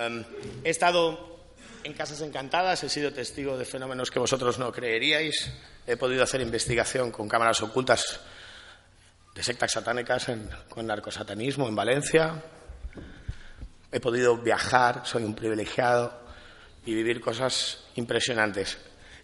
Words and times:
Em, 0.00 0.24
he 0.64 0.70
estado 0.70 1.28
en 1.84 1.92
casas 1.92 2.22
encantadas, 2.22 2.82
he 2.84 2.88
sido 2.88 3.12
testigo 3.12 3.58
de 3.58 3.66
fenómenos 3.66 4.10
que 4.10 4.18
vosotros 4.18 4.58
no 4.58 4.72
creeríais, 4.72 5.52
he 5.86 5.96
podido 5.96 6.22
hacer 6.22 6.40
investigación 6.40 7.10
con 7.10 7.28
cámaras 7.28 7.60
ocultas 7.60 8.20
de 9.34 9.42
sectas 9.42 9.72
satánicas 9.72 10.26
con 10.70 10.86
narcosatanismo 10.86 11.68
en 11.68 11.76
Valencia, 11.76 12.42
he 13.92 14.00
podido 14.00 14.38
viajar, 14.38 15.02
soy 15.04 15.22
un 15.22 15.34
privilegiado 15.34 16.18
y 16.86 16.94
vivir 16.94 17.20
cosas 17.20 17.84
impresionantes. 17.96 18.78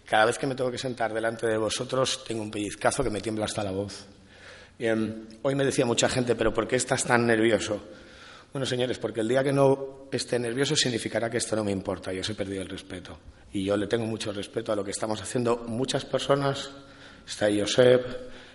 Cada 0.05 0.25
vez 0.25 0.37
que 0.37 0.45
me 0.45 0.53
tengo 0.53 0.69
que 0.69 0.77
sentar 0.77 1.11
delante 1.11 1.47
de 1.47 1.57
vosotros 1.57 2.23
tengo 2.23 2.43
un 2.43 2.51
pellizcazo 2.51 3.03
que 3.03 3.09
me 3.09 3.21
tiembla 3.21 3.45
hasta 3.45 3.63
la 3.63 3.71
voz. 3.71 4.05
hoy 5.41 5.55
me 5.55 5.65
decía 5.65 5.87
mucha 5.87 6.07
gente, 6.07 6.35
pero 6.35 6.53
¿por 6.53 6.67
qué 6.67 6.75
estás 6.75 7.03
tan 7.03 7.25
nervioso? 7.25 7.81
Bueno, 8.57 8.65
señores, 8.65 8.97
porque 8.97 9.19
el 9.19 9.27
día 9.27 9.43
que 9.43 9.53
no 9.53 10.07
esté 10.11 10.39
nervioso 10.39 10.75
significará 10.75 11.29
que 11.29 11.37
esto 11.37 11.55
no 11.55 11.63
me 11.63 11.71
importa 11.71 12.11
y 12.11 12.17
os 12.17 12.27
he 12.27 12.33
perdido 12.33 12.63
el 12.63 12.67
respeto. 12.67 13.19
Y 13.53 13.63
yo 13.63 13.77
le 13.77 13.85
tengo 13.85 14.07
mucho 14.07 14.33
respeto 14.33 14.71
a 14.71 14.75
lo 14.75 14.83
que 14.83 14.89
estamos 14.89 15.21
haciendo 15.21 15.57
muchas 15.67 16.05
personas. 16.05 16.71
Está 17.23 17.49
Josep, 17.55 18.03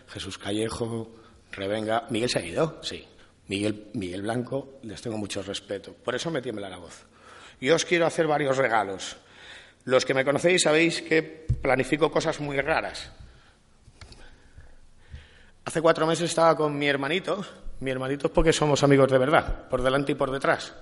Jesús 0.09 0.39
Callejo, 0.39 1.09
Revenga. 1.53 2.09
¿Miguel 2.11 2.29
se 2.29 2.41
ha 2.41 2.45
ido? 2.45 2.81
Sí. 2.83 3.07
Miguel, 3.47 3.91
Miguel 3.95 4.23
Blanco, 4.23 4.81
les 4.83 5.01
tengo 5.01 5.17
mucho 5.19 5.41
respeto. 5.41 5.93
Por 5.95 6.17
eso 6.17 6.33
me 6.33 6.43
tiembla 6.43 6.69
la 6.69 6.79
voz. 6.79 7.07
Y 7.61 7.71
os 7.71 7.85
quiero 7.85 8.05
hacer 8.05 8.27
varios 8.27 8.57
regalos. 8.57 9.17
Los 9.85 10.05
que 10.05 10.15
me 10.15 10.25
conocéis 10.25 10.63
sabéis 10.63 11.01
que 11.01 11.23
planifico 11.63 12.11
cosas 12.11 12.41
muy 12.41 12.61
raras. 12.61 13.13
Hace 15.65 15.81
cuatro 15.81 16.09
meses 16.09 16.29
estaba 16.29 16.57
con 16.57 16.77
mi 16.77 16.89
hermanito, 16.89 17.47
mi 17.83 17.91
hermanito 17.91 18.29
es 18.29 18.33
porque 18.33 18.53
somos 18.53 18.81
amigos 18.85 19.11
de 19.11 19.19
verdad, 19.19 19.69
por 19.69 19.83
delante 19.83 20.13
y 20.13 20.15
por 20.15 20.31
detrás. 20.31 20.73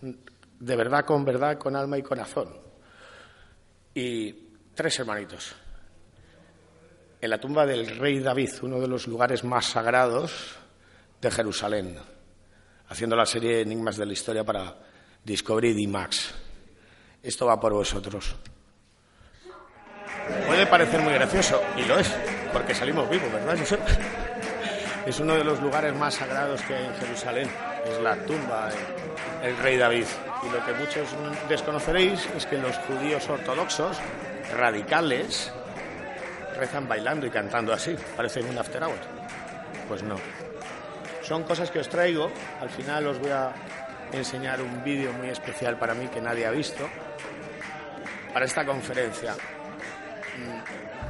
De 0.00 0.74
verdad, 0.74 1.04
con 1.04 1.22
verdad, 1.22 1.58
con 1.58 1.76
alma 1.76 1.98
y 1.98 2.02
corazón. 2.02 2.48
Y 3.94 4.32
tres 4.74 4.98
hermanitos. 4.98 5.54
En 7.20 7.28
la 7.28 7.38
tumba 7.38 7.66
del 7.66 7.98
rey 7.98 8.20
David, 8.20 8.50
uno 8.62 8.80
de 8.80 8.88
los 8.88 9.06
lugares 9.06 9.44
más 9.44 9.66
sagrados 9.66 10.56
de 11.20 11.30
Jerusalén, 11.30 11.98
haciendo 12.88 13.16
la 13.16 13.26
serie 13.26 13.60
Enigmas 13.60 13.98
de 13.98 14.06
la 14.06 14.14
Historia 14.14 14.42
para 14.42 14.76
Discovery 15.24 15.78
y 15.78 15.86
Max. 15.86 16.34
Esto 17.22 17.44
va 17.44 17.60
por 17.60 17.74
vosotros. 17.74 18.34
Puede 20.46 20.66
parecer 20.66 21.02
muy 21.02 21.12
gracioso, 21.12 21.60
y 21.76 21.84
lo 21.84 21.98
es, 21.98 22.10
porque 22.50 22.74
salimos 22.74 23.10
vivos, 23.10 23.30
¿verdad, 23.30 24.25
es 25.06 25.20
uno 25.20 25.34
de 25.34 25.44
los 25.44 25.60
lugares 25.60 25.94
más 25.94 26.14
sagrados 26.14 26.60
que 26.62 26.74
hay 26.74 26.84
en 26.84 26.94
Jerusalén. 26.96 27.48
Es 27.84 28.00
la 28.00 28.16
tumba 28.16 28.68
del 29.40 29.56
rey 29.58 29.76
David. 29.76 30.06
Y 30.42 30.50
lo 30.50 30.64
que 30.66 30.72
muchos 30.72 31.08
desconoceréis 31.48 32.28
es 32.36 32.44
que 32.46 32.58
los 32.58 32.76
judíos 32.78 33.28
ortodoxos, 33.28 33.98
radicales, 34.56 35.52
rezan 36.58 36.88
bailando 36.88 37.26
y 37.26 37.30
cantando 37.30 37.72
así. 37.72 37.96
Parece 38.16 38.40
un 38.40 38.58
after 38.58 38.82
hour. 38.82 38.98
Pues 39.88 40.02
no. 40.02 40.16
Son 41.22 41.44
cosas 41.44 41.70
que 41.70 41.78
os 41.78 41.88
traigo. 41.88 42.30
Al 42.60 42.70
final 42.70 43.06
os 43.06 43.20
voy 43.20 43.30
a 43.30 43.52
enseñar 44.12 44.60
un 44.60 44.82
vídeo 44.82 45.12
muy 45.12 45.28
especial 45.28 45.78
para 45.78 45.94
mí 45.94 46.08
que 46.08 46.20
nadie 46.20 46.46
ha 46.46 46.50
visto 46.50 46.88
para 48.32 48.44
esta 48.44 48.66
conferencia. 48.66 49.34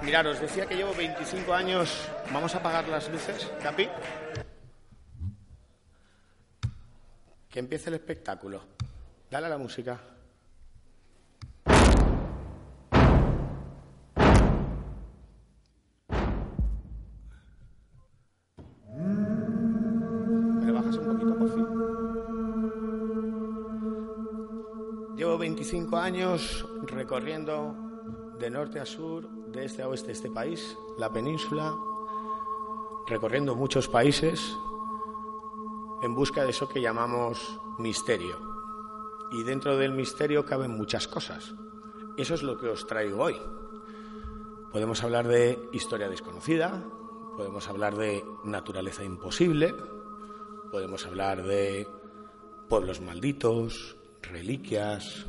Mirad, 0.07 0.27
os 0.29 0.41
decía 0.41 0.67
que 0.67 0.77
llevo 0.77 0.95
25 0.95 1.53
años. 1.53 2.09
¿Vamos 2.33 2.55
a 2.55 2.59
apagar 2.59 2.87
las 2.87 3.11
luces, 3.11 3.51
Capi? 3.61 3.89
Que 7.51 7.59
empiece 7.59 7.89
el 7.89 7.97
espectáculo. 7.97 8.63
Dale 9.29 9.47
a 9.47 9.49
la 9.49 9.59
música. 9.59 10.01
¿Me 20.63 20.71
bajas 20.71 20.97
un 20.99 21.05
poquito, 21.05 21.37
por 21.37 21.53
fin? 21.53 21.67
Llevo 25.17 25.37
25 25.37 25.97
años 25.97 26.65
recorriendo 26.87 27.75
de 28.39 28.51
norte 28.51 28.79
a 28.79 28.87
sur, 28.87 29.46
de 29.57 29.67
este 29.67 29.83
a 29.83 29.89
oeste 29.89 30.13
este 30.13 30.31
país, 30.31 30.79
la 30.99 31.13
península, 31.13 31.75
recorriendo 33.07 33.55
muchos 33.55 33.89
países 33.89 34.57
en 36.03 36.15
busca 36.15 36.45
de 36.45 36.51
eso 36.51 36.69
que 36.69 36.81
llamamos 36.81 37.59
misterio. 37.79 38.39
Y 39.33 39.43
dentro 39.43 39.77
del 39.77 39.93
misterio 39.93 40.45
caben 40.45 40.71
muchas 40.73 41.09
cosas. 41.09 41.55
Eso 42.17 42.35
es 42.35 42.43
lo 42.43 42.59
que 42.59 42.69
os 42.69 42.87
traigo 42.87 43.23
hoy. 43.23 43.37
Podemos 44.71 45.03
hablar 45.03 45.27
de 45.27 45.59
historia 45.73 46.09
desconocida, 46.09 46.85
podemos 47.37 47.69
hablar 47.69 47.97
de 47.97 48.25
naturaleza 48.45 49.05
imposible, 49.05 49.75
podemos 50.71 51.07
hablar 51.07 51.43
de 51.43 51.89
pueblos 52.69 53.01
malditos, 53.01 53.97
reliquias, 54.23 55.27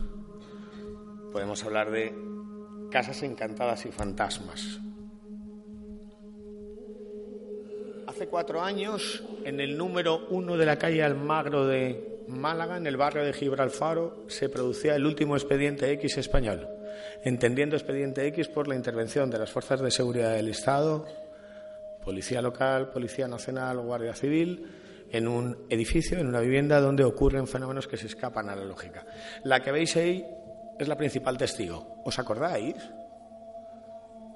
podemos 1.32 1.64
hablar 1.64 1.92
de 1.92 2.37
Casas 2.92 3.22
encantadas 3.24 3.86
y 3.86 3.92
fantasmas. 3.92 4.80
Hace 8.08 8.28
cuatro 8.28 8.62
años, 8.62 9.24
en 9.44 9.60
el 9.60 9.78
número 9.78 10.28
uno 10.30 10.56
de 10.56 10.66
la 10.66 10.78
calle 10.78 11.04
Almagro 11.04 11.68
de 11.68 12.24
Málaga, 12.28 12.78
en 12.78 12.88
el 12.88 12.98
barrio 12.98 13.24
de 13.24 13.34
Gibralfaro, 13.34 14.24
se 14.28 14.50
producía 14.50 14.96
el 14.96 15.06
último 15.06 15.36
expediente 15.36 15.92
X 15.92 16.18
español, 16.18 16.68
entendiendo 17.24 17.76
expediente 17.76 18.26
X 18.28 18.48
por 18.48 18.68
la 18.68 18.76
intervención 18.76 19.30
de 19.30 19.40
las 19.40 19.52
fuerzas 19.52 19.82
de 19.82 19.92
seguridad 19.92 20.34
del 20.34 20.48
Estado, 20.48 21.06
Policía 22.04 22.42
Local, 22.42 22.90
Policía 22.92 23.28
Nacional, 23.28 23.80
Guardia 23.80 24.16
Civil, 24.16 24.66
en 25.12 25.28
un 25.28 25.66
edificio, 25.70 26.18
en 26.18 26.28
una 26.28 26.40
vivienda 26.40 26.80
donde 26.80 27.04
ocurren 27.04 27.48
fenómenos 27.48 27.88
que 27.88 27.98
se 27.98 28.08
escapan 28.08 28.50
a 28.50 28.56
la 28.56 28.64
lógica. 28.64 29.06
La 29.44 29.62
que 29.62 29.72
veis 29.72 29.96
ahí 29.98 30.26
es 30.80 30.88
la 30.88 30.96
principal 30.96 31.38
testigo. 31.38 32.02
¿Os 32.04 32.18
acordáis? 32.20 32.76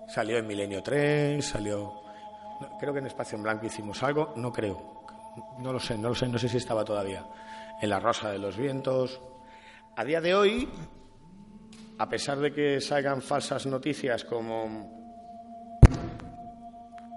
Salió 0.07 0.37
en 0.37 0.47
Milenio 0.47 0.81
3, 0.81 1.43
salió... 1.43 2.01
Creo 2.79 2.93
que 2.93 2.99
en 2.99 3.07
Espacio 3.07 3.37
en 3.37 3.43
Blanco 3.43 3.65
hicimos 3.65 4.03
algo, 4.03 4.33
no 4.35 4.51
creo. 4.51 5.03
No 5.59 5.71
lo 5.71 5.79
sé, 5.79 5.97
no 5.97 6.09
lo 6.09 6.15
sé, 6.15 6.27
no 6.27 6.37
sé 6.37 6.49
si 6.49 6.57
estaba 6.57 6.83
todavía. 6.83 7.25
En 7.81 7.89
La 7.89 7.99
Rosa 7.99 8.29
de 8.29 8.37
los 8.37 8.57
Vientos. 8.57 9.21
A 9.95 10.03
día 10.03 10.21
de 10.21 10.35
hoy, 10.35 10.69
a 11.97 12.09
pesar 12.09 12.39
de 12.39 12.53
que 12.53 12.81
salgan 12.81 13.21
falsas 13.21 13.65
noticias 13.65 14.23
como 14.25 14.99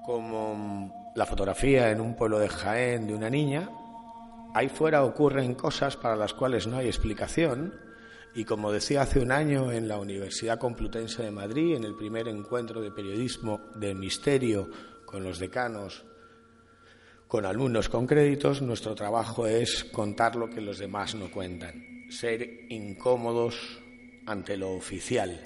como 0.05 1.13
la 1.15 1.25
fotografía 1.25 1.91
en 1.91 2.01
un 2.01 2.15
pueblo 2.15 2.39
de 2.39 2.49
Jaén 2.49 3.07
de 3.07 3.15
una 3.15 3.31
niña, 3.31 3.71
ahí 4.53 4.69
fuera 4.69 5.03
ocurren 5.03 5.55
cosas 5.55 5.97
para 5.97 6.15
las 6.15 6.35
cuales 6.35 6.67
no 6.67 6.77
hay 6.77 6.87
explicación 6.87 7.73
Y 8.37 8.45
como 8.45 8.73
decía 8.73 9.03
hace 9.03 9.21
un 9.21 9.31
año 9.31 9.71
en 9.71 9.87
la 9.87 9.99
Universidad 9.99 10.59
Complutense 10.59 11.23
de 11.23 11.31
Madrid, 11.31 11.77
en 11.77 11.85
el 11.85 11.95
primer 11.95 12.27
encuentro 12.27 12.81
de 12.81 12.91
periodismo 12.91 13.61
de 13.77 13.95
misterio 13.95 14.69
con 15.05 15.23
los 15.23 15.39
decanos, 15.39 16.05
con 17.29 17.47
alumnos 17.47 17.89
con 17.89 18.09
créditos, 18.09 18.61
nuestro 18.61 18.97
trabajo 18.97 19.47
es 19.47 19.85
contar 19.85 20.35
lo 20.35 20.51
que 20.51 20.61
los 20.61 20.79
demás 20.79 21.15
no 21.15 21.31
cuentan, 21.31 22.07
ser 22.11 22.67
incómodos 22.71 23.81
ante 24.27 24.57
lo 24.57 24.73
oficial. 24.73 25.41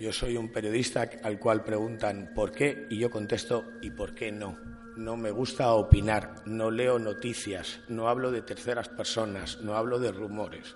Yo 0.00 0.10
soy 0.10 0.38
un 0.38 0.50
periodista 0.50 1.10
al 1.22 1.38
cual 1.38 1.64
preguntan 1.64 2.32
por 2.34 2.50
qué 2.50 2.86
y 2.88 2.98
yo 2.98 3.10
contesto 3.10 3.64
¿y 3.82 3.90
por 3.90 4.14
qué 4.14 4.32
no? 4.32 4.58
No 4.96 5.18
me 5.18 5.30
gusta 5.30 5.72
opinar, 5.72 6.42
no 6.46 6.70
leo 6.70 6.98
noticias, 6.98 7.80
no 7.88 8.08
hablo 8.08 8.30
de 8.30 8.40
terceras 8.40 8.88
personas, 8.88 9.60
no 9.60 9.76
hablo 9.76 9.98
de 9.98 10.12
rumores. 10.12 10.74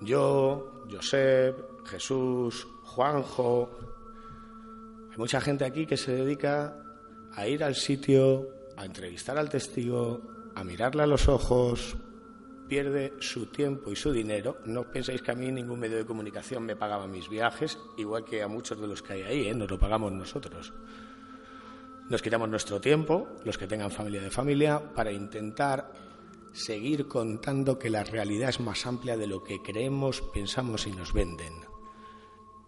Yo, 0.00 0.84
Josep, 0.90 1.84
Jesús, 1.86 2.66
Juanjo, 2.84 3.70
hay 5.10 5.16
mucha 5.16 5.40
gente 5.40 5.64
aquí 5.64 5.86
que 5.86 5.96
se 5.96 6.12
dedica 6.12 6.76
a 7.32 7.46
ir 7.46 7.64
al 7.64 7.74
sitio, 7.74 8.48
a 8.76 8.84
entrevistar 8.84 9.36
al 9.38 9.48
testigo, 9.48 10.20
a 10.54 10.62
mirarle 10.62 11.02
a 11.02 11.06
los 11.06 11.28
ojos, 11.28 11.96
pierde 12.68 13.14
su 13.18 13.46
tiempo 13.46 13.90
y 13.90 13.96
su 13.96 14.12
dinero. 14.12 14.58
No 14.66 14.84
penséis 14.84 15.22
que 15.22 15.32
a 15.32 15.34
mí 15.34 15.50
ningún 15.50 15.80
medio 15.80 15.96
de 15.96 16.04
comunicación 16.04 16.64
me 16.64 16.76
pagaba 16.76 17.08
mis 17.08 17.28
viajes, 17.28 17.78
igual 17.96 18.24
que 18.24 18.42
a 18.42 18.48
muchos 18.48 18.80
de 18.80 18.86
los 18.86 19.02
que 19.02 19.14
hay 19.14 19.22
ahí, 19.22 19.48
¿eh? 19.48 19.54
nos 19.54 19.70
lo 19.70 19.78
pagamos 19.78 20.12
nosotros. 20.12 20.72
Nos 22.08 22.22
quitamos 22.22 22.48
nuestro 22.48 22.80
tiempo, 22.80 23.28
los 23.44 23.58
que 23.58 23.66
tengan 23.66 23.90
familia 23.90 24.22
de 24.22 24.30
familia, 24.30 24.80
para 24.94 25.12
intentar 25.12 25.92
seguir 26.58 27.06
contando 27.06 27.78
que 27.78 27.88
la 27.88 28.04
realidad 28.04 28.50
es 28.50 28.60
más 28.60 28.84
amplia 28.86 29.16
de 29.16 29.26
lo 29.26 29.42
que 29.44 29.62
creemos, 29.62 30.20
pensamos 30.20 30.86
y 30.86 30.90
nos 30.90 31.12
venden. 31.12 31.54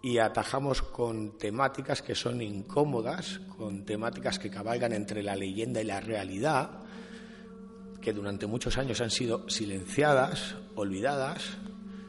Y 0.03 0.19
atajamos 0.19 0.81
con 0.81 1.37
temáticas 1.37 2.01
que 2.01 2.15
son 2.15 2.41
incómodas, 2.41 3.41
con 3.59 3.85
temáticas 3.85 4.39
que 4.39 4.51
cabalgan 4.51 4.93
entre 4.93 5.23
la 5.23 5.37
leyenda 5.37 5.83
y 5.83 5.85
la 5.85 6.01
realidad, 6.01 6.85
que 8.01 8.13
durante 8.13 8.47
muchos 8.47 8.79
años 8.79 9.01
han 9.01 9.11
sido 9.11 9.49
silenciadas, 9.51 10.55
olvidadas, 10.77 11.59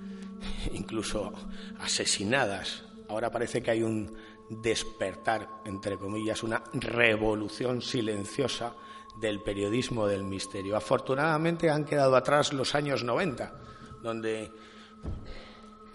incluso 0.73 1.33
asesinadas. 1.79 2.83
Ahora 3.09 3.31
parece 3.31 3.61
que 3.61 3.71
hay 3.71 3.83
un 3.83 4.15
despertar, 4.49 5.49
entre 5.65 5.97
comillas, 5.97 6.43
una 6.43 6.63
revolución 6.73 7.81
silenciosa 7.81 8.73
del 9.21 9.41
periodismo 9.41 10.07
del 10.07 10.23
misterio. 10.23 10.75
Afortunadamente 10.75 11.69
han 11.69 11.85
quedado 11.85 12.15
atrás 12.15 12.51
los 12.51 12.73
años 12.73 13.03
90, 13.03 13.53
donde 14.01 14.51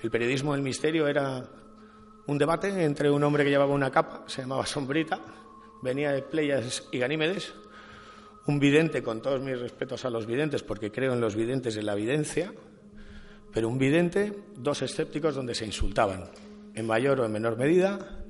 el 0.00 0.10
periodismo 0.10 0.52
del 0.52 0.62
misterio 0.62 1.08
era 1.08 1.44
un 2.26 2.38
debate 2.38 2.84
entre 2.84 3.10
un 3.10 3.22
hombre 3.24 3.44
que 3.44 3.50
llevaba 3.50 3.74
una 3.74 3.90
capa, 3.90 4.24
se 4.26 4.42
llamaba 4.42 4.64
Sombrita, 4.64 5.20
venía 5.82 6.12
de 6.12 6.22
Pleias 6.22 6.84
y 6.92 6.98
Ganímedes, 6.98 7.52
un 8.46 8.60
vidente, 8.60 9.02
con 9.02 9.20
todos 9.20 9.40
mis 9.40 9.58
respetos 9.58 10.04
a 10.04 10.10
los 10.10 10.26
videntes, 10.26 10.62
porque 10.62 10.92
creo 10.92 11.12
en 11.12 11.20
los 11.20 11.34
videntes 11.34 11.74
de 11.74 11.82
la 11.82 11.94
evidencia, 11.94 12.52
pero 13.52 13.68
un 13.68 13.78
vidente, 13.78 14.32
dos 14.56 14.82
escépticos 14.82 15.34
donde 15.34 15.54
se 15.54 15.66
insultaban, 15.66 16.30
en 16.74 16.86
mayor 16.86 17.20
o 17.20 17.24
en 17.24 17.32
menor 17.32 17.56
medida, 17.56 18.24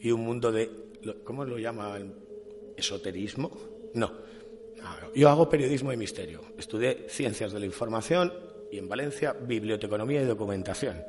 y 0.00 0.10
un 0.10 0.22
mundo 0.22 0.52
de, 0.52 0.70
¿cómo 1.24 1.46
lo 1.46 1.58
llama? 1.58 1.96
¿Esoterismo? 2.76 3.50
No. 3.94 4.33
Yo 5.14 5.28
hago 5.28 5.48
periodismo 5.48 5.90
de 5.90 5.96
misterio. 5.96 6.42
Estudié 6.58 7.06
ciencias 7.08 7.52
de 7.52 7.60
la 7.60 7.66
información 7.66 8.32
y 8.70 8.78
en 8.78 8.88
Valencia 8.88 9.32
biblioteconomía 9.32 10.22
y 10.22 10.24
documentación. 10.24 11.02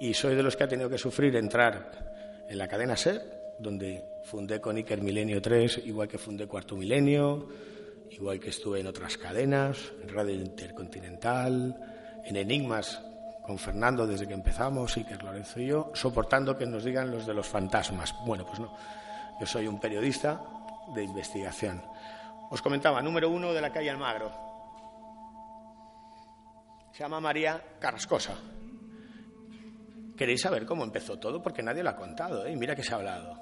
Y 0.00 0.14
soy 0.14 0.34
de 0.34 0.42
los 0.42 0.56
que 0.56 0.64
ha 0.64 0.68
tenido 0.68 0.88
que 0.88 0.98
sufrir 0.98 1.36
entrar 1.36 2.46
en 2.48 2.56
la 2.56 2.68
cadena 2.68 2.96
SER, 2.96 3.20
donde 3.58 4.04
fundé 4.24 4.60
con 4.60 4.76
Iker 4.76 5.02
Milenio 5.02 5.42
3, 5.42 5.82
igual 5.86 6.08
que 6.08 6.18
fundé 6.18 6.46
Cuarto 6.46 6.76
Milenio, 6.76 7.48
igual 8.10 8.40
que 8.40 8.50
estuve 8.50 8.80
en 8.80 8.86
otras 8.86 9.18
cadenas, 9.18 9.92
en 10.02 10.08
Radio 10.08 10.34
Intercontinental, 10.34 11.76
en 12.24 12.36
Enigmas 12.36 13.02
con 13.48 13.58
Fernando 13.58 14.06
desde 14.06 14.28
que 14.28 14.34
empezamos, 14.34 14.96
Iker 14.96 15.22
Lorenzo 15.22 15.60
y 15.60 15.66
yo, 15.66 15.90
soportando 15.94 16.56
que 16.56 16.66
nos 16.66 16.84
digan 16.84 17.10
los 17.10 17.26
de 17.26 17.32
los 17.32 17.46
fantasmas. 17.46 18.14
Bueno, 18.26 18.44
pues 18.46 18.60
no. 18.60 18.76
Yo 19.40 19.46
soy 19.46 19.66
un 19.66 19.80
periodista 19.80 20.40
de 20.94 21.04
investigación. 21.04 21.82
Os 22.50 22.62
comentaba, 22.62 23.02
número 23.02 23.28
uno 23.28 23.52
de 23.52 23.60
la 23.60 23.70
calle 23.70 23.90
Almagro. 23.90 24.32
Se 26.92 27.00
llama 27.00 27.20
María 27.20 27.62
Carrascosa. 27.78 28.34
¿Queréis 30.16 30.40
saber 30.40 30.66
cómo 30.66 30.82
empezó 30.82 31.18
todo? 31.18 31.40
Porque 31.42 31.62
nadie 31.62 31.82
lo 31.82 31.90
ha 31.90 31.96
contado, 31.96 32.44
¿eh? 32.44 32.56
Mira 32.56 32.74
que 32.74 32.82
se 32.82 32.92
ha 32.92 32.96
hablado. 32.96 33.38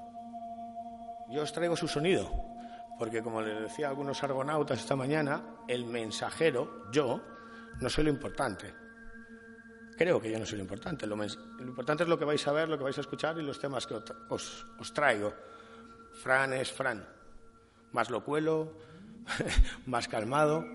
Yo 1.30 1.42
os 1.42 1.52
traigo 1.52 1.74
su 1.74 1.88
sonido, 1.88 2.30
porque 2.98 3.22
como 3.22 3.40
les 3.40 3.62
decía 3.62 3.86
a 3.86 3.90
algunos 3.90 4.22
argonautas 4.22 4.80
esta 4.80 4.94
mañana, 4.94 5.42
el 5.66 5.86
mensajero, 5.86 6.90
yo, 6.92 7.22
no 7.80 7.88
soy 7.88 8.04
lo 8.04 8.10
importante. 8.10 8.74
Creo 9.96 10.20
que 10.20 10.30
yo 10.30 10.38
no 10.38 10.44
soy 10.44 10.58
lo 10.58 10.64
importante. 10.64 11.06
Lo, 11.06 11.16
importante 11.60 12.02
es 12.02 12.08
lo 12.08 12.18
que 12.18 12.26
vais 12.26 12.46
a 12.46 12.52
ver, 12.52 12.68
lo 12.68 12.76
que 12.76 12.84
vais 12.84 12.98
a 12.98 13.00
escuchar 13.00 13.38
y 13.38 13.42
los 13.42 13.58
temas 13.58 13.86
que 13.86 13.94
os, 14.28 14.66
os 14.78 14.92
traigo. 14.92 15.32
Fran 16.12 16.52
es 16.52 16.70
Fran. 16.70 17.06
Más 17.92 18.10
lo 18.10 18.22
cuelo, 18.22 18.76
más 19.86 20.08
calmado. 20.08 20.66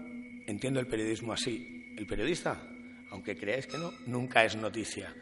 Entiendo 0.47 0.79
el 0.79 0.87
periodismo 0.87 1.33
así. 1.33 1.93
El 1.97 2.07
periodista, 2.07 2.61
aunque 3.11 3.35
creáis 3.35 3.67
que 3.67 3.77
no, 3.77 3.91
nunca 4.07 4.43
es 4.43 4.55
noticia. 4.55 5.13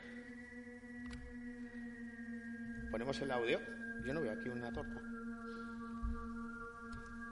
Ponemos 2.92 3.20
el 3.22 3.32
audio. 3.32 3.60
Yo 4.06 4.14
no 4.14 4.22
veo 4.22 4.32
aquí 4.32 4.50
una 4.50 4.72
torta. 4.72 5.02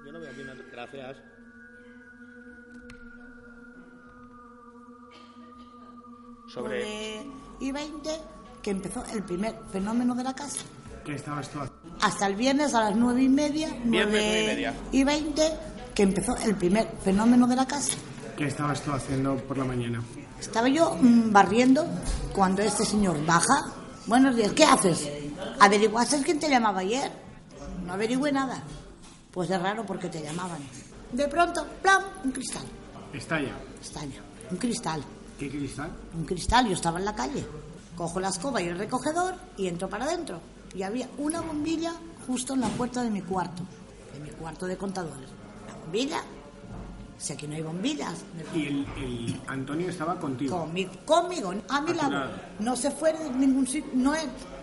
Yo 0.06 0.12
no 0.12 0.20
veo 0.20 0.30
aquí 0.30 0.42
una 0.42 0.54
torta. 0.54 0.72
Gracias. 0.72 1.18
Sobre 6.48 7.24
I-20, 7.60 8.22
que 8.62 8.72
empezó 8.72 9.04
el 9.14 9.24
primer 9.24 9.56
fenómeno 9.72 10.16
de 10.16 10.24
la 10.24 10.34
casa. 10.34 10.66
¿Qué 11.04 11.16
estabas 11.16 11.50
tú 11.50 11.60
Hasta 12.02 12.28
el 12.28 12.36
viernes 12.36 12.74
a 12.74 12.90
las 12.90 12.96
nueve 12.96 13.24
y 13.24 13.30
media. 13.30 13.70
Viernes 13.86 14.22
nueve 14.22 14.44
y 14.44 14.48
media. 14.48 14.74
Y 14.92 15.04
20, 15.04 15.42
que 15.98 16.04
empezó 16.04 16.38
el 16.38 16.54
primer 16.54 16.88
fenómeno 17.04 17.48
de 17.48 17.56
la 17.56 17.66
casa. 17.66 17.94
¿Qué 18.38 18.46
estabas 18.46 18.84
tú 18.84 18.92
haciendo 18.92 19.36
por 19.36 19.58
la 19.58 19.66
mañana? 19.66 20.00
Estaba 20.40 20.68
yo 20.68 20.96
mm, 20.96 21.32
barriendo 21.32 21.88
cuando 22.36 22.62
este 22.62 22.86
señor 22.86 23.26
baja. 23.26 23.74
Buenos 24.06 24.36
días, 24.36 24.52
¿qué 24.52 24.64
haces? 24.64 25.10
¿Averiguaste 25.60 26.22
quién 26.22 26.40
te 26.40 26.52
llamaba 26.52 26.82
ayer? 26.82 27.12
No 27.84 27.94
averigüé 27.94 28.32
nada. 28.32 28.62
Pues 29.32 29.50
es 29.50 29.60
raro 29.60 29.88
porque 29.88 30.08
te 30.08 30.22
llamaban. 30.22 30.60
De 31.14 31.28
pronto, 31.28 31.66
¡plam! 31.82 32.04
Un 32.26 32.32
cristal. 32.32 32.66
Estalla. 33.12 33.58
Estalla. 33.82 34.22
Un 34.52 34.58
cristal. 34.58 35.04
¿Qué 35.40 35.50
cristal? 35.50 35.92
Un 36.14 36.26
cristal. 36.26 36.68
Yo 36.68 36.74
estaba 36.74 37.00
en 37.00 37.06
la 37.06 37.16
calle. 37.16 37.44
Cojo 37.96 38.20
la 38.20 38.30
escoba 38.30 38.62
y 38.62 38.68
el 38.68 38.78
recogedor 38.78 39.34
y 39.58 39.66
entro 39.66 39.90
para 39.90 40.06
adentro. 40.06 40.42
Y 40.76 40.84
había 40.84 41.10
una 41.18 41.42
bombilla 41.42 41.94
justo 42.28 42.54
en 42.54 42.62
la 42.62 42.68
puerta 42.68 43.02
de 43.02 43.10
mi 43.10 43.24
cuarto. 43.24 43.64
De 44.14 44.20
mi 44.20 44.30
cuarto 44.30 44.68
de 44.68 44.78
contadores. 44.78 45.37
Bombilla. 45.88 46.22
Si 47.18 47.34
aquí 47.34 47.48
no 47.48 47.56
hay 47.56 47.62
bombillas. 47.62 48.26
¿Y 48.54 48.68
el, 48.68 49.42
Antonio 49.48 49.90
estaba 49.90 50.20
contigo? 50.20 50.60
Conmigo, 50.60 50.92
conmigo 51.06 51.54
a 51.70 51.82
mi 51.82 51.94
lado. 51.94 52.30
No 52.60 52.76
se 52.76 52.92
fue 52.92 53.14
de 53.14 53.30
ningún 53.32 53.66
sitio. 53.66 53.90
No, 53.94 54.14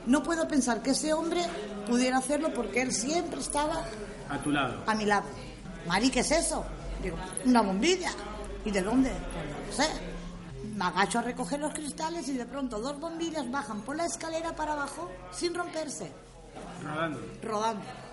no 0.07 0.23
puedo 0.23 0.47
pensar 0.47 0.83
que 0.83 0.91
ese 0.91 1.15
hombre 1.15 1.41
pudiera 1.89 2.19
hacerlo 2.19 2.53
porque 2.53 2.83
él 2.83 2.93
siempre 2.93 3.41
estaba... 3.41 3.87
A 4.29 4.39
tu 4.39 4.51
lado. 4.51 4.83
A 4.87 4.95
mi 4.95 5.07
lado. 5.07 5.25
Mari, 5.89 6.11
¿qué 6.11 6.21
es 6.21 6.31
eso? 6.31 6.63
Digo, 7.03 7.17
una 7.47 7.63
bombilla. 7.63 8.11
¿Y 8.67 8.71
de 8.71 8.83
dónde? 8.83 9.11
Pues 9.11 9.79
no 9.79 9.85
sé. 9.85 9.91
Me 10.77 10.85
agacho 10.85 11.21
a 11.21 11.23
recoger 11.23 11.59
los 11.59 11.73
cristales 11.73 12.29
y 12.29 12.35
de 12.35 12.45
pronto 12.45 12.81
dos 12.81 13.01
bombillas 13.01 13.51
bajan 13.51 13.81
por 13.81 13.97
la 13.97 14.05
escalera 14.05 14.55
para 14.55 14.75
abajo 14.75 15.11
sin 15.33 15.55
romperse. 15.55 16.13
Rodando. 16.83 17.21
Rodando. 17.43 18.04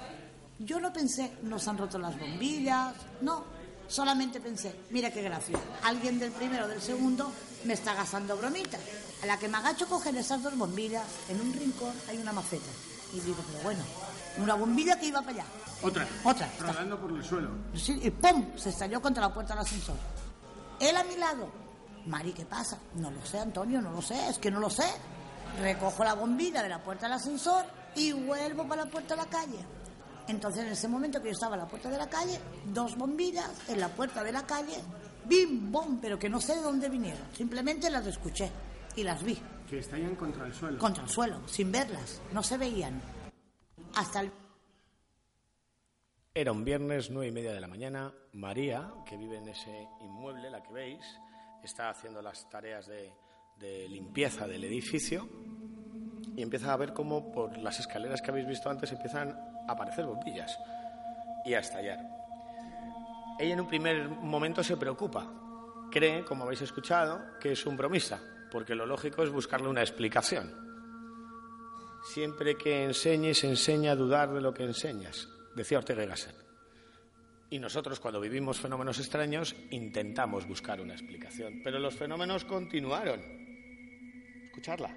Yo 0.66 0.80
no 0.80 0.94
pensé, 0.94 1.38
nos 1.44 1.68
han 1.68 1.78
roto 1.78 1.98
las 1.98 2.18
bombillas, 2.20 2.94
no. 3.22 3.44
Solamente 3.88 4.40
pensé, 4.40 4.74
mira 4.92 5.12
qué 5.12 5.22
gracia, 5.22 5.58
alguien 5.84 6.20
del 6.20 6.32
primero 6.32 6.66
o 6.66 6.68
del 6.68 6.82
segundo 6.82 7.32
me 7.66 7.74
está 7.74 7.94
gastando 7.94 8.38
bromitas. 8.38 8.80
A 9.24 9.26
la 9.26 9.38
que 9.38 9.50
me 9.50 9.58
agacho 9.58 9.86
a 9.86 9.90
coger 9.90 10.16
esas 10.16 10.42
dos 10.42 10.56
bombillas, 10.58 11.06
en 11.30 11.42
un 11.42 11.52
rincón 11.52 11.94
hay 12.08 12.18
una 12.18 12.32
maceta. 12.32 12.72
Y 13.14 13.20
digo, 13.20 13.44
pero 13.52 13.64
bueno, 13.64 13.84
una 14.38 14.54
bombilla 14.54 15.00
que 15.00 15.08
iba 15.08 15.20
para 15.22 15.32
allá. 15.32 15.46
Otra. 15.82 16.08
Otra. 16.24 16.50
Rodando 16.60 17.00
por 17.00 17.12
el 17.12 17.24
suelo. 17.24 17.50
Sí, 17.76 18.00
y 18.02 18.12
¡pum! 18.12 18.56
Se 18.56 18.70
estalló 18.70 19.02
contra 19.02 19.24
la 19.24 19.34
puerta 19.34 19.54
del 19.54 19.64
ascensor. 19.64 19.96
Él 20.80 20.96
a 20.96 21.04
mi 21.04 21.18
lado. 21.18 21.52
Mari, 22.06 22.34
¿qué 22.34 22.46
pasa? 22.46 22.80
No 22.96 23.12
lo 23.12 23.26
sé, 23.26 23.40
Antonio, 23.40 23.82
no 23.82 23.92
lo 23.92 24.02
sé, 24.02 24.30
es 24.30 24.38
que 24.38 24.52
no 24.52 24.60
lo 24.60 24.70
sé. 24.70 24.86
Recojo 25.60 26.04
la 26.04 26.14
bombilla 26.14 26.64
de 26.64 26.70
la 26.70 26.82
puerta 26.82 27.08
del 27.08 27.18
ascensor 27.18 27.66
y 27.96 28.14
vuelvo 28.14 28.68
para 28.68 28.86
la 28.86 28.92
puerta 28.92 29.16
de 29.16 29.22
la 29.22 29.28
calle. 29.28 29.60
Entonces, 30.28 30.64
en 30.66 30.72
ese 30.72 30.88
momento 30.88 31.20
que 31.22 31.28
yo 31.30 31.34
estaba 31.34 31.56
en 31.56 31.62
la 31.62 31.68
puerta 31.68 31.90
de 31.90 31.98
la 31.98 32.10
calle, 32.10 32.40
dos 32.66 32.96
bombillas 32.98 33.50
en 33.70 33.80
la 33.80 33.90
puerta 33.90 34.24
de 34.24 34.32
la 34.32 34.46
calle, 34.46 34.78
bim, 35.26 35.72
bom, 35.72 36.00
pero 36.02 36.18
que 36.18 36.30
no 36.30 36.40
sé 36.40 36.56
de 36.56 36.62
dónde 36.62 36.90
vinieron. 36.90 37.22
Simplemente 37.34 37.90
las 37.90 38.06
escuché. 38.08 38.50
y 38.96 39.04
las 39.04 39.24
vi 39.24 39.38
Que 39.70 39.80
estallan 39.80 40.16
contra 40.16 40.46
el 40.46 40.54
suelo. 40.54 40.78
contra 40.78 41.04
el 41.04 41.10
suelo, 41.10 41.48
sin 41.48 41.72
verlas, 41.72 42.22
no 42.34 42.44
se 42.44 42.58
veían. 42.58 43.02
Hasta 43.96 44.22
el 44.22 44.32
Era 46.34 46.52
un 46.52 46.64
viernes, 46.64 47.10
nueve 47.10 47.28
y 47.28 47.32
media 47.32 47.52
de 47.54 47.60
la 47.60 47.68
mañana. 47.68 48.14
María, 48.34 48.90
que 49.06 49.18
vive 49.18 49.38
en 49.38 49.50
ese 49.50 49.88
inmueble, 50.02 50.50
la 50.50 50.62
que 50.64 50.72
veis, 50.74 51.04
está 51.64 51.90
haciendo 51.90 52.22
las 52.22 52.50
tareas 52.50 52.88
de, 52.88 53.12
de 53.60 53.88
limpieza 53.90 54.48
del 54.48 54.64
edificio 54.64 55.28
y 56.36 56.42
empieza 56.42 56.72
a 56.72 56.78
ver 56.78 56.94
cómo 56.94 57.32
por 57.32 57.58
las 57.58 57.80
escaleras 57.80 58.22
que 58.22 58.32
habéis 58.32 58.48
visto 58.48 58.70
antes 58.70 58.92
empiezan 58.94 59.30
a 59.30 59.51
aparecer 59.72 60.06
bombillas 60.06 60.58
y 61.46 61.54
a 61.54 61.60
estallar. 61.60 62.00
Ella 63.40 63.54
en 63.54 63.62
un 63.62 63.68
primer 63.68 64.10
momento 64.10 64.64
se 64.64 64.78
preocupa. 64.78 65.28
Cree, 65.92 66.24
como 66.24 66.44
habéis 66.44 66.62
escuchado, 66.62 67.40
que 67.40 67.54
es 67.54 67.66
un 67.66 67.76
bromista, 67.76 68.20
porque 68.52 68.76
lo 68.76 68.86
lógico 68.86 69.24
es 69.24 69.30
buscarle 69.30 69.68
una 69.68 69.82
explicación. 69.82 70.54
Siempre 72.04 72.56
que 72.56 72.84
enseñes, 72.84 73.44
enseña 73.44 73.92
a 73.92 73.96
dudar 73.96 74.32
de 74.32 74.42
lo 74.42 74.54
que 74.54 74.64
enseñas, 74.64 75.28
decía 75.56 75.80
Ortega 75.80 76.04
y 76.04 76.08
Gasset. 76.08 76.36
Y 77.52 77.60
nosotros, 77.60 78.00
cuando 78.00 78.22
vivimos 78.22 78.60
fenómenos 78.60 78.98
extraños, 79.00 79.54
intentamos 79.72 80.48
buscar 80.48 80.80
una 80.80 80.94
explicación. 80.94 81.62
Pero 81.62 81.80
los 81.80 81.94
fenómenos 81.94 82.46
continuaron. 82.46 83.22
Escucharla. 84.46 84.96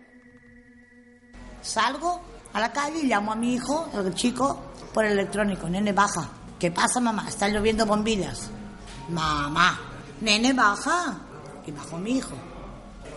Salgo 1.61 2.23
a 2.55 2.61
la 2.61 2.73
calle 2.73 3.01
y 3.01 3.07
llamo 3.07 3.33
a 3.33 3.35
mi 3.35 3.55
hijo, 3.55 3.91
el 3.93 4.15
chico, 4.15 4.59
por 4.93 5.05
el 5.05 5.13
electrónico. 5.13 5.69
Nene, 5.69 5.93
baja. 5.93 6.29
¿Qué 6.59 6.71
pasa, 6.71 7.01
mamá? 7.01 7.27
Están 7.29 7.53
lloviendo 7.53 7.85
bombillas. 7.85 8.49
Mamá, 9.11 9.79
nene, 10.21 10.53
baja. 10.53 11.19
Y 11.67 11.73
bajó 11.73 11.99
mi 11.99 12.19
hijo. 12.19 12.35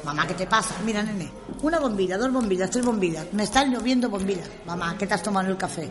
Mamá, 0.03 0.25
¿qué 0.27 0.34
te 0.34 0.48
pasa? 0.48 0.75
Mira, 0.84 1.03
nene, 1.03 1.32
una 1.62 1.79
bombilla, 1.79 2.17
dos 2.17 2.32
bombillas, 2.32 2.70
tres 2.72 2.86
bombillas. 2.86 3.27
Me 3.32 3.44
están 3.44 3.72
lloviendo 3.72 4.10
bombillas. 4.10 4.50
Mamá, 4.65 4.96
¿qué 4.98 5.06
te 5.06 5.13
has 5.13 5.24
tomado 5.24 5.50
el 5.50 5.58
café? 5.58 5.89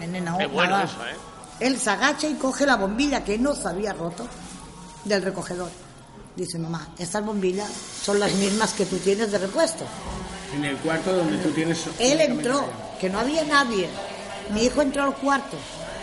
Nene, 0.00 0.20
no, 0.20 0.36
Qué 0.36 0.46
bueno 0.46 0.78
eso, 0.80 1.06
¿eh? 1.06 1.16
Él 1.60 1.78
se 1.78 1.90
agacha 1.90 2.28
y 2.28 2.34
coge 2.34 2.66
la 2.66 2.76
bombilla 2.76 3.24
que 3.24 3.38
no 3.38 3.54
se 3.54 3.68
había 3.68 3.92
roto 3.92 4.26
del 5.04 5.22
recogedor. 5.22 5.70
Dice, 6.34 6.58
mamá, 6.58 6.88
estas 6.98 7.24
bombillas 7.24 7.70
son 8.02 8.20
las 8.20 8.34
mismas 8.34 8.72
que 8.74 8.84
tú 8.84 8.98
tienes 8.98 9.32
de 9.32 9.38
repuesto. 9.38 9.84
En 10.54 10.64
el 10.64 10.76
cuarto 10.78 11.14
donde 11.16 11.38
tú 11.38 11.50
tienes. 11.50 11.84
Él 11.98 12.20
entró, 12.20 12.68
que 13.00 13.10
no 13.10 13.18
había 13.18 13.44
nadie. 13.44 13.88
Mi 14.52 14.64
hijo 14.64 14.82
entró 14.82 15.02
al 15.02 15.14
cuarto. 15.14 15.56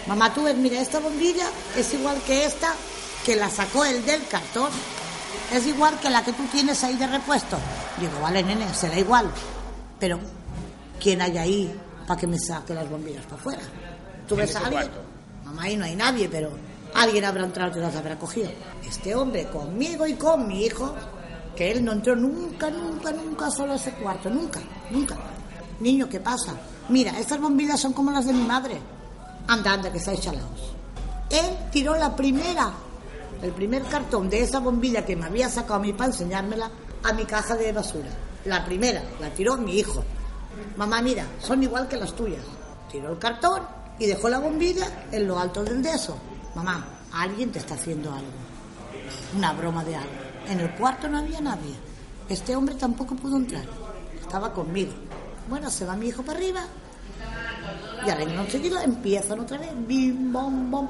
Mamá, 0.08 0.34
tú 0.34 0.44
ves, 0.44 0.56
mira, 0.56 0.82
esta 0.82 1.00
bombilla 1.00 1.46
es 1.78 1.94
igual 1.94 2.18
que 2.28 2.46
esta, 2.46 2.74
que 3.26 3.36
la 3.36 3.50
sacó 3.50 3.86
él 3.86 4.06
del 4.06 4.26
cartón. 4.28 4.70
Es 5.52 5.66
igual 5.66 6.00
que 6.00 6.10
la 6.10 6.24
que 6.24 6.34
tú 6.34 6.44
tienes 6.52 6.84
ahí 6.84 6.96
de 6.96 7.08
repuesto. 7.08 7.58
Digo, 8.00 8.20
vale, 8.22 8.44
nene, 8.44 8.74
será 8.74 9.00
igual. 9.00 9.32
Pero, 10.00 10.20
¿quién 11.00 11.22
hay 11.22 11.38
ahí 11.38 11.80
para 12.06 12.20
que 12.20 12.28
me 12.28 12.38
saque 12.38 12.74
las 12.74 12.90
bombillas 12.90 13.24
para 13.26 13.36
afuera? 13.36 13.62
¿Tú 14.28 14.36
ves 14.36 14.56
a 14.56 14.60
alguien? 14.60 14.84
cuarto. 14.84 15.02
Mamá, 15.46 15.64
ahí 15.64 15.78
no 15.78 15.86
hay 15.86 15.96
nadie, 15.96 16.28
pero 16.28 16.52
alguien 16.94 17.24
habrá 17.26 17.46
entrado 17.46 17.78
y 17.78 17.82
las 17.82 17.96
habrá 17.96 18.18
cogido. 18.18 18.52
Este 18.86 19.16
hombre, 19.16 19.48
conmigo 19.48 20.06
y 20.06 20.14
con 20.16 20.48
mi 20.48 20.66
hijo, 20.66 20.94
que 21.56 21.72
él 21.72 21.84
no 21.84 21.92
entró 21.92 22.16
nunca, 22.16 22.70
nunca, 22.70 23.12
nunca 23.12 23.52
solo 23.52 23.74
a 23.74 23.76
ese 23.76 23.92
cuarto, 23.94 24.30
nunca, 24.30 24.60
nunca. 24.90 25.16
Niño, 25.80 26.08
¿qué 26.10 26.20
pasa? 26.20 26.54
Mira, 26.90 27.18
estas 27.20 27.40
bombillas 27.40 27.80
son 27.80 27.94
como 27.94 28.12
las 28.12 28.26
de 28.26 28.34
mi 28.34 28.44
madre. 28.44 28.80
Anda, 29.48 29.74
anda, 29.74 29.92
que 29.92 29.98
estáis 29.98 30.22
chalados. 30.22 30.74
Él 31.30 31.46
tiró 31.72 31.96
la 31.96 32.16
primera, 32.16 32.72
el 33.42 33.52
primer 33.52 33.84
cartón 33.84 34.30
de 34.30 34.42
esa 34.42 34.60
bombilla 34.60 35.06
que 35.06 35.16
me 35.16 35.26
había 35.26 35.50
sacado 35.50 35.76
a 35.76 35.80
mí 35.80 35.94
para 35.94 36.12
enseñármela 36.12 36.70
a 37.04 37.14
mi 37.14 37.26
caja 37.26 37.56
de 37.56 37.72
basura. 37.72 38.10
La 38.46 38.66
primera, 38.66 39.02
la 39.20 39.30
tiró 39.30 39.58
mi 39.58 39.78
hijo. 39.78 40.04
Mamá, 40.78 41.02
mira, 41.02 41.26
son 41.40 41.64
igual 41.64 41.88
que 41.88 41.98
las 41.98 42.14
tuyas. 42.14 42.44
Tiró 42.92 43.12
el 43.12 43.20
cartón 43.20 43.62
y 44.00 44.06
dejó 44.06 44.30
la 44.30 44.40
bombilla 44.40 45.08
en 45.12 45.28
lo 45.28 45.40
alto 45.40 45.64
del 45.64 45.82
deso. 45.82 46.18
Mamá, 46.56 46.86
alguien 47.14 47.52
te 47.52 47.60
está 47.60 47.76
haciendo 47.76 48.12
algo. 48.12 48.28
Una 49.36 49.54
broma 49.54 49.84
de 49.84 49.96
algo. 49.96 50.23
En 50.48 50.60
el 50.60 50.72
cuarto 50.76 51.08
no 51.08 51.20
había 51.20 51.42
nadie. 51.42 51.74
Este 52.30 52.56
hombre 52.56 52.76
tampoco 52.76 53.16
pudo 53.16 53.38
entrar. 53.38 53.66
Estaba 54.20 54.54
conmigo. 54.54 54.94
Bueno, 55.50 55.70
se 55.70 55.86
va 55.86 55.96
mi 55.96 56.08
hijo 56.08 56.24
para 56.24 56.38
arriba. 56.38 56.62
Y 58.06 58.10
al 58.10 58.22
año 58.22 58.50
seguido 58.50 58.80
empiezan 58.80 59.40
otra 59.40 59.58
vez. 59.58 59.72
Bim, 59.88 60.32
bom, 60.32 60.72
bom. 60.72 60.90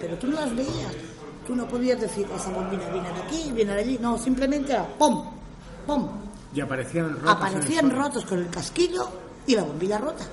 Pero 0.00 0.16
tú 0.18 0.26
no 0.26 0.40
las 0.40 0.54
veías. 0.54 0.94
Tú 1.46 1.54
no 1.56 1.66
podías 1.66 2.00
decir, 2.00 2.26
esa 2.34 2.50
bombilla 2.50 2.88
viene 2.90 3.12
de 3.12 3.22
aquí, 3.22 3.50
viene 3.52 3.74
de 3.74 3.80
allí. 3.80 3.98
No, 4.00 4.18
simplemente 4.18 4.72
era 4.72 4.86
pom, 4.86 5.30
pom. 5.86 6.08
Y 6.54 6.60
aparecían 6.60 7.14
rotos. 7.14 7.30
Aparecían 7.30 7.90
rotos 7.90 8.24
con 8.24 8.38
el 8.38 8.50
casquillo 8.50 9.08
y 9.46 9.56
la 9.56 9.62
bombilla 9.62 9.98
rota. 9.98 10.24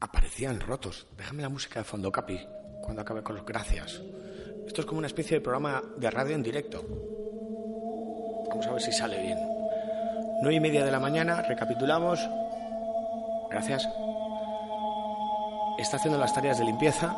Aparecían 0.00 0.60
rotos. 0.60 1.06
Déjame 1.16 1.42
la 1.42 1.48
música 1.48 1.80
de 1.80 1.84
fondo, 1.84 2.10
Capi, 2.10 2.40
cuando 2.82 3.02
acabe 3.02 3.22
con 3.22 3.36
los 3.36 3.44
gracias. 3.44 4.00
Esto 4.70 4.82
es 4.82 4.86
como 4.86 4.98
una 4.98 5.08
especie 5.08 5.36
de 5.36 5.40
programa 5.40 5.82
de 5.96 6.08
radio 6.12 6.36
en 6.36 6.44
directo. 6.44 6.84
Vamos 8.50 8.64
a 8.68 8.70
ver 8.70 8.80
si 8.80 8.92
sale 8.92 9.20
bien. 9.20 9.36
Nueve 10.42 10.54
y 10.54 10.60
media 10.60 10.84
de 10.84 10.92
la 10.92 11.00
mañana, 11.00 11.42
recapitulamos. 11.42 12.20
Gracias. 13.50 13.88
Está 15.76 15.96
haciendo 15.96 16.20
las 16.20 16.32
tareas 16.32 16.60
de 16.60 16.66
limpieza 16.66 17.16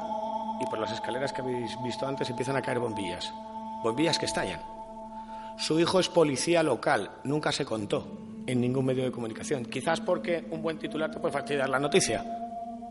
y 0.62 0.64
por 0.64 0.78
las 0.78 0.92
escaleras 0.92 1.34
que 1.34 1.42
habéis 1.42 1.76
visto 1.84 2.06
antes 2.06 2.30
empiezan 2.30 2.56
a 2.56 2.62
caer 2.62 2.78
bombillas. 2.78 3.30
Bombillas 3.82 4.18
que 4.18 4.24
estallan. 4.24 4.62
Su 5.58 5.78
hijo 5.78 6.00
es 6.00 6.08
policía 6.08 6.62
local, 6.62 7.10
nunca 7.24 7.52
se 7.52 7.66
contó 7.66 8.16
en 8.46 8.62
ningún 8.62 8.86
medio 8.86 9.04
de 9.04 9.12
comunicación. 9.12 9.66
Quizás 9.66 10.00
porque 10.00 10.48
un 10.50 10.62
buen 10.62 10.78
titular 10.78 11.10
te 11.10 11.20
puede 11.20 11.34
fastidiar 11.34 11.68
la 11.68 11.78
noticia, 11.78 12.24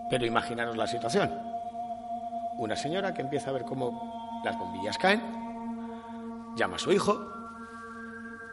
pero 0.07 0.23
imaginaros 0.23 0.77
la 0.77 0.85
situación. 0.85 1.31
Una 2.59 2.75
señora 2.75 3.11
que 3.11 3.23
empieza 3.23 3.49
a 3.49 3.53
ver 3.53 3.63
cómo 3.63 4.20
las 4.43 4.57
bombillas 4.57 4.97
caen, 4.97 5.21
llama 6.55 6.75
a 6.75 6.79
su 6.79 6.91
hijo, 6.91 7.31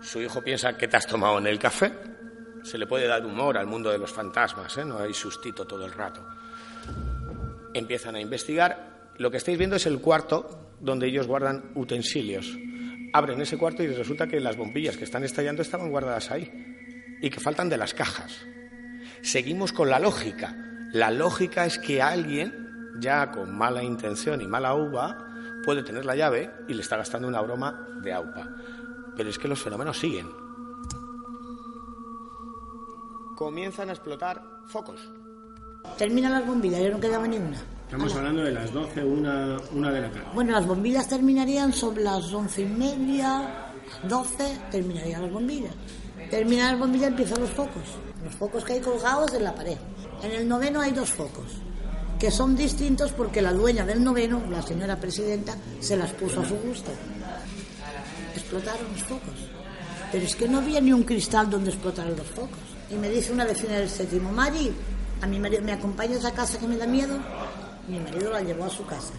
su 0.01 0.21
hijo 0.21 0.43
piensa 0.43 0.77
que 0.77 0.89
te 0.89 0.97
has 0.97 1.07
tomado 1.07 1.39
en 1.39 1.47
el 1.47 1.59
café, 1.59 1.93
se 2.63 2.79
le 2.79 2.87
puede 2.87 3.07
dar 3.07 3.25
humor 3.25 3.57
al 3.57 3.67
mundo 3.67 3.91
de 3.91 3.99
los 3.99 4.13
fantasmas, 4.13 4.77
¿eh? 4.77 4.85
no 4.85 4.99
hay 4.99 5.15
sustito 5.15 5.67
todo 5.67 5.85
el 5.85 5.93
rato. 5.93 6.27
Empiezan 7.75 8.15
a 8.17 8.21
investigar, 8.21 9.13
lo 9.17 9.31
que 9.31 9.39
estáis 9.39 9.59
viendo 9.59 9.77
es 9.77 9.87
el 9.87 10.01
cuarto 10.01 10.75
donde 10.81 11.09
ellos 11.09 11.27
guardan 11.27 11.73
utensilios. 11.75 12.57
Abren 13.13 13.41
ese 13.41 13.59
cuarto 13.59 13.83
y 13.83 13.89
resulta 13.89 14.27
que 14.27 14.41
las 14.41 14.57
bombillas 14.57 14.97
que 14.97 15.05
están 15.05 15.25
estallando 15.25 15.63
estaban 15.63 15.91
guardadas 15.91 16.31
ahí 16.31 16.51
y 17.21 17.31
que 17.31 17.41
faltan 17.41 17.69
de 17.69 17.79
las 17.79 17.95
cajas. 17.95 18.47
Seguimos 19.23 19.73
con 19.73 19.91
la 19.91 19.99
lógica. 19.99 20.55
La 20.93 21.11
lógica 21.11 21.67
es 21.67 21.79
que 21.79 22.01
alguien, 22.01 22.95
ya 23.01 23.31
con 23.31 23.57
mala 23.57 23.83
intención 23.83 24.41
y 24.41 24.47
mala 24.47 24.75
uva, 24.75 25.28
puede 25.69 25.83
tener 25.83 26.07
la 26.07 26.17
llave 26.17 26.51
y 26.67 26.73
le 26.73 26.81
está 26.81 26.97
gastando 26.97 27.29
una 27.29 27.43
broma 27.43 27.87
de 28.01 28.11
aupa. 28.11 28.49
Pero 29.15 29.29
es 29.29 29.39
que 29.39 29.49
los 29.49 29.61
fenómenos 29.61 29.99
siguen. 29.99 30.27
Comienzan 33.37 33.91
a 33.91 33.93
explotar 33.93 34.43
focos. 34.67 34.99
Terminan 35.99 36.33
las 36.33 36.47
bombillas, 36.47 36.81
ya 36.81 36.89
no 36.89 36.99
quedaba 36.99 37.29
ni 37.29 37.37
una. 37.37 37.59
Estamos 37.85 38.17
hablando 38.17 38.45
de 38.45 38.53
las 38.53 38.73
12, 38.73 39.05
una, 39.05 39.59
una 39.73 39.91
de 39.91 40.01
la 40.01 40.11
tarde. 40.11 40.27
Bueno, 40.33 40.53
las 40.53 40.67
bombillas 40.67 41.07
terminarían 41.07 41.71
sobre 41.75 42.03
las 42.03 42.33
once 42.33 42.63
y 42.63 42.65
media, 42.65 43.71
doce, 44.05 44.59
terminarían 44.71 45.21
las 45.21 45.33
bombillas. 45.33 45.75
Terminan 46.31 46.71
las 46.71 46.81
bombillas 46.81 47.09
empiezan 47.09 47.41
los 47.41 47.51
focos. 47.51 47.85
Los 48.25 48.35
focos 48.37 48.65
que 48.65 48.73
hay 48.73 48.81
colgados 48.81 49.35
en 49.35 49.45
la 49.45 49.55
pared. 49.55 49.77
En 50.23 50.31
el 50.31 50.49
noveno 50.49 50.81
hay 50.81 50.93
dos 50.93 51.11
focos, 51.11 51.61
que 52.19 52.31
son 52.31 52.57
distintos 52.57 53.13
porque 53.13 53.41
la 53.41 53.53
dueña 53.53 53.85
del 53.85 54.03
noveno, 54.03 54.43
la 54.51 54.63
señora 54.63 54.97
presidenta, 54.97 55.57
se 55.81 55.97
las 55.97 56.13
puso 56.13 56.41
a 56.41 56.45
su 56.45 56.57
gusto. 56.57 56.91
Explotaron 58.35 58.87
los 58.93 59.03
focos. 59.03 59.35
Pero 60.11 60.25
es 60.25 60.35
que 60.35 60.49
no 60.49 60.59
había 60.59 60.81
ni 60.81 60.93
un 60.93 61.05
cristal 61.05 61.49
donde 61.49 61.71
explotaran 61.71 62.17
los 62.17 62.27
focos. 62.27 62.59
Y 62.91 62.95
me 62.95 63.09
dice 63.09 63.33
una 63.33 63.45
vecina 63.45 63.75
del 63.75 63.89
séptimo, 63.89 64.33
Mari, 64.33 64.73
a 65.21 65.27
mi 65.27 65.39
marido, 65.39 65.63
¿me 65.63 65.73
acompañas 65.73 66.25
a 66.25 66.33
casa 66.33 66.59
que 66.59 66.67
me 66.67 66.77
da 66.77 66.87
miedo? 66.87 67.19
Mi 67.87 67.99
marido 68.01 68.33
la 68.33 68.41
llevó 68.41 68.65
a 68.65 68.71
su 68.71 68.85
casa. 68.87 69.13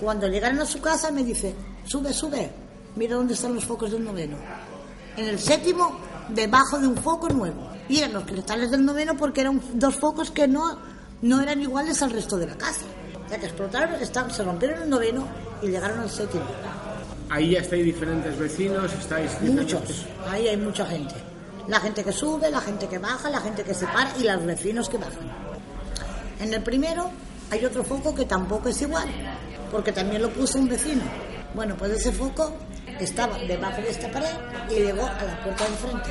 Cuando 0.00 0.26
llegaron 0.26 0.58
a 0.60 0.66
su 0.66 0.80
casa 0.80 1.10
me 1.12 1.22
dice, 1.22 1.54
sube, 1.84 2.12
sube, 2.12 2.50
mira 2.96 3.16
dónde 3.16 3.34
están 3.34 3.54
los 3.54 3.64
focos 3.64 3.92
del 3.92 4.04
noveno. 4.04 4.36
En 5.16 5.26
el 5.26 5.38
séptimo, 5.38 5.98
debajo 6.28 6.78
de 6.78 6.88
un 6.88 6.96
foco 6.96 7.28
nuevo. 7.28 7.70
Y 7.88 8.04
los 8.06 8.24
cristales 8.24 8.70
del 8.70 8.84
noveno 8.84 9.16
porque 9.16 9.42
eran 9.42 9.60
dos 9.74 9.96
focos 9.96 10.30
que 10.30 10.48
no, 10.48 10.78
no 11.22 11.40
eran 11.40 11.60
iguales 11.60 12.02
al 12.02 12.10
resto 12.10 12.36
de 12.36 12.46
la 12.46 12.56
casa. 12.56 12.82
Sea 13.28 13.38
que 13.38 13.46
explotaron, 13.46 13.96
se 14.30 14.42
rompieron 14.44 14.82
el 14.82 14.90
noveno 14.90 15.26
y 15.62 15.68
llegaron 15.68 16.00
al 16.00 16.10
séptimo. 16.10 16.44
Ahí 17.30 17.50
ya 17.52 17.60
estáis 17.60 17.84
diferentes 17.84 18.38
vecinos, 18.38 18.92
estáis... 18.92 19.30
diferentes- 19.40 19.52
Muchos, 19.78 20.06
ahí 20.28 20.48
hay 20.48 20.56
mucha 20.58 20.84
gente. 20.84 21.14
La 21.68 21.80
gente 21.80 22.04
que 22.04 22.12
sube, 22.12 22.50
la 22.50 22.60
gente 22.60 22.86
que 22.88 22.98
baja, 22.98 23.30
la 23.30 23.40
gente 23.40 23.62
que 23.62 23.72
se 23.72 23.86
para 23.86 24.12
y 24.18 24.24
los 24.24 24.44
vecinos 24.44 24.88
que 24.88 24.98
bajan. 24.98 25.30
En 26.40 26.52
el 26.52 26.62
primero 26.62 27.10
hay 27.50 27.64
otro 27.64 27.84
foco 27.84 28.14
que 28.14 28.24
tampoco 28.26 28.68
es 28.68 28.82
igual, 28.82 29.08
porque 29.70 29.92
también 29.92 30.20
lo 30.22 30.30
puso 30.30 30.58
un 30.58 30.68
vecino. 30.68 31.02
Bueno, 31.54 31.76
pues 31.78 31.92
ese 31.92 32.10
foco 32.12 32.52
estaba 32.98 33.38
debajo 33.38 33.80
de 33.80 33.90
esta 33.90 34.10
pared 34.10 34.28
y 34.70 34.74
llegó 34.74 35.06
a 35.06 35.22
la 35.24 35.42
puerta 35.44 35.64
de 35.64 35.70
enfrente. 35.70 36.10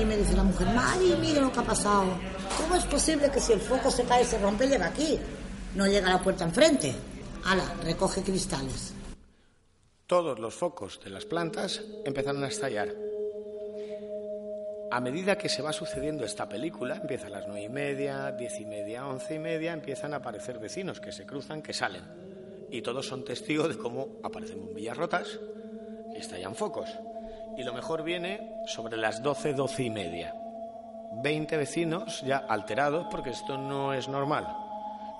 Y 0.00 0.04
me 0.04 0.16
dice 0.16 0.34
la 0.34 0.42
mujer, 0.42 0.66
Mari, 0.74 1.14
mira 1.20 1.40
lo 1.42 1.52
que 1.52 1.60
ha 1.60 1.64
pasado. 1.64 2.06
¿Cómo 2.56 2.76
es 2.76 2.84
posible 2.84 3.30
que 3.30 3.40
si 3.40 3.52
el 3.52 3.60
foco 3.60 3.90
se 3.90 4.04
cae 4.04 4.22
y 4.22 4.26
se 4.26 4.38
rompe, 4.38 4.68
llega 4.68 4.86
aquí? 4.86 5.18
No 5.74 5.86
llega 5.86 6.08
a 6.08 6.14
la 6.14 6.22
puerta 6.22 6.44
enfrente. 6.44 6.94
Ala, 7.44 7.74
recoge 7.82 8.22
cristales. 8.22 8.94
Todos 10.06 10.38
los 10.38 10.54
focos 10.54 11.00
de 11.02 11.10
las 11.10 11.24
plantas 11.24 11.82
empezaron 12.04 12.44
a 12.44 12.48
estallar. 12.48 12.88
A 14.90 15.00
medida 15.00 15.36
que 15.36 15.48
se 15.48 15.62
va 15.62 15.72
sucediendo 15.72 16.24
esta 16.24 16.48
película, 16.48 16.96
empieza 16.96 17.26
a 17.26 17.30
las 17.30 17.48
nueve 17.48 17.64
y 17.64 17.68
media, 17.68 18.30
diez 18.30 18.60
y 18.60 18.64
media, 18.64 19.06
once 19.06 19.34
y 19.34 19.38
media, 19.40 19.72
empiezan 19.72 20.14
a 20.14 20.18
aparecer 20.18 20.58
vecinos 20.60 21.00
que 21.00 21.10
se 21.10 21.26
cruzan, 21.26 21.62
que 21.62 21.72
salen. 21.72 22.04
Y 22.70 22.82
todos 22.82 23.06
son 23.06 23.24
testigos 23.24 23.70
de 23.70 23.78
cómo 23.78 24.20
aparecen 24.22 24.60
bombillas 24.60 24.96
rotas, 24.96 25.40
estallan 26.14 26.54
focos. 26.54 26.88
Y 27.56 27.64
lo 27.64 27.72
mejor 27.72 28.04
viene 28.04 28.62
sobre 28.66 28.96
las 28.96 29.22
doce, 29.22 29.52
doce 29.52 29.82
y 29.82 29.90
media. 29.90 30.34
Veinte 31.22 31.56
vecinos 31.56 32.22
ya 32.22 32.38
alterados 32.38 33.06
porque 33.10 33.30
esto 33.30 33.56
no 33.56 33.92
es 33.92 34.08
normal. 34.08 34.46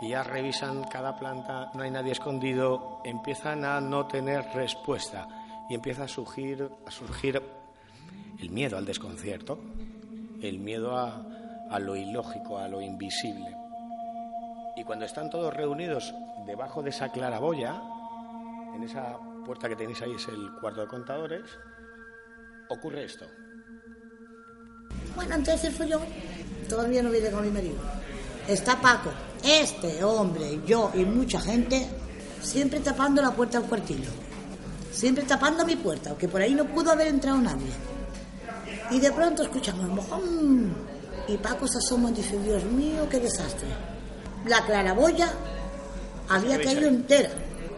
Y 0.00 0.10
ya 0.10 0.22
revisan 0.22 0.84
cada 0.84 1.16
planta, 1.16 1.70
no 1.74 1.82
hay 1.82 1.90
nadie 1.90 2.12
escondido, 2.12 3.00
empiezan 3.04 3.64
a 3.64 3.80
no 3.80 4.06
tener 4.06 4.44
respuesta 4.54 5.28
y 5.68 5.74
empieza 5.74 6.04
a 6.04 6.08
surgir, 6.08 6.68
a 6.86 6.90
surgir 6.90 7.40
el 8.38 8.50
miedo 8.50 8.76
al 8.76 8.84
desconcierto, 8.84 9.58
el 10.42 10.58
miedo 10.58 10.96
a, 10.96 11.22
a 11.70 11.78
lo 11.78 11.96
ilógico, 11.96 12.58
a 12.58 12.68
lo 12.68 12.80
invisible. 12.80 13.56
Y 14.76 14.84
cuando 14.84 15.04
están 15.04 15.30
todos 15.30 15.54
reunidos 15.54 16.12
debajo 16.46 16.82
de 16.82 16.90
esa 16.90 17.10
claraboya, 17.10 17.80
en 18.74 18.82
esa 18.82 19.16
puerta 19.44 19.68
que 19.68 19.76
tenéis 19.76 20.02
ahí 20.02 20.12
es 20.14 20.28
el 20.28 20.52
cuarto 20.60 20.80
de 20.80 20.88
contadores, 20.88 21.44
ocurre 22.68 23.04
esto. 23.04 23.26
Bueno, 25.14 25.34
entonces 25.34 25.74
fui 25.74 25.88
yo. 25.88 26.00
Todavía 26.68 27.02
no 27.02 27.10
viene 27.10 27.30
con 27.30 27.42
mi 27.42 27.50
marido. 27.50 27.76
Está 28.48 28.80
Paco, 28.80 29.10
este 29.42 30.02
hombre, 30.04 30.60
yo 30.66 30.90
y 30.94 31.04
mucha 31.04 31.40
gente, 31.40 31.86
siempre 32.42 32.80
tapando 32.80 33.22
la 33.22 33.30
puerta 33.30 33.58
del 33.58 33.68
cuartillo. 33.68 34.10
Siempre 34.92 35.24
tapando 35.24 35.64
mi 35.66 35.76
puerta, 35.76 36.10
aunque 36.10 36.28
por 36.28 36.40
ahí 36.40 36.54
no 36.54 36.64
pudo 36.66 36.92
haber 36.92 37.08
entrado 37.08 37.38
nadie. 37.38 37.72
Y 38.90 39.00
de 39.00 39.10
pronto 39.12 39.42
escuchamos 39.42 39.88
¡mojón! 39.88 40.74
Y 41.26 41.36
Paco 41.38 41.66
se 41.66 41.78
asoma 41.78 42.10
y 42.10 42.14
dice, 42.14 42.38
Dios 42.38 42.62
mío, 42.64 43.08
qué 43.10 43.18
desastre. 43.18 43.68
La 44.46 44.64
claraboya 44.64 45.32
había 46.28 46.60
caído 46.60 46.86
entera. 46.86 47.30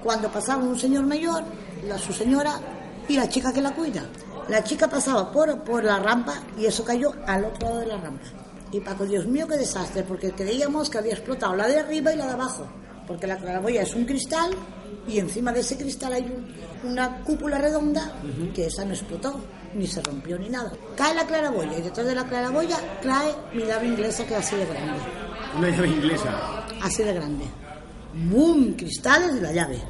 Cuando 0.02 0.30
pasaba 0.30 0.62
un 0.62 0.78
señor 0.78 1.06
mayor, 1.06 1.44
la, 1.86 1.96
su 1.98 2.12
señora 2.12 2.60
y 3.08 3.16
la 3.16 3.28
chica 3.28 3.52
que 3.52 3.62
la 3.62 3.72
cuida. 3.72 4.02
La 4.48 4.62
chica 4.62 4.88
pasaba 4.88 5.30
por, 5.32 5.62
por 5.64 5.82
la 5.84 5.98
rampa 5.98 6.34
y 6.58 6.66
eso 6.66 6.84
cayó 6.84 7.12
al 7.26 7.44
otro 7.44 7.68
lado 7.68 7.80
de 7.80 7.86
la 7.86 7.96
rampa. 7.98 8.24
Y 8.72 8.80
Paco, 8.80 9.04
Dios 9.06 9.26
mío, 9.26 9.46
qué 9.48 9.56
desastre, 9.56 10.02
porque 10.02 10.32
creíamos 10.32 10.90
que 10.90 10.98
había 10.98 11.12
explotado 11.14 11.54
la 11.56 11.66
de 11.66 11.78
arriba 11.80 12.12
y 12.12 12.16
la 12.16 12.26
de 12.26 12.32
abajo. 12.32 12.66
Porque 13.06 13.26
la 13.26 13.36
claraboya 13.38 13.82
es 13.82 13.94
un 13.94 14.04
cristal 14.04 14.50
y 15.08 15.18
encima 15.18 15.52
de 15.52 15.60
ese 15.60 15.76
cristal 15.76 16.12
hay 16.12 16.22
un- 16.24 16.90
una 16.90 17.22
cúpula 17.22 17.58
redonda 17.58 18.12
que 18.54 18.66
esa 18.66 18.84
no 18.84 18.92
explotó, 18.94 19.40
ni 19.74 19.86
se 19.86 20.02
rompió 20.02 20.38
ni 20.38 20.48
nada. 20.48 20.72
Cae 20.96 21.14
la 21.14 21.26
claraboya 21.26 21.78
y 21.78 21.82
detrás 21.82 22.06
de 22.06 22.14
la 22.14 22.24
claraboya 22.24 22.76
cae 23.02 23.32
mi 23.54 23.64
llave 23.64 23.86
inglesa 23.86 24.24
que 24.26 24.34
es 24.34 24.40
así 24.40 24.56
de 24.56 24.66
grande. 24.66 24.98
Una 25.56 25.70
llave 25.70 25.88
inglesa. 25.88 26.64
Así 26.82 27.02
de 27.04 27.14
grande. 27.14 27.44
¡Bum! 28.14 28.74
Cristales 28.74 29.34
de 29.34 29.40
la 29.40 29.52
llave. 29.52 29.80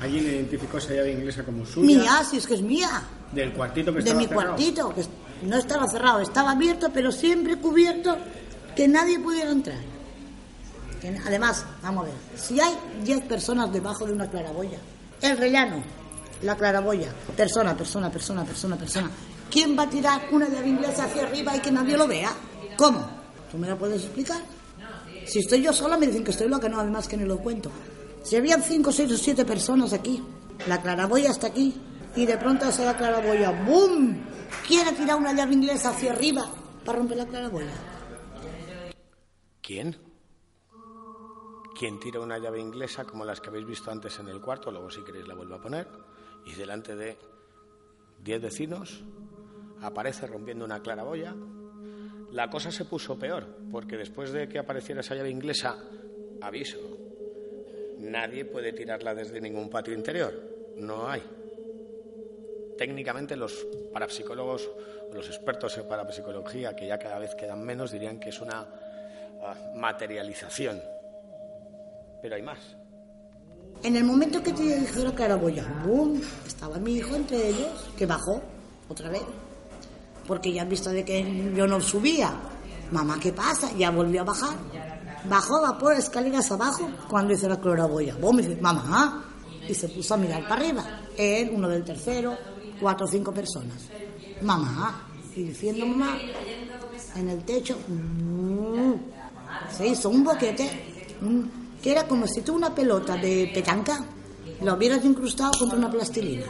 Alguien 0.00 0.24
identificó 0.24 0.78
esa 0.78 0.94
llave 0.94 1.12
inglesa 1.12 1.42
como 1.44 1.64
suya. 1.66 1.86
Mía, 1.86 2.22
si 2.28 2.36
es 2.36 2.46
que 2.46 2.54
es 2.54 2.62
mía. 2.62 2.88
Del 3.34 3.52
cuartito 3.52 3.92
que 3.92 3.98
de 3.98 4.10
estaba 4.10 4.20
mi 4.20 4.26
cerrado. 4.26 4.46
cuartito, 4.46 4.94
que 4.94 5.46
no 5.46 5.56
estaba 5.56 5.88
cerrado, 5.88 6.20
estaba 6.20 6.52
abierto, 6.52 6.90
pero 6.92 7.10
siempre 7.12 7.56
cubierto, 7.56 8.16
que 8.74 8.88
nadie 8.88 9.18
pudiera 9.18 9.50
entrar. 9.50 9.78
Que 11.00 11.18
además, 11.26 11.64
vamos 11.82 12.04
a 12.04 12.06
ver, 12.06 12.14
si 12.36 12.60
hay 12.60 12.74
10 13.04 13.22
personas 13.24 13.72
debajo 13.72 14.06
de 14.06 14.12
una 14.12 14.30
claraboya, 14.30 14.78
el 15.20 15.36
rellano, 15.36 15.82
la 16.42 16.56
claraboya, 16.56 17.08
persona, 17.36 17.76
persona, 17.76 18.10
persona, 18.10 18.44
persona, 18.44 18.76
persona, 18.76 19.10
¿quién 19.50 19.76
va 19.78 19.82
a 19.84 19.90
tirar 19.90 20.22
una 20.32 20.48
llave 20.48 20.68
inglesa 20.68 21.04
hacia 21.04 21.26
arriba 21.26 21.56
y 21.56 21.60
que 21.60 21.70
nadie 21.70 21.96
lo 21.96 22.06
vea? 22.06 22.30
¿Cómo? 22.76 23.06
¿Tú 23.50 23.58
me 23.58 23.68
la 23.68 23.76
puedes 23.76 24.02
explicar? 24.02 24.40
Si 25.26 25.38
estoy 25.40 25.62
yo 25.62 25.72
sola 25.72 25.96
me 25.96 26.06
dicen 26.06 26.24
que 26.24 26.30
estoy 26.32 26.48
loca, 26.48 26.68
no, 26.68 26.80
además 26.80 27.08
que 27.08 27.16
ni 27.16 27.24
lo 27.24 27.38
cuento. 27.38 27.70
Si 28.22 28.36
habían 28.36 28.62
cinco, 28.62 28.92
seis 28.92 29.10
o 29.12 29.16
siete 29.16 29.44
personas 29.44 29.92
aquí, 29.92 30.22
la 30.66 30.80
claraboya 30.80 31.30
está 31.30 31.48
aquí, 31.48 31.74
y 32.16 32.26
de 32.26 32.36
pronto 32.38 32.66
hace 32.66 32.84
la 32.84 32.96
claraboya, 32.96 33.50
¡boom! 33.64 34.24
¿Quién 34.66 34.86
ha 34.86 34.92
tirado 34.92 35.18
una 35.18 35.32
llave 35.32 35.54
inglesa 35.54 35.90
hacia 35.90 36.12
arriba 36.12 36.46
para 36.84 36.98
romper 36.98 37.16
la 37.16 37.26
claraboya? 37.26 37.72
¿Quién? 39.60 39.96
¿Quién 41.76 41.98
tira 41.98 42.20
una 42.20 42.38
llave 42.38 42.60
inglesa 42.60 43.04
como 43.04 43.24
las 43.24 43.40
que 43.40 43.48
habéis 43.48 43.66
visto 43.66 43.90
antes 43.90 44.18
en 44.20 44.28
el 44.28 44.40
cuarto? 44.40 44.70
Luego, 44.70 44.90
si 44.90 45.02
queréis, 45.02 45.26
la 45.26 45.34
vuelvo 45.34 45.56
a 45.56 45.60
poner. 45.60 45.88
Y 46.46 46.52
delante 46.54 46.94
de 46.94 47.18
diez 48.22 48.40
vecinos 48.40 49.02
aparece 49.80 50.26
rompiendo 50.26 50.64
una 50.64 50.80
claraboya. 50.80 51.34
La 52.30 52.48
cosa 52.48 52.70
se 52.70 52.84
puso 52.84 53.18
peor, 53.18 53.46
porque 53.70 53.96
después 53.96 54.32
de 54.32 54.48
que 54.48 54.58
apareciera 54.58 55.00
esa 55.00 55.14
llave 55.14 55.30
inglesa, 55.30 55.76
aviso, 56.40 56.78
nadie 57.98 58.44
puede 58.44 58.72
tirarla 58.72 59.14
desde 59.14 59.40
ningún 59.40 59.68
patio 59.68 59.94
interior. 59.94 60.32
No 60.76 61.08
hay. 61.08 61.22
Técnicamente 62.76 63.36
los 63.36 63.66
parapsicólogos, 63.92 64.68
los 65.12 65.26
expertos 65.28 65.76
en 65.78 65.86
parapsicología, 65.86 66.74
que 66.74 66.86
ya 66.86 66.98
cada 66.98 67.18
vez 67.18 67.34
quedan 67.34 67.62
menos, 67.62 67.92
dirían 67.92 68.18
que 68.18 68.30
es 68.30 68.40
una 68.40 68.66
ah, 69.42 69.54
materialización. 69.76 70.80
Pero 72.20 72.34
hay 72.34 72.42
más. 72.42 72.58
En 73.82 73.96
el 73.96 74.04
momento 74.04 74.42
que 74.42 74.52
te 74.52 74.62
dije 74.62 75.04
la 75.04 75.14
claraboya, 75.14 75.64
¡boom! 75.84 76.20
Estaba 76.46 76.78
mi 76.78 76.94
hijo 76.94 77.14
entre 77.14 77.48
ellos, 77.48 77.90
que 77.96 78.06
bajó 78.06 78.40
otra 78.88 79.10
vez. 79.10 79.22
Porque 80.26 80.52
ya 80.52 80.62
han 80.62 80.68
visto 80.68 80.90
de 80.90 81.04
que 81.04 81.52
yo 81.54 81.66
no 81.66 81.80
subía. 81.80 82.32
Mamá, 82.90 83.18
¿qué 83.20 83.32
pasa? 83.32 83.70
Ya 83.76 83.90
volvió 83.90 84.22
a 84.22 84.24
bajar. 84.24 84.56
Bajó, 85.28 85.60
va 85.62 85.78
por 85.78 85.92
escaleras 85.92 86.50
abajo 86.50 86.88
cuando 87.08 87.34
hice 87.34 87.48
la 87.48 87.60
claraboya. 87.60 88.16
Vos 88.16 88.34
me 88.34 88.42
dice, 88.42 88.60
mamá. 88.60 89.24
Y 89.68 89.74
se 89.74 89.88
puso 89.88 90.14
a 90.14 90.16
mirar 90.16 90.42
para 90.48 90.62
arriba. 90.62 90.84
Él, 91.16 91.50
uno 91.52 91.68
del 91.68 91.84
tercero, 91.84 92.36
cuatro 92.80 93.06
o 93.06 93.08
cinco 93.08 93.32
personas. 93.32 93.88
Mamá. 94.42 95.08
Y 95.36 95.42
diciendo 95.44 95.86
mamá, 95.86 96.16
en 97.16 97.28
el 97.28 97.44
techo, 97.44 97.76
mm, 97.88 98.92
se 99.76 99.86
hizo 99.88 100.08
un 100.08 100.22
boquete 100.22 100.70
mm, 101.20 101.40
que 101.82 101.92
era 101.92 102.06
como 102.06 102.26
si 102.26 102.42
tú 102.42 102.54
una 102.54 102.74
pelota 102.74 103.16
de 103.16 103.50
petanca 103.52 104.04
lo 104.62 104.74
hubieras 104.74 105.04
incrustado 105.04 105.52
contra 105.58 105.78
una 105.78 105.90
plastilina. 105.90 106.46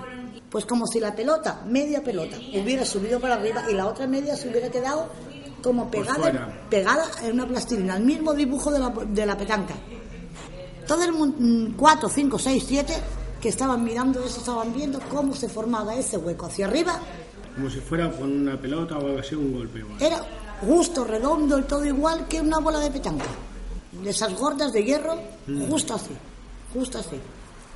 Pues 0.50 0.66
como 0.66 0.87
si 0.87 1.00
la 1.00 1.14
pelota, 1.14 1.62
media 1.66 2.02
pelota, 2.04 2.37
hubiera 2.37 2.84
subido 2.84 3.18
para 3.18 3.34
arriba 3.34 3.64
y 3.68 3.74
la 3.74 3.87
otra 3.87 4.06
media 4.06 4.37
se 4.37 4.48
hubiera 4.48 4.70
quedado 4.70 5.08
como 5.62 5.90
pegada, 5.90 6.14
fuera. 6.14 6.66
pegada 6.68 7.04
en 7.22 7.32
una 7.32 7.46
plastilina, 7.48 7.96
el 7.96 8.04
mismo 8.04 8.34
dibujo 8.34 8.70
de 8.70 8.78
la, 8.78 8.90
de 8.90 9.26
la 9.26 9.37
petanca. 9.37 9.74
Todo 10.87 11.02
el 11.02 11.12
mundo, 11.12 11.74
cuatro, 11.76 12.08
cinco, 12.08 12.38
seis, 12.38 12.64
siete, 12.68 12.94
que 13.44 13.50
estaban 13.50 13.85
mirando 13.85 14.24
eso, 14.24 14.38
estaban 14.38 14.72
viendo 14.72 14.98
cómo 15.11 15.35
se 15.35 15.50
formaba 15.50 15.94
ese 15.94 16.16
hueco 16.16 16.46
hacia 16.46 16.64
arriba 16.64 16.98
Como 17.54 17.68
si 17.68 17.78
fuera 17.78 18.11
con 18.11 18.33
una 18.33 18.59
pelota 18.59 18.96
o 18.96 19.07
algo 19.07 19.18
así, 19.18 19.35
un 19.35 19.52
golpe. 19.52 19.80
igual. 19.80 20.00
era 20.00 20.22
justo, 20.62 21.04
redondo, 21.04 21.59
el 21.59 21.66
todo 21.66 21.85
igual 21.85 22.26
que 22.26 22.40
una 22.40 22.59
bola 22.59 22.80
de 22.80 22.90
petanca. 22.90 23.26
De 23.92 24.09
esas 24.09 24.33
gordas 24.33 24.72
de 24.72 24.83
hierro, 24.83 25.18
justo 25.68 25.92
así, 25.92 26.14
justo 26.72 26.98
así. 27.00 27.20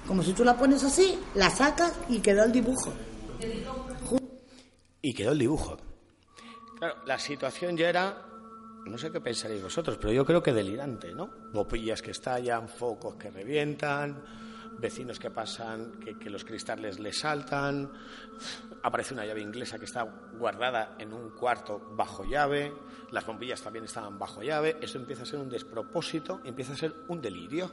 Como 0.06 0.22
si 0.22 0.32
tú 0.32 0.42
la 0.42 0.56
pones 0.56 0.82
así, 0.84 1.18
la 1.34 1.50
sacas 1.50 1.92
y 2.08 2.20
quedó 2.20 2.44
el 2.44 2.52
dibujo. 2.52 2.90
Y 5.02 5.12
quedó 5.12 5.32
el 5.32 5.38
dibujo. 5.38 5.76
Claro, 6.78 6.94
la 7.04 7.18
situación 7.18 7.76
ya 7.76 7.90
era, 7.90 8.26
no 8.86 8.96
sé 8.96 9.12
qué 9.12 9.20
pensaréis 9.20 9.62
vosotros, 9.62 9.98
pero 10.00 10.14
yo 10.14 10.24
creo 10.24 10.42
que 10.42 10.54
delirante, 10.54 11.12
¿no? 11.12 11.28
Bopillas 11.52 12.00
que 12.00 12.12
estallan, 12.12 12.70
focos 12.70 13.16
que 13.16 13.30
revientan, 13.30 14.47
vecinos 14.78 15.18
que 15.18 15.30
pasan, 15.30 15.98
que, 16.00 16.18
que 16.18 16.30
los 16.30 16.44
cristales 16.44 16.98
les 16.98 17.18
saltan, 17.18 17.90
aparece 18.82 19.14
una 19.14 19.26
llave 19.26 19.40
inglesa 19.40 19.78
que 19.78 19.84
está 19.84 20.02
guardada 20.38 20.96
en 20.98 21.12
un 21.12 21.30
cuarto 21.30 21.80
bajo 21.96 22.24
llave, 22.24 22.72
las 23.10 23.26
bombillas 23.26 23.60
también 23.60 23.84
estaban 23.84 24.18
bajo 24.18 24.42
llave, 24.42 24.76
eso 24.80 24.98
empieza 24.98 25.22
a 25.22 25.26
ser 25.26 25.40
un 25.40 25.48
despropósito, 25.48 26.40
empieza 26.44 26.72
a 26.72 26.76
ser 26.76 26.94
un 27.08 27.20
delirio. 27.20 27.70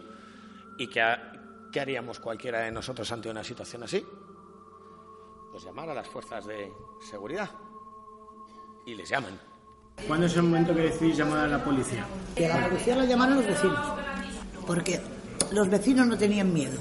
¿Y 0.77 0.87
qué, 0.87 1.01
qué 1.71 1.79
haríamos 1.79 2.19
cualquiera 2.19 2.59
de 2.61 2.71
nosotros 2.71 3.11
ante 3.11 3.29
una 3.29 3.43
situación 3.43 3.83
así? 3.83 4.05
Pues 5.51 5.63
llamar 5.63 5.89
a 5.89 5.93
las 5.93 6.07
fuerzas 6.07 6.45
de 6.45 6.71
seguridad. 7.09 7.49
Y 8.85 8.95
les 8.95 9.09
llaman. 9.09 9.39
¿Cuándo 10.07 10.25
es 10.25 10.35
el 10.35 10.43
momento 10.43 10.75
que 10.75 10.81
decidís 10.81 11.17
llamar 11.17 11.45
a 11.45 11.47
la 11.47 11.63
policía? 11.63 12.05
Y 12.35 12.43
a 12.43 12.59
la 12.59 12.67
policía 12.67 12.95
la 12.95 13.05
llamaron 13.05 13.37
los 13.37 13.45
vecinos. 13.45 13.79
Porque 14.67 15.01
los 15.51 15.69
vecinos 15.69 16.07
no 16.07 16.17
tenían 16.17 16.53
miedo. 16.53 16.79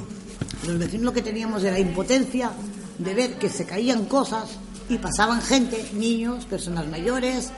Los 0.67 0.79
vecinos 0.79 1.05
lo 1.05 1.13
que 1.13 1.23
teníamos 1.23 1.63
era 1.65 1.79
impotencia 1.79 2.51
de 2.99 3.15
ver 3.15 3.39
que 3.39 3.49
se 3.49 3.67
caían 3.67 4.07
cosas 4.07 4.51
y 4.89 4.99
pasaban 4.99 5.43
gente, 5.43 5.91
niños, 5.95 6.45
personas 6.45 6.87
mayores, 6.89 7.51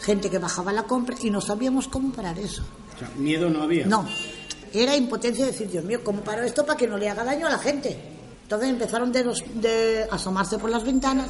gente 0.00 0.30
que 0.30 0.38
bajaba 0.38 0.72
la 0.72 0.84
compra 0.84 1.16
y 1.22 1.30
no 1.30 1.40
sabíamos 1.40 1.88
cómo 1.88 2.12
parar 2.12 2.38
eso. 2.38 2.62
O 2.94 2.98
sea, 2.98 3.10
miedo 3.16 3.48
no 3.50 3.62
había. 3.62 3.86
No, 3.86 4.06
era 4.72 4.96
impotencia 4.96 5.44
de 5.44 5.52
decir, 5.52 5.70
Dios 5.70 5.84
mío, 5.84 6.00
¿cómo 6.04 6.22
paro 6.22 6.42
esto 6.42 6.64
para 6.64 6.76
que 6.76 6.86
no 6.86 6.98
le 6.98 7.08
haga 7.08 7.24
daño 7.24 7.46
a 7.46 7.50
la 7.50 7.58
gente? 7.58 7.96
Entonces 8.42 8.68
empezaron 8.68 9.12
de, 9.12 9.24
los, 9.24 9.42
de 9.54 10.06
asomarse 10.10 10.58
por 10.58 10.70
las 10.70 10.84
ventanas. 10.84 11.28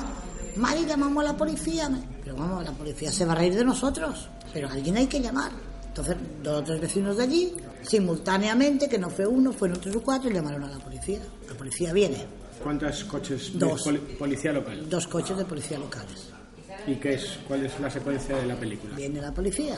Mari, 0.57 0.85
llamamos 0.87 1.25
a 1.25 1.29
la 1.29 1.37
policía. 1.37 1.91
Pero 2.23 2.37
vamos, 2.37 2.65
la 2.65 2.73
policía 2.73 3.13
se 3.13 3.25
va 3.25 3.33
a 3.33 3.37
reír 3.37 3.55
de 3.55 3.65
nosotros. 3.65 4.29
Pero 4.53 4.69
alguien 4.69 4.97
hay 4.97 5.07
que 5.07 5.21
llamar. 5.21 5.53
Entonces, 5.93 6.17
dos 6.43 6.61
o 6.61 6.65
tres 6.65 6.81
vecinos 6.81 7.19
de 7.19 7.23
allí, 7.25 7.53
simultáneamente, 7.83 8.89
que 8.89 8.99
no 8.99 9.11
fue 9.11 9.27
uno, 9.27 9.53
fueron 9.53 9.79
tres 9.79 9.95
o 9.95 10.01
cuatro, 10.03 10.31
y 10.31 10.33
llamaron 10.33 10.65
a 10.65 10.71
la 10.71 10.79
policía. 10.79 11.21
La 11.47 11.55
policía 11.55 11.93
viene. 11.93 12.25
¿Cuántos 12.63 13.05
coches 13.05 13.51
Dos. 13.55 13.85
de 13.85 13.93
poli- 13.99 14.15
policía 14.19 14.53
local? 14.53 14.89
Dos 14.89 15.07
coches 15.07 15.37
de 15.37 15.45
policía 15.45 15.79
locales. 15.79 16.31
¿Y 16.87 16.95
qué 16.97 17.15
es? 17.15 17.39
¿Cuál 17.47 17.67
es 17.67 17.79
la 17.79 17.91
secuencia 17.91 18.37
de 18.37 18.47
la 18.47 18.57
película? 18.57 18.97
Viene 18.97 19.21
la 19.21 19.33
policía 19.35 19.77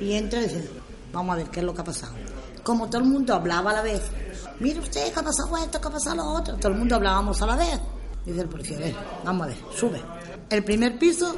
y 0.00 0.12
entra 0.14 0.40
y 0.40 0.44
dice, 0.44 0.68
vamos 1.12 1.34
a 1.34 1.36
ver 1.36 1.46
qué 1.50 1.60
es 1.60 1.66
lo 1.66 1.72
que 1.74 1.80
ha 1.80 1.84
pasado. 1.84 2.14
Como 2.64 2.88
todo 2.90 3.00
el 3.02 3.08
mundo 3.08 3.32
hablaba 3.34 3.70
a 3.70 3.74
la 3.74 3.82
vez, 3.82 4.02
mire 4.60 4.80
usted 4.80 5.12
que 5.12 5.20
ha 5.20 5.22
pasado 5.22 5.56
esto, 5.58 5.80
que 5.80 5.88
ha 5.88 5.90
pasado 5.92 6.16
lo 6.16 6.24
otro, 6.24 6.56
todo 6.56 6.72
el 6.72 6.78
mundo 6.78 6.96
hablábamos 6.96 7.40
a 7.40 7.46
la 7.46 7.56
vez. 7.56 7.80
Dice 8.26 8.40
el 8.40 8.48
policía, 8.48 8.78
ven, 8.78 8.94
vamos 9.24 9.44
a 9.44 9.46
ver, 9.50 9.56
sube. 9.76 10.00
El 10.50 10.64
primer 10.64 10.98
piso, 10.98 11.34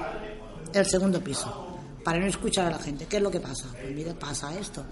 el 0.72 0.86
segundo 0.86 1.20
piso, 1.22 1.73
para 2.04 2.18
no 2.20 2.26
escuchar 2.26 2.66
a 2.66 2.70
la 2.70 2.78
gente. 2.78 3.06
¿Qué 3.06 3.16
es 3.16 3.22
lo 3.22 3.30
que 3.30 3.40
pasa? 3.40 3.68
Pues 3.72 3.94
mire, 3.94 4.14
pasa 4.14 4.56
esto. 4.58 4.84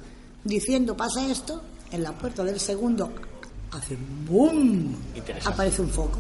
Diciendo 0.43 0.97
pasa 0.97 1.25
esto, 1.31 1.63
en 1.93 2.03
la 2.03 2.13
puerta 2.13 2.43
del 2.43 2.59
segundo 2.59 3.13
hace 3.71 3.97
¡boom! 4.29 4.97
Aparece 5.45 5.83
un 5.83 5.89
foco. 5.89 6.19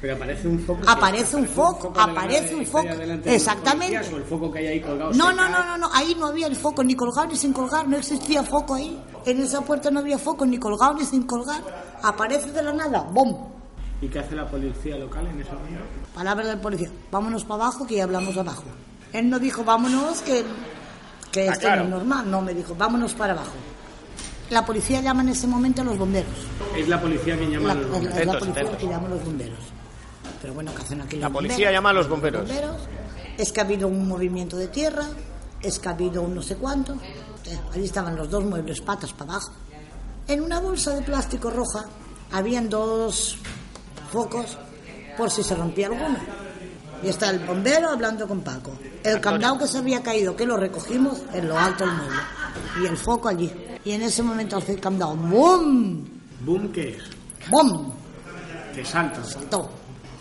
Pero 0.00 0.16
aparece 0.16 0.48
un 0.48 0.58
foco. 0.60 0.80
Aparece 0.86 1.36
un 1.36 1.46
foco, 1.46 1.92
aparece 1.96 2.54
un 2.54 2.66
foco. 2.66 2.88
Exactamente. 3.24 3.96
el 3.96 4.24
foco 4.24 4.52
que 4.52 4.58
hay 4.58 4.66
ahí 4.66 4.80
colgado. 4.80 5.12
No, 5.14 5.32
no, 5.32 5.48
no, 5.48 5.64
no, 5.64 5.78
no, 5.78 5.88
ahí 5.94 6.14
no 6.18 6.26
había 6.26 6.46
el 6.46 6.56
foco, 6.56 6.84
ni 6.84 6.94
colgado 6.94 7.28
ni 7.28 7.36
sin 7.36 7.52
colgar, 7.52 7.88
no 7.88 7.96
existía 7.96 8.42
foco 8.42 8.74
ahí. 8.74 9.00
En 9.24 9.40
esa 9.40 9.62
puerta 9.62 9.90
no 9.90 10.00
había 10.00 10.18
foco, 10.18 10.44
ni 10.44 10.58
colgado 10.58 10.94
ni 10.94 11.04
sin 11.04 11.22
colgar. 11.22 11.62
Aparece 12.02 12.52
de 12.52 12.62
la 12.62 12.74
nada, 12.74 13.00
¡bom! 13.12 13.48
¿Y 14.02 14.08
qué 14.08 14.18
hace 14.18 14.34
la 14.34 14.46
policía 14.46 14.98
local 14.98 15.26
en 15.26 15.40
ese 15.40 15.52
momento? 15.52 15.84
Palabra 16.14 16.46
del 16.48 16.58
policía, 16.58 16.90
vámonos 17.10 17.44
para 17.44 17.64
abajo 17.64 17.86
que 17.86 17.96
ya 17.96 18.04
hablamos 18.04 18.36
abajo. 18.36 18.64
Él 19.14 19.30
no 19.30 19.38
dijo, 19.38 19.64
vámonos 19.64 20.20
que, 20.20 20.44
que 21.32 21.48
Ah, 21.48 21.52
esto 21.52 21.60
claro. 21.68 21.84
no 21.84 21.88
es 21.88 21.90
normal, 22.04 22.30
no, 22.30 22.42
me 22.42 22.52
dijo, 22.52 22.74
vámonos 22.74 23.14
para 23.14 23.32
abajo. 23.32 23.52
La 24.50 24.66
policía 24.66 25.00
llama 25.00 25.22
en 25.22 25.30
ese 25.30 25.46
momento 25.46 25.80
a 25.80 25.84
los 25.86 25.96
bomberos. 25.96 26.34
Es 26.76 26.86
la 26.88 27.00
policía 27.00 27.38
que 27.38 27.48
llama 27.50 27.68
La, 27.68 27.72
a 27.72 27.74
los 27.76 27.86
es 27.86 27.92
bomberos. 27.92 28.14
la 28.26 28.32
Atentos, 28.32 28.48
policía 28.48 28.76
que 28.78 28.86
llama 28.88 29.06
a 29.06 29.10
los 29.10 29.24
bomberos. 29.24 29.58
Pero 30.42 30.54
bueno, 30.54 30.72
¿qué 30.76 30.82
hacen 30.82 31.00
aquí 31.00 31.16
los 31.16 31.22
La 31.22 31.30
policía 31.30 31.56
bomberos? 31.56 31.72
llama 31.72 31.90
a 31.90 31.92
los 31.94 32.08
bomberos. 32.08 32.50
Es 33.38 33.52
que 33.52 33.60
ha 33.60 33.64
habido 33.64 33.88
un 33.88 34.06
movimiento 34.06 34.56
de 34.58 34.68
tierra, 34.68 35.06
es 35.62 35.78
que 35.78 35.88
ha 35.88 35.92
habido 35.92 36.20
un 36.22 36.34
no 36.34 36.42
sé 36.42 36.56
cuánto. 36.56 36.92
Eh, 37.46 37.58
Allí 37.72 37.84
estaban 37.84 38.16
los 38.16 38.28
dos 38.28 38.44
muebles 38.44 38.80
patas 38.82 39.12
para 39.12 39.32
abajo. 39.32 39.52
En 40.28 40.40
una 40.42 40.58
bolsa 40.60 40.94
de 40.94 41.02
plástico 41.02 41.50
roja 41.50 41.84
habían 42.32 42.68
dos 42.68 43.36
focos 44.12 44.58
por 45.16 45.30
si 45.30 45.42
se 45.42 45.54
rompía 45.54 45.86
alguno. 45.86 46.18
Y 47.04 47.08
está 47.08 47.30
el 47.30 47.40
bombero 47.40 47.90
hablando 47.90 48.26
con 48.26 48.40
Paco. 48.40 48.72
El 49.02 49.20
candado 49.20 49.58
que 49.58 49.66
se 49.66 49.78
había 49.78 50.02
caído, 50.02 50.34
que 50.34 50.46
lo 50.46 50.56
recogimos 50.56 51.22
en 51.34 51.48
lo 51.48 51.58
alto 51.58 51.84
del 51.84 51.94
mueble. 51.94 52.16
Y 52.82 52.86
el 52.86 52.96
foco 52.96 53.28
allí. 53.28 53.52
Y 53.84 53.92
en 53.92 54.02
ese 54.02 54.22
momento 54.22 54.56
hace 54.56 54.72
el 54.72 54.80
candado. 54.80 55.14
¡Bum! 55.14 56.04
¿Boom 56.40 56.72
qué 56.72 56.96
es? 56.96 57.02
¡Bum! 57.50 57.92
Que 58.74 58.84
salta 58.84 59.22
Saltó. 59.22 59.68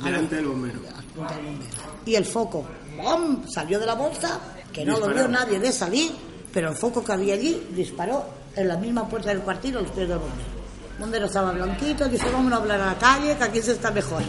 delante 0.03 0.35
del 0.35 0.47
bombero. 0.47 0.79
Punta 1.15 1.35
del 1.35 1.45
bombero. 1.45 1.71
Y 2.05 2.15
el 2.15 2.25
foco, 2.25 2.65
¡bom! 3.01 3.43
salió 3.47 3.79
de 3.79 3.85
la 3.85 3.95
bolsa, 3.95 4.39
que 4.73 4.83
no 4.83 4.99
lo 4.99 5.07
vio 5.07 5.27
nadie 5.29 5.59
de 5.59 5.71
salir, 5.71 6.11
pero 6.53 6.69
el 6.69 6.75
foco 6.75 7.01
que 7.03 7.13
había 7.13 7.35
allí 7.35 7.69
disparó 7.73 8.25
en 8.55 8.67
la 8.67 8.75
misma 8.75 9.07
puerta 9.07 9.29
del 9.29 9.39
cuartil 9.39 9.77
a 9.77 9.81
los 9.81 9.91
pies 9.91 10.09
del 10.09 10.17
bombero. 10.19 10.49
El 10.97 10.99
bombero 10.99 11.25
estaba 11.27 11.51
blanquito, 11.53 12.09
dice, 12.09 12.29
vámonos 12.29 12.59
a 12.59 12.61
hablar 12.61 12.81
a 12.81 12.85
la 12.87 12.97
calle, 12.97 13.37
que 13.37 13.43
aquí 13.43 13.61
se 13.61 13.71
está 13.71 13.89
mejor. 13.89 14.21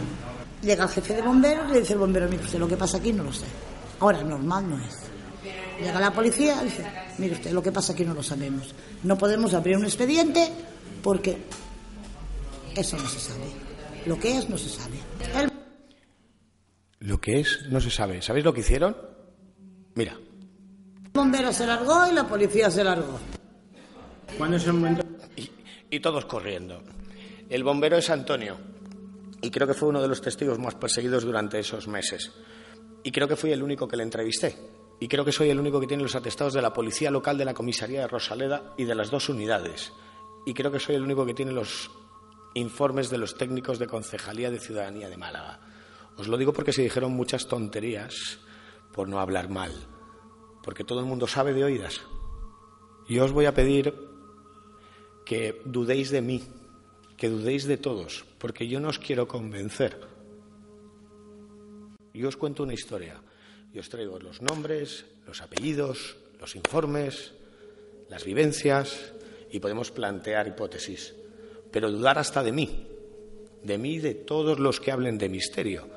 Llega 0.65 0.85
el 0.85 0.89
jefe 0.89 1.13
de 1.13 1.21
bomberos 1.21 1.69
y 1.69 1.73
le 1.73 1.79
dice 1.81 1.93
el 1.93 1.99
bombero, 1.99 2.27
mire 2.27 2.43
usted, 2.43 2.57
lo 2.57 2.67
que 2.67 2.75
pasa 2.75 2.97
aquí 2.97 3.13
no 3.13 3.23
lo 3.23 3.31
sé. 3.31 3.45
Ahora, 3.99 4.23
normal 4.23 4.67
no 4.67 4.83
es. 4.83 4.95
Llega 5.79 5.99
la 5.99 6.11
policía 6.11 6.59
y 6.61 6.65
dice, 6.65 6.83
mire 7.19 7.35
usted, 7.35 7.51
lo 7.51 7.61
que 7.61 7.71
pasa 7.71 7.93
aquí 7.93 8.03
no 8.03 8.15
lo 8.15 8.23
sabemos. 8.23 8.73
No 9.03 9.15
podemos 9.15 9.53
abrir 9.53 9.77
un 9.77 9.83
expediente 9.83 10.51
porque 11.03 11.37
eso 12.75 12.97
no 12.97 13.07
se 13.07 13.19
sabe. 13.19 13.45
Lo 14.07 14.17
que 14.19 14.37
es 14.37 14.49
no 14.49 14.57
se 14.57 14.69
sabe. 14.69 14.97
El 15.35 15.51
Lo 16.99 17.21
que 17.21 17.41
es, 17.41 17.59
no 17.69 17.79
se 17.79 17.91
sabe. 17.91 18.23
¿Sabéis 18.23 18.43
lo 18.43 18.53
que 18.53 18.61
hicieron? 18.61 18.97
Mira, 19.93 20.17
bombero 21.13 21.53
se 21.53 21.67
largó 21.67 22.07
y 22.09 22.13
la 22.13 22.27
policía 22.27 22.71
se 22.71 22.83
largó. 22.83 23.19
¿Cuándo 24.37 24.57
es 24.57 24.65
el 24.65 24.73
momento? 24.73 25.05
y, 25.37 25.49
y 25.91 25.99
todos 25.99 26.25
corriendo. 26.25 26.81
El 27.49 27.63
bombero 27.63 27.97
es 27.97 28.09
Antonio, 28.09 28.57
y 29.45 29.51
creo 29.51 29.67
que 29.67 29.75
fue 29.75 29.89
uno 29.89 30.01
de 30.01 30.07
los 30.07 30.21
testigos 30.21 30.57
más 30.57 30.73
perseguidos 30.73 31.23
durante 31.23 31.59
esos 31.59 31.87
meses. 31.87 32.31
Y 33.03 33.11
creo 33.11 33.27
que 33.27 33.35
fui 33.35 33.51
el 33.51 33.61
único 33.61 33.87
que 33.87 33.95
le 33.95 34.01
entrevisté. 34.01 34.57
Y 34.99 35.07
creo 35.07 35.23
que 35.23 35.31
soy 35.31 35.51
el 35.51 35.59
único 35.59 35.79
que 35.79 35.85
tiene 35.85 36.01
los 36.01 36.15
atestados 36.15 36.53
de 36.53 36.63
la 36.63 36.73
policía 36.73 37.11
local 37.11 37.37
de 37.37 37.45
la 37.45 37.53
comisaría 37.53 38.01
de 38.01 38.07
Rosaleda 38.07 38.73
y 38.75 38.85
de 38.85 38.95
las 38.95 39.11
dos 39.11 39.29
unidades. 39.29 39.93
Y 40.47 40.55
creo 40.55 40.71
que 40.71 40.79
soy 40.79 40.95
el 40.95 41.03
único 41.03 41.27
que 41.27 41.35
tiene 41.35 41.51
los 41.51 41.91
informes 42.55 43.11
de 43.11 43.19
los 43.19 43.37
técnicos 43.37 43.77
de 43.77 43.85
Concejalía 43.85 44.49
de 44.49 44.59
Ciudadanía 44.59 45.09
de 45.09 45.17
Málaga. 45.17 45.59
Os 46.17 46.27
lo 46.27 46.37
digo 46.37 46.51
porque 46.51 46.73
se 46.73 46.81
dijeron 46.81 47.11
muchas 47.11 47.47
tonterías 47.47 48.39
por 48.93 49.07
no 49.07 49.19
hablar 49.19 49.47
mal. 49.47 49.71
Porque 50.63 50.83
todo 50.83 51.01
el 51.01 51.05
mundo 51.05 51.27
sabe 51.27 51.53
de 51.53 51.65
oídas. 51.65 52.01
Y 53.07 53.19
os 53.19 53.31
voy 53.31 53.45
a 53.45 53.53
pedir 53.53 53.93
que 55.23 55.61
dudéis 55.65 56.09
de 56.09 56.23
mí, 56.23 56.43
que 57.17 57.29
dudéis 57.29 57.65
de 57.65 57.77
todos, 57.77 58.25
porque 58.37 58.67
yo 58.67 58.79
no 58.79 58.89
os 58.89 58.99
quiero 58.99 59.27
convencer. 59.27 59.97
Yo 62.13 62.27
os 62.27 62.37
cuento 62.37 62.63
una 62.63 62.73
historia 62.73 63.21
y 63.73 63.79
os 63.79 63.89
traigo 63.89 64.19
los 64.19 64.41
nombres, 64.41 65.05
los 65.27 65.41
apellidos, 65.41 66.17
los 66.39 66.55
informes, 66.55 67.33
las 68.09 68.23
vivencias 68.23 69.13
y 69.51 69.59
podemos 69.59 69.91
plantear 69.91 70.47
hipótesis, 70.47 71.13
pero 71.71 71.91
dudar 71.91 72.17
hasta 72.17 72.43
de 72.43 72.51
mí, 72.51 72.87
de 73.63 73.77
mí 73.77 73.95
y 73.95 73.99
de 73.99 74.15
todos 74.15 74.59
los 74.59 74.79
que 74.79 74.91
hablen 74.91 75.17
de 75.17 75.29
misterio, 75.29 75.87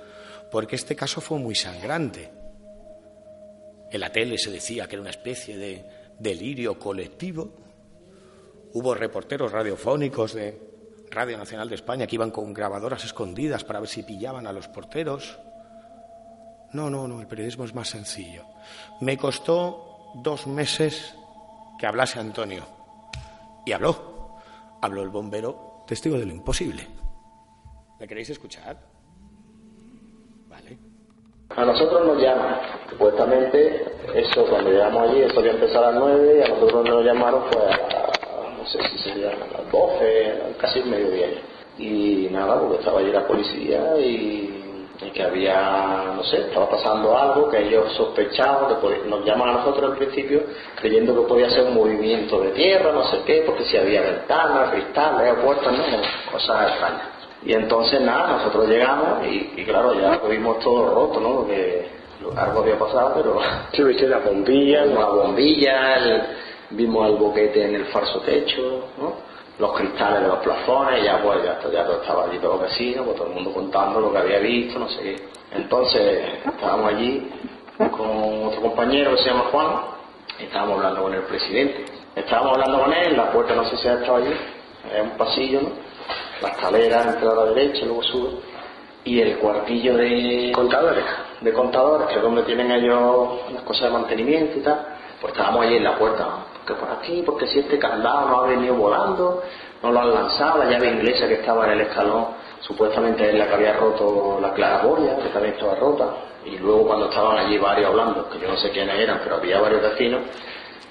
porque 0.50 0.76
este 0.76 0.96
caso 0.96 1.20
fue 1.20 1.38
muy 1.38 1.54
sangrante. 1.54 2.30
En 3.90 4.00
la 4.00 4.12
tele 4.12 4.38
se 4.38 4.50
decía 4.50 4.86
que 4.86 4.96
era 4.96 5.02
una 5.02 5.10
especie 5.10 5.56
de 5.56 5.84
delirio 6.18 6.78
colectivo. 6.78 7.50
Hubo 8.72 8.94
reporteros 8.94 9.50
radiofónicos 9.50 10.34
de 10.34 10.67
Radio 11.10 11.38
Nacional 11.38 11.68
de 11.68 11.74
España 11.74 12.06
que 12.06 12.16
iban 12.16 12.30
con 12.30 12.52
grabadoras 12.52 13.04
escondidas 13.04 13.64
para 13.64 13.80
ver 13.80 13.88
si 13.88 14.02
pillaban 14.02 14.46
a 14.46 14.52
los 14.52 14.68
porteros. 14.68 15.38
No, 16.72 16.90
no, 16.90 17.08
no, 17.08 17.20
el 17.20 17.26
periodismo 17.26 17.64
es 17.64 17.74
más 17.74 17.88
sencillo. 17.88 18.44
Me 19.00 19.16
costó 19.16 20.12
dos 20.14 20.46
meses 20.46 21.14
que 21.78 21.86
hablase 21.86 22.18
Antonio. 22.18 22.64
Y 23.64 23.72
habló. 23.72 24.36
Habló 24.80 25.02
el 25.02 25.08
bombero, 25.08 25.84
testigo 25.86 26.18
de 26.18 26.26
lo 26.26 26.32
imposible. 26.32 26.86
¿Le 27.98 28.06
queréis 28.06 28.30
escuchar? 28.30 28.76
Vale. 30.48 30.78
A 31.50 31.64
nosotros 31.64 32.06
nos 32.06 32.22
llaman, 32.22 32.60
supuestamente, 32.90 33.82
eso 34.14 34.46
cuando 34.48 34.70
llegamos 34.70 35.10
allí, 35.10 35.22
eso 35.22 35.40
había 35.40 35.52
empezado 35.52 35.86
a 35.86 35.90
las 35.92 36.00
9 36.00 36.38
y 36.38 36.42
a 36.42 36.48
nosotros 36.48 36.84
nos 36.84 37.04
llamaron 37.04 37.42
fue 37.50 37.62
no 38.74 38.82
sé 38.82 38.88
si 38.90 38.98
serían 38.98 39.32
a 39.32 39.62
las 39.62 39.72
12, 39.72 40.54
casi 40.58 40.80
el 40.80 40.86
mediodía. 40.86 41.28
Y 41.78 42.28
nada, 42.30 42.60
porque 42.60 42.78
estaba 42.78 43.00
allí 43.00 43.10
la 43.12 43.26
policía 43.26 43.96
y, 43.98 44.84
y 45.00 45.10
que 45.10 45.22
había, 45.22 46.12
no 46.16 46.22
sé, 46.24 46.38
estaba 46.38 46.68
pasando 46.68 47.16
algo 47.16 47.48
que 47.48 47.66
ellos 47.66 47.92
sospechaban, 47.94 48.76
que 48.80 49.08
nos 49.08 49.24
llaman 49.24 49.50
a 49.50 49.52
nosotros 49.52 49.92
al 49.92 49.96
principio 49.96 50.42
creyendo 50.80 51.14
que 51.14 51.28
podía 51.28 51.48
ser 51.50 51.64
un 51.66 51.74
movimiento 51.74 52.40
de 52.40 52.50
tierra, 52.50 52.92
no 52.92 53.04
sé 53.04 53.20
qué, 53.24 53.42
porque 53.46 53.64
si 53.64 53.76
había 53.76 54.02
ventanas, 54.02 54.70
cristales, 54.72 55.34
puertas, 55.42 55.72
no, 55.72 55.84
cosas 56.32 56.70
extrañas. 56.70 57.02
Y 57.44 57.52
entonces 57.52 58.00
nada, 58.00 58.38
nosotros 58.38 58.68
llegamos 58.68 59.24
y, 59.26 59.52
y 59.56 59.64
claro, 59.64 59.94
ya 59.94 60.16
lo 60.16 60.28
vimos 60.28 60.58
todo 60.58 60.92
roto, 60.92 61.20
¿no? 61.20 61.36
Porque 61.36 61.86
algo 62.36 62.60
había 62.60 62.76
pasado, 62.78 63.12
pero... 63.14 63.38
Sí, 63.72 63.82
viste 63.84 64.08
la 64.08 64.18
bombilla, 64.18 64.84
la 64.86 65.06
bombilla, 65.06 65.96
el- 65.96 66.22
vimos 66.70 67.08
el 67.08 67.16
boquete 67.16 67.64
en 67.64 67.74
el 67.76 67.86
falso 67.86 68.20
techo, 68.20 68.84
¿no? 68.98 69.14
Los 69.58 69.72
cristales 69.72 70.22
de 70.22 70.28
los 70.28 70.38
plafones, 70.38 71.02
ya 71.02 71.20
pues 71.22 71.42
ya, 71.42 71.58
ya 71.70 71.84
todo 71.84 72.00
estaba 72.00 72.24
allí 72.24 72.38
todos 72.38 72.60
los 72.60 72.70
vecinos, 72.70 73.04
pues 73.04 73.16
todo 73.16 73.26
el 73.28 73.34
mundo 73.34 73.52
contando 73.52 74.00
lo 74.00 74.12
que 74.12 74.18
había 74.18 74.38
visto, 74.38 74.78
no 74.78 74.88
sé 74.88 75.02
qué. 75.02 75.28
Entonces 75.52 76.44
estábamos 76.46 76.92
allí 76.92 77.28
con 77.76 78.46
otro 78.46 78.60
compañero 78.60 79.12
que 79.12 79.18
se 79.18 79.30
llama 79.30 79.46
Juan, 79.50 79.66
estábamos 80.38 80.76
hablando 80.76 81.02
con 81.02 81.14
el 81.14 81.22
presidente. 81.22 81.84
Estábamos 82.14 82.52
hablando 82.54 82.84
con 82.84 82.92
él, 82.92 83.16
la 83.16 83.32
puerta 83.32 83.54
no 83.54 83.64
sé 83.64 83.76
si 83.76 83.88
ha 83.88 83.94
estado 83.94 84.16
allí, 84.16 84.32
es 84.94 85.02
un 85.02 85.10
pasillo, 85.16 85.62
¿no? 85.62 85.70
La 86.42 86.48
escalera 86.48 87.02
entra 87.02 87.32
a 87.32 87.34
la 87.34 87.44
derecha, 87.46 87.84
luego 87.84 88.02
sube. 88.02 88.30
y 89.04 89.20
el 89.20 89.38
cuartillo 89.38 89.96
de 89.96 90.52
contadores, 90.54 91.04
de 91.40 91.52
contadores, 91.52 92.08
que 92.08 92.16
es 92.16 92.22
donde 92.22 92.42
tienen 92.42 92.70
ellos 92.70 93.40
las 93.52 93.62
cosas 93.62 93.84
de 93.84 93.90
mantenimiento 93.90 94.58
y 94.58 94.62
tal, 94.62 94.86
pues 95.20 95.32
estábamos 95.32 95.64
allí 95.64 95.76
en 95.76 95.84
la 95.84 95.96
puerta, 95.98 96.28
porque 96.68 96.74
por 96.74 96.90
aquí, 96.90 97.22
porque 97.24 97.46
si 97.46 97.60
este 97.60 97.78
candado 97.78 98.28
no 98.28 98.40
ha 98.40 98.46
venido 98.46 98.74
volando, 98.74 99.42
no 99.82 99.92
lo 99.92 100.00
han 100.00 100.14
lanzado, 100.14 100.58
la 100.58 100.70
llave 100.70 100.90
inglesa 100.90 101.26
que 101.26 101.34
estaba 101.34 101.64
en 101.66 101.72
el 101.72 101.80
escalón, 101.82 102.26
supuestamente 102.60 103.28
es 103.28 103.34
la 103.34 103.46
que 103.46 103.54
había 103.54 103.72
roto 103.74 104.38
la 104.40 104.52
claraboya, 104.52 105.16
que 105.16 105.28
también 105.28 105.54
estaba 105.54 105.76
rota, 105.76 106.14
y 106.44 106.58
luego 106.58 106.86
cuando 106.86 107.08
estaban 107.08 107.38
allí 107.38 107.56
varios 107.58 107.88
hablando, 107.88 108.28
que 108.28 108.38
yo 108.38 108.48
no 108.48 108.56
sé 108.56 108.70
quiénes 108.70 108.98
eran, 108.98 109.20
pero 109.22 109.36
había 109.36 109.60
varios 109.60 109.82
vecinos, 109.82 110.22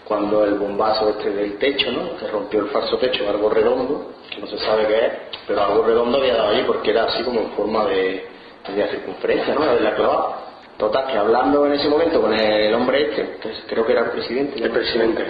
cuando 0.05 0.45
el 0.45 0.55
bombazo 0.55 1.09
este 1.09 1.29
del 1.31 1.57
techo, 1.57 1.91
¿no? 1.91 2.17
que 2.17 2.27
rompió 2.27 2.61
el 2.61 2.67
falso 2.69 2.97
techo, 2.97 3.29
algo 3.29 3.49
redondo, 3.49 4.13
que 4.33 4.41
no 4.41 4.47
se 4.47 4.57
sabe 4.59 4.87
qué 4.87 5.05
es, 5.05 5.13
pero 5.45 5.61
algo 5.61 5.83
redondo 5.83 6.17
había 6.17 6.35
dado 6.35 6.49
allí 6.49 6.63
porque 6.65 6.91
era 6.91 7.03
así 7.03 7.23
como 7.23 7.41
en 7.41 7.51
forma 7.51 7.85
de, 7.85 8.25
de 8.73 8.87
circunferencia, 8.89 9.53
¿no? 9.53 9.65
de 9.65 9.81
la 9.81 9.95
clavada. 9.95 10.43
Total, 10.77 11.07
que 11.07 11.17
hablando 11.17 11.65
en 11.65 11.73
ese 11.73 11.89
momento 11.89 12.21
con 12.21 12.33
el 12.33 12.73
hombre 12.75 13.09
este, 13.09 13.37
que 13.41 13.49
creo 13.67 13.83
que 13.83 13.93
era 13.93 14.01
el 14.05 14.11
presidente, 14.11 14.63
el 14.63 14.71
presidente, 14.71 15.25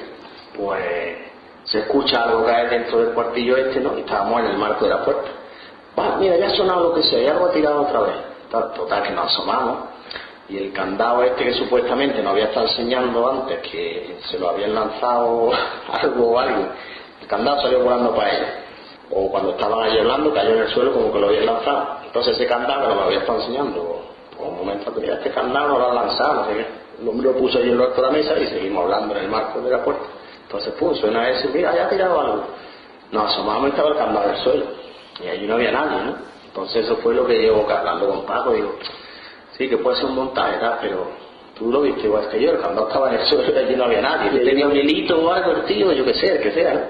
pues 0.57 1.17
se 1.63 1.79
escucha 1.79 2.23
algo 2.23 2.45
caer 2.45 2.69
dentro 2.69 2.99
del 2.99 3.13
cuartillo 3.13 3.57
este, 3.57 3.79
¿no? 3.79 3.97
Y 3.97 4.01
estábamos 4.01 4.39
en 4.41 4.47
el 4.47 4.57
marco 4.57 4.85
de 4.85 4.91
la 4.91 5.03
puerta. 5.03 5.29
Bueno, 5.95 6.17
mira, 6.17 6.37
ya 6.37 6.47
ha 6.47 6.55
sonado 6.55 6.89
lo 6.89 6.93
que 6.93 7.03
sea, 7.03 7.21
y 7.21 7.27
algo 7.27 7.47
ha 7.47 7.51
tirado 7.51 7.81
otra 7.81 8.01
vez. 8.01 8.15
Total, 8.49 9.03
que 9.03 9.11
nos 9.11 9.25
asomamos 9.25 9.77
y 10.49 10.57
el 10.57 10.71
candado 10.71 11.23
este 11.23 11.43
que 11.43 11.53
supuestamente 11.55 12.21
nos 12.23 12.31
había 12.31 12.45
estado 12.45 12.67
enseñando 12.67 13.29
antes 13.29 13.59
que 13.69 14.17
se 14.29 14.39
lo 14.39 14.49
habían 14.49 14.73
lanzado 14.73 15.49
algo 15.91 16.31
o 16.31 16.39
alguien, 16.39 16.69
el 17.21 17.27
candado 17.27 17.61
salió 17.61 17.83
volando 17.83 18.15
para 18.15 18.31
ella. 18.31 18.53
O 19.11 19.29
cuando 19.29 19.51
estaban 19.51 19.83
allí 19.83 19.99
hablando, 19.99 20.33
cayó 20.33 20.53
en 20.53 20.59
el 20.59 20.69
suelo 20.69 20.93
como 20.93 21.11
que 21.11 21.19
lo 21.19 21.27
habían 21.27 21.45
lanzado. 21.45 21.97
Entonces 22.05 22.35
ese 22.35 22.47
candado 22.47 22.81
que 22.81 22.87
nos 22.87 22.95
lo 22.95 23.03
había 23.03 23.19
estado 23.19 23.39
enseñando, 23.39 24.01
por 24.37 24.47
un 24.47 24.57
momento 24.57 24.93
que 24.93 25.11
este 25.11 25.31
candado 25.31 25.67
no 25.69 25.79
lo 25.79 25.89
han 25.89 25.95
lanzado, 25.95 26.33
no 26.35 26.47
sé 26.47 26.53
qué. 26.55 27.09
Hombre 27.09 27.27
lo 27.27 27.37
puso 27.37 27.59
allí 27.59 27.69
en 27.69 27.77
lo 27.77 27.89
de 27.89 28.01
la 28.01 28.09
mesa 28.09 28.39
y 28.39 28.47
seguimos 28.47 28.83
hablando 28.83 29.15
en 29.15 29.23
el 29.23 29.29
marco 29.29 29.61
de 29.61 29.69
la 29.69 29.83
puerta. 29.83 30.03
Entonces, 30.47 30.73
pum, 30.75 30.95
suena 30.95 31.29
eso, 31.29 31.49
mira, 31.53 31.75
ya 31.75 31.85
ha 31.85 31.89
tirado 31.89 32.19
algo. 32.19 32.43
Nos 33.11 33.31
asomamos 33.31 33.67
y 33.67 33.69
estaba 33.71 33.89
el 33.89 33.97
candado 33.97 34.29
del 34.29 34.37
suelo. 34.37 34.65
Y 35.23 35.27
allí 35.27 35.45
no 35.45 35.55
había 35.55 35.71
nadie, 35.71 36.03
¿no? 36.05 36.15
Entonces 36.47 36.85
eso 36.85 36.95
fue 36.97 37.13
lo 37.13 37.27
que 37.27 37.37
llevo 37.37 37.69
hablando 37.69 38.07
con 38.07 38.25
Paco, 38.25 38.53
digo, 38.53 38.75
Sí, 39.57 39.67
que 39.67 39.77
puede 39.77 39.97
ser 39.97 40.05
un 40.05 40.15
montaje, 40.15 40.57
pero 40.81 41.07
tú 41.57 41.71
lo 41.71 41.81
viste 41.81 42.03
igual 42.03 42.29
que 42.29 42.39
yo, 42.39 42.51
el 42.51 42.59
candado 42.59 42.87
estaba 42.87 43.09
en 43.09 43.19
el 43.19 43.25
suelo 43.25 43.51
y 43.51 43.57
allí 43.57 43.75
no 43.75 43.85
había 43.85 44.01
nadie. 44.01 44.39
tenía 44.41 44.67
un 44.67 44.75
hilito 44.75 45.19
o 45.19 45.31
algo, 45.31 45.51
el 45.51 45.63
tío, 45.63 45.91
yo 45.93 46.05
qué 46.05 46.13
sé, 46.13 46.35
el 46.35 46.41
que 46.43 46.51
sea. 46.51 46.89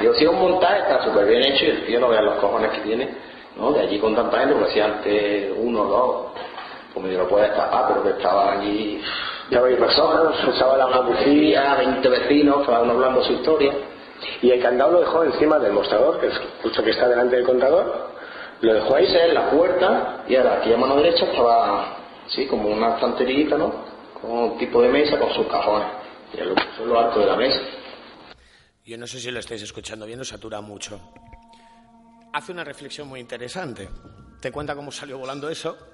Yo, 0.00 0.14
si 0.14 0.24
es 0.24 0.30
un 0.30 0.38
montaje, 0.38 0.78
está 0.78 1.04
súper 1.04 1.26
bien 1.26 1.44
hecho 1.44 1.64
y 1.64 1.70
el 1.70 1.86
tío 1.86 2.00
no 2.00 2.08
vea 2.08 2.22
los 2.22 2.36
cojones 2.36 2.70
que 2.70 2.80
tiene, 2.82 3.08
¿no? 3.56 3.72
De 3.72 3.80
allí 3.80 3.98
con 3.98 4.14
tanta 4.14 4.38
gente, 4.38 4.54
porque 4.54 4.72
si 4.72 4.80
antes 4.80 5.52
uno 5.56 5.82
o 5.82 5.84
dos, 5.86 6.26
pues 6.92 7.04
medio 7.04 7.18
lo 7.18 7.28
puede 7.28 7.48
destapar, 7.48 7.86
pero 7.88 8.02
que 8.04 8.10
estaban 8.10 8.60
allí 8.60 9.02
ya 9.54 9.60
veis 9.60 9.78
personas, 9.78 10.34
estaba 10.52 10.76
la 10.76 10.88
policía, 10.90 11.76
20 11.76 12.08
vecinos, 12.08 12.66
cada 12.66 12.82
uno 12.82 12.94
hablando 12.94 13.22
su 13.22 13.34
historia. 13.34 13.72
Y 14.42 14.50
el 14.50 14.60
candado 14.60 14.92
lo 14.92 15.00
dejó 15.00 15.22
encima 15.22 15.60
del 15.60 15.72
mostrador, 15.72 16.20
que 16.20 16.26
es 16.26 16.40
justo 16.60 16.82
que 16.82 16.90
está 16.90 17.08
delante 17.08 17.36
del 17.36 17.44
contador, 17.44 18.10
lo 18.60 18.74
dejó 18.74 18.96
ahí 18.96 19.06
en 19.06 19.34
la 19.34 19.50
puerta 19.50 20.24
y 20.26 20.34
ahora 20.34 20.58
aquí 20.58 20.72
a 20.72 20.76
mano 20.76 20.96
derecha 20.96 21.26
estaba 21.26 21.98
sí, 22.28 22.46
como 22.46 22.68
una 22.68 22.94
estanterita, 22.94 23.56
¿no? 23.56 23.72
Con 24.20 24.30
un 24.30 24.58
tipo 24.58 24.82
de 24.82 24.88
mesa 24.88 25.18
con 25.18 25.32
sus 25.32 25.46
cajones. 25.46 25.88
Y 26.32 26.38
lo 26.38 26.54
puso 26.54 26.86
lo 26.86 26.98
alto 26.98 27.20
de 27.20 27.26
la 27.26 27.36
mesa. 27.36 27.60
Yo 28.84 28.98
no 28.98 29.06
sé 29.06 29.20
si 29.20 29.30
lo 29.30 29.38
estáis 29.38 29.62
escuchando 29.62 30.04
bien, 30.04 30.24
satura 30.24 30.60
mucho. 30.60 31.00
Hace 32.32 32.50
una 32.50 32.64
reflexión 32.64 33.06
muy 33.06 33.20
interesante. 33.20 33.88
Te 34.40 34.50
cuenta 34.50 34.74
cómo 34.74 34.90
salió 34.90 35.16
volando 35.16 35.48
eso 35.48 35.93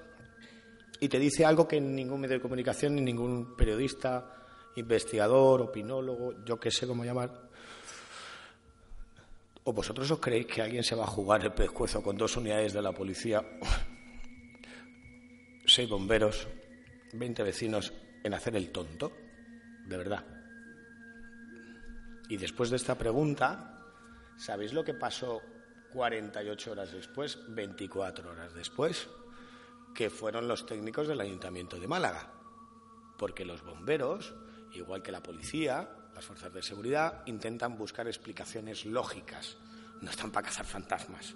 y 1.01 1.09
te 1.09 1.19
dice 1.19 1.47
algo 1.47 1.67
que 1.67 1.81
ningún 1.81 2.21
medio 2.21 2.37
de 2.37 2.43
comunicación, 2.43 2.95
ni 2.95 3.01
ningún 3.01 3.57
periodista, 3.57 4.37
investigador, 4.77 5.63
opinólogo, 5.63 6.45
yo 6.45 6.61
qué 6.61 6.71
sé 6.71 6.87
cómo 6.87 7.05
llamar. 7.05 7.49
¿O 9.65 9.73
vosotros 9.73 10.11
os 10.11 10.21
creéis 10.21 10.47
que 10.47 10.63
alguien 10.63 10.85
se 10.85 10.95
va 10.95 11.05
a 11.05 11.07
jugar 11.07 11.43
el 11.43 11.53
pescuezo 11.53 12.03
con 12.03 12.17
dos 12.17 12.37
unidades 12.37 12.75
de 12.75 12.83
la 12.83 12.93
policía 12.93 13.43
seis 15.67 15.89
bomberos, 15.89 16.49
20 17.15 17.43
vecinos 17.45 17.93
en 18.23 18.35
hacer 18.35 18.57
el 18.57 18.71
tonto? 18.71 19.13
De 19.87 19.97
verdad. 19.97 20.25
Y 22.29 22.37
después 22.37 22.71
de 22.71 22.77
esta 22.77 22.97
pregunta, 22.97 23.85
¿sabéis 24.37 24.73
lo 24.73 24.85
que 24.85 24.95
pasó 24.95 25.41
48 25.93 26.73
horas 26.73 26.93
después, 26.93 27.39
24 27.49 28.31
horas 28.31 28.55
después? 28.55 29.09
Que 29.95 30.11
fueron 30.11 30.49
los 30.49 30.67
técnicos 30.67 31.09
del 31.09 31.21
Ayuntamiento 31.21 31.79
de 31.79 31.89
Málaga. 31.89 32.33
Porque 33.19 33.45
los 33.45 33.63
bomberos, 33.63 34.35
igual 34.73 35.03
que 35.03 35.13
la 35.13 35.23
policía, 35.23 35.91
las 36.15 36.25
fuerzas 36.25 36.53
de 36.53 36.63
seguridad, 36.63 37.23
intentan 37.27 37.77
buscar 37.77 38.07
explicaciones 38.07 38.85
lógicas. 38.87 39.59
No 40.01 40.11
están 40.11 40.31
para 40.31 40.49
cazar 40.49 40.67
fantasmas. 40.67 41.35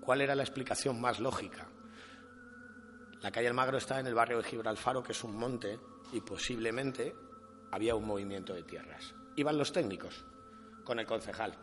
¿Cuál 0.00 0.20
era 0.20 0.34
la 0.34 0.42
explicación 0.42 1.00
más 1.00 1.20
lógica? 1.20 1.66
La 3.22 3.30
calle 3.30 3.48
Almagro 3.48 3.78
está 3.78 4.00
en 4.00 4.06
el 4.06 4.14
barrio 4.14 4.38
de 4.38 4.44
Gibralfaro, 4.44 5.02
que 5.02 5.12
es 5.12 5.24
un 5.24 5.36
monte, 5.36 5.78
y 6.12 6.20
posiblemente 6.20 7.14
había 7.70 7.94
un 7.94 8.06
movimiento 8.06 8.54
de 8.54 8.62
tierras. 8.62 9.14
Iban 9.36 9.58
los 9.58 9.72
técnicos 9.72 10.24
con 10.84 10.98
el 10.98 11.06
concejal. 11.06 11.54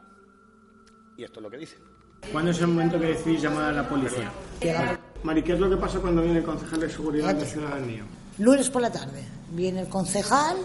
Y 1.17 1.23
esto 1.23 1.39
es 1.39 1.43
lo 1.43 1.49
que 1.49 1.58
dicen. 1.58 1.80
¿Cuándo 2.32 2.51
es 2.51 2.60
el 2.60 2.67
momento 2.67 2.99
que 2.99 3.08
decidís 3.08 3.41
llamar 3.41 3.65
a 3.65 3.71
la 3.71 3.89
policía? 3.89 4.32
Mari, 5.23 5.43
¿qué 5.43 5.53
es 5.53 5.60
lo 5.60 5.69
que 5.69 5.77
pasa 5.77 5.99
cuando 5.99 6.21
viene 6.21 6.39
el 6.39 6.45
concejal 6.45 6.80
de 6.80 6.89
Seguridad 6.89 7.34
Nacional 7.34 7.82
mío? 7.82 8.03
Lunes 8.38 8.69
por 8.69 8.82
la 8.82 8.91
tarde. 8.91 9.23
Viene 9.51 9.82
el 9.82 9.88
concejal, 9.88 10.58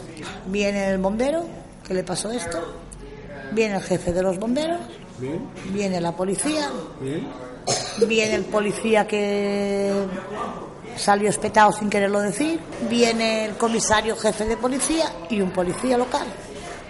viene 0.46 0.90
el 0.90 0.98
bombero, 0.98 1.44
que 1.86 1.94
le 1.94 2.02
pasó 2.02 2.30
esto, 2.30 2.58
viene 3.52 3.76
el 3.76 3.82
jefe 3.82 4.12
de 4.12 4.22
los 4.22 4.38
bomberos, 4.38 4.80
viene 5.72 6.00
la 6.00 6.14
policía, 6.14 6.68
viene 8.06 8.34
el 8.34 8.44
policía 8.44 9.06
que 9.06 9.92
salió 10.96 11.30
espetado 11.30 11.72
sin 11.72 11.88
quererlo 11.88 12.20
decir, 12.20 12.60
viene 12.90 13.46
el 13.46 13.56
comisario 13.56 14.16
jefe 14.16 14.44
de 14.44 14.56
policía 14.56 15.06
y 15.30 15.40
un 15.40 15.50
policía 15.50 15.96
local 15.96 16.26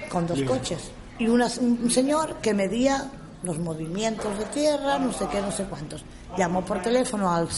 con 0.09 0.27
dos 0.27 0.42
coches. 0.42 0.90
Y 1.18 1.29
un 1.29 1.90
señor 1.90 2.37
que 2.42 2.55
medía 2.55 3.11
los 3.43 3.59
movimientos 3.59 4.39
de 4.39 4.45
tierra, 4.47 4.99
no 4.99 5.13
sé 5.13 5.27
qué, 5.31 5.41
no 5.41 5.51
sé 5.51 5.65
cuántos. 5.65 6.05
Llamó 6.37 6.65
por 6.65 6.81
teléfono 6.81 7.33
al 7.33 7.49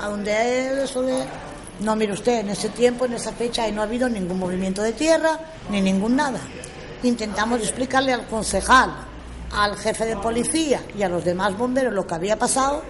a 0.00 0.08
donde 0.08 0.82
eso 0.82 1.02
de 1.02 1.24
no 1.80 1.94
mire 1.94 2.12
usted, 2.12 2.40
en 2.40 2.50
ese 2.50 2.70
tiempo, 2.70 3.04
en 3.04 3.14
esa 3.14 3.32
fecha, 3.32 3.68
y 3.68 3.72
no 3.72 3.82
ha 3.82 3.84
habido 3.84 4.08
ningún 4.08 4.38
movimiento 4.38 4.82
de 4.82 4.92
tierra 4.92 5.38
ni 5.70 5.80
ningún 5.80 6.16
nada. 6.16 6.40
Intentamos 7.04 7.60
explicarle 7.60 8.12
al 8.12 8.26
concejal, 8.26 8.90
al 9.52 9.76
jefe 9.76 10.04
de 10.04 10.16
policía 10.16 10.82
y 10.96 11.02
a 11.02 11.08
los 11.08 11.24
demás 11.24 11.56
bomberos 11.56 11.94
lo 11.94 12.06
que 12.06 12.14
había 12.14 12.36
pasado 12.36 12.82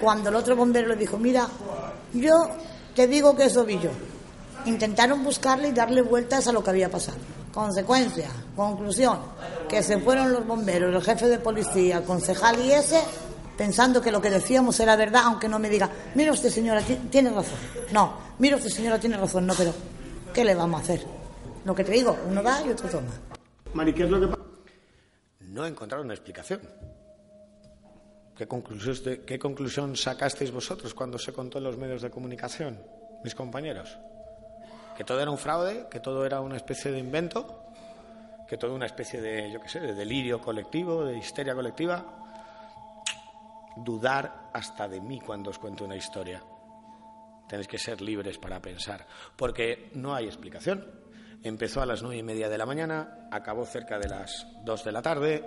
cuando 0.00 0.30
el 0.30 0.34
otro 0.34 0.56
bombero 0.56 0.88
le 0.88 0.96
dijo, 0.96 1.18
mira, 1.18 1.46
yo 2.14 2.32
te 2.94 3.06
digo 3.06 3.36
que 3.36 3.44
es 3.44 3.56
ovillo. 3.56 3.90
Intentaron 4.64 5.22
buscarle 5.22 5.68
y 5.68 5.72
darle 5.72 6.00
vueltas 6.00 6.48
a 6.48 6.52
lo 6.52 6.64
que 6.64 6.70
había 6.70 6.90
pasado. 6.90 7.18
Consecuencia, 7.52 8.30
conclusión, 8.54 9.18
que 9.68 9.82
se 9.82 9.98
fueron 9.98 10.32
los 10.32 10.46
bomberos, 10.46 10.94
el 10.94 11.02
jefe 11.02 11.26
de 11.26 11.38
policía, 11.38 11.98
el 11.98 12.04
concejal 12.04 12.64
y 12.64 12.72
ese, 12.72 13.00
pensando 13.58 14.00
que 14.00 14.12
lo 14.12 14.20
que 14.20 14.30
decíamos 14.30 14.78
era 14.78 14.94
verdad, 14.94 15.22
aunque 15.24 15.48
no 15.48 15.58
me 15.58 15.68
diga, 15.68 15.90
mira 16.14 16.32
usted 16.32 16.48
señora, 16.48 16.80
tiene 17.10 17.30
razón. 17.30 17.58
No, 17.92 18.14
mira 18.38 18.56
usted 18.56 18.70
señora, 18.70 19.00
tiene 19.00 19.16
razón, 19.16 19.46
no, 19.46 19.54
pero 19.54 19.74
¿qué 20.32 20.44
le 20.44 20.54
vamos 20.54 20.80
a 20.80 20.84
hacer? 20.84 21.04
Lo 21.64 21.74
que 21.74 21.82
te 21.82 21.92
digo, 21.92 22.16
uno 22.28 22.42
da 22.42 22.64
y 22.64 22.70
otro 22.70 22.88
toma. 22.88 23.10
Mari, 23.74 23.92
¿qué 23.92 24.04
es 24.04 24.10
lo 24.10 24.20
que 24.20 24.36
No 25.40 25.66
encontraron 25.66 26.06
una 26.06 26.14
explicación. 26.14 26.60
¿Qué 28.36 28.46
conclusión, 28.46 29.20
¿Qué 29.26 29.38
conclusión 29.38 29.96
sacasteis 29.96 30.52
vosotros 30.52 30.94
cuando 30.94 31.18
se 31.18 31.32
contó 31.32 31.58
en 31.58 31.64
los 31.64 31.76
medios 31.76 32.00
de 32.00 32.10
comunicación, 32.10 32.80
mis 33.22 33.34
compañeros? 33.34 33.98
¿Que 35.00 35.04
todo 35.04 35.22
era 35.22 35.30
un 35.30 35.38
fraude? 35.38 35.86
¿Que 35.90 35.98
todo 35.98 36.26
era 36.26 36.42
una 36.42 36.56
especie 36.56 36.92
de 36.92 36.98
invento? 36.98 37.72
¿Que 38.46 38.58
todo 38.58 38.74
una 38.74 38.84
especie 38.84 39.18
de, 39.18 39.50
yo 39.50 39.58
qué 39.58 39.66
sé, 39.66 39.80
de 39.80 39.94
delirio 39.94 40.42
colectivo, 40.42 41.06
de 41.06 41.16
histeria 41.16 41.54
colectiva? 41.54 42.04
Dudar 43.76 44.50
hasta 44.52 44.86
de 44.88 45.00
mí 45.00 45.18
cuando 45.18 45.48
os 45.48 45.58
cuento 45.58 45.86
una 45.86 45.96
historia. 45.96 46.42
Tenéis 47.48 47.66
que 47.66 47.78
ser 47.78 48.02
libres 48.02 48.36
para 48.36 48.60
pensar, 48.60 49.06
porque 49.36 49.90
no 49.94 50.14
hay 50.14 50.26
explicación. 50.26 50.86
Empezó 51.42 51.80
a 51.80 51.86
las 51.86 52.02
nueve 52.02 52.18
y 52.18 52.22
media 52.22 52.50
de 52.50 52.58
la 52.58 52.66
mañana, 52.66 53.26
acabó 53.30 53.64
cerca 53.64 53.98
de 53.98 54.06
las 54.06 54.48
dos 54.66 54.84
de 54.84 54.92
la 54.92 55.00
tarde, 55.00 55.42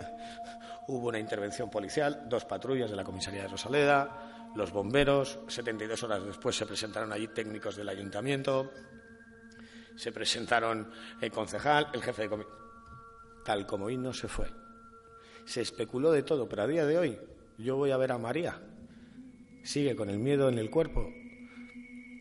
hubo 0.88 1.10
una 1.10 1.20
intervención 1.20 1.70
policial, 1.70 2.24
dos 2.28 2.44
patrullas 2.46 2.90
de 2.90 2.96
la 2.96 3.04
comisaría 3.04 3.44
de 3.44 3.50
Rosaleda, 3.50 4.50
los 4.56 4.72
bomberos, 4.72 5.38
72 5.48 6.02
horas 6.02 6.24
después 6.26 6.56
se 6.56 6.66
presentaron 6.66 7.14
allí 7.14 7.28
técnicos 7.28 7.76
del 7.76 7.90
ayuntamiento, 7.90 8.72
se 9.96 10.12
presentaron 10.12 10.90
el 11.22 11.32
concejal, 11.32 11.90
el 11.94 12.02
jefe 12.02 12.24
de 12.24 12.30
comisión. 12.30 12.56
Tal 13.44 13.66
como 13.66 13.86
hoy 13.86 13.98
no 13.98 14.14
se 14.14 14.28
fue. 14.28 14.48
Se 15.46 15.62
especuló 15.62 16.12
de 16.12 16.24
todo, 16.24 16.48
pero 16.48 16.64
a 16.64 16.68
día 16.68 16.86
de 16.86 16.98
hoy 16.98 17.20
yo 17.58 17.76
voy 17.76 17.92
a 17.92 17.98
ver 17.98 18.12
a 18.12 18.18
María 18.18 18.60
sigue 19.64 19.96
con 19.96 20.10
el 20.10 20.20
miedo 20.20 20.50
en 20.50 20.60
el 20.60 20.70
cuerpo. 20.70 21.10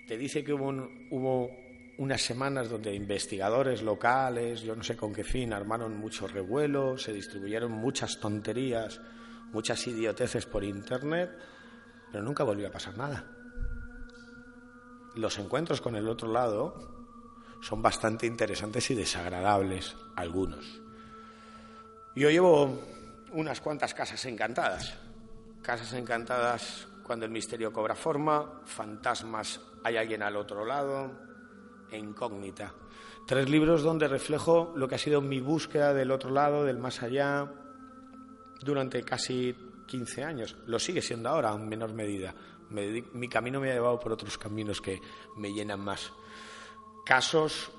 Te 0.06 0.16
dice 0.16 0.42
que 0.42 0.52
hubo, 0.52 0.68
hubo 1.10 1.50
unas 1.98 2.22
semanas 2.22 2.70
donde 2.70 2.94
investigadores 2.94 3.82
locales, 3.82 4.62
yo 4.62 4.74
no 4.74 4.82
sé 4.82 4.96
con 4.96 5.12
qué 5.12 5.24
fin, 5.24 5.52
armaron 5.52 5.96
mucho 5.96 6.26
revuelo, 6.26 6.96
se 6.96 7.12
distribuyeron 7.12 7.72
muchas 7.72 8.18
tonterías, 8.18 9.00
muchas 9.52 9.86
idioteces 9.86 10.46
por 10.46 10.64
Internet, 10.64 11.30
pero 12.10 12.24
nunca 12.24 12.44
volvió 12.44 12.68
a 12.68 12.72
pasar 12.72 12.96
nada. 12.96 13.26
Los 15.16 15.38
encuentros 15.38 15.80
con 15.80 15.96
el 15.96 16.08
otro 16.08 16.32
lado 16.32 17.01
son 17.62 17.80
bastante 17.80 18.26
interesantes 18.26 18.90
y 18.90 18.94
desagradables, 18.94 19.96
algunos. 20.16 20.80
Yo 22.14 22.28
llevo 22.28 22.82
unas 23.32 23.60
cuantas 23.60 23.94
casas 23.94 24.24
encantadas. 24.26 24.94
Casas 25.62 25.92
encantadas 25.92 26.88
cuando 27.04 27.24
el 27.24 27.30
misterio 27.30 27.72
cobra 27.72 27.94
forma, 27.94 28.62
fantasmas, 28.64 29.60
hay 29.84 29.96
alguien 29.96 30.22
al 30.22 30.36
otro 30.36 30.64
lado, 30.64 31.12
e 31.90 31.98
incógnita. 31.98 32.74
Tres 33.26 33.48
libros 33.48 33.82
donde 33.82 34.08
reflejo 34.08 34.72
lo 34.74 34.88
que 34.88 34.96
ha 34.96 34.98
sido 34.98 35.20
mi 35.20 35.40
búsqueda 35.40 35.94
del 35.94 36.10
otro 36.10 36.30
lado, 36.30 36.64
del 36.64 36.78
más 36.78 37.00
allá, 37.02 37.48
durante 38.60 39.04
casi 39.04 39.54
15 39.86 40.24
años. 40.24 40.56
Lo 40.66 40.80
sigue 40.80 41.00
siendo 41.00 41.28
ahora 41.28 41.52
en 41.52 41.68
menor 41.68 41.92
medida. 41.92 42.34
mi 42.70 43.28
camino 43.28 43.60
me 43.60 43.70
ha 43.70 43.74
llevado 43.74 44.00
por 44.00 44.12
otros 44.12 44.36
caminos 44.36 44.80
que 44.80 45.00
me 45.36 45.52
llenan 45.52 45.80
más. 45.80 46.12
Casos 47.04 47.72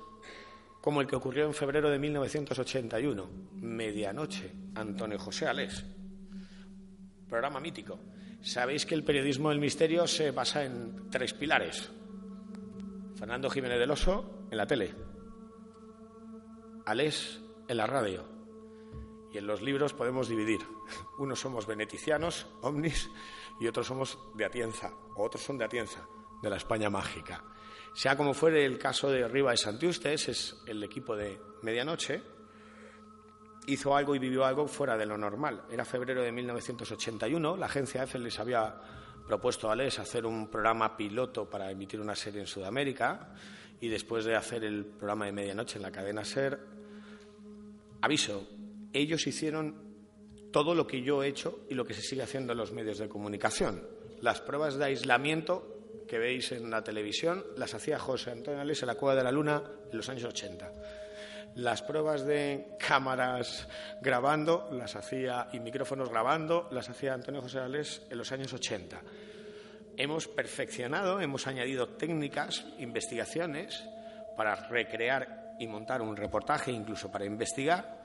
como 0.82 1.00
el 1.00 1.08
que 1.08 1.16
ocurrió 1.16 1.46
en 1.46 1.54
febrero 1.54 1.90
de 1.90 1.98
1981, 1.98 3.30
Medianoche, 3.54 4.52
Antonio 4.76 5.18
José 5.18 5.48
Alés. 5.48 5.86
Programa 7.30 7.62
mítico. 7.62 8.00
Sabéis 8.42 8.86
que 8.86 8.94
el 8.94 9.06
periodismo 9.06 9.50
del 9.50 9.60
misterio 9.60 10.06
se 10.08 10.32
basa 10.32 10.66
en 10.66 11.10
tres 11.10 11.34
pilares. 11.34 11.90
Fernando 13.16 13.50
Jiménez 13.50 13.80
del 13.80 13.92
Oso 13.92 14.48
en 14.52 14.58
la 14.58 14.68
tele, 14.68 14.94
Alés 16.86 17.40
en 17.70 17.78
la 17.78 17.88
radio. 17.88 18.26
Y 19.32 19.38
en 19.38 19.48
los 19.48 19.62
libros 19.62 19.94
podemos 19.94 20.28
dividir. 20.28 20.60
Unos 21.18 21.40
somos 21.40 21.66
beneticianos, 21.66 22.46
omnis, 22.62 23.10
y 23.60 23.68
otros 23.68 23.88
somos 23.88 24.20
de 24.36 24.44
Atienza, 24.44 24.92
o 25.16 25.24
otros 25.24 25.42
son 25.42 25.58
de 25.58 25.64
Atienza, 25.64 26.06
de 26.42 26.50
la 26.50 26.58
España 26.58 26.90
mágica. 26.90 27.42
Sea 27.94 28.18
como 28.18 28.34
fuere 28.34 28.66
el 28.66 28.80
caso 28.80 29.10
de 29.10 29.28
Riva 29.28 29.52
de 29.52 29.58
Santiustes, 29.58 30.28
es 30.30 30.58
el 30.66 30.84
equipo 30.84 31.16
de 31.16 31.40
Medianoche, 31.62 32.22
hizo 33.68 33.96
algo 33.96 34.16
y 34.16 34.20
vivió 34.20 34.46
algo 34.46 34.68
fuera 34.68 34.98
de 34.98 35.06
lo 35.06 35.18
normal. 35.18 35.64
Era 35.72 35.86
febrero 35.86 36.24
de 36.24 36.32
1981, 36.32 37.56
la 37.56 37.68
agencia 37.68 38.04
EFE 38.04 38.20
les 38.20 38.40
había 38.40 38.76
propuesto 39.28 39.70
a 39.70 39.76
Les 39.76 40.00
hacer 40.00 40.26
un 40.26 40.50
programa 40.50 40.98
piloto 40.98 41.50
para 41.50 41.72
emitir 41.72 42.02
una 42.02 42.16
serie 42.16 42.42
en 42.42 42.48
Sudamérica 42.48 43.34
y 43.80 43.88
después 43.88 44.26
de 44.26 44.36
hacer 44.36 44.64
el 44.64 44.86
programa 44.86 45.26
de 45.26 45.32
medianoche 45.32 45.78
en 45.78 45.84
la 45.84 45.92
cadena 45.92 46.26
SER, 46.26 46.60
aviso, 48.02 48.48
ellos 48.92 49.26
hicieron 49.28 49.76
todo 50.52 50.76
lo 50.76 50.86
que 50.86 51.02
yo 51.02 51.24
he 51.24 51.28
hecho 51.28 51.60
y 51.70 51.74
lo 51.74 51.86
que 51.86 51.94
se 51.94 52.02
sigue 52.02 52.24
haciendo 52.24 52.54
en 52.54 52.60
los 52.60 52.72
medios 52.72 52.98
de 52.98 53.08
comunicación. 53.08 53.84
Las 54.22 54.42
pruebas 54.42 54.78
de 54.78 54.86
aislamiento 54.86 55.83
que 56.08 56.20
veis 56.20 56.52
en 56.52 56.70
la 56.70 56.84
televisión 56.84 57.44
las 57.58 57.74
hacía 57.74 58.00
José 58.00 58.32
Antonio 58.32 58.64
Les 58.64 58.82
en 58.82 58.88
la 58.88 58.96
Cueva 58.96 59.16
de 59.16 59.24
la 59.24 59.32
Luna 59.32 59.62
en 59.92 59.98
los 59.98 60.10
años 60.10 60.26
80 60.26 60.72
las 61.56 61.82
pruebas 61.82 62.26
de 62.26 62.76
cámaras 62.80 63.68
grabando 64.02 64.70
las 64.72 64.96
hacía 64.96 65.50
y 65.54 65.60
micrófonos 65.60 66.10
grabando 66.10 66.68
las 66.72 66.90
hacía 66.90 67.14
Antonio 67.14 67.42
José 67.42 67.60
Alés 67.60 68.02
en 68.10 68.18
los 68.18 68.32
años 68.32 68.52
80. 68.54 69.00
Hemos 69.98 70.28
perfeccionado, 70.28 71.22
hemos 71.22 71.46
añadido 71.46 71.90
técnicas, 71.90 72.66
investigaciones 72.80 73.84
para 74.36 74.56
recrear 74.68 75.56
y 75.60 75.68
montar 75.68 76.02
un 76.02 76.18
reportaje, 76.18 76.72
incluso 76.72 77.12
para 77.12 77.26
investigar, 77.26 78.02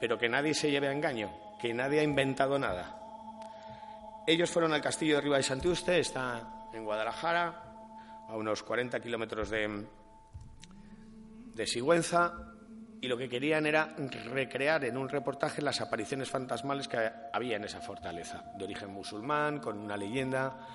pero 0.00 0.18
que 0.18 0.28
nadie 0.28 0.54
se 0.54 0.70
lleve 0.70 0.88
a 0.88 0.92
engaño, 0.92 1.56
que 1.60 1.72
nadie 1.72 2.00
ha 2.00 2.04
inventado 2.04 2.58
nada. 2.58 2.96
Ellos 4.26 4.50
fueron 4.50 4.72
al 4.72 4.82
castillo 4.82 5.16
de 5.16 5.20
Riva 5.20 5.36
de 5.36 5.44
Santiuste, 5.44 6.00
está 6.00 6.57
en 6.72 6.84
Guadalajara, 6.84 7.68
a 8.28 8.36
unos 8.36 8.62
40 8.62 9.00
kilómetros 9.00 9.50
de, 9.50 9.86
Sigüenza 11.66 12.54
y 13.00 13.08
lo 13.08 13.16
que 13.16 13.28
querían 13.28 13.66
era 13.66 13.96
recrear 14.32 14.84
en 14.84 14.96
un 14.96 15.08
reportaje 15.08 15.62
las 15.62 15.80
apariciones 15.80 16.30
fantasmales 16.30 16.86
que 16.86 17.10
había 17.32 17.56
en 17.56 17.64
esa 17.64 17.80
fortaleza, 17.80 18.44
de 18.56 18.64
origen 18.64 18.90
musulmán, 18.90 19.58
con 19.58 19.78
una 19.78 19.96
leyenda 19.96 20.66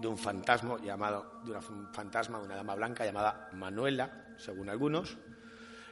de 0.00 0.06
un 0.06 0.16
fantasma 0.16 0.78
llamado, 0.82 1.42
de 1.44 1.52
un 1.52 1.92
fantasma 1.92 2.38
de 2.38 2.44
una 2.46 2.56
dama 2.56 2.74
blanca 2.74 3.04
llamada 3.04 3.48
Manuela, 3.52 4.34
según 4.38 4.70
algunos. 4.70 5.18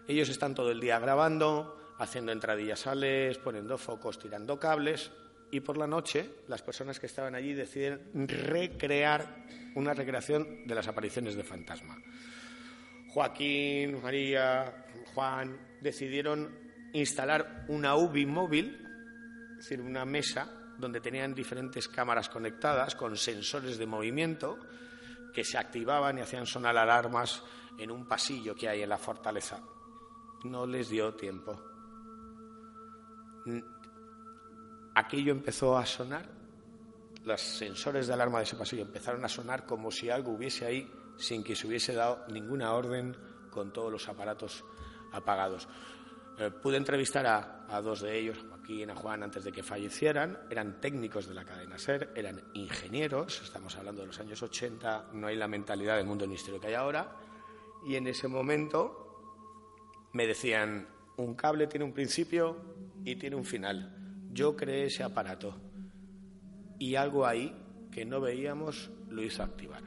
Ellos 0.06 0.30
están 0.30 0.54
todo 0.54 0.70
el 0.70 0.80
día 0.80 0.98
grabando, 0.98 1.94
haciendo 1.98 2.32
entradillas 2.32 2.80
sales, 2.80 3.36
poniendo 3.38 3.76
focos, 3.76 4.18
tirando 4.18 4.58
cables, 4.58 5.10
y 5.50 5.60
por 5.60 5.76
la 5.76 5.86
noche 5.86 6.30
las 6.48 6.62
personas 6.62 7.00
que 7.00 7.06
estaban 7.06 7.34
allí 7.34 7.54
deciden 7.54 8.28
recrear 8.28 9.46
una 9.74 9.94
recreación 9.94 10.66
de 10.66 10.74
las 10.74 10.88
apariciones 10.88 11.34
de 11.34 11.44
fantasma. 11.44 11.96
Joaquín, 13.08 14.02
María, 14.02 14.86
Juan 15.14 15.58
decidieron 15.80 16.56
instalar 16.92 17.64
una 17.68 17.96
UBI 17.96 18.26
móvil, 18.26 18.86
es 19.52 19.64
decir, 19.64 19.80
una 19.80 20.04
mesa 20.04 20.50
donde 20.78 21.00
tenían 21.00 21.34
diferentes 21.34 21.88
cámaras 21.88 22.28
conectadas 22.28 22.94
con 22.94 23.16
sensores 23.16 23.78
de 23.78 23.86
movimiento 23.86 24.58
que 25.34 25.44
se 25.44 25.58
activaban 25.58 26.18
y 26.18 26.20
hacían 26.20 26.46
sonar 26.46 26.76
alarmas 26.76 27.42
en 27.78 27.90
un 27.90 28.06
pasillo 28.06 28.54
que 28.54 28.68
hay 28.68 28.82
en 28.82 28.88
la 28.88 28.98
fortaleza. 28.98 29.60
No 30.44 30.66
les 30.66 30.88
dio 30.88 31.14
tiempo. 31.14 31.60
Aquello 34.98 35.30
empezó 35.30 35.78
a 35.78 35.86
sonar, 35.86 36.28
los 37.24 37.40
sensores 37.40 38.08
de 38.08 38.14
alarma 38.14 38.38
de 38.38 38.44
ese 38.44 38.56
pasillo 38.56 38.82
empezaron 38.82 39.24
a 39.24 39.28
sonar 39.28 39.64
como 39.64 39.92
si 39.92 40.10
algo 40.10 40.32
hubiese 40.32 40.66
ahí 40.66 40.90
sin 41.16 41.44
que 41.44 41.54
se 41.54 41.68
hubiese 41.68 41.94
dado 41.94 42.26
ninguna 42.32 42.72
orden 42.72 43.16
con 43.48 43.72
todos 43.72 43.92
los 43.92 44.08
aparatos 44.08 44.64
apagados. 45.12 45.68
Eh, 46.36 46.50
pude 46.50 46.78
entrevistar 46.78 47.24
a, 47.28 47.80
dos 47.80 48.00
de 48.00 48.18
ellos, 48.18 48.44
aquí 48.60 48.82
en 48.82 48.90
a 48.90 48.96
Juan, 48.96 49.22
antes 49.22 49.44
de 49.44 49.52
que 49.52 49.62
fallecieran. 49.62 50.36
Eran 50.50 50.80
técnicos 50.80 51.28
de 51.28 51.34
la 51.34 51.44
cadena 51.44 51.78
SER, 51.78 52.12
eran 52.16 52.42
ingenieros, 52.54 53.40
estamos 53.40 53.76
hablando 53.76 54.00
de 54.00 54.08
los 54.08 54.18
años 54.18 54.42
80, 54.42 55.10
no 55.12 55.28
hay 55.28 55.36
la 55.36 55.46
mentalidad 55.46 55.96
del 55.96 56.06
mundo 56.06 56.22
del 56.22 56.32
misterio 56.32 56.60
que 56.60 56.66
hay 56.66 56.74
ahora. 56.74 57.14
Y 57.86 57.94
en 57.94 58.08
ese 58.08 58.26
momento 58.26 60.10
me 60.12 60.26
decían, 60.26 60.88
un 61.18 61.36
cable 61.36 61.68
tiene 61.68 61.84
un 61.84 61.92
principio 61.92 62.56
y 63.04 63.14
tiene 63.14 63.36
un 63.36 63.44
final. 63.44 63.97
Yo 64.32 64.56
creé 64.56 64.86
ese 64.86 65.02
aparato 65.02 65.54
y 66.78 66.94
algo 66.94 67.26
ahí 67.26 67.54
que 67.90 68.04
no 68.04 68.20
veíamos 68.20 68.90
lo 69.08 69.22
hizo 69.22 69.42
activar. 69.42 69.82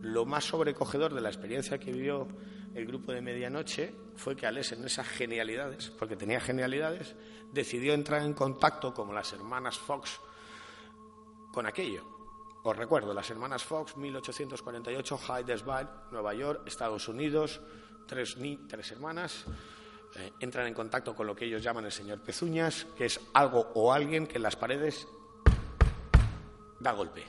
Lo 0.00 0.24
más 0.24 0.44
sobrecogedor 0.44 1.14
de 1.14 1.20
la 1.20 1.28
experiencia 1.28 1.78
que 1.78 1.92
vivió 1.92 2.26
el 2.74 2.86
grupo 2.86 3.12
de 3.12 3.20
medianoche 3.20 3.94
fue 4.16 4.34
que 4.34 4.46
Alex, 4.46 4.72
en 4.72 4.84
esas 4.84 5.06
genialidades, 5.06 5.90
porque 5.90 6.16
tenía 6.16 6.40
genialidades, 6.40 7.14
decidió 7.52 7.92
entrar 7.92 8.22
en 8.22 8.32
contacto 8.32 8.92
como 8.94 9.12
las 9.12 9.32
hermanas 9.32 9.78
Fox 9.78 10.20
con 11.52 11.66
aquello. 11.66 12.04
Os 12.64 12.76
recuerdo, 12.76 13.12
las 13.12 13.28
hermanas 13.30 13.64
Fox, 13.64 13.96
1848, 13.96 15.18
Hydesville, 15.28 15.88
Nueva 16.10 16.34
York, 16.34 16.62
Estados 16.66 17.08
Unidos, 17.08 17.60
tres, 18.06 18.36
tres 18.68 18.92
hermanas, 18.92 19.44
eh, 20.16 20.32
entran 20.40 20.66
en 20.66 20.74
contacto 20.74 21.14
con 21.14 21.26
lo 21.26 21.34
que 21.34 21.46
ellos 21.46 21.62
llaman 21.62 21.86
el 21.86 21.92
señor 21.92 22.20
Pezuñas, 22.22 22.86
que 22.96 23.06
es 23.06 23.20
algo 23.32 23.72
o 23.74 23.92
alguien 23.92 24.26
que 24.26 24.36
en 24.36 24.42
las 24.42 24.56
paredes 24.56 25.06
da 26.80 26.92
golpe. 26.92 27.24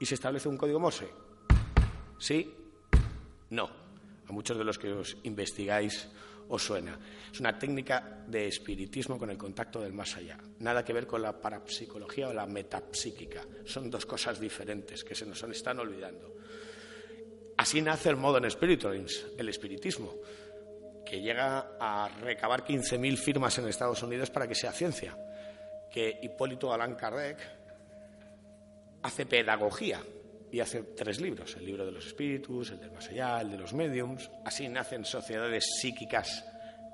Y 0.00 0.06
se 0.06 0.14
establece 0.14 0.48
un 0.48 0.56
código 0.56 0.80
Morse 0.80 1.08
¿Sí? 2.18 2.52
No. 3.50 3.70
A 4.28 4.32
muchos 4.32 4.58
de 4.58 4.64
los 4.64 4.78
que 4.78 4.92
os 4.92 5.16
investigáis 5.22 6.08
os 6.48 6.62
suena. 6.62 6.98
Es 7.32 7.40
una 7.40 7.58
técnica 7.58 8.24
de 8.26 8.46
espiritismo 8.46 9.18
con 9.18 9.30
el 9.30 9.38
contacto 9.38 9.80
del 9.80 9.92
más 9.92 10.16
allá. 10.16 10.38
Nada 10.60 10.84
que 10.84 10.92
ver 10.92 11.06
con 11.06 11.22
la 11.22 11.40
parapsicología 11.40 12.28
o 12.28 12.32
la 12.32 12.46
metapsíquica. 12.46 13.42
Son 13.64 13.90
dos 13.90 14.06
cosas 14.06 14.40
diferentes 14.40 15.04
que 15.04 15.14
se 15.14 15.26
nos 15.26 15.42
están 15.42 15.78
olvidando. 15.78 16.34
Así 17.56 17.80
nace 17.80 18.10
el 18.10 18.16
Modern 18.16 18.50
Spiritualings, 18.50 19.26
el 19.38 19.48
espiritismo, 19.48 20.14
que 21.06 21.20
llega 21.20 21.76
a 21.80 22.08
recabar 22.20 22.64
15.000 22.64 23.16
firmas 23.16 23.56
en 23.58 23.68
Estados 23.68 24.02
Unidos 24.02 24.28
para 24.28 24.46
que 24.46 24.54
sea 24.54 24.72
ciencia. 24.72 25.16
Que 25.90 26.18
Hipólito 26.20 26.72
Allan 26.72 26.96
Kardec 26.96 27.38
hace 29.02 29.24
pedagogía 29.24 30.02
y 30.50 30.60
hace 30.60 30.82
tres 30.82 31.20
libros, 31.20 31.56
el 31.56 31.64
libro 31.64 31.86
de 31.86 31.92
los 31.92 32.06
espíritus, 32.06 32.70
el 32.70 32.80
del 32.80 32.90
más 32.90 33.08
allá, 33.08 33.40
el 33.40 33.52
de 33.52 33.58
los 33.58 33.72
mediums. 33.72 34.30
Así 34.44 34.68
nacen 34.68 35.04
sociedades 35.04 35.64
psíquicas 35.80 36.44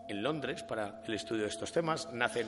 en 0.08 0.22
Londres 0.22 0.62
para 0.62 1.02
el 1.06 1.14
estudio 1.14 1.42
de 1.44 1.48
estos 1.48 1.72
temas, 1.72 2.12
nacen 2.12 2.46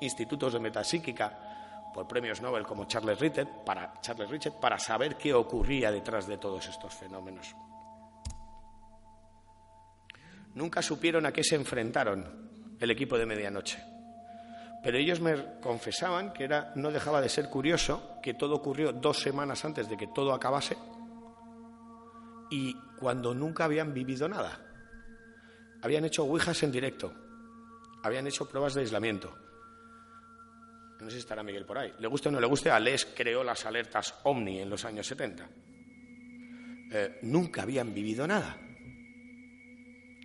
institutos 0.00 0.52
de 0.52 0.60
metapsíquica 0.60 1.90
por 1.94 2.08
premios 2.08 2.40
Nobel 2.42 2.64
como 2.64 2.86
Charles 2.86 3.20
Richet 3.20 3.46
para, 3.64 3.94
Charles 4.00 4.28
Richet 4.28 4.54
para 4.54 4.78
saber 4.78 5.14
qué 5.14 5.32
ocurría 5.32 5.92
detrás 5.92 6.26
de 6.26 6.38
todos 6.38 6.66
estos 6.66 6.92
fenómenos. 6.92 7.54
Nunca 10.54 10.82
supieron 10.82 11.26
a 11.26 11.32
qué 11.32 11.42
se 11.42 11.56
enfrentaron 11.56 12.24
el 12.78 12.90
equipo 12.90 13.18
de 13.18 13.26
medianoche. 13.26 13.82
Pero 14.82 14.98
ellos 14.98 15.20
me 15.20 15.60
confesaban 15.60 16.32
que 16.32 16.44
era, 16.44 16.72
no 16.76 16.90
dejaba 16.90 17.20
de 17.20 17.28
ser 17.28 17.48
curioso 17.48 18.18
que 18.22 18.34
todo 18.34 18.54
ocurrió 18.54 18.92
dos 18.92 19.20
semanas 19.20 19.64
antes 19.64 19.88
de 19.88 19.96
que 19.96 20.08
todo 20.08 20.32
acabase 20.32 20.76
y 22.50 22.74
cuando 22.98 23.34
nunca 23.34 23.64
habían 23.64 23.92
vivido 23.92 24.28
nada. 24.28 24.60
Habían 25.82 26.04
hecho 26.04 26.24
ouijas 26.24 26.62
en 26.62 26.72
directo, 26.72 27.12
habían 28.02 28.26
hecho 28.26 28.48
pruebas 28.48 28.74
de 28.74 28.82
aislamiento. 28.82 29.36
No 31.00 31.06
sé 31.06 31.16
si 31.16 31.18
estará 31.18 31.42
Miguel 31.42 31.66
por 31.66 31.78
ahí. 31.78 31.92
Le 31.98 32.06
guste 32.06 32.28
o 32.28 32.32
no 32.32 32.40
le 32.40 32.46
guste, 32.46 32.70
Ales 32.70 33.12
creó 33.14 33.42
las 33.42 33.66
alertas 33.66 34.14
Omni 34.22 34.60
en 34.60 34.70
los 34.70 34.84
años 34.84 35.06
70. 35.06 35.48
Eh, 36.92 37.18
nunca 37.22 37.62
habían 37.62 37.92
vivido 37.92 38.26
nada. 38.26 38.56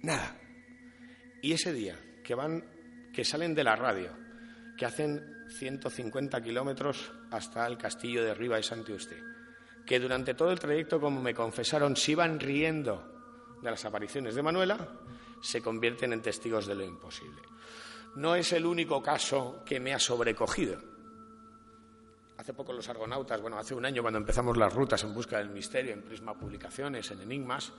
Nada. 0.01 0.35
Y 1.41 1.53
ese 1.53 1.73
día 1.73 1.97
que 2.23 2.35
van, 2.35 2.63
que 3.13 3.23
salen 3.23 3.55
de 3.55 3.63
la 3.63 3.75
radio, 3.75 4.11
que 4.77 4.85
hacen 4.85 5.47
150 5.49 6.41
kilómetros 6.41 7.11
hasta 7.31 7.65
el 7.67 7.77
castillo 7.77 8.23
de 8.23 8.33
Riva 8.33 8.59
y 8.59 8.63
Santiuste, 8.63 9.21
que 9.85 9.99
durante 9.99 10.33
todo 10.33 10.51
el 10.51 10.59
trayecto, 10.59 10.99
como 10.99 11.21
me 11.21 11.33
confesaron, 11.33 11.95
se 11.95 12.11
iban 12.11 12.39
riendo 12.39 13.57
de 13.61 13.71
las 13.71 13.83
apariciones 13.85 14.35
de 14.35 14.43
Manuela, 14.43 14.77
se 15.41 15.61
convierten 15.61 16.13
en 16.13 16.21
testigos 16.21 16.67
de 16.67 16.75
lo 16.75 16.85
imposible. 16.85 17.41
No 18.15 18.35
es 18.35 18.53
el 18.53 18.65
único 18.65 19.01
caso 19.01 19.63
que 19.65 19.79
me 19.79 19.93
ha 19.93 19.99
sobrecogido. 19.99 20.79
Hace 22.37 22.53
poco 22.53 22.71
los 22.71 22.87
argonautas, 22.87 23.41
bueno, 23.41 23.57
hace 23.57 23.75
un 23.75 23.85
año 23.85 24.01
cuando 24.01 24.19
empezamos 24.19 24.55
las 24.57 24.73
rutas 24.73 25.03
en 25.03 25.13
busca 25.13 25.37
del 25.37 25.49
misterio 25.49 25.93
en 25.93 26.03
Prisma 26.03 26.33
Publicaciones, 26.33 27.11
en 27.11 27.21
Enigmas, 27.21 27.73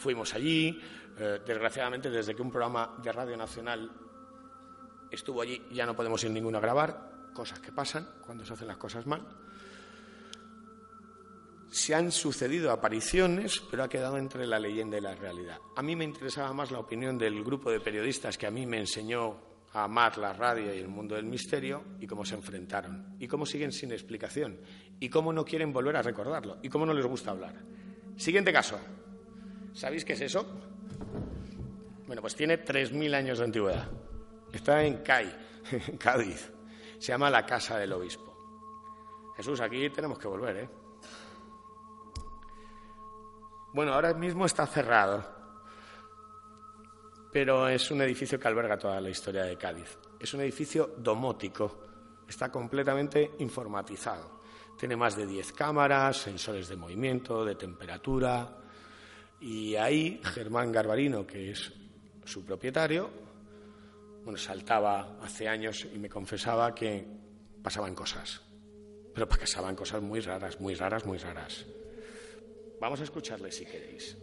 fuimos 0.00 0.34
allí. 0.34 0.80
Eh, 1.18 1.40
desgraciadamente, 1.46 2.10
desde 2.10 2.34
que 2.34 2.42
un 2.42 2.50
programa 2.50 2.96
de 3.02 3.12
Radio 3.12 3.36
Nacional 3.36 3.90
estuvo 5.10 5.42
allí, 5.42 5.62
ya 5.70 5.84
no 5.84 5.94
podemos 5.94 6.22
ir 6.24 6.30
ninguno 6.30 6.58
a 6.58 6.60
grabar, 6.60 7.30
cosas 7.34 7.60
que 7.60 7.70
pasan 7.70 8.08
cuando 8.24 8.44
se 8.44 8.54
hacen 8.54 8.68
las 8.68 8.78
cosas 8.78 9.06
mal. 9.06 9.26
Se 11.70 11.94
han 11.94 12.10
sucedido 12.10 12.72
apariciones, 12.72 13.62
pero 13.70 13.84
ha 13.84 13.88
quedado 13.88 14.16
entre 14.16 14.46
la 14.46 14.58
leyenda 14.58 14.98
y 14.98 15.02
la 15.02 15.14
realidad. 15.14 15.58
A 15.76 15.82
mí 15.82 15.94
me 15.94 16.04
interesaba 16.04 16.52
más 16.52 16.70
la 16.70 16.80
opinión 16.80 17.16
del 17.18 17.44
grupo 17.44 17.70
de 17.70 17.80
periodistas 17.80 18.38
que 18.38 18.46
a 18.46 18.50
mí 18.50 18.66
me 18.66 18.78
enseñó 18.78 19.38
a 19.72 19.84
amar 19.84 20.18
la 20.18 20.32
radio 20.32 20.74
y 20.74 20.78
el 20.78 20.88
mundo 20.88 21.14
del 21.14 21.26
misterio 21.26 21.84
y 22.00 22.06
cómo 22.06 22.24
se 22.24 22.34
enfrentaron 22.34 23.14
y 23.20 23.28
cómo 23.28 23.46
siguen 23.46 23.70
sin 23.70 23.92
explicación 23.92 24.58
y 24.98 25.08
cómo 25.08 25.32
no 25.32 25.44
quieren 25.44 25.72
volver 25.72 25.96
a 25.96 26.02
recordarlo 26.02 26.58
y 26.62 26.68
cómo 26.68 26.86
no 26.86 26.94
les 26.94 27.06
gusta 27.06 27.30
hablar. 27.30 27.54
Siguiente 28.16 28.52
caso. 28.52 28.78
¿Sabéis 29.72 30.04
qué 30.04 30.14
es 30.14 30.20
eso? 30.20 30.46
Bueno, 32.06 32.22
pues 32.22 32.34
tiene 32.34 32.64
3.000 32.64 33.14
años 33.14 33.38
de 33.38 33.44
antigüedad. 33.44 33.88
Está 34.52 34.82
en 34.84 34.98
CAI, 35.02 35.32
en 35.70 35.96
Cádiz. 35.96 36.52
Se 36.98 37.12
llama 37.12 37.30
la 37.30 37.46
Casa 37.46 37.78
del 37.78 37.92
Obispo. 37.92 39.32
Jesús, 39.36 39.60
aquí 39.60 39.88
tenemos 39.90 40.18
que 40.18 40.28
volver, 40.28 40.56
¿eh? 40.56 40.68
Bueno, 43.72 43.94
ahora 43.94 44.12
mismo 44.14 44.46
está 44.46 44.66
cerrado, 44.66 45.24
pero 47.32 47.68
es 47.68 47.90
un 47.92 48.02
edificio 48.02 48.38
que 48.38 48.48
alberga 48.48 48.76
toda 48.76 49.00
la 49.00 49.08
historia 49.08 49.44
de 49.44 49.56
Cádiz. 49.56 49.96
Es 50.18 50.34
un 50.34 50.40
edificio 50.40 50.94
domótico, 50.98 51.78
está 52.28 52.50
completamente 52.50 53.36
informatizado. 53.38 54.40
Tiene 54.76 54.96
más 54.96 55.14
de 55.14 55.26
10 55.26 55.52
cámaras, 55.52 56.16
sensores 56.16 56.68
de 56.68 56.76
movimiento, 56.76 57.44
de 57.44 57.54
temperatura. 57.54 58.56
Y 59.40 59.74
ahí 59.76 60.20
Germán 60.22 60.70
Garbarino, 60.70 61.26
que 61.26 61.50
es 61.50 61.72
su 62.24 62.44
propietario, 62.44 63.10
bueno, 64.24 64.38
saltaba 64.38 65.18
hace 65.22 65.48
años 65.48 65.88
y 65.92 65.98
me 65.98 66.08
confesaba 66.08 66.74
que 66.74 67.06
pasaban 67.62 67.94
cosas. 67.94 68.42
Pero 69.14 69.28
pasaban 69.28 69.74
cosas 69.74 70.02
muy 70.02 70.20
raras, 70.20 70.60
muy 70.60 70.74
raras, 70.74 71.06
muy 71.06 71.18
raras. 71.18 71.66
Vamos 72.80 73.00
a 73.00 73.04
escucharle 73.04 73.50
si 73.50 73.64
queréis. 73.64 74.16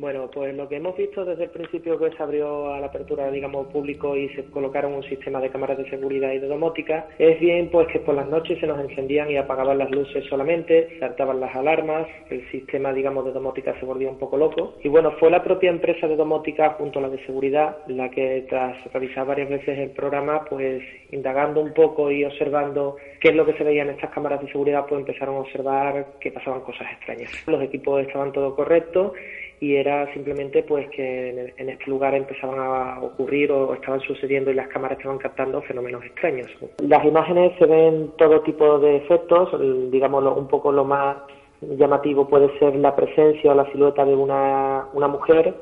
Bueno, 0.00 0.30
pues 0.32 0.56
lo 0.56 0.66
que 0.66 0.76
hemos 0.76 0.96
visto 0.96 1.26
desde 1.26 1.44
el 1.44 1.50
principio 1.50 1.98
que 1.98 2.10
se 2.12 2.22
abrió 2.22 2.72
a 2.72 2.80
la 2.80 2.86
apertura, 2.86 3.30
digamos, 3.30 3.66
público 3.66 4.16
y 4.16 4.30
se 4.30 4.44
colocaron 4.44 4.94
un 4.94 5.02
sistema 5.02 5.42
de 5.42 5.50
cámaras 5.50 5.76
de 5.76 5.90
seguridad 5.90 6.32
y 6.32 6.38
de 6.38 6.48
domótica, 6.48 7.06
es 7.18 7.38
bien 7.38 7.68
pues 7.70 7.86
que 7.88 8.00
por 8.00 8.14
las 8.14 8.26
noches 8.26 8.58
se 8.60 8.66
nos 8.66 8.80
encendían 8.80 9.30
y 9.30 9.36
apagaban 9.36 9.76
las 9.76 9.90
luces 9.90 10.24
solamente, 10.24 10.98
saltaban 11.00 11.38
las 11.38 11.54
alarmas, 11.54 12.08
el 12.30 12.50
sistema, 12.50 12.94
digamos, 12.94 13.26
de 13.26 13.32
domótica 13.32 13.78
se 13.78 13.84
volvía 13.84 14.08
un 14.08 14.18
poco 14.18 14.38
loco. 14.38 14.76
Y 14.82 14.88
bueno, 14.88 15.12
fue 15.20 15.30
la 15.30 15.44
propia 15.44 15.68
empresa 15.68 16.08
de 16.08 16.16
domótica 16.16 16.70
junto 16.78 16.98
a 16.98 17.02
la 17.02 17.10
de 17.10 17.22
seguridad 17.26 17.76
la 17.86 18.10
que 18.10 18.46
tras 18.48 18.82
revisar 18.94 19.26
varias 19.26 19.50
veces 19.50 19.78
el 19.78 19.90
programa, 19.90 20.46
pues 20.46 20.82
indagando 21.10 21.60
un 21.60 21.74
poco 21.74 22.10
y 22.10 22.24
observando 22.24 22.96
qué 23.20 23.28
es 23.28 23.34
lo 23.34 23.44
que 23.44 23.52
se 23.52 23.64
veía 23.64 23.82
en 23.82 23.90
estas 23.90 24.10
cámaras 24.12 24.40
de 24.40 24.50
seguridad, 24.50 24.86
pues 24.88 24.98
empezaron 24.98 25.36
a 25.36 25.40
observar 25.40 26.06
que 26.18 26.32
pasaban 26.32 26.62
cosas 26.62 26.90
extrañas. 26.90 27.30
Los 27.46 27.62
equipos 27.62 28.00
estaban 28.00 28.32
todo 28.32 28.56
correctos 28.56 29.12
y 29.60 29.76
era 29.76 29.89
simplemente 30.12 30.62
pues 30.62 30.88
que 30.90 31.52
en, 31.56 31.68
este 31.68 31.86
lugar 31.86 32.14
empezaban 32.14 32.58
a 32.58 33.00
ocurrir 33.00 33.50
o 33.52 33.74
estaban 33.74 34.00
sucediendo 34.00 34.50
y 34.50 34.54
las 34.54 34.68
cámaras 34.68 34.98
estaban 34.98 35.18
captando 35.18 35.62
fenómenos 35.62 36.04
extraños. 36.04 36.50
Las 36.78 37.04
imágenes 37.04 37.52
se 37.58 37.66
ven 37.66 38.12
todo 38.16 38.40
tipo 38.42 38.78
de 38.78 38.96
efectos, 38.96 39.48
digamos 39.90 40.24
un 40.36 40.48
poco 40.48 40.72
lo 40.72 40.84
más 40.84 41.16
llamativo 41.60 42.26
puede 42.26 42.58
ser 42.58 42.74
la 42.76 42.96
presencia 42.96 43.52
o 43.52 43.54
la 43.54 43.70
silueta 43.70 44.04
de 44.04 44.14
una, 44.14 44.86
una 44.94 45.08
mujer 45.08 45.54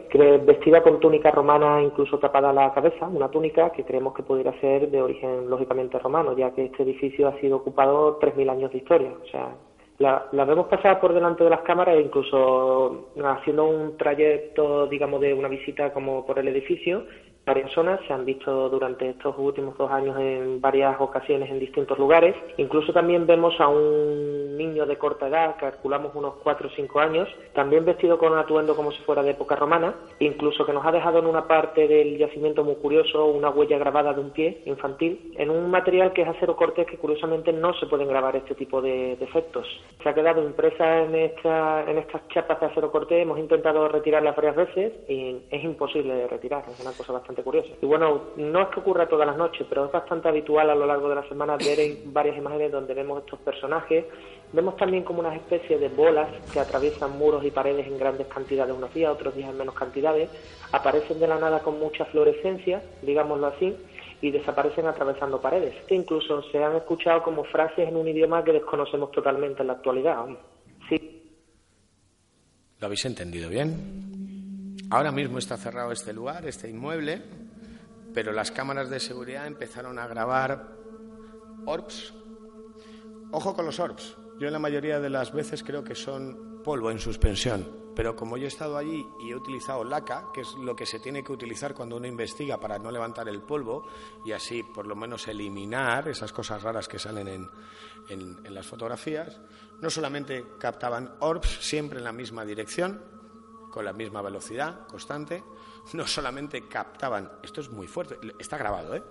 vestida 0.44 0.82
con 0.82 1.00
túnica 1.00 1.30
romana, 1.30 1.82
incluso 1.82 2.18
tapada 2.18 2.52
la 2.52 2.72
cabeza, 2.72 3.08
una 3.08 3.28
túnica 3.28 3.70
que 3.70 3.84
creemos 3.84 4.14
que 4.14 4.22
pudiera 4.22 4.52
ser 4.60 4.90
de 4.90 5.02
origen 5.02 5.50
lógicamente 5.50 5.98
romano, 5.98 6.36
ya 6.36 6.52
que 6.52 6.66
este 6.66 6.84
edificio 6.84 7.28
ha 7.28 7.38
sido 7.40 7.56
ocupado 7.56 8.18
3.000 8.20 8.50
años 8.50 8.72
de 8.72 8.78
historia, 8.78 9.12
o 9.22 9.26
sea, 9.26 9.54
la, 9.98 10.44
vemos 10.44 10.66
pasar 10.68 11.00
por 11.00 11.12
delante 11.12 11.44
de 11.44 11.50
las 11.50 11.60
cámaras 11.60 11.96
e 11.96 12.02
incluso 12.02 13.08
haciendo 13.24 13.64
un 13.64 13.96
trayecto, 13.96 14.86
digamos, 14.86 15.20
de 15.20 15.34
una 15.34 15.48
visita 15.48 15.92
como 15.92 16.24
por 16.24 16.38
el 16.38 16.48
edificio 16.48 17.04
varias 17.48 17.72
zonas, 17.72 17.98
se 18.06 18.12
han 18.12 18.24
visto 18.24 18.68
durante 18.68 19.08
estos 19.10 19.34
últimos 19.38 19.76
dos 19.76 19.90
años 19.90 20.16
en 20.18 20.60
varias 20.60 21.00
ocasiones 21.00 21.50
en 21.50 21.58
distintos 21.58 21.98
lugares. 21.98 22.36
Incluso 22.58 22.92
también 22.92 23.26
vemos 23.26 23.58
a 23.58 23.68
un 23.68 24.56
niño 24.56 24.86
de 24.86 24.96
corta 24.96 25.28
edad, 25.28 25.56
calculamos 25.58 26.14
unos 26.14 26.34
cuatro 26.42 26.68
o 26.68 26.70
cinco 26.76 27.00
años, 27.00 27.28
también 27.54 27.84
vestido 27.84 28.18
con 28.18 28.32
un 28.32 28.38
atuendo 28.38 28.76
como 28.76 28.92
si 28.92 29.02
fuera 29.02 29.22
de 29.22 29.30
época 29.30 29.56
romana, 29.56 29.94
incluso 30.18 30.66
que 30.66 30.72
nos 30.72 30.84
ha 30.84 30.92
dejado 30.92 31.18
en 31.18 31.26
una 31.26 31.48
parte 31.48 31.88
del 31.88 32.18
yacimiento 32.18 32.64
muy 32.64 32.76
curioso 32.76 33.26
una 33.26 33.50
huella 33.50 33.78
grabada 33.78 34.12
de 34.12 34.20
un 34.20 34.30
pie 34.30 34.62
infantil, 34.66 35.32
en 35.36 35.50
un 35.50 35.70
material 35.70 36.12
que 36.12 36.22
es 36.22 36.28
acero 36.28 36.54
cortés 36.54 36.86
que 36.86 36.98
curiosamente 36.98 37.52
no 37.52 37.72
se 37.74 37.86
pueden 37.86 38.08
grabar 38.08 38.36
este 38.36 38.54
tipo 38.54 38.82
de 38.82 39.16
defectos. 39.16 39.66
Se 40.02 40.08
ha 40.08 40.14
quedado 40.14 40.44
impresa 40.44 41.02
en, 41.04 41.14
esta, 41.14 41.90
en 41.90 41.98
estas 41.98 42.28
chapas 42.28 42.60
de 42.60 42.66
acero 42.66 42.90
cortés, 42.90 43.22
hemos 43.22 43.38
intentado 43.38 43.88
retirarlas 43.88 44.36
varias 44.36 44.56
veces 44.56 44.92
y 45.08 45.36
es 45.50 45.64
imposible 45.64 46.26
retirar, 46.26 46.64
es 46.68 46.80
una 46.80 46.92
cosa 46.92 47.14
bastante 47.14 47.37
curioso. 47.42 47.68
Y 47.80 47.86
bueno, 47.86 48.22
no 48.36 48.62
es 48.62 48.68
que 48.68 48.80
ocurra 48.80 49.08
todas 49.08 49.26
las 49.26 49.36
noches, 49.36 49.66
pero 49.68 49.86
es 49.86 49.92
bastante 49.92 50.28
habitual 50.28 50.70
a 50.70 50.74
lo 50.74 50.86
largo 50.86 51.08
de 51.08 51.14
la 51.14 51.28
semana 51.28 51.56
ver 51.56 51.78
varias 52.06 52.36
imágenes 52.36 52.72
donde 52.72 52.94
vemos 52.94 53.20
estos 53.20 53.38
personajes. 53.40 54.04
Vemos 54.52 54.76
también 54.76 55.04
como 55.04 55.20
una 55.20 55.34
especie 55.34 55.78
de 55.78 55.88
bolas 55.88 56.28
que 56.52 56.60
atraviesan 56.60 57.18
muros 57.18 57.44
y 57.44 57.50
paredes 57.50 57.86
en 57.86 57.98
grandes 57.98 58.26
cantidades 58.28 58.74
unos 58.74 58.92
días, 58.94 59.12
otros 59.12 59.34
días 59.34 59.50
en 59.50 59.58
menos 59.58 59.74
cantidades. 59.74 60.30
Aparecen 60.72 61.20
de 61.20 61.28
la 61.28 61.38
nada 61.38 61.60
con 61.60 61.78
mucha 61.78 62.04
fluorescencia, 62.06 62.82
digámoslo 63.02 63.48
así, 63.48 63.76
y 64.20 64.30
desaparecen 64.30 64.86
atravesando 64.86 65.40
paredes. 65.40 65.74
E 65.88 65.94
incluso 65.94 66.42
se 66.50 66.62
han 66.62 66.76
escuchado 66.76 67.22
como 67.22 67.44
frases 67.44 67.88
en 67.88 67.96
un 67.96 68.08
idioma 68.08 68.42
que 68.42 68.52
desconocemos 68.52 69.12
totalmente 69.12 69.62
en 69.62 69.68
la 69.68 69.74
actualidad. 69.74 70.24
Sí. 70.88 71.22
¿Lo 72.80 72.86
habéis 72.86 73.04
entendido 73.04 73.48
bien? 73.48 74.17
Ahora 74.90 75.12
mismo 75.12 75.38
está 75.38 75.56
cerrado 75.56 75.92
este 75.92 76.12
lugar, 76.12 76.46
este 76.46 76.68
inmueble, 76.70 77.22
pero 78.14 78.32
las 78.32 78.50
cámaras 78.50 78.88
de 78.88 79.00
seguridad 79.00 79.46
empezaron 79.46 79.98
a 79.98 80.06
grabar 80.06 80.76
orbs. 81.66 82.14
Ojo 83.30 83.54
con 83.54 83.66
los 83.66 83.78
orbs. 83.78 84.16
Yo 84.38 84.46
en 84.46 84.52
la 84.52 84.58
mayoría 84.58 84.98
de 85.00 85.10
las 85.10 85.32
veces 85.32 85.62
creo 85.62 85.84
que 85.84 85.94
son 85.94 86.62
polvo 86.64 86.90
en 86.90 86.98
suspensión, 86.98 87.92
pero 87.94 88.16
como 88.16 88.38
yo 88.38 88.44
he 88.44 88.48
estado 88.48 88.78
allí 88.78 89.04
y 89.20 89.30
he 89.30 89.34
utilizado 89.34 89.84
laca, 89.84 90.26
que 90.32 90.40
es 90.40 90.54
lo 90.54 90.74
que 90.74 90.86
se 90.86 91.00
tiene 91.00 91.22
que 91.22 91.32
utilizar 91.32 91.74
cuando 91.74 91.96
uno 91.96 92.06
investiga 92.06 92.58
para 92.58 92.78
no 92.78 92.90
levantar 92.90 93.28
el 93.28 93.42
polvo 93.42 93.88
y 94.24 94.32
así 94.32 94.62
por 94.62 94.86
lo 94.86 94.96
menos 94.96 95.28
eliminar 95.28 96.08
esas 96.08 96.32
cosas 96.32 96.62
raras 96.62 96.88
que 96.88 96.98
salen 96.98 97.28
en, 97.28 97.48
en 98.08 98.54
las 98.54 98.66
fotografías, 98.66 99.38
no 99.82 99.90
solamente 99.90 100.44
captaban 100.58 101.14
orbs 101.20 101.58
siempre 101.60 101.98
en 101.98 102.04
la 102.04 102.12
misma 102.12 102.44
dirección, 102.44 103.17
con 103.78 103.84
la 103.84 103.92
misma 103.92 104.22
velocidad 104.22 104.88
constante, 104.88 105.40
no 105.92 106.04
solamente 106.04 106.66
captaban, 106.66 107.30
esto 107.44 107.60
es 107.60 107.70
muy 107.70 107.86
fuerte, 107.86 108.16
está 108.40 108.58
grabado, 108.58 108.96
¿eh? 108.96 109.02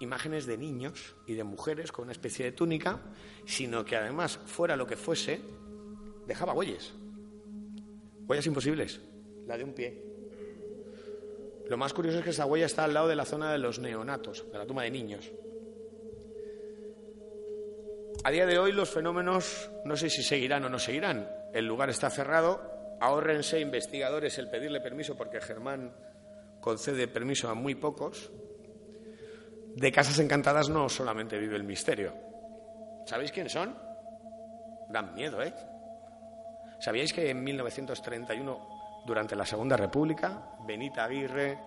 imágenes 0.00 0.46
de 0.46 0.58
niños 0.58 1.14
y 1.28 1.34
de 1.34 1.44
mujeres 1.44 1.92
con 1.92 2.06
una 2.06 2.10
especie 2.10 2.44
de 2.44 2.50
túnica, 2.50 2.98
sino 3.46 3.84
que 3.84 3.94
además, 3.94 4.36
fuera 4.46 4.74
lo 4.74 4.84
que 4.84 4.96
fuese, 4.96 5.40
dejaba 6.26 6.54
huellas. 6.54 6.92
Huellas 8.26 8.46
imposibles, 8.46 9.00
la 9.46 9.56
de 9.56 9.62
un 9.62 9.74
pie. 9.74 10.02
Lo 11.68 11.76
más 11.76 11.92
curioso 11.92 12.18
es 12.18 12.24
que 12.24 12.30
esa 12.30 12.46
huella 12.46 12.66
está 12.66 12.82
al 12.82 12.94
lado 12.94 13.06
de 13.06 13.14
la 13.14 13.24
zona 13.24 13.52
de 13.52 13.58
los 13.58 13.78
neonatos, 13.78 14.44
de 14.50 14.58
la 14.58 14.66
tumba 14.66 14.82
de 14.82 14.90
niños. 14.90 15.30
A 18.24 18.30
día 18.32 18.44
de 18.44 18.58
hoy 18.58 18.72
los 18.72 18.90
fenómenos 18.90 19.70
no 19.84 19.96
sé 19.96 20.10
si 20.10 20.24
seguirán 20.24 20.64
o 20.64 20.68
no 20.68 20.80
seguirán. 20.80 21.30
El 21.54 21.66
lugar 21.66 21.90
está 21.90 22.10
cerrado. 22.10 22.71
Ahórrense 23.02 23.58
investigadores 23.58 24.38
el 24.38 24.48
pedirle 24.48 24.80
permiso 24.80 25.16
porque 25.16 25.40
Germán 25.40 25.92
concede 26.60 27.08
permiso 27.08 27.48
a 27.48 27.54
muy 27.54 27.74
pocos. 27.74 28.30
De 29.74 29.90
Casas 29.90 30.20
Encantadas 30.20 30.68
no 30.68 30.88
solamente 30.88 31.36
vive 31.36 31.56
el 31.56 31.64
misterio. 31.64 32.14
¿Sabéis 33.04 33.32
quiénes 33.32 33.54
son? 33.54 33.76
Dan 34.88 35.16
miedo, 35.16 35.42
¿eh? 35.42 35.52
¿Sabíais 36.78 37.12
que 37.12 37.28
en 37.28 37.42
1931, 37.42 39.02
durante 39.04 39.34
la 39.34 39.46
Segunda 39.46 39.76
República, 39.76 40.54
Benita 40.64 41.02
Aguirre, 41.02 41.58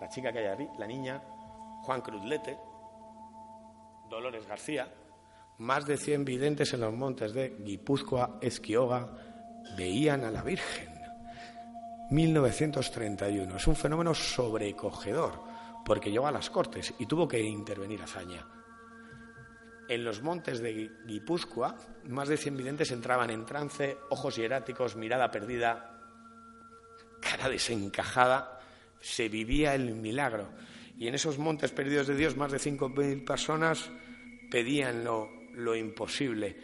la 0.00 0.08
chica 0.08 0.30
que 0.30 0.38
hay 0.38 0.46
ahí, 0.46 0.68
la 0.78 0.86
niña, 0.86 1.20
Juan 1.82 2.00
Cruzlete, 2.00 2.56
Dolores 4.08 4.46
García, 4.46 4.86
más 5.58 5.84
de 5.84 5.96
100 5.96 6.24
videntes 6.24 6.72
en 6.74 6.82
los 6.82 6.94
montes 6.94 7.32
de 7.32 7.56
Guipúzcoa, 7.58 8.38
Esquioga, 8.40 9.08
veían 9.76 10.24
a 10.24 10.30
la 10.30 10.42
Virgen. 10.42 10.98
1931. 12.10 13.56
Es 13.56 13.66
un 13.66 13.76
fenómeno 13.76 14.14
sobrecogedor, 14.14 15.42
porque 15.84 16.10
llegó 16.10 16.26
a 16.26 16.32
las 16.32 16.50
Cortes 16.50 16.94
y 16.98 17.06
tuvo 17.06 17.28
que 17.28 17.40
intervenir 17.40 18.02
Azaña. 18.02 18.46
En 19.88 20.04
los 20.04 20.22
montes 20.22 20.60
de 20.60 20.90
Guipúzcoa, 21.06 21.76
más 22.04 22.28
de 22.28 22.36
100 22.36 22.56
videntes 22.56 22.90
entraban 22.90 23.30
en 23.30 23.46
trance, 23.46 23.96
ojos 24.10 24.36
hieráticos, 24.36 24.96
mirada 24.96 25.30
perdida, 25.30 25.98
cara 27.20 27.48
desencajada. 27.48 28.60
Se 29.00 29.28
vivía 29.28 29.74
el 29.74 29.94
milagro. 29.94 30.48
Y 30.98 31.08
en 31.08 31.14
esos 31.14 31.38
montes 31.38 31.70
perdidos 31.70 32.06
de 32.06 32.16
Dios, 32.16 32.36
más 32.36 32.52
de 32.52 32.58
5.000 32.58 33.24
personas 33.24 33.90
pedían 34.50 35.04
lo, 35.04 35.30
lo 35.54 35.74
imposible. 35.74 36.56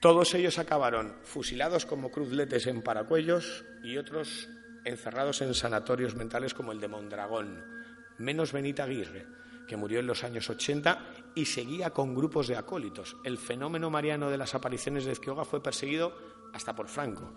Todos 0.00 0.32
ellos 0.34 0.58
acabaron 0.58 1.14
fusilados 1.24 1.84
como 1.84 2.10
cruzletes 2.10 2.66
en 2.66 2.80
paracuellos 2.80 3.66
y 3.82 3.98
otros 3.98 4.48
encerrados 4.84 5.42
en 5.42 5.52
sanatorios 5.52 6.14
mentales 6.14 6.54
como 6.54 6.72
el 6.72 6.80
de 6.80 6.88
Mondragón, 6.88 7.62
menos 8.16 8.52
Benita 8.52 8.84
Aguirre, 8.84 9.26
que 9.68 9.76
murió 9.76 10.00
en 10.00 10.06
los 10.06 10.24
años 10.24 10.48
80 10.48 11.32
y 11.34 11.44
seguía 11.44 11.90
con 11.90 12.14
grupos 12.14 12.48
de 12.48 12.56
acólitos. 12.56 13.14
El 13.24 13.36
fenómeno 13.36 13.90
mariano 13.90 14.30
de 14.30 14.38
las 14.38 14.54
apariciones 14.54 15.04
de 15.04 15.12
Ezquioga 15.12 15.44
fue 15.44 15.62
perseguido 15.62 16.16
hasta 16.54 16.74
por 16.74 16.88
Franco 16.88 17.34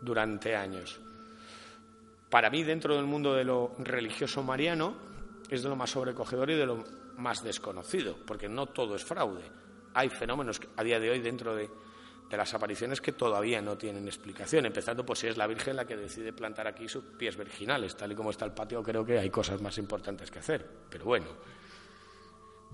durante 0.00 0.54
años. 0.54 1.00
Para 2.30 2.48
mí, 2.48 2.62
dentro 2.62 2.94
del 2.94 3.06
mundo 3.06 3.34
de 3.34 3.44
lo 3.44 3.74
religioso 3.78 4.44
mariano, 4.44 4.94
es 5.48 5.64
de 5.64 5.68
lo 5.68 5.74
más 5.74 5.90
sobrecogedor 5.90 6.50
y 6.50 6.54
de 6.54 6.66
lo 6.66 6.84
más 7.16 7.42
desconocido, 7.42 8.16
porque 8.24 8.48
no 8.48 8.66
todo 8.66 8.94
es 8.94 9.04
fraude. 9.04 9.42
Hay 9.94 10.08
fenómenos 10.08 10.60
a 10.76 10.84
día 10.84 11.00
de 11.00 11.10
hoy 11.10 11.20
dentro 11.20 11.54
de, 11.54 11.68
las 12.30 12.54
apariciones 12.54 13.00
que 13.00 13.12
todavía 13.12 13.60
no 13.60 13.76
tienen 13.76 14.06
explicación, 14.06 14.64
empezando 14.64 15.04
por 15.04 15.16
si 15.16 15.26
es 15.26 15.36
la 15.36 15.48
Virgen 15.48 15.74
la 15.74 15.84
que 15.84 15.96
decide 15.96 16.32
plantar 16.32 16.68
aquí 16.68 16.88
sus 16.88 17.04
pies 17.04 17.36
virginales. 17.36 17.96
Tal 17.96 18.12
y 18.12 18.14
como 18.14 18.30
está 18.30 18.44
el 18.44 18.52
patio, 18.52 18.82
creo 18.82 19.04
que 19.04 19.18
hay 19.18 19.30
cosas 19.30 19.60
más 19.60 19.76
importantes 19.78 20.30
que 20.30 20.38
hacer. 20.38 20.64
Pero 20.88 21.06
bueno, 21.06 21.26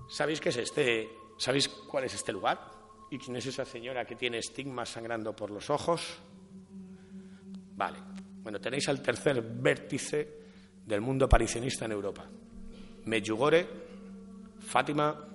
¿sabéis 0.09 0.39
qué 0.39 0.49
es 0.49 0.57
este? 0.57 1.09
¿Sabéis 1.37 1.69
cuál 1.69 2.03
es 2.03 2.13
este 2.13 2.31
lugar? 2.31 2.71
¿Y 3.09 3.17
quién 3.17 3.35
es 3.37 3.47
esa 3.47 3.65
señora 3.65 4.05
que 4.05 4.15
tiene 4.15 4.37
estigmas 4.37 4.89
sangrando 4.89 5.35
por 5.35 5.49
los 5.49 5.69
ojos? 5.71 6.19
Vale. 7.75 7.97
Bueno, 8.43 8.59
tenéis 8.59 8.87
al 8.89 9.01
tercer 9.01 9.41
vértice 9.41 10.37
del 10.85 11.01
mundo 11.01 11.25
aparicionista 11.25 11.85
en 11.85 11.91
Europa. 11.91 12.25
Medjugorje, 13.05 13.67
Fátima. 14.59 15.27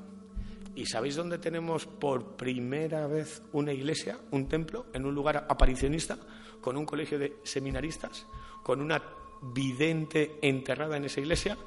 ¿Y 0.74 0.86
sabéis 0.86 1.16
dónde 1.16 1.38
tenemos 1.38 1.86
por 1.86 2.36
primera 2.36 3.06
vez 3.06 3.42
una 3.52 3.72
iglesia, 3.72 4.18
un 4.30 4.48
templo, 4.48 4.86
en 4.94 5.04
un 5.04 5.14
lugar 5.14 5.46
aparicionista, 5.48 6.16
con 6.62 6.78
un 6.78 6.86
colegio 6.86 7.18
de 7.18 7.40
seminaristas, 7.42 8.26
con 8.62 8.80
una 8.80 9.02
vidente 9.42 10.38
enterrada 10.40 10.96
en 10.96 11.04
esa 11.04 11.20
iglesia? 11.20 11.58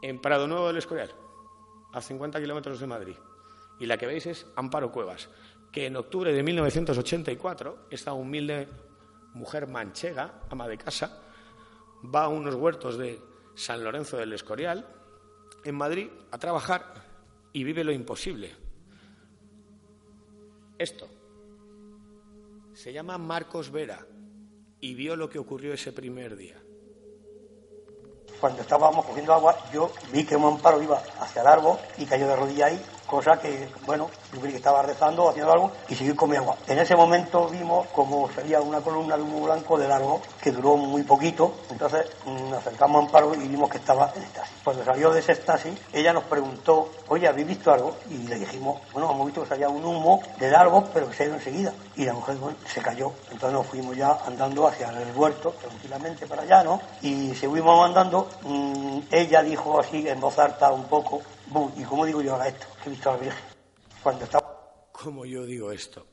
En 0.00 0.18
Prado 0.18 0.46
Nuevo 0.46 0.68
del 0.68 0.78
Escorial, 0.78 1.10
a 1.92 2.00
50 2.00 2.40
kilómetros 2.40 2.80
de 2.80 2.86
Madrid. 2.86 3.16
Y 3.78 3.86
la 3.86 3.98
que 3.98 4.06
veis 4.06 4.24
es 4.26 4.46
Amparo 4.56 4.90
Cuevas, 4.90 5.28
que 5.70 5.86
en 5.86 5.96
octubre 5.96 6.32
de 6.32 6.42
1984, 6.42 7.86
esta 7.90 8.14
humilde 8.14 8.66
mujer 9.34 9.66
manchega, 9.66 10.40
ama 10.48 10.68
de 10.68 10.78
casa, 10.78 11.22
va 12.02 12.24
a 12.24 12.28
unos 12.28 12.54
huertos 12.54 12.96
de 12.96 13.20
San 13.54 13.84
Lorenzo 13.84 14.16
del 14.16 14.32
Escorial, 14.32 14.86
en 15.64 15.74
Madrid 15.74 16.08
a 16.30 16.38
trabajar 16.38 17.11
y 17.52 17.64
vive 17.64 17.84
lo 17.84 17.92
imposible. 17.92 18.50
Esto 20.78 21.08
se 22.74 22.92
llama 22.92 23.18
Marcos 23.18 23.70
Vera 23.70 24.06
y 24.80 24.94
vio 24.94 25.14
lo 25.14 25.28
que 25.28 25.38
ocurrió 25.38 25.74
ese 25.74 25.92
primer 25.92 26.36
día. 26.36 26.60
Cuando 28.40 28.62
estábamos 28.62 29.04
cogiendo 29.06 29.32
agua, 29.32 29.56
yo 29.72 29.92
vi 30.12 30.24
que 30.24 30.34
un 30.34 30.44
amparo 30.44 30.82
iba 30.82 31.00
hacia 31.20 31.42
el 31.42 31.48
árbol 31.48 31.78
y 31.98 32.06
cayó 32.06 32.26
de 32.26 32.34
rodillas 32.34 32.72
ahí 32.72 32.82
cosa 33.12 33.38
que, 33.38 33.68
bueno, 33.84 34.08
yo 34.32 34.40
creí 34.40 34.52
que 34.52 34.56
estaba 34.56 34.80
rezando, 34.80 35.28
haciendo 35.28 35.52
algo 35.52 35.70
y 35.86 35.94
seguí 35.94 36.14
con 36.14 36.30
mi 36.30 36.36
agua. 36.36 36.56
En 36.66 36.78
ese 36.78 36.96
momento 36.96 37.46
vimos 37.46 37.86
como 37.88 38.30
salía 38.30 38.58
una 38.62 38.80
columna 38.80 39.18
de 39.18 39.22
humo 39.22 39.44
blanco 39.44 39.76
de 39.76 39.86
largo 39.86 40.22
que 40.40 40.50
duró 40.50 40.78
muy 40.78 41.02
poquito, 41.02 41.52
entonces 41.70 42.06
mm, 42.24 42.48
nos 42.48 42.60
acercamos 42.60 43.02
a 43.02 43.04
Amparo 43.04 43.34
y 43.34 43.48
vimos 43.48 43.68
que 43.68 43.76
estaba 43.76 44.10
en 44.16 44.22
estasis. 44.22 44.56
Cuando 44.64 44.82
salió 44.82 45.12
de 45.12 45.20
ese 45.20 45.32
estasis, 45.32 45.74
ella 45.92 46.14
nos 46.14 46.24
preguntó, 46.24 46.88
oye, 47.08 47.28
¿habéis 47.28 47.48
visto 47.48 47.70
algo? 47.70 47.96
Y 48.08 48.16
le 48.26 48.36
dijimos, 48.36 48.80
bueno, 48.94 49.10
hemos 49.10 49.26
visto 49.26 49.42
que 49.42 49.48
salía 49.48 49.68
un 49.68 49.84
humo 49.84 50.22
de 50.38 50.50
largo, 50.50 50.82
pero 50.94 51.10
que 51.10 51.14
se 51.14 51.26
ido 51.26 51.34
enseguida. 51.34 51.74
Y 51.96 52.06
la 52.06 52.14
mujer, 52.14 52.38
se 52.66 52.80
cayó. 52.80 53.12
Entonces 53.30 53.52
nos 53.52 53.66
fuimos 53.66 53.94
ya 53.94 54.20
andando 54.26 54.66
hacia 54.66 54.88
el 54.88 55.14
huerto, 55.14 55.54
tranquilamente 55.60 56.26
para 56.26 56.42
allá, 56.42 56.64
¿no? 56.64 56.80
Y 57.02 57.34
seguimos 57.34 57.84
andando, 57.84 58.30
mm, 58.40 59.00
ella 59.10 59.42
dijo 59.42 59.78
así 59.78 60.08
en 60.08 60.18
voz 60.18 60.38
alta 60.38 60.72
un 60.72 60.84
poco, 60.84 61.20
¿Y 61.76 61.84
cómo 61.84 62.06
digo 62.06 62.22
yo 62.22 62.32
ahora 62.32 62.48
esto? 62.48 62.66
Que 62.82 62.88
he 62.88 62.92
visto 62.92 63.10
a 63.10 63.14
la 63.14 63.20
Virgen. 63.20 63.44
Cuando 64.02 64.24
estaba... 64.24 64.88
¿Cómo 64.92 65.26
yo 65.26 65.44
digo 65.44 65.70
esto? 65.70 66.06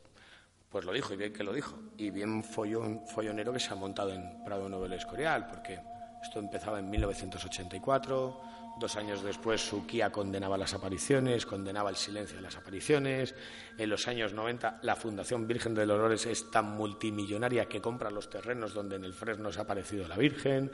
Pues 0.69 0.85
lo 0.85 0.91
dijo, 0.93 1.13
y 1.13 1.17
bien 1.17 1.33
que 1.33 1.43
lo 1.43 1.53
dijo. 1.53 1.79
Y 1.97 2.09
bien 2.11 2.43
follón, 2.43 3.01
follonero 3.07 3.53
que 3.53 3.59
se 3.59 3.71
ha 3.71 3.75
montado 3.75 4.11
en 4.11 4.43
Prado 4.43 4.67
Nuevo 4.67 4.83
del 4.83 4.93
Escorial, 4.93 5.47
porque 5.47 5.79
esto 6.21 6.39
empezaba 6.39 6.79
en 6.79 6.89
1984, 6.89 8.41
dos 8.79 8.95
años 8.95 9.23
después 9.23 9.61
Suquía 9.61 10.11
condenaba 10.11 10.57
las 10.57 10.73
apariciones, 10.73 11.45
condenaba 11.45 11.89
el 11.89 11.95
silencio 11.95 12.35
de 12.35 12.43
las 12.43 12.57
apariciones. 12.57 13.33
En 13.77 13.89
los 13.89 14.07
años 14.07 14.33
90 14.33 14.79
la 14.83 14.95
Fundación 14.95 15.47
Virgen 15.47 15.73
de 15.73 15.85
Dolores 15.85 16.25
es 16.25 16.51
tan 16.51 16.75
multimillonaria 16.75 17.67
que 17.67 17.81
compra 17.81 18.11
los 18.11 18.29
terrenos 18.29 18.73
donde 18.73 18.97
en 18.97 19.05
el 19.05 19.13
Fresno 19.13 19.51
se 19.51 19.59
ha 19.59 19.63
aparecido 19.63 20.07
la 20.07 20.17
Virgen. 20.17 20.71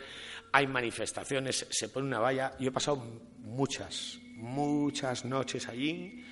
Hay 0.51 0.68
manifestaciones, 0.68 1.68
se 1.70 1.89
pone 1.89 2.07
una 2.07 2.20
valla. 2.20 2.53
Yo 2.59 2.70
he 2.70 2.74
pasado 2.74 2.97
muchas, 3.38 4.20
muchas 4.36 5.26
noches 5.26 5.68
allí. 5.68 6.24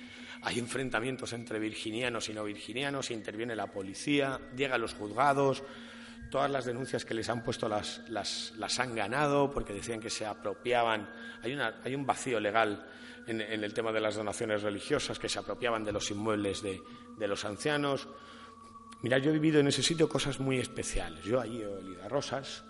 Hay 0.42 0.58
enfrentamientos 0.58 1.32
entre 1.32 1.58
virginianos 1.58 2.28
y 2.28 2.34
no 2.34 2.44
virginianos, 2.44 3.10
interviene 3.10 3.56
la 3.56 3.68
policía, 3.68 4.40
llegan 4.54 4.80
los 4.80 4.94
juzgados, 4.94 5.62
todas 6.30 6.50
las 6.50 6.64
denuncias 6.64 7.04
que 7.04 7.14
les 7.14 7.28
han 7.30 7.42
puesto 7.42 7.68
las, 7.68 8.02
las, 8.08 8.78
han 8.78 8.94
ganado 8.94 9.50
porque 9.50 9.72
decían 9.72 10.00
que 10.00 10.10
se 10.10 10.26
apropiaban. 10.26 11.08
Hay, 11.42 11.54
una, 11.54 11.80
hay 11.82 11.94
un 11.94 12.04
vacío 12.04 12.40
legal 12.40 12.86
en, 13.26 13.40
el 13.40 13.72
tema 13.72 13.90
de 13.90 14.00
las 14.00 14.16
donaciones 14.16 14.62
religiosas, 14.62 15.18
que 15.18 15.28
se 15.28 15.38
apropiaban 15.38 15.84
de 15.84 15.92
los 15.92 16.10
inmuebles 16.10 16.62
de, 16.62 16.82
de 17.16 17.28
los 17.28 17.44
ancianos. 17.44 18.08
Mira, 19.00 19.18
yo 19.18 19.30
he 19.30 19.34
vivido 19.34 19.60
en 19.60 19.68
ese 19.68 19.82
sitio 19.82 20.08
cosas 20.08 20.40
muy 20.40 20.58
especiales. 20.58 21.24
Yo 21.24 21.40
allí 21.40 21.62
he 21.62 21.66
olido 21.66 22.06
rosas, 22.08 22.64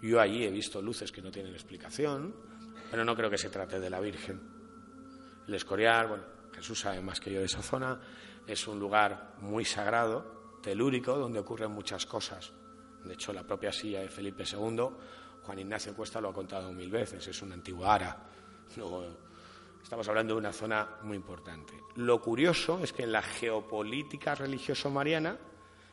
yo 0.00 0.20
allí 0.20 0.44
he 0.44 0.50
visto 0.50 0.80
luces 0.80 1.12
que 1.12 1.20
no 1.20 1.30
tienen 1.30 1.52
explicación, 1.52 2.34
pero 2.90 3.04
no 3.04 3.16
creo 3.16 3.28
que 3.28 3.38
se 3.38 3.50
trate 3.50 3.80
de 3.80 3.90
la 3.90 4.00
Virgen. 4.00 4.53
El 5.46 5.54
Escorial, 5.54 6.08
bueno, 6.08 6.24
Jesús 6.54 6.80
sabe 6.80 7.00
más 7.00 7.20
que 7.20 7.32
yo 7.32 7.40
de 7.40 7.46
esa 7.46 7.62
zona, 7.62 8.00
es 8.46 8.66
un 8.66 8.78
lugar 8.78 9.34
muy 9.40 9.64
sagrado, 9.64 10.58
telúrico, 10.62 11.16
donde 11.16 11.38
ocurren 11.38 11.70
muchas 11.70 12.06
cosas. 12.06 12.52
De 13.04 13.14
hecho, 13.14 13.32
la 13.32 13.42
propia 13.42 13.72
silla 13.72 14.00
de 14.00 14.08
Felipe 14.08 14.44
II, 14.50 14.88
Juan 15.42 15.58
Ignacio 15.58 15.94
Cuesta 15.94 16.20
lo 16.20 16.30
ha 16.30 16.32
contado 16.32 16.72
mil 16.72 16.90
veces, 16.90 17.26
es 17.26 17.42
una 17.42 17.54
antigua 17.54 17.94
ara. 17.94 18.26
estamos 19.82 20.08
hablando 20.08 20.34
de 20.34 20.40
una 20.40 20.52
zona 20.52 20.88
muy 21.02 21.16
importante. 21.16 21.74
Lo 21.96 22.20
curioso 22.20 22.80
es 22.82 22.92
que 22.92 23.02
en 23.02 23.12
la 23.12 23.22
geopolítica 23.22 24.34
religioso-mariana, 24.34 25.38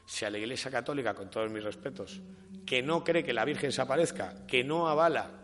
si 0.05 0.23
a 0.23 0.29
la 0.29 0.37
Iglesia 0.37 0.71
Católica, 0.71 1.13
con 1.13 1.29
todos 1.29 1.51
mis 1.51 1.63
respetos, 1.63 2.21
que 2.65 2.81
no 2.81 3.03
cree 3.03 3.23
que 3.23 3.33
la 3.33 3.43
Virgen 3.43 3.71
se 3.71 3.81
aparezca, 3.81 4.45
que 4.47 4.63
no 4.63 4.87
avala 4.87 5.41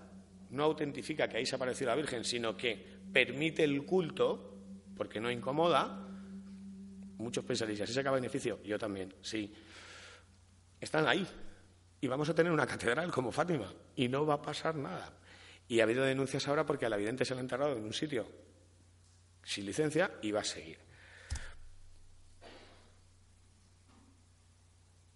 no 0.49 0.63
autentifica 0.63 1.27
que 1.27 1.37
ahí 1.37 1.45
se 1.45 1.55
ha 1.55 1.57
aparecido 1.57 1.89
la 1.89 1.95
Virgen, 1.95 2.23
sino 2.23 2.55
que 2.55 2.96
permite 3.13 3.63
el 3.63 3.85
culto, 3.85 4.55
porque 4.95 5.19
no 5.19 5.31
incomoda, 5.31 6.07
muchos 7.17 7.43
pensaréis, 7.43 7.81
¿así 7.81 7.93
se 7.93 7.99
acaba 7.99 8.15
beneficio? 8.15 8.59
Yo 8.63 8.77
también, 8.77 9.13
sí. 9.21 9.53
Están 10.79 11.07
ahí. 11.07 11.27
Y 11.99 12.07
vamos 12.07 12.29
a 12.29 12.35
tener 12.35 12.51
una 12.51 12.67
catedral 12.67 13.11
como 13.11 13.31
Fátima. 13.31 13.73
Y 13.95 14.07
no 14.07 14.25
va 14.25 14.35
a 14.35 14.41
pasar 14.41 14.75
nada. 14.75 15.13
Y 15.67 15.79
ha 15.79 15.83
habido 15.83 16.03
denuncias 16.03 16.47
ahora 16.47 16.65
porque 16.65 16.85
a 16.85 16.89
la 16.89 16.97
vidente 16.97 17.25
se 17.25 17.33
le 17.33 17.39
ha 17.39 17.41
enterrado 17.41 17.75
en 17.75 17.83
un 17.83 17.93
sitio 17.93 18.27
sin 19.43 19.65
licencia 19.65 20.11
y 20.21 20.31
va 20.31 20.41
a 20.41 20.43
seguir. 20.43 20.77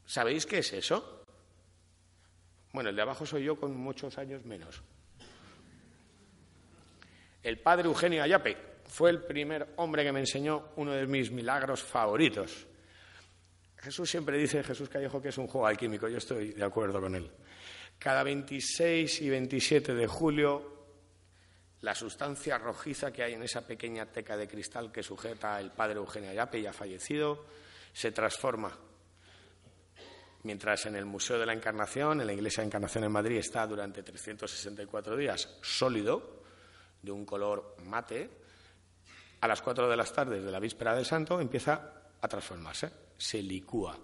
¿Sabéis 0.05 0.45
qué 0.45 0.59
es 0.59 0.73
eso? 0.73 1.25
Bueno, 2.73 2.89
el 2.89 2.95
de 2.95 3.01
abajo 3.01 3.25
soy 3.25 3.43
yo 3.43 3.57
con 3.57 3.75
muchos 3.75 4.17
años 4.17 4.45
menos. 4.45 4.81
El 7.43 7.59
padre 7.59 7.87
Eugenio 7.87 8.23
Ayape 8.23 8.57
fue 8.85 9.09
el 9.09 9.23
primer 9.23 9.73
hombre 9.77 10.03
que 10.03 10.11
me 10.11 10.19
enseñó 10.19 10.69
uno 10.75 10.91
de 10.91 11.07
mis 11.07 11.31
milagros 11.31 11.81
favoritos. 11.81 12.67
Jesús 13.77 14.09
siempre 14.09 14.37
dice, 14.37 14.63
Jesús 14.63 14.89
Callejo, 14.89 15.21
que 15.21 15.29
es 15.29 15.37
un 15.37 15.47
juego 15.47 15.65
alquímico. 15.65 16.07
Yo 16.07 16.19
estoy 16.19 16.51
de 16.51 16.63
acuerdo 16.63 17.01
con 17.01 17.15
él. 17.15 17.31
Cada 17.97 18.23
26 18.23 19.21
y 19.21 19.29
27 19.29 19.95
de 19.95 20.07
julio, 20.07 20.85
la 21.81 21.95
sustancia 21.95 22.59
rojiza 22.59 23.11
que 23.11 23.23
hay 23.23 23.33
en 23.33 23.43
esa 23.43 23.65
pequeña 23.65 24.05
teca 24.05 24.37
de 24.37 24.47
cristal 24.47 24.91
que 24.91 25.01
sujeta 25.01 25.59
el 25.59 25.71
padre 25.71 25.95
Eugenio 25.95 26.29
Ayape, 26.29 26.61
ya 26.61 26.73
fallecido, 26.73 27.45
se 27.91 28.11
transforma. 28.11 28.77
Mientras 30.43 30.85
en 30.85 30.95
el 30.95 31.05
Museo 31.05 31.39
de 31.39 31.45
la 31.45 31.53
Encarnación, 31.53 32.21
en 32.21 32.27
la 32.27 32.33
Iglesia 32.33 32.61
de 32.61 32.67
Encarnación 32.67 33.03
en 33.03 33.11
Madrid, 33.11 33.37
está 33.37 33.65
durante 33.65 34.03
364 34.03 35.15
días 35.15 35.57
sólido, 35.61 36.40
de 37.01 37.11
un 37.11 37.25
color 37.25 37.75
mate, 37.85 38.29
a 39.41 39.47
las 39.47 39.61
4 39.61 39.89
de 39.89 39.97
las 39.97 40.13
tardes 40.13 40.43
de 40.43 40.51
la 40.51 40.59
víspera 40.59 40.95
del 40.95 41.05
santo 41.05 41.39
empieza 41.41 41.93
a 42.21 42.27
transformarse, 42.27 42.91
se 43.17 43.41
licúa. 43.41 43.97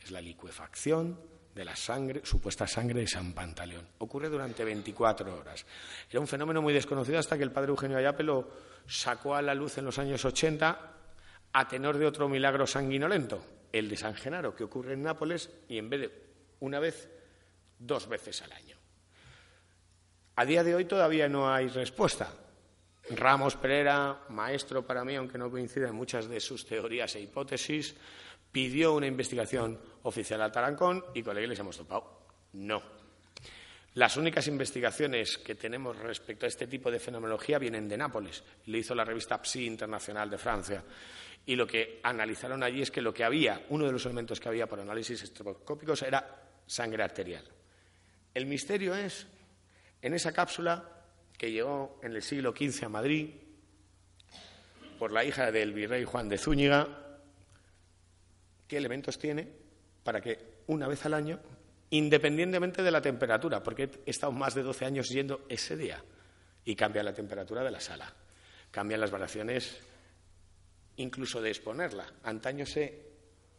Es 0.00 0.10
la 0.10 0.20
licuefacción 0.20 1.18
de 1.54 1.64
la 1.64 1.74
sangre, 1.74 2.20
supuesta 2.24 2.66
sangre 2.66 3.00
de 3.00 3.06
San 3.06 3.32
Pantaleón. 3.32 3.86
Ocurre 3.98 4.28
durante 4.28 4.64
24 4.64 5.36
horas. 5.36 5.66
Era 6.08 6.20
un 6.20 6.28
fenómeno 6.28 6.62
muy 6.62 6.72
desconocido 6.72 7.18
hasta 7.18 7.36
que 7.36 7.42
el 7.42 7.52
padre 7.52 7.70
Eugenio 7.70 7.98
Ayape 7.98 8.22
lo 8.22 8.48
sacó 8.86 9.34
a 9.34 9.42
la 9.42 9.54
luz 9.54 9.78
en 9.78 9.84
los 9.84 9.98
años 9.98 10.24
80 10.24 10.92
a 11.52 11.68
tenor 11.68 11.98
de 11.98 12.06
otro 12.06 12.28
milagro 12.28 12.66
sanguinolento, 12.66 13.44
el 13.72 13.88
de 13.88 13.96
San 13.96 14.14
Genaro, 14.14 14.54
que 14.54 14.64
ocurre 14.64 14.94
en 14.94 15.02
Nápoles 15.02 15.50
y 15.68 15.78
en 15.78 15.90
vez 15.90 16.00
de 16.00 16.30
una 16.60 16.78
vez, 16.78 17.08
dos 17.78 18.08
veces 18.08 18.42
al 18.42 18.52
año. 18.52 18.79
A 20.40 20.46
día 20.46 20.64
de 20.64 20.74
hoy 20.74 20.86
todavía 20.86 21.28
no 21.28 21.52
hay 21.52 21.68
respuesta. 21.68 22.32
Ramos 23.10 23.56
Pereira, 23.56 24.22
maestro 24.30 24.86
para 24.86 25.04
mí, 25.04 25.14
aunque 25.14 25.36
no 25.36 25.50
coincida 25.50 25.88
en 25.88 25.94
muchas 25.94 26.30
de 26.30 26.40
sus 26.40 26.64
teorías 26.64 27.14
e 27.14 27.20
hipótesis, 27.20 27.94
pidió 28.50 28.94
una 28.94 29.06
investigación 29.06 29.78
oficial 30.04 30.40
al 30.40 30.50
Tarancón 30.50 31.04
y 31.12 31.22
con 31.22 31.34
la 31.34 31.42
Iglesia 31.42 31.60
hemos 31.60 31.76
topado. 31.76 32.22
No. 32.54 32.80
Las 33.92 34.16
únicas 34.16 34.46
investigaciones 34.46 35.36
que 35.36 35.56
tenemos 35.56 35.98
respecto 35.98 36.46
a 36.46 36.48
este 36.48 36.66
tipo 36.66 36.90
de 36.90 37.00
fenomenología 37.00 37.58
vienen 37.58 37.86
de 37.86 37.98
Nápoles. 37.98 38.42
Le 38.64 38.78
hizo 38.78 38.94
la 38.94 39.04
revista 39.04 39.44
PSI 39.44 39.66
Internacional 39.66 40.30
de 40.30 40.38
Francia. 40.38 40.82
Y 41.44 41.54
lo 41.54 41.66
que 41.66 42.00
analizaron 42.02 42.62
allí 42.62 42.80
es 42.80 42.90
que 42.90 43.02
lo 43.02 43.12
que 43.12 43.24
había, 43.24 43.66
uno 43.68 43.84
de 43.84 43.92
los 43.92 44.06
elementos 44.06 44.40
que 44.40 44.48
había 44.48 44.66
por 44.66 44.80
análisis 44.80 45.22
estroboscópicos 45.22 46.00
era 46.00 46.44
sangre 46.66 47.02
arterial. 47.02 47.44
El 48.32 48.46
misterio 48.46 48.94
es, 48.94 49.26
en 50.02 50.14
esa 50.14 50.32
cápsula 50.32 50.84
que 51.36 51.50
llegó 51.50 51.98
en 52.02 52.14
el 52.14 52.22
siglo 52.22 52.52
XV 52.52 52.84
a 52.84 52.88
Madrid 52.88 53.30
por 54.98 55.12
la 55.12 55.24
hija 55.24 55.50
del 55.50 55.72
virrey 55.72 56.04
Juan 56.04 56.28
de 56.28 56.36
Zúñiga, 56.36 56.86
qué 58.68 58.76
elementos 58.76 59.18
tiene 59.18 59.48
para 60.02 60.20
que 60.20 60.62
una 60.66 60.86
vez 60.86 61.04
al 61.06 61.14
año, 61.14 61.40
independientemente 61.90 62.82
de 62.82 62.90
la 62.90 63.00
temperatura, 63.00 63.62
porque 63.62 63.90
he 64.04 64.10
estado 64.10 64.32
más 64.32 64.54
de 64.54 64.62
12 64.62 64.84
años 64.84 65.08
yendo 65.08 65.46
ese 65.48 65.76
día 65.76 66.04
y 66.64 66.76
cambia 66.76 67.02
la 67.02 67.14
temperatura 67.14 67.64
de 67.64 67.70
la 67.70 67.80
sala, 67.80 68.12
cambian 68.70 69.00
las 69.00 69.10
variaciones 69.10 69.80
incluso 70.96 71.40
de 71.40 71.50
exponerla. 71.50 72.12
Antaño 72.24 72.66
se 72.66 73.10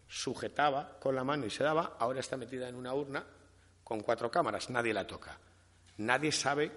sujetaba 0.08 1.00
con 1.00 1.16
la 1.16 1.24
mano 1.24 1.46
y 1.46 1.50
se 1.50 1.64
daba, 1.64 1.96
ahora 2.00 2.20
está 2.20 2.38
metida 2.38 2.70
en 2.70 2.76
una 2.76 2.94
urna 2.94 3.26
con 3.84 4.02
cuatro 4.02 4.30
cámaras, 4.30 4.70
nadie 4.70 4.94
la 4.94 5.08
toca. 5.08 5.38
Nadie 6.02 6.32
sabe 6.32 6.72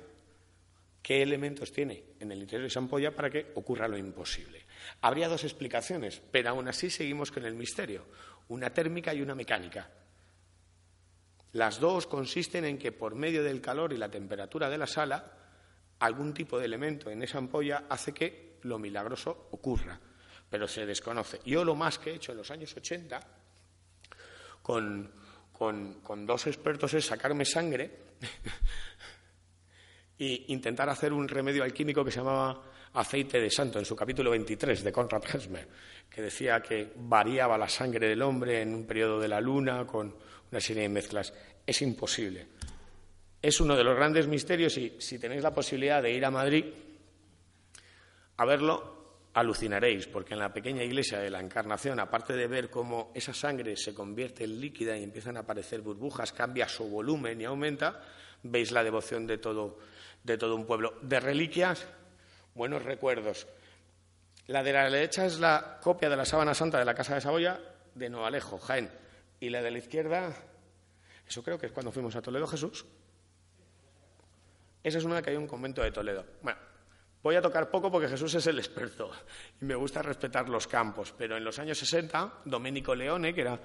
qué 1.02 1.22
elementos 1.22 1.72
tiene 1.72 2.04
en 2.20 2.30
el 2.30 2.40
interior 2.40 2.62
de 2.62 2.68
esa 2.68 2.78
ampolla 2.78 3.14
para 3.14 3.30
que 3.30 3.52
ocurra 3.54 3.88
lo 3.88 3.96
imposible. 3.96 4.66
Habría 5.00 5.28
dos 5.28 5.44
explicaciones, 5.44 6.20
pero 6.30 6.50
aún 6.50 6.68
así 6.68 6.90
seguimos 6.90 7.30
con 7.30 7.44
el 7.44 7.54
misterio, 7.54 8.06
una 8.48 8.70
térmica 8.70 9.14
y 9.14 9.22
una 9.22 9.34
mecánica. 9.34 9.88
Las 11.52 11.80
dos 11.80 12.06
consisten 12.06 12.66
en 12.66 12.76
que 12.76 12.92
por 12.92 13.14
medio 13.14 13.42
del 13.42 13.62
calor 13.62 13.94
y 13.94 13.96
la 13.96 14.10
temperatura 14.10 14.68
de 14.68 14.78
la 14.78 14.86
sala, 14.86 15.32
algún 16.00 16.34
tipo 16.34 16.58
de 16.58 16.66
elemento 16.66 17.10
en 17.10 17.22
esa 17.22 17.38
ampolla 17.38 17.84
hace 17.88 18.12
que 18.12 18.58
lo 18.62 18.78
milagroso 18.78 19.48
ocurra, 19.52 19.98
pero 20.50 20.68
se 20.68 20.84
desconoce. 20.84 21.40
Yo 21.46 21.64
lo 21.64 21.74
más 21.74 21.98
que 21.98 22.10
he 22.10 22.14
hecho 22.16 22.32
en 22.32 22.38
los 22.38 22.50
años 22.50 22.76
80 22.76 23.20
con, 24.60 25.10
con 25.52 26.26
dos 26.26 26.46
expertos 26.46 26.92
es 26.92 27.06
sacarme 27.06 27.46
sangre 27.46 28.04
e 30.18 30.44
intentar 30.48 30.88
hacer 30.88 31.12
un 31.12 31.28
remedio 31.28 31.64
alquímico 31.64 32.04
que 32.04 32.10
se 32.10 32.18
llamaba 32.18 32.62
aceite 32.94 33.40
de 33.40 33.50
santo, 33.50 33.78
en 33.78 33.84
su 33.84 33.96
capítulo 33.96 34.30
23 34.30 34.84
de 34.84 34.92
Conrad 34.92 35.24
Hesmer, 35.32 35.68
que 36.08 36.22
decía 36.22 36.60
que 36.60 36.92
variaba 36.96 37.58
la 37.58 37.68
sangre 37.68 38.08
del 38.08 38.22
hombre 38.22 38.62
en 38.62 38.74
un 38.74 38.86
periodo 38.86 39.18
de 39.18 39.28
la 39.28 39.40
luna 39.40 39.84
con 39.86 40.14
una 40.50 40.60
serie 40.60 40.82
de 40.82 40.88
mezclas. 40.88 41.34
Es 41.66 41.82
imposible. 41.82 42.46
Es 43.42 43.60
uno 43.60 43.76
de 43.76 43.84
los 43.84 43.96
grandes 43.96 44.28
misterios 44.28 44.78
y 44.78 44.96
si 44.98 45.18
tenéis 45.18 45.42
la 45.42 45.54
posibilidad 45.54 46.02
de 46.02 46.12
ir 46.12 46.24
a 46.24 46.30
Madrid 46.30 46.64
a 48.36 48.44
verlo, 48.44 48.94
alucinaréis, 49.34 50.06
porque 50.06 50.34
en 50.34 50.40
la 50.40 50.52
pequeña 50.52 50.82
iglesia 50.82 51.18
de 51.18 51.30
la 51.30 51.40
Encarnación, 51.40 51.98
aparte 52.00 52.34
de 52.34 52.46
ver 52.46 52.70
cómo 52.70 53.10
esa 53.14 53.34
sangre 53.34 53.76
se 53.76 53.92
convierte 53.92 54.44
en 54.44 54.60
líquida 54.60 54.96
y 54.96 55.02
empiezan 55.02 55.36
a 55.36 55.40
aparecer 55.40 55.80
burbujas, 55.82 56.32
cambia 56.32 56.68
su 56.68 56.88
volumen 56.88 57.40
y 57.40 57.44
aumenta, 57.44 58.00
veis 58.44 58.70
la 58.70 58.84
devoción 58.84 59.26
de 59.26 59.38
todo 59.38 59.78
de 60.24 60.38
todo 60.38 60.56
un 60.56 60.66
pueblo. 60.66 60.94
De 61.02 61.20
reliquias, 61.20 61.86
buenos 62.54 62.82
recuerdos. 62.82 63.46
La 64.46 64.62
de 64.62 64.72
la 64.72 64.90
derecha 64.90 65.24
es 65.24 65.38
la 65.38 65.78
copia 65.80 66.10
de 66.10 66.16
la 66.16 66.24
sábana 66.24 66.54
santa 66.54 66.78
de 66.78 66.84
la 66.84 66.94
Casa 66.94 67.14
de 67.14 67.20
Saboya 67.20 67.60
de 67.94 68.10
Noalejo, 68.10 68.58
Jaén. 68.58 68.90
Y 69.38 69.50
la 69.50 69.62
de 69.62 69.70
la 69.70 69.78
izquierda, 69.78 70.34
eso 71.26 71.42
creo 71.42 71.58
que 71.58 71.66
es 71.66 71.72
cuando 71.72 71.92
fuimos 71.92 72.16
a 72.16 72.22
Toledo 72.22 72.46
Jesús. 72.46 72.84
Esa 74.82 74.98
es 74.98 75.04
una 75.04 75.22
que 75.22 75.30
hay 75.30 75.36
un 75.36 75.46
convento 75.46 75.82
de 75.82 75.90
Toledo. 75.90 76.24
Bueno, 76.42 76.58
voy 77.22 77.36
a 77.36 77.42
tocar 77.42 77.70
poco 77.70 77.90
porque 77.90 78.08
Jesús 78.08 78.34
es 78.34 78.46
el 78.46 78.58
experto 78.58 79.10
y 79.60 79.64
me 79.64 79.74
gusta 79.74 80.02
respetar 80.02 80.48
los 80.48 80.66
campos. 80.66 81.14
Pero 81.16 81.36
en 81.36 81.44
los 81.44 81.58
años 81.58 81.78
60, 81.78 82.40
Domenico 82.44 82.94
Leone, 82.94 83.34
que 83.34 83.42
era, 83.42 83.58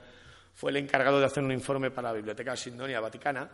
fue 0.54 0.72
el 0.72 0.78
encargado 0.78 1.20
de 1.20 1.26
hacer 1.26 1.44
un 1.44 1.52
informe 1.52 1.92
para 1.92 2.10
la 2.10 2.16
Biblioteca 2.16 2.56
Sindonia 2.56 3.02
Vaticana, 3.02 3.50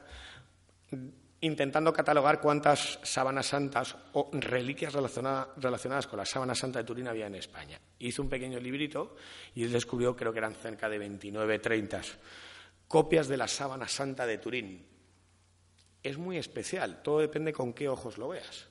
intentando 1.41 1.93
catalogar 1.93 2.41
cuántas 2.41 3.00
sábanas 3.04 3.48
santas 3.48 3.96
o 4.14 4.30
reliquias 4.34 4.93
relacionadas 4.93 6.08
con 6.08 6.18
la 6.18 6.26
sábana 6.26 6.56
santa 6.56 6.80
de 6.80 6.86
Turín 6.86 7.08
había 7.08 7.28
en 7.28 7.36
España. 7.36 7.80
Hizo 8.00 8.22
un 8.22 8.30
pequeño 8.30 8.60
librito 8.60 9.16
y 9.54 9.64
él 9.64 9.72
descubrió, 9.72 10.16
creo 10.16 10.32
que 10.32 10.39
eran 10.39 10.56
cerca 10.56 10.89
de 10.89 10.98
29, 10.98 11.60
30 11.60 12.02
copias 12.88 13.28
de 13.28 13.38
la 13.38 13.48
sábana 13.48 13.88
santa 13.88 14.26
de 14.26 14.38
Turín. 14.38 14.86
Es 16.02 16.18
muy 16.18 16.38
especial, 16.38 17.02
todo 17.02 17.20
depende 17.20 17.52
con 17.52 17.74
qué 17.74 17.89
ojos 17.89 18.18
lo 18.18 18.30
veas. 18.30 18.68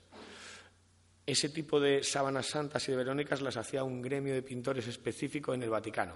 Ese 1.27 1.49
tipo 1.49 1.81
de 1.81 2.03
sábanas 2.03 2.47
santas 2.47 2.87
y 2.89 2.93
de 2.93 2.99
verónicas 2.99 3.41
las 3.41 3.57
hacía 3.57 3.83
un 3.83 4.03
gremio 4.03 4.35
de 4.35 4.43
pintores 4.43 4.87
específico 4.87 5.55
en 5.55 5.63
el 5.63 5.71
Vaticano. 5.71 6.15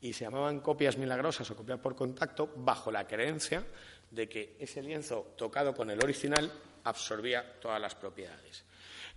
Y 0.00 0.12
se 0.12 0.24
llamaban 0.24 0.60
copias 0.60 0.98
milagrosas 0.98 1.48
o 1.50 1.56
copias 1.56 1.78
por 1.78 1.94
contacto 1.94 2.52
bajo 2.56 2.90
la 2.90 3.06
creencia 3.06 3.64
de 4.12 4.28
que 4.28 4.56
ese 4.60 4.82
lienzo 4.82 5.34
tocado 5.36 5.74
con 5.74 5.90
el 5.90 6.02
original 6.02 6.52
absorbía 6.84 7.58
todas 7.60 7.80
las 7.80 7.94
propiedades. 7.94 8.64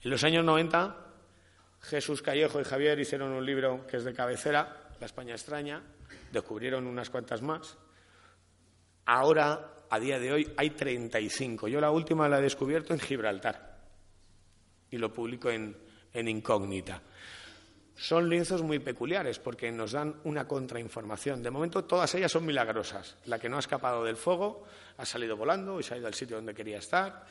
En 0.02 0.10
los 0.10 0.24
años 0.24 0.44
90, 0.44 0.96
Jesús 1.82 2.22
Callejo 2.22 2.60
y 2.60 2.64
Javier 2.64 3.00
hicieron 3.00 3.32
un 3.32 3.46
libro 3.46 3.86
que 3.88 3.98
es 3.98 4.06
de 4.06 4.14
cabecera, 4.14 4.92
La 5.00 5.06
España 5.06 5.34
extraña, 5.34 5.84
descubrieron 6.32 6.88
unas 6.88 7.10
cuantas 7.10 7.42
más. 7.42 7.78
Ahora, 9.06 9.76
a 9.90 10.00
día 10.00 10.18
de 10.18 10.32
hoy, 10.32 10.54
hay 10.58 10.72
35. 10.72 11.68
Yo 11.68 11.82
la 11.82 11.92
última 11.92 12.30
la 12.30 12.40
he 12.40 12.42
descubierto 12.42 12.94
en 12.94 13.00
Gibraltar 13.00 13.76
y 14.90 14.98
lo 14.98 15.14
publico 15.14 15.50
en, 15.50 15.78
en 16.14 16.28
incógnita. 16.28 17.02
Son 17.96 18.30
lienzos 18.30 18.62
muy 18.62 18.80
peculiares 18.80 19.40
porque 19.40 19.72
nos 19.72 19.94
dan 19.94 20.20
una 20.26 20.48
contrainformación. 20.48 21.42
De 21.42 21.50
momento 21.50 21.86
todas 21.86 22.14
ellas 22.16 22.32
son 22.32 22.46
milagrosas. 22.46 23.16
La 23.26 23.40
que 23.40 23.48
no 23.48 23.56
ha 23.56 23.60
escapado 23.60 24.04
del 24.04 24.18
fuego 24.18 24.64
ha 24.98 25.06
salido 25.06 25.38
volando 25.38 25.80
y 25.80 25.84
se 25.84 25.94
ha 25.94 25.98
ido 25.98 26.08
al 26.08 26.14
sitio 26.14 26.36
donde 26.36 26.54
quería 26.54 26.80
estar. 26.80 27.26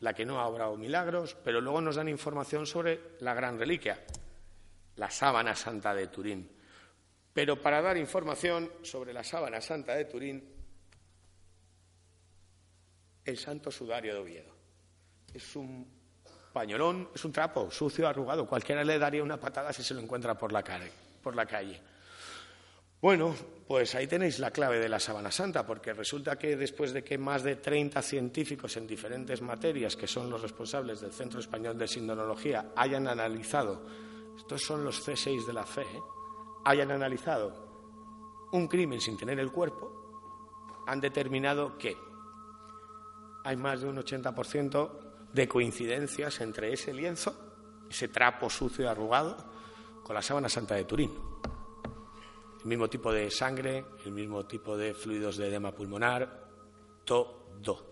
la 0.00 0.14
que 0.14 0.24
no 0.24 0.40
ha 0.40 0.46
obrado 0.46 0.76
milagros, 0.76 1.36
pero 1.44 1.60
luego 1.60 1.80
nos 1.82 1.96
dan 1.96 2.08
información 2.08 2.66
sobre 2.66 3.18
la 3.20 3.34
gran 3.34 3.58
reliquia, 3.58 4.02
la 4.96 5.10
sábana 5.10 5.54
santa 5.54 5.94
de 5.94 6.06
Turín. 6.06 6.50
Pero 7.34 7.60
para 7.60 7.82
dar 7.82 7.98
información 7.98 8.72
sobre 8.82 9.12
la 9.12 9.22
sábana 9.22 9.60
santa 9.60 9.94
de 9.94 10.06
Turín, 10.06 10.42
el 13.24 13.36
santo 13.36 13.70
sudario 13.70 14.14
de 14.14 14.20
Oviedo. 14.20 14.54
Es 15.34 15.54
un 15.54 15.99
pañolón, 16.52 17.08
es 17.14 17.24
un 17.24 17.32
trapo 17.32 17.70
sucio, 17.70 18.08
arrugado. 18.08 18.46
Cualquiera 18.46 18.84
le 18.84 18.98
daría 18.98 19.22
una 19.22 19.38
patada 19.38 19.72
si 19.72 19.82
se 19.82 19.94
lo 19.94 20.00
encuentra 20.00 20.36
por 20.36 20.52
la 20.52 20.62
calle. 20.62 21.80
Bueno, 23.00 23.34
pues 23.66 23.94
ahí 23.94 24.06
tenéis 24.06 24.38
la 24.40 24.50
clave 24.50 24.78
de 24.78 24.88
la 24.88 25.00
sábana 25.00 25.30
santa, 25.30 25.66
porque 25.66 25.94
resulta 25.94 26.36
que 26.36 26.54
después 26.54 26.92
de 26.92 27.02
que 27.02 27.16
más 27.16 27.42
de 27.42 27.56
30 27.56 28.02
científicos 28.02 28.76
en 28.76 28.86
diferentes 28.86 29.40
materias, 29.40 29.96
que 29.96 30.06
son 30.06 30.28
los 30.28 30.42
responsables 30.42 31.00
del 31.00 31.12
Centro 31.12 31.40
Español 31.40 31.78
de 31.78 31.88
Sindonología, 31.88 32.72
hayan 32.76 33.08
analizado, 33.08 33.86
estos 34.36 34.60
son 34.62 34.84
los 34.84 35.06
C6 35.06 35.46
de 35.46 35.52
la 35.54 35.64
fe, 35.64 35.80
¿eh? 35.80 36.02
hayan 36.66 36.90
analizado 36.90 37.70
un 38.52 38.68
crimen 38.68 39.00
sin 39.00 39.16
tener 39.16 39.38
el 39.38 39.50
cuerpo, 39.50 40.82
han 40.86 41.00
determinado 41.00 41.78
que 41.78 41.96
hay 43.44 43.56
más 43.56 43.80
de 43.80 43.88
un 43.88 43.96
80% 43.96 45.09
de 45.32 45.48
coincidencias 45.48 46.40
entre 46.40 46.72
ese 46.72 46.92
lienzo, 46.92 47.86
ese 47.88 48.08
trapo 48.08 48.50
sucio 48.50 48.84
y 48.84 48.88
arrugado, 48.88 49.36
con 50.02 50.14
la 50.14 50.22
sábana 50.22 50.48
santa 50.48 50.74
de 50.74 50.84
Turín 50.84 51.10
el 52.62 52.66
mismo 52.66 52.88
tipo 52.88 53.12
de 53.12 53.30
sangre, 53.30 53.84
el 54.04 54.12
mismo 54.12 54.44
tipo 54.44 54.76
de 54.76 54.92
fluidos 54.92 55.36
de 55.38 55.48
edema 55.48 55.72
pulmonar, 55.72 56.48
todo. 57.04 57.90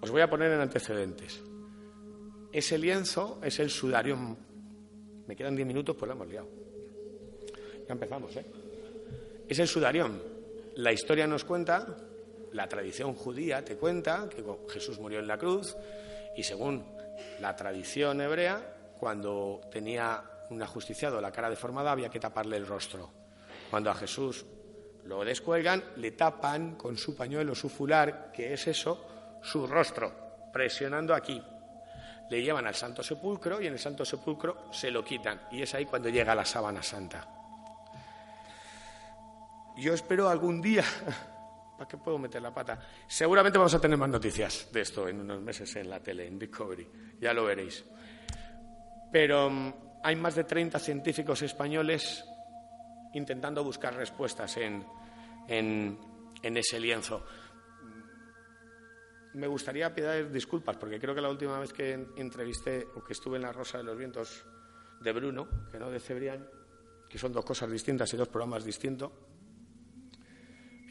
Os 0.00 0.10
voy 0.10 0.20
a 0.20 0.30
poner 0.30 0.52
en 0.52 0.60
antecedentes. 0.60 1.42
Ese 2.52 2.78
lienzo 2.78 3.40
es 3.42 3.58
el 3.58 3.70
sudarium. 3.70 4.36
Me 5.26 5.34
quedan 5.34 5.56
diez 5.56 5.66
minutos, 5.66 5.96
pues 5.98 6.08
lo 6.08 6.14
hemos 6.14 6.28
liado. 6.28 6.48
Ya 7.88 7.92
empezamos, 7.92 8.36
¿eh? 8.36 8.46
Es 9.48 9.58
el 9.58 9.66
sudarium. 9.66 10.18
La 10.76 10.92
historia 10.92 11.26
nos 11.26 11.44
cuenta, 11.44 11.96
la 12.56 12.66
tradición 12.66 13.14
judía 13.14 13.62
te 13.62 13.76
cuenta 13.76 14.28
que 14.30 14.42
Jesús 14.72 14.98
murió 14.98 15.20
en 15.20 15.26
la 15.26 15.36
cruz 15.36 15.76
y 16.34 16.42
según 16.42 16.84
la 17.38 17.54
tradición 17.54 18.20
hebrea, 18.22 18.60
cuando 18.98 19.60
tenía 19.70 20.22
un 20.48 20.62
ajusticiado 20.62 21.20
la 21.20 21.30
cara 21.30 21.50
deformada 21.50 21.92
había 21.92 22.08
que 22.08 22.18
taparle 22.18 22.56
el 22.56 22.66
rostro. 22.66 23.10
Cuando 23.70 23.90
a 23.90 23.94
Jesús 23.94 24.46
lo 25.04 25.22
descuelgan, 25.22 25.84
le 25.96 26.12
tapan 26.12 26.76
con 26.76 26.96
su 26.96 27.14
pañuelo, 27.14 27.54
su 27.54 27.68
fular, 27.68 28.32
que 28.32 28.54
es 28.54 28.66
eso, 28.66 29.38
su 29.42 29.66
rostro, 29.66 30.48
presionando 30.50 31.14
aquí. 31.14 31.42
Le 32.30 32.42
llevan 32.42 32.66
al 32.66 32.74
Santo 32.74 33.02
Sepulcro 33.02 33.60
y 33.60 33.66
en 33.66 33.74
el 33.74 33.78
Santo 33.78 34.04
Sepulcro 34.04 34.72
se 34.72 34.90
lo 34.90 35.04
quitan. 35.04 35.42
Y 35.52 35.60
es 35.60 35.74
ahí 35.74 35.84
cuando 35.84 36.08
llega 36.08 36.34
la 36.34 36.46
sábana 36.46 36.82
santa. 36.82 37.28
Yo 39.76 39.92
espero 39.92 40.30
algún 40.30 40.62
día. 40.62 40.84
¿Para 41.76 41.88
qué 41.88 41.98
puedo 41.98 42.18
meter 42.18 42.40
la 42.40 42.54
pata? 42.54 42.80
Seguramente 43.06 43.58
vamos 43.58 43.74
a 43.74 43.80
tener 43.80 43.98
más 43.98 44.08
noticias 44.08 44.68
de 44.72 44.80
esto 44.80 45.08
en 45.08 45.20
unos 45.20 45.42
meses 45.42 45.76
en 45.76 45.90
la 45.90 46.00
tele, 46.00 46.26
en 46.26 46.38
Discovery. 46.38 46.88
Ya 47.20 47.34
lo 47.34 47.44
veréis. 47.44 47.84
Pero 49.12 49.50
mm, 49.50 49.74
hay 50.02 50.16
más 50.16 50.34
de 50.34 50.44
30 50.44 50.78
científicos 50.78 51.42
españoles 51.42 52.24
intentando 53.12 53.64
buscar 53.64 53.94
respuestas 53.94 54.56
en, 54.56 54.84
ese 56.42 56.80
lienzo. 56.80 57.24
Me 59.34 59.46
gustaría 59.46 59.94
pedir 59.94 60.30
disculpas 60.30 60.76
porque 60.76 60.98
creo 60.98 61.14
que 61.14 61.20
la 61.20 61.28
última 61.28 61.58
vez 61.58 61.72
que 61.72 61.92
entrevisté 62.16 62.86
o 62.94 63.04
que 63.04 63.12
estuve 63.12 63.36
en 63.36 63.42
La 63.42 63.52
Rosa 63.52 63.78
de 63.78 63.84
los 63.84 63.98
Vientos 63.98 64.46
de 65.00 65.12
Bruno, 65.12 65.48
que 65.70 65.78
no 65.78 65.90
de 65.90 66.00
Cebrián, 66.00 66.48
que 67.08 67.18
son 67.18 67.32
dos 67.32 67.44
cosas 67.44 67.70
distintas 67.70 68.12
y 68.14 68.16
dos 68.16 68.28
programas 68.28 68.64
distintos, 68.64 69.12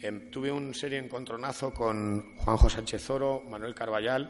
em, 0.05 0.29
tuve 0.29 0.51
un 0.51 0.73
serio 0.73 0.99
encontronazo 0.99 1.73
con 1.73 2.35
Juanjo 2.37 2.69
Sánchez 2.69 3.09
Oro, 3.09 3.41
Manuel 3.41 3.75
Carballal, 3.75 4.29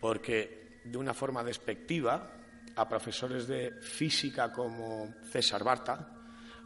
porque 0.00 0.80
de 0.84 0.98
una 0.98 1.14
forma 1.14 1.42
despectiva 1.42 2.30
a 2.74 2.88
profesores 2.88 3.46
de 3.46 3.72
física 3.80 4.52
como 4.52 5.14
César 5.30 5.62
Barta, 5.62 6.08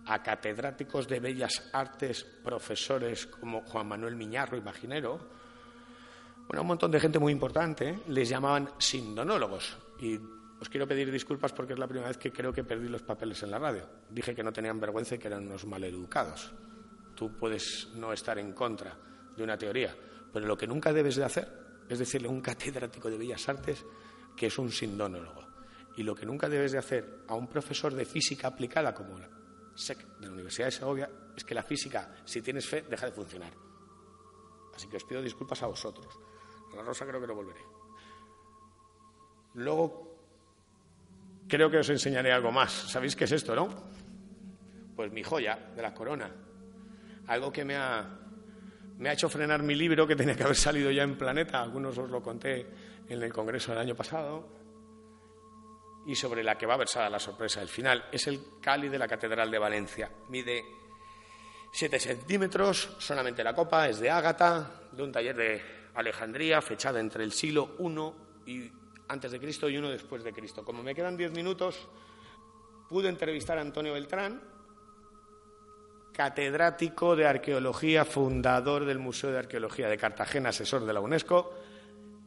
a 0.06 0.22
catedráticos 0.22 1.08
de 1.08 1.20
bellas 1.20 1.70
artes, 1.72 2.24
profesores 2.24 3.26
como 3.26 3.62
Juan 3.62 3.88
Manuel 3.88 4.14
Miñarro, 4.14 4.56
imaginero, 4.56 5.18
bueno, 6.46 6.62
un 6.62 6.68
montón 6.68 6.92
de 6.92 7.00
gente 7.00 7.18
muy 7.18 7.32
importante, 7.32 7.98
les 8.08 8.28
llamaban 8.28 8.70
sindonólogos. 8.78 9.76
Y 9.98 10.16
os 10.60 10.68
quiero 10.68 10.86
pedir 10.86 11.10
disculpas 11.10 11.52
porque 11.52 11.72
es 11.72 11.78
la 11.78 11.88
primera 11.88 12.08
vez 12.08 12.18
que 12.18 12.30
creo 12.30 12.52
que 12.52 12.62
perdí 12.62 12.88
los 12.88 13.02
papeles 13.02 13.42
en 13.42 13.50
la 13.50 13.58
radio. 13.58 13.88
Dije 14.08 14.34
que 14.34 14.44
no 14.44 14.52
tenían 14.52 14.78
vergüenza 14.78 15.16
y 15.16 15.18
que 15.18 15.26
eran 15.26 15.46
unos 15.46 15.66
maleducados. 15.66 16.52
Tú 17.16 17.36
puedes 17.36 17.88
no 17.94 18.12
estar 18.12 18.38
en 18.38 18.52
contra 18.52 18.96
de 19.34 19.42
una 19.42 19.56
teoría, 19.56 19.96
pero 20.32 20.46
lo 20.46 20.56
que 20.56 20.66
nunca 20.66 20.92
debes 20.92 21.16
de 21.16 21.24
hacer 21.24 21.48
es 21.88 21.98
decirle 21.98 22.28
a 22.28 22.30
un 22.30 22.42
catedrático 22.42 23.10
de 23.10 23.18
bellas 23.18 23.48
artes 23.48 23.84
que 24.36 24.46
es 24.46 24.58
un 24.58 24.70
sindonólogo. 24.70 25.44
Y 25.96 26.02
lo 26.02 26.14
que 26.14 26.26
nunca 26.26 26.48
debes 26.48 26.72
de 26.72 26.78
hacer 26.78 27.24
a 27.26 27.34
un 27.34 27.48
profesor 27.48 27.94
de 27.94 28.04
física 28.04 28.48
aplicada 28.48 28.92
como 28.92 29.18
la 29.18 29.30
SEC 29.74 30.18
de 30.18 30.26
la 30.26 30.32
Universidad 30.32 30.66
de 30.66 30.72
Segovia 30.72 31.10
es 31.34 31.42
que 31.42 31.54
la 31.54 31.62
física, 31.62 32.14
si 32.24 32.42
tienes 32.42 32.66
fe, 32.66 32.82
deja 32.82 33.06
de 33.06 33.12
funcionar. 33.12 33.52
Así 34.74 34.88
que 34.88 34.98
os 34.98 35.04
pido 35.04 35.22
disculpas 35.22 35.62
a 35.62 35.66
vosotros. 35.66 36.18
A 36.72 36.76
la 36.76 36.82
Rosa 36.82 37.06
creo 37.06 37.20
que 37.20 37.26
no 37.26 37.34
volveré. 37.34 37.60
Luego, 39.54 40.18
creo 41.48 41.70
que 41.70 41.78
os 41.78 41.88
enseñaré 41.88 42.30
algo 42.30 42.52
más. 42.52 42.72
¿Sabéis 42.72 43.16
qué 43.16 43.24
es 43.24 43.32
esto, 43.32 43.54
no? 43.54 43.68
Pues 44.94 45.10
mi 45.12 45.22
joya 45.22 45.72
de 45.74 45.80
la 45.80 45.94
corona. 45.94 46.30
Algo 47.28 47.52
que 47.52 47.64
me 47.64 47.76
ha, 47.76 48.08
me 48.98 49.08
ha 49.08 49.12
hecho 49.12 49.28
frenar 49.28 49.62
mi 49.62 49.74
libro 49.74 50.06
que 50.06 50.16
tenía 50.16 50.36
que 50.36 50.44
haber 50.44 50.56
salido 50.56 50.90
ya 50.90 51.02
en 51.02 51.16
Planeta. 51.16 51.60
Algunos 51.60 51.96
os 51.98 52.10
lo 52.10 52.22
conté 52.22 52.66
en 53.08 53.22
el 53.22 53.32
Congreso 53.32 53.72
del 53.72 53.80
año 53.80 53.94
pasado 53.94 54.48
y 56.06 56.14
sobre 56.14 56.44
la 56.44 56.56
que 56.56 56.66
va 56.66 56.76
versada 56.76 57.10
la 57.10 57.18
sorpresa 57.18 57.60
del 57.60 57.68
final. 57.68 58.04
Es 58.12 58.26
el 58.28 58.40
cáliz 58.60 58.90
de 58.90 58.98
la 58.98 59.08
Catedral 59.08 59.50
de 59.50 59.58
Valencia. 59.58 60.10
Mide 60.28 60.64
7 61.72 61.98
centímetros, 61.98 62.96
solamente 62.98 63.42
la 63.42 63.54
copa 63.54 63.88
es 63.88 63.98
de 63.98 64.10
ágata, 64.10 64.88
de 64.92 65.02
un 65.02 65.12
taller 65.12 65.36
de 65.36 65.62
Alejandría, 65.94 66.62
fechada 66.62 67.00
entre 67.00 67.24
el 67.24 67.32
siglo 67.32 67.76
I 67.78 68.50
y 68.50 68.72
antes 69.08 69.32
de 69.32 69.40
Cristo 69.40 69.68
y 69.68 69.76
uno 69.76 69.90
después 69.90 70.22
de 70.22 70.32
Cristo. 70.32 70.64
Como 70.64 70.82
me 70.82 70.94
quedan 70.94 71.16
10 71.16 71.32
minutos, 71.32 71.88
pude 72.88 73.08
entrevistar 73.08 73.58
a 73.58 73.62
Antonio 73.62 73.92
Beltrán, 73.92 74.40
catedrático 76.16 77.14
de 77.14 77.26
arqueología, 77.26 78.06
fundador 78.06 78.86
del 78.86 78.98
Museo 78.98 79.30
de 79.30 79.38
Arqueología 79.38 79.86
de 79.86 79.98
Cartagena, 79.98 80.48
asesor 80.48 80.86
de 80.86 80.94
la 80.94 81.00
UNESCO, 81.00 81.52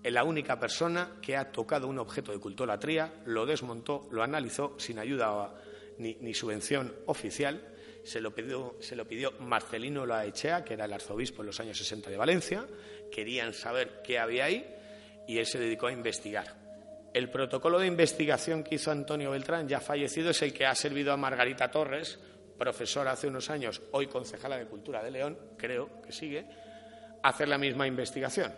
es 0.04 0.14
la 0.14 0.24
única 0.24 0.60
persona 0.60 1.18
que 1.20 1.36
ha 1.36 1.52
tocado 1.52 1.88
un 1.88 1.98
objeto 1.98 2.32
de 2.32 2.38
cultolatría, 2.38 3.12
lo 3.26 3.48
desmontó, 3.48 4.08
lo 4.12 4.22
analizó 4.22 4.76
sin 4.78 5.00
ayuda 5.00 5.56
ni, 5.98 6.34
subvención 6.36 6.94
oficial. 7.08 7.68
Se 8.04 8.22
lo, 8.22 8.32
pidió, 8.32 8.76
se 8.80 8.96
lo 8.96 9.08
pidió 9.08 9.32
Marcelino 9.40 10.06
Laechea, 10.06 10.64
que 10.64 10.76
era 10.76 10.86
el 10.86 10.94
arzobispo 10.94 11.42
en 11.42 11.48
los 11.48 11.60
años 11.60 11.80
60 11.80 12.12
de 12.12 12.18
Valencia. 12.18 12.68
Querían 13.12 13.56
saber 13.56 14.04
qué 14.04 14.20
había 14.20 14.46
ahí 14.46 14.72
y 15.28 15.40
él 15.40 15.48
se 15.48 15.58
dedicó 15.58 15.88
a 15.88 15.92
investigar. 15.92 16.56
El 17.12 17.32
protocolo 17.32 17.80
de 17.80 17.88
investigación 17.88 18.64
que 18.64 18.76
hizo 18.76 18.92
Antonio 18.92 19.32
Beltrán, 19.32 19.68
ya 19.68 19.80
fallecido, 19.80 20.30
es 20.30 20.44
el 20.44 20.54
que 20.54 20.68
ha 20.68 20.76
servido 20.76 21.12
a 21.12 21.18
Margarita 21.18 21.72
Torres, 21.72 22.20
profesora 22.60 23.14
hace 23.14 23.28
unos 23.28 23.50
años, 23.50 23.82
hoy 23.94 24.06
concejala 24.06 24.58
de 24.58 24.68
Cultura 24.68 25.02
de 25.02 25.10
León, 25.10 25.40
creo 25.58 26.02
que 26.04 26.12
sigue, 26.12 26.46
hacer 27.24 27.48
la 27.48 27.58
misma 27.58 27.88
investigación 27.88 28.54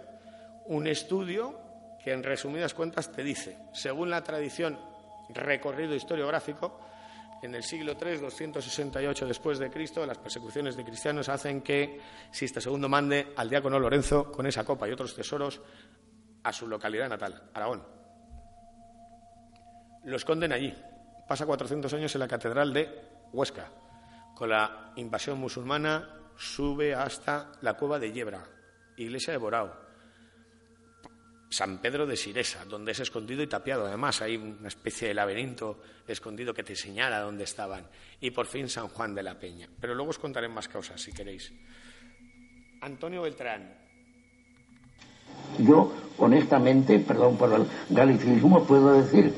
un 0.66 0.88
estudio 0.88 1.60
que 2.04 2.12
en 2.12 2.24
resumidas 2.24 2.74
cuentas 2.74 3.12
te 3.12 3.24
dice, 3.24 3.58
según 3.74 4.10
la 4.10 4.24
tradición 4.24 4.80
recorrido 5.30 5.96
historiográfico, 5.96 6.80
en 7.42 7.56
el 7.56 7.64
siglo 7.64 7.94
III, 8.00 8.18
268 8.18 9.28
después 9.28 9.58
de 9.58 9.72
Cristo, 9.72 10.06
las 10.06 10.20
persecuciones 10.20 10.76
de 10.76 10.84
cristianos 10.84 11.28
hacen 11.28 11.62
que 11.62 12.00
Sista 12.32 12.60
II 12.64 12.88
mande 12.88 13.34
al 13.36 13.50
diácono 13.50 13.80
Lorenzo 13.80 14.32
con 14.32 14.46
esa 14.46 14.64
copa 14.64 14.88
y 14.88 14.92
otros 14.92 15.16
tesoros 15.16 15.60
a 16.44 16.54
su 16.54 16.68
localidad 16.68 17.10
natal, 17.10 17.50
Aragón. 17.54 17.84
Lo 20.04 20.16
esconden 20.16 20.52
allí. 20.52 20.74
Pasa 21.28 21.46
400 21.46 21.92
años 21.94 22.14
en 22.16 22.20
la 22.20 22.28
catedral 22.28 22.74
de 22.74 22.90
Huesca. 23.32 23.70
Con 24.42 24.50
la 24.50 24.92
invasión 24.96 25.38
musulmana 25.38 26.10
sube 26.36 26.96
hasta 26.96 27.52
la 27.62 27.76
cueva 27.76 28.00
de 28.00 28.12
Yebra, 28.12 28.44
iglesia 28.98 29.34
de 29.34 29.38
Borao, 29.38 29.72
San 31.48 31.78
Pedro 31.78 32.08
de 32.08 32.18
Siresa, 32.18 32.66
donde 32.66 32.94
es 32.94 33.00
escondido 33.02 33.44
y 33.44 33.48
tapiado. 33.48 33.86
Además, 33.86 34.20
hay 34.24 34.38
una 34.38 34.68
especie 34.68 35.10
de 35.10 35.14
laberinto 35.14 35.82
escondido 36.08 36.56
que 36.56 36.64
te 36.64 36.76
señala 36.76 37.20
dónde 37.20 37.44
estaban. 37.44 37.86
Y 38.20 38.32
por 38.32 38.48
fin 38.48 38.68
San 38.68 38.88
Juan 38.88 39.14
de 39.14 39.22
la 39.22 39.38
Peña. 39.38 39.70
Pero 39.80 39.94
luego 39.94 40.10
os 40.10 40.18
contaré 40.18 40.50
más 40.50 40.68
cosas, 40.68 41.00
si 41.00 41.12
queréis. 41.12 41.54
Antonio 42.82 43.22
Beltrán. 43.22 43.76
Yo 45.60 45.94
honestamente, 46.18 46.98
perdón 46.98 47.38
por 47.38 47.54
el 47.54 47.68
galicismo, 47.92 48.64
puedo 48.64 49.04
decir 49.04 49.36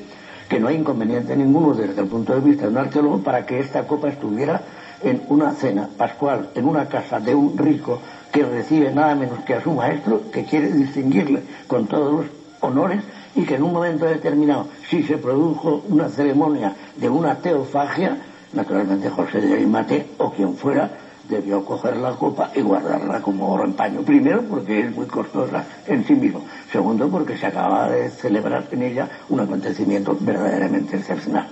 que 0.47 0.61
no 0.61 0.69
hay 0.69 0.77
inconveniente 0.77 1.35
ninguno 1.35 1.73
desde 1.73 1.99
el 1.99 2.07
punto 2.07 2.33
de 2.35 2.39
vista 2.39 2.63
de 2.63 2.69
un 2.69 2.77
arqueólogo 2.77 3.21
para 3.21 3.45
que 3.45 3.59
esta 3.59 3.85
copa 3.85 4.07
estuviera 4.07 4.63
en 5.03 5.21
una 5.29 5.51
cena 5.51 5.89
pascual, 5.97 6.49
en 6.55 6.65
una 6.65 6.85
casa 6.87 7.19
de 7.19 7.35
un 7.35 7.57
rico 7.57 7.99
que 8.31 8.43
recibe 8.43 8.91
nada 8.91 9.15
menos 9.15 9.39
que 9.45 9.53
a 9.53 9.61
su 9.61 9.71
maestro, 9.71 10.21
que 10.31 10.43
quiere 10.43 10.71
distinguirle 10.71 11.43
con 11.67 11.87
todos 11.87 12.11
los 12.13 12.25
honores 12.61 13.03
y 13.35 13.43
que 13.43 13.55
en 13.55 13.63
un 13.63 13.73
momento 13.73 14.05
determinado, 14.05 14.67
si 14.89 15.03
se 15.03 15.17
produjo 15.17 15.83
una 15.89 16.09
ceremonia 16.09 16.73
de 16.95 17.09
una 17.09 17.35
teofagia, 17.35 18.17
naturalmente 18.53 19.09
José 19.09 19.41
de 19.41 19.53
Arimate 19.53 20.07
o 20.17 20.31
quien 20.31 20.55
fuera 20.55 20.89
debió 21.27 21.63
coger 21.63 21.97
la 21.97 22.11
copa 22.11 22.51
y 22.53 22.61
guardarla 22.61 23.21
como 23.21 23.51
oro 23.51 23.65
en 23.65 23.73
paño. 23.73 24.01
Primero, 24.01 24.43
porque 24.43 24.81
es 24.81 24.95
muy 24.95 25.05
costosa 25.05 25.63
en 25.87 26.05
sí 26.05 26.13
mismo. 26.13 26.41
Segundo, 26.71 27.07
porque 27.09 27.37
se 27.37 27.47
acaba 27.47 27.89
de 27.89 28.09
celebrar 28.09 28.67
en 28.71 28.83
ella 28.83 29.07
un 29.29 29.39
acontecimiento 29.39 30.17
verdaderamente 30.19 30.97
excepcional. 30.97 31.47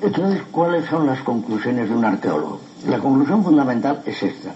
Entonces, 0.00 0.42
¿cuáles 0.50 0.86
son 0.86 1.06
las 1.06 1.20
conclusiones 1.20 1.88
de 1.88 1.94
un 1.94 2.04
arqueólogo? 2.04 2.71
La 2.86 2.98
conclusión 2.98 3.44
fundamental 3.44 4.02
es 4.06 4.22
esta. 4.22 4.54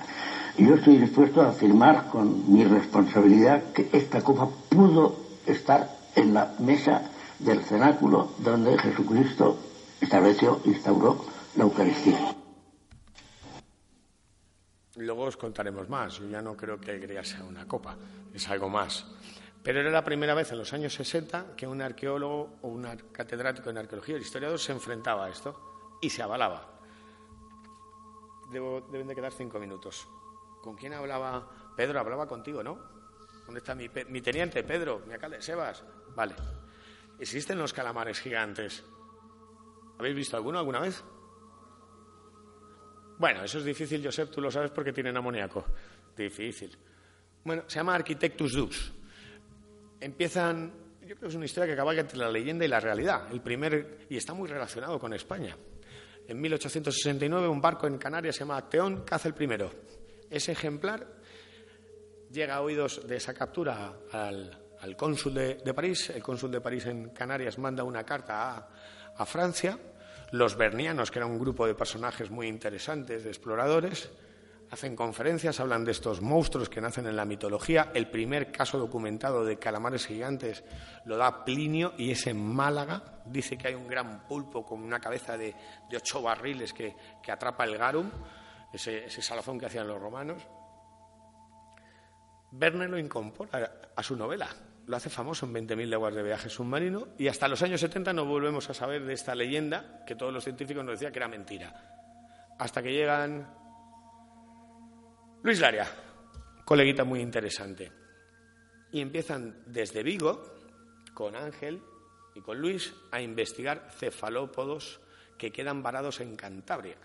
Yo 0.59 0.75
estoy 0.75 0.97
dispuesto 0.99 1.43
a 1.43 1.51
afirmar 1.51 2.09
con 2.09 2.53
mi 2.53 2.65
responsabilidad 2.65 3.73
que 3.73 3.89
esta 3.93 4.23
copa 4.23 4.49
pudo 4.69 5.17
estar 5.47 5.89
en 6.15 6.35
la 6.35 6.55
mesa 6.59 7.03
del 7.39 7.61
cenáculo 7.61 8.33
donde 8.39 8.77
Jesucristo 8.79 9.59
estableció, 10.01 10.61
instauró 10.65 11.25
la 11.57 11.65
Eucaristía. 11.65 12.19
Luego 14.97 15.25
os 15.25 15.37
contaremos 15.37 15.89
más. 15.89 16.19
Yo 16.19 16.29
ya 16.29 16.43
no 16.43 16.57
creo 16.57 16.81
que 16.81 16.97
Egria 16.97 17.23
sea 17.23 17.45
una 17.45 17.69
copa, 17.69 17.97
es 18.35 18.49
algo 18.49 18.69
más. 18.69 19.07
Pero 19.63 19.81
era 19.81 19.91
la 19.91 20.05
primera 20.05 20.35
vez 20.35 20.51
en 20.53 20.59
los 20.59 20.73
años 20.73 20.95
60 20.95 21.55
que 21.57 21.67
un 21.67 21.83
arqueólogo 21.83 22.57
o 22.63 22.69
un 22.69 22.87
catedrático 23.13 23.71
en 23.71 23.79
arqueología 23.79 24.17
o 24.17 24.19
historiador 24.19 24.59
se 24.59 24.73
enfrentaba 24.73 25.27
a 25.27 25.29
esto 25.29 25.99
y 26.01 26.09
se 26.09 26.23
avalaba. 26.23 26.76
Deben 28.51 29.07
de 29.07 29.15
quedar 29.15 29.33
cinco 29.33 29.59
minutos. 29.59 30.09
¿Con 30.63 30.77
quién 30.77 30.93
hablaba? 30.95 31.75
Pedro 31.77 32.01
hablaba 32.01 32.27
contigo, 32.27 32.63
¿no? 32.63 32.79
¿Dónde 33.45 33.59
está 33.59 33.75
mi, 33.75 33.89
mi 34.09 34.21
teniente, 34.21 34.65
Pedro, 34.65 35.03
mi 35.07 35.15
alcalde, 35.15 35.41
Sebas? 35.41 35.85
Vale. 36.15 36.35
¿Existen 37.19 37.59
los 37.59 37.73
calamares 37.73 38.21
gigantes? 38.21 38.85
¿Habéis 39.99 40.17
visto 40.17 40.37
alguno 40.37 40.59
alguna 40.59 40.81
vez? 40.81 41.03
Bueno, 43.19 43.45
eso 43.45 43.59
es 43.59 43.65
difícil, 43.65 44.05
Josep, 44.05 44.31
tú 44.31 44.41
lo 44.41 44.51
sabes 44.51 44.71
porque 44.71 44.93
tienen 44.93 45.17
amoníaco. 45.17 45.65
Difícil. 46.17 46.77
Bueno, 47.45 47.63
se 47.67 47.77
llama 47.79 47.95
Architectus 47.95 48.53
Dux. 48.53 48.93
Empiezan, 50.01 50.73
yo 51.01 51.15
creo 51.15 51.21
que 51.21 51.27
es 51.29 51.35
una 51.35 51.47
historia 51.47 51.67
que 51.67 51.73
acaba 51.73 51.95
entre 51.95 52.19
la 52.19 52.31
leyenda 52.31 52.65
y 52.65 52.69
la 52.69 52.81
realidad. 52.81 53.33
El 53.33 53.41
primer, 53.41 54.07
y 54.11 54.17
está 54.17 54.35
muy 54.35 54.49
relacionado 54.49 54.99
con 54.99 55.15
España. 55.15 55.57
En 56.29 56.41
1869 56.41 57.49
un 57.49 57.61
barco 57.61 57.87
en 57.87 57.99
Canarias 57.99 58.37
se 58.37 58.41
llama 58.41 58.57
Acteón 58.57 59.05
caza 59.05 59.29
el 59.29 59.35
primero. 59.35 59.71
Ese 60.31 60.53
ejemplar 60.53 61.07
llega 62.31 62.57
a 62.57 62.63
oídos 62.63 63.07
de 63.07 63.17
esa 63.17 63.33
captura 63.33 63.95
al, 64.13 64.97
cónsul 64.97 65.35
de, 65.35 65.75
París. 65.75 66.11
El 66.11 66.23
cónsul 66.23 66.51
de 66.51 66.61
París 66.61 66.87
en 66.87 67.11
Canarias 67.11 67.59
manda 67.59 67.85
una 67.85 68.05
carta 68.05 68.69
a 69.17 69.27
Francia 69.27 69.79
los 70.33 70.57
bernianos, 70.57 71.11
que 71.11 71.19
era 71.19 71.27
un 71.27 71.39
grupo 71.39 71.67
de 71.67 71.75
personajes 71.75 72.31
muy 72.31 72.49
interesantes, 72.49 73.25
de 73.25 73.31
exploradores, 73.31 74.11
hacen 74.77 74.95
conferencias, 74.95 75.59
hablan 75.59 75.85
de 75.87 75.93
estos 75.93 76.21
monstruos 76.21 76.69
que 76.69 76.83
nacen 76.83 77.07
en 77.07 77.17
la 77.17 77.25
mitología. 77.25 77.91
El 77.95 78.11
primer 78.11 78.53
caso 78.53 78.79
documentado 78.79 79.43
de 79.43 79.59
calamares 79.59 80.07
gigantes 80.07 80.65
lo 81.07 81.17
da 81.17 81.47
Plinio 81.47 81.95
y 81.97 82.11
es 82.11 82.27
en 82.27 82.37
Málaga. 82.37 83.23
Dice 83.25 83.57
que 83.57 83.69
hay 83.69 83.75
un 83.75 83.89
gran 83.89 84.27
pulpo 84.27 84.67
con 84.67 84.83
una 84.83 85.01
cabeza 85.01 85.39
de, 85.39 85.55
ocho 85.95 86.21
barriles 86.21 86.75
que, 86.75 86.95
atrapa 87.27 87.65
el 87.65 87.79
garum, 87.79 88.11
ese, 88.71 89.07
ese 89.07 89.23
salazón 89.23 89.59
que 89.59 89.65
hacían 89.65 89.89
los 89.89 89.99
romanos. 89.99 90.43
Verne 92.51 92.87
lo 92.87 92.99
incorpora 92.99 93.91
a 93.97 94.03
su 94.03 94.15
novela 94.15 94.49
lo 94.87 94.97
hace 94.97 95.11
famoso 95.11 95.47
en 95.47 95.53
20.000 95.53 95.87
leguas 95.87 96.15
de 96.15 96.23
viaje 96.23 96.49
submarino 96.49 97.09
y 97.19 97.27
hasta 97.27 97.49
los 97.49 97.61
años 97.63 97.81
70 97.81 98.13
no 98.13 98.25
volvemos 98.25 98.71
a 98.71 98.75
saber 98.75 99.05
de 99.05 99.15
esta 99.15 99.35
leyenda 99.35 100.05
que 100.07 100.15
todos 100.15 100.33
los 100.33 100.45
científicos 100.45 100.85
nos 100.85 100.93
decían 100.93 101.13
que 101.13 101.19
era 101.19 101.27
mentira. 101.27 102.55
Hasta 102.57 102.85
que 102.85 102.93
llegan 102.93 103.66
Luis 105.47 105.61
Laria, 105.61 105.87
coleguita 106.65 107.05
muy 107.05 107.21
interesante, 107.21 107.93
y 108.91 109.01
empiezan 109.01 109.63
desde 109.67 110.03
Vigo 110.03 110.43
con 111.15 111.37
Ángel 111.37 111.81
y 112.35 112.41
con 112.41 112.61
Luis 112.61 112.93
a 113.13 113.21
investigar 113.21 113.89
cefalópodos 113.97 114.99
que 115.39 115.53
quedan 115.53 115.85
varados 115.85 116.19
en 116.19 116.35
Cantabria 116.35 116.97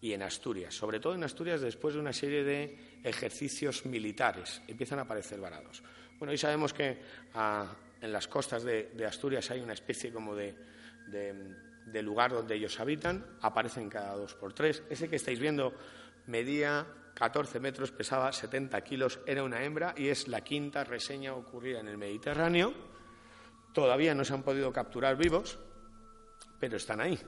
y 0.00 0.12
en 0.12 0.22
Asturias, 0.22 0.72
sobre 0.72 1.00
todo 1.00 1.16
en 1.16 1.24
Asturias 1.24 1.60
después 1.60 1.94
de 1.94 2.00
una 2.00 2.12
serie 2.12 2.44
de 2.44 3.00
ejercicios 3.02 3.84
militares, 3.86 4.62
empiezan 4.68 5.00
a 5.00 5.02
aparecer 5.02 5.40
varados. 5.40 5.82
Bueno, 6.16 6.30
hoy 6.30 6.38
sabemos 6.38 6.72
que 6.72 7.02
ah, 7.34 7.66
en 8.00 8.12
las 8.12 8.28
costas 8.28 8.62
de, 8.62 9.04
Asturias 9.04 9.50
hay 9.50 9.62
una 9.62 9.72
especie 9.72 10.12
como 10.12 10.36
de, 10.36 10.54
lugar 12.04 12.30
donde 12.30 12.54
ellos 12.54 12.78
habitan, 12.78 13.26
aparecen 13.42 13.90
cada 13.90 14.14
dos 14.14 14.36
por 14.36 14.52
tres. 14.52 14.84
Ese 14.88 15.08
que 15.08 15.16
estáis 15.16 15.40
viendo 15.40 15.74
medía 16.28 16.86
14 17.18 17.58
metros, 17.58 17.90
pesaba 17.90 18.32
70 18.32 18.80
kilos, 18.84 19.18
era 19.26 19.42
una 19.42 19.60
hembra 19.64 19.92
y 19.96 20.06
es 20.06 20.28
la 20.28 20.42
quinta 20.42 20.84
reseña 20.84 21.34
ocurrida 21.34 21.80
en 21.80 21.88
el 21.88 21.98
Mediterráneo. 21.98 22.72
Todavía 23.72 24.14
no 24.14 24.24
se 24.24 24.34
han 24.34 24.44
podido 24.44 24.72
capturar 24.72 25.16
vivos, 25.16 25.58
pero 26.60 26.76
están 26.76 27.00
ahí. 27.00 27.18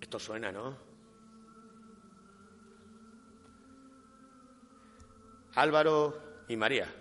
Esto 0.00 0.20
suena, 0.20 0.52
¿no? 0.52 0.76
Álvaro 5.56 6.44
y 6.46 6.56
María 6.56 6.99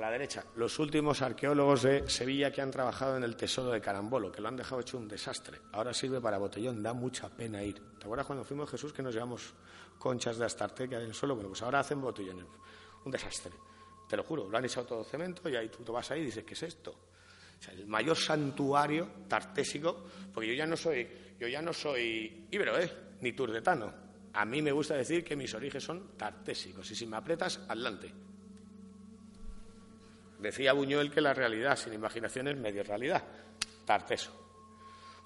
la 0.00 0.10
derecha, 0.10 0.44
los 0.56 0.78
últimos 0.78 1.22
arqueólogos 1.22 1.82
de 1.82 2.08
Sevilla 2.08 2.50
que 2.50 2.62
han 2.62 2.70
trabajado 2.70 3.16
en 3.16 3.22
el 3.22 3.36
tesoro 3.36 3.70
de 3.70 3.80
Carambolo, 3.80 4.32
que 4.32 4.40
lo 4.40 4.48
han 4.48 4.56
dejado 4.56 4.80
hecho 4.80 4.98
un 4.98 5.06
desastre. 5.06 5.58
Ahora 5.72 5.92
sirve 5.92 6.20
para 6.20 6.38
botellón, 6.38 6.82
da 6.82 6.92
mucha 6.92 7.28
pena 7.28 7.62
ir. 7.62 7.80
¿Te 7.98 8.04
acuerdas 8.04 8.26
cuando 8.26 8.44
fuimos 8.44 8.70
Jesús 8.70 8.92
que 8.92 9.02
nos 9.02 9.14
llevamos 9.14 9.52
conchas 9.98 10.38
de 10.38 10.46
Astarte 10.46 10.88
que 10.88 10.96
hay 10.96 11.02
en 11.02 11.08
el 11.08 11.14
suelo? 11.14 11.34
Bueno, 11.34 11.50
pues 11.50 11.62
ahora 11.62 11.80
hacen 11.80 12.00
botellones. 12.00 12.46
Un 13.04 13.12
desastre. 13.12 13.52
Te 14.08 14.16
lo 14.16 14.24
juro, 14.24 14.48
lo 14.48 14.56
han 14.56 14.64
echado 14.64 14.86
todo 14.86 15.04
cemento 15.04 15.48
y 15.48 15.56
ahí 15.56 15.68
tú 15.68 15.84
te 15.84 15.92
vas 15.92 16.10
ahí 16.10 16.22
y 16.22 16.24
dices, 16.24 16.44
¿qué 16.44 16.54
es 16.54 16.62
esto? 16.62 16.90
O 16.90 17.62
sea, 17.62 17.74
el 17.74 17.86
mayor 17.86 18.16
santuario 18.16 19.08
tartésico, 19.28 20.04
porque 20.32 20.48
yo 20.48 20.54
ya 20.54 20.66
no 20.66 20.76
soy, 20.76 21.06
yo 21.38 21.46
ya 21.46 21.60
no 21.60 21.72
soy 21.72 22.46
íbero, 22.50 22.78
¿eh? 22.78 22.90
ni 23.20 23.32
turdetano. 23.32 23.92
A 24.32 24.44
mí 24.44 24.62
me 24.62 24.72
gusta 24.72 24.94
decir 24.94 25.22
que 25.22 25.36
mis 25.36 25.52
orígenes 25.54 25.84
son 25.84 26.16
tartésicos 26.16 26.90
y 26.90 26.94
si 26.94 27.06
me 27.06 27.16
apretas, 27.16 27.60
adelante. 27.68 28.29
Decía 30.40 30.72
Buñuel 30.72 31.10
que 31.10 31.20
la 31.20 31.34
realidad 31.34 31.76
sin 31.76 31.92
imaginación 31.92 32.48
es 32.48 32.56
medio 32.56 32.82
realidad. 32.82 33.22
Tarteso. 33.84 34.32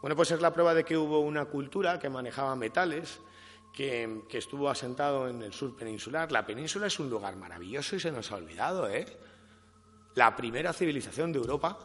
Bueno, 0.00 0.16
pues 0.16 0.32
es 0.32 0.40
la 0.40 0.52
prueba 0.52 0.74
de 0.74 0.84
que 0.84 0.98
hubo 0.98 1.20
una 1.20 1.44
cultura 1.44 1.98
que 1.98 2.10
manejaba 2.10 2.56
metales, 2.56 3.20
que, 3.72 4.22
estuvo 4.32 4.68
asentado 4.68 5.28
en 5.28 5.42
el 5.42 5.52
sur 5.52 5.76
peninsular. 5.76 6.30
La 6.32 6.44
península 6.44 6.88
es 6.88 6.98
un 6.98 7.08
lugar 7.08 7.36
maravilloso 7.36 7.96
y 7.96 8.00
se 8.00 8.10
nos 8.10 8.30
ha 8.32 8.36
olvidado, 8.36 8.88
¿eh? 8.88 9.06
La 10.16 10.34
primera 10.34 10.72
civilización 10.72 11.32
de 11.32 11.38
Europa 11.38 11.78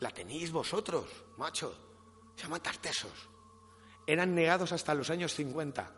la 0.00 0.10
tenéis 0.10 0.52
vosotros, 0.52 1.06
macho. 1.36 1.76
Se 2.36 2.44
llama 2.44 2.60
Tartesos. 2.60 3.28
Eran 4.06 4.34
negados 4.34 4.72
hasta 4.72 4.94
los 4.94 5.10
años 5.10 5.34
50. 5.34 5.92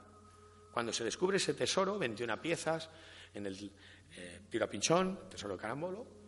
Cuando 0.73 0.93
se 0.93 1.05
descubre 1.05 1.37
ese 1.37 1.55
tesoro, 1.55 1.99
21 1.99 2.41
piezas, 2.41 2.89
en 3.35 3.47
el 3.47 3.71
eh, 4.17 4.41
tiro 4.51 4.65
a 4.65 4.69
pinchón, 4.69 5.29
tesoro 5.29 5.55
de 5.55 5.61
carambolo, 5.61 6.20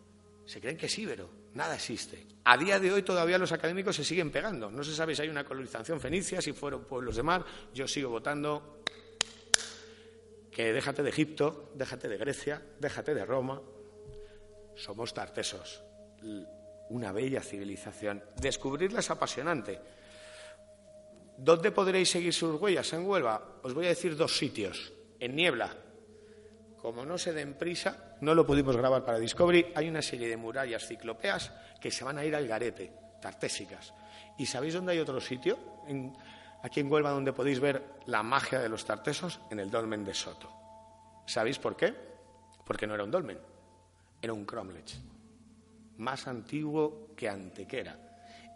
se 0.47 0.61
creen 0.61 0.77
que 0.77 0.87
es 0.87 0.99
íbero, 0.99 1.31
nada 1.55 1.75
existe. 1.75 2.27
A 2.45 2.57
día 2.57 2.81
de 2.81 2.93
hoy 2.93 3.03
todavía 3.03 3.39
los 3.39 3.53
académicos 3.53 3.97
se 3.97 4.05
siguen 4.05 4.31
pegando. 4.31 4.71
No 4.71 4.83
se 4.83 4.95
sabe 4.95 5.15
si 5.15 5.23
hay 5.23 5.29
una 5.29 5.45
colonización 5.45 6.01
fenicia, 6.01 6.41
si 6.43 6.53
fueron 6.53 6.85
pueblos 6.85 7.17
de 7.17 7.23
mar. 7.23 7.45
Yo 7.73 7.87
sigo 7.87 8.11
votando 8.11 8.83
que 10.51 10.73
déjate 10.73 11.03
de 11.03 11.11
Egipto, 11.11 11.73
déjate 11.75 12.09
de 12.09 12.19
Grecia, 12.19 12.63
déjate 12.79 13.15
de 13.15 13.25
Roma. 13.25 13.61
Somos 14.75 15.15
tartesos, 15.15 15.83
una 16.91 17.13
bella 17.13 17.43
civilización. 17.43 18.23
Descubrirla 18.41 19.01
es 19.01 19.11
apasionante. 19.11 19.81
¿Dónde 21.39 21.73
podréis 21.73 22.11
seguir 22.11 22.35
sus 22.35 22.61
huellas 22.61 22.93
en 22.93 23.07
Huelva? 23.07 23.61
Os 23.63 23.75
voy 23.75 23.87
a 23.87 23.91
decir 23.91 24.17
dos 24.17 24.37
sitios. 24.37 24.93
En 25.19 25.37
Niebla, 25.37 25.75
como 26.83 27.07
no 27.07 27.17
se 27.17 27.33
den 27.33 27.55
prisa, 27.55 28.17
no 28.23 28.35
lo 28.35 28.45
pudimos 28.45 28.77
grabar 28.77 29.05
para 29.05 29.21
Discovery, 29.21 29.73
hay 29.77 29.89
una 29.89 30.03
serie 30.03 30.29
de 30.29 30.37
murallas 30.37 30.85
ciclopeas 30.85 31.53
que 31.81 31.93
se 31.93 32.03
van 32.03 32.19
a 32.19 32.25
ir 32.25 32.35
al 32.35 32.49
garete, 32.49 32.93
tartésicas. 33.21 33.95
¿Y 34.37 34.47
sabéis 34.47 34.75
dónde 34.75 34.91
hay 34.93 34.99
otro 34.99 35.21
sitio? 35.21 35.57
aquí 36.63 36.81
en 36.81 36.91
Huelva, 36.91 37.11
donde 37.11 37.33
podéis 37.33 37.61
ver 37.61 37.85
la 38.07 38.25
magia 38.25 38.59
de 38.59 38.69
los 38.69 38.85
tartesos, 38.85 39.41
en 39.51 39.61
el 39.61 39.71
dolmen 39.71 40.05
de 40.05 40.13
Soto. 40.13 40.51
¿Sabéis 41.25 41.59
por 41.61 41.77
qué? 41.77 41.95
Porque 42.65 42.87
no 42.87 42.95
era 42.95 43.05
un 43.05 43.11
dolmen, 43.13 43.39
Era 44.21 44.33
un 44.33 44.45
cromlech, 44.45 44.93
más 45.99 46.27
antiguo 46.27 47.15
que 47.17 47.29
Antequera. 47.29 47.97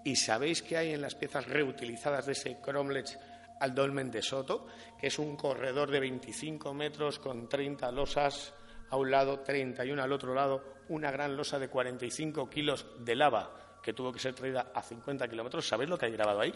¿Y 0.05 0.17
sabéis 0.17 0.63
qué 0.63 0.77
hay 0.77 0.93
en 0.93 1.01
las 1.01 1.15
piezas 1.15 1.47
reutilizadas 1.47 2.27
de 2.27 2.33
ese 2.33 2.61
cromlech 2.61 3.19
al 3.61 3.75
dolmen 3.75 4.11
de 4.11 4.23
Soto? 4.23 4.67
Que 4.99 5.09
es 5.09 5.19
un 5.19 5.37
corredor 5.37 5.91
de 5.91 6.01
25 6.01 6.75
metros 6.75 7.19
con 7.19 7.49
30 7.49 7.91
losas 7.93 8.55
a 8.91 8.97
un 8.97 9.11
lado, 9.11 9.41
31 9.41 10.03
al 10.03 10.13
otro 10.13 10.35
lado, 10.35 10.77
una 10.89 11.11
gran 11.11 11.37
losa 11.37 11.59
de 11.59 11.69
45 11.69 12.49
kilos 12.49 12.87
de 13.01 13.17
lava 13.17 13.79
que 13.83 13.93
tuvo 13.93 14.13
que 14.13 14.19
ser 14.19 14.35
traída 14.35 14.73
a 14.75 14.83
50 14.83 15.29
kilómetros. 15.29 15.67
¿Sabéis 15.67 15.91
lo 15.91 15.97
que 15.97 16.07
hay 16.07 16.13
grabado 16.13 16.41
ahí? 16.41 16.53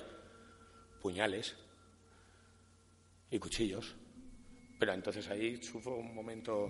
Puñales 1.01 1.57
y 3.31 3.39
cuchillos. 3.39 3.95
Pero 4.79 4.93
entonces 4.93 5.29
ahí 5.29 5.63
sufro 5.63 5.97
un 5.97 6.15
momento 6.15 6.69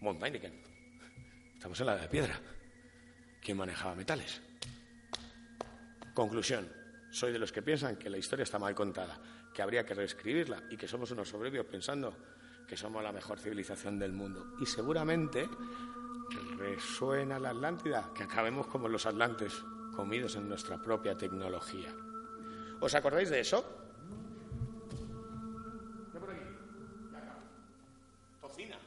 von 0.00 0.18
Estamos 1.54 1.80
en 1.80 1.86
la 1.86 1.96
de 1.96 2.08
piedra. 2.08 2.40
¿Quién 3.40 3.56
manejaba 3.56 3.94
metales? 3.94 4.42
Conclusión. 6.14 6.81
Soy 7.12 7.30
de 7.30 7.38
los 7.38 7.52
que 7.52 7.60
piensan 7.60 7.96
que 7.96 8.08
la 8.08 8.16
historia 8.16 8.42
está 8.42 8.58
mal 8.58 8.74
contada, 8.74 9.18
que 9.52 9.60
habría 9.60 9.84
que 9.84 9.92
reescribirla 9.92 10.62
y 10.70 10.78
que 10.78 10.88
somos 10.88 11.10
unos 11.10 11.28
soberbios 11.28 11.66
pensando 11.66 12.16
que 12.66 12.74
somos 12.74 13.02
la 13.02 13.12
mejor 13.12 13.38
civilización 13.38 13.98
del 13.98 14.12
mundo. 14.12 14.54
Y 14.58 14.64
seguramente 14.64 15.46
resuena 16.56 17.38
la 17.38 17.50
Atlántida, 17.50 18.10
que 18.14 18.22
acabemos 18.22 18.66
como 18.66 18.88
los 18.88 19.04
atlantes, 19.04 19.52
comidos 19.94 20.36
en 20.36 20.48
nuestra 20.48 20.80
propia 20.80 21.14
tecnología. 21.14 21.94
¿Os 22.80 22.94
acordáis 22.94 23.28
de 23.28 23.40
eso? 23.40 23.62
Tocina. 28.40 28.78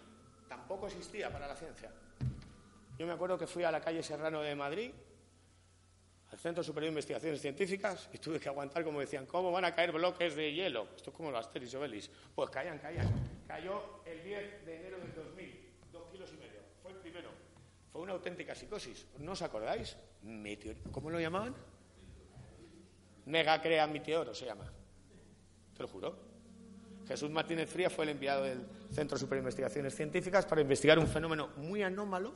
Tampoco 0.50 0.88
existía 0.88 1.32
para 1.32 1.48
la 1.48 1.56
ciencia. 1.56 1.92
Yo 2.98 3.06
me 3.06 3.14
acuerdo 3.14 3.38
que 3.38 3.46
fui 3.46 3.64
a 3.64 3.72
la 3.72 3.82
calle 3.82 4.02
Serrano 4.02 4.42
de 4.42 4.56
Madrid, 4.56 4.92
al 6.36 6.42
Centro 6.42 6.62
Superior 6.66 6.90
de 6.90 6.96
Investigaciones 6.96 7.40
Científicas, 7.40 8.10
y 8.12 8.18
tuve 8.18 8.42
que 8.42 8.50
aguantar 8.50 8.84
como 8.84 9.00
decían, 9.00 9.26
¿cómo 9.26 9.54
van 9.54 9.64
a 9.64 9.74
caer 9.74 9.94
bloques 9.94 10.36
de 10.36 10.52
hielo? 10.52 10.90
Esto 10.94 11.12
es 11.12 11.16
como 11.16 11.32
los 11.32 11.48
Obelix. 11.48 12.12
Pues 12.36 12.50
caían, 12.50 12.78
caían. 12.78 13.08
Cayó 13.48 14.02
el 14.06 14.22
10 14.22 14.66
de 14.66 14.76
enero 14.76 14.98
del 15.00 15.16
2000, 15.16 15.70
dos 15.94 16.04
kilos 16.12 16.30
y 16.34 16.38
medio. 16.38 16.60
Fue 16.84 16.92
el 16.92 16.98
primero. 16.98 17.30
Fue 17.90 18.02
una 18.02 18.12
auténtica 18.12 18.54
psicosis. 18.54 19.06
¿No 19.20 19.32
os 19.32 19.42
acordáis? 19.44 19.96
¿Cómo 20.92 21.10
lo 21.10 21.22
llamaban? 21.22 21.56
Megacrea 23.28 23.88
Meteoro 23.88 24.36
se 24.36 24.46
llama. 24.46 24.70
Te 25.74 25.84
lo 25.84 25.88
juro. 25.88 26.18
Jesús 27.08 27.30
Martínez 27.30 27.70
Fría 27.70 27.90
fue 27.90 28.04
el 28.04 28.10
enviado 28.10 28.44
del 28.44 28.68
Centro 28.92 29.18
Superior 29.18 29.44
de 29.44 29.48
Investigaciones 29.48 29.96
Científicas 29.96 30.46
para 30.46 30.60
investigar 30.60 31.00
un 31.00 31.08
fenómeno 31.08 31.52
muy 31.56 31.82
anómalo 31.82 32.34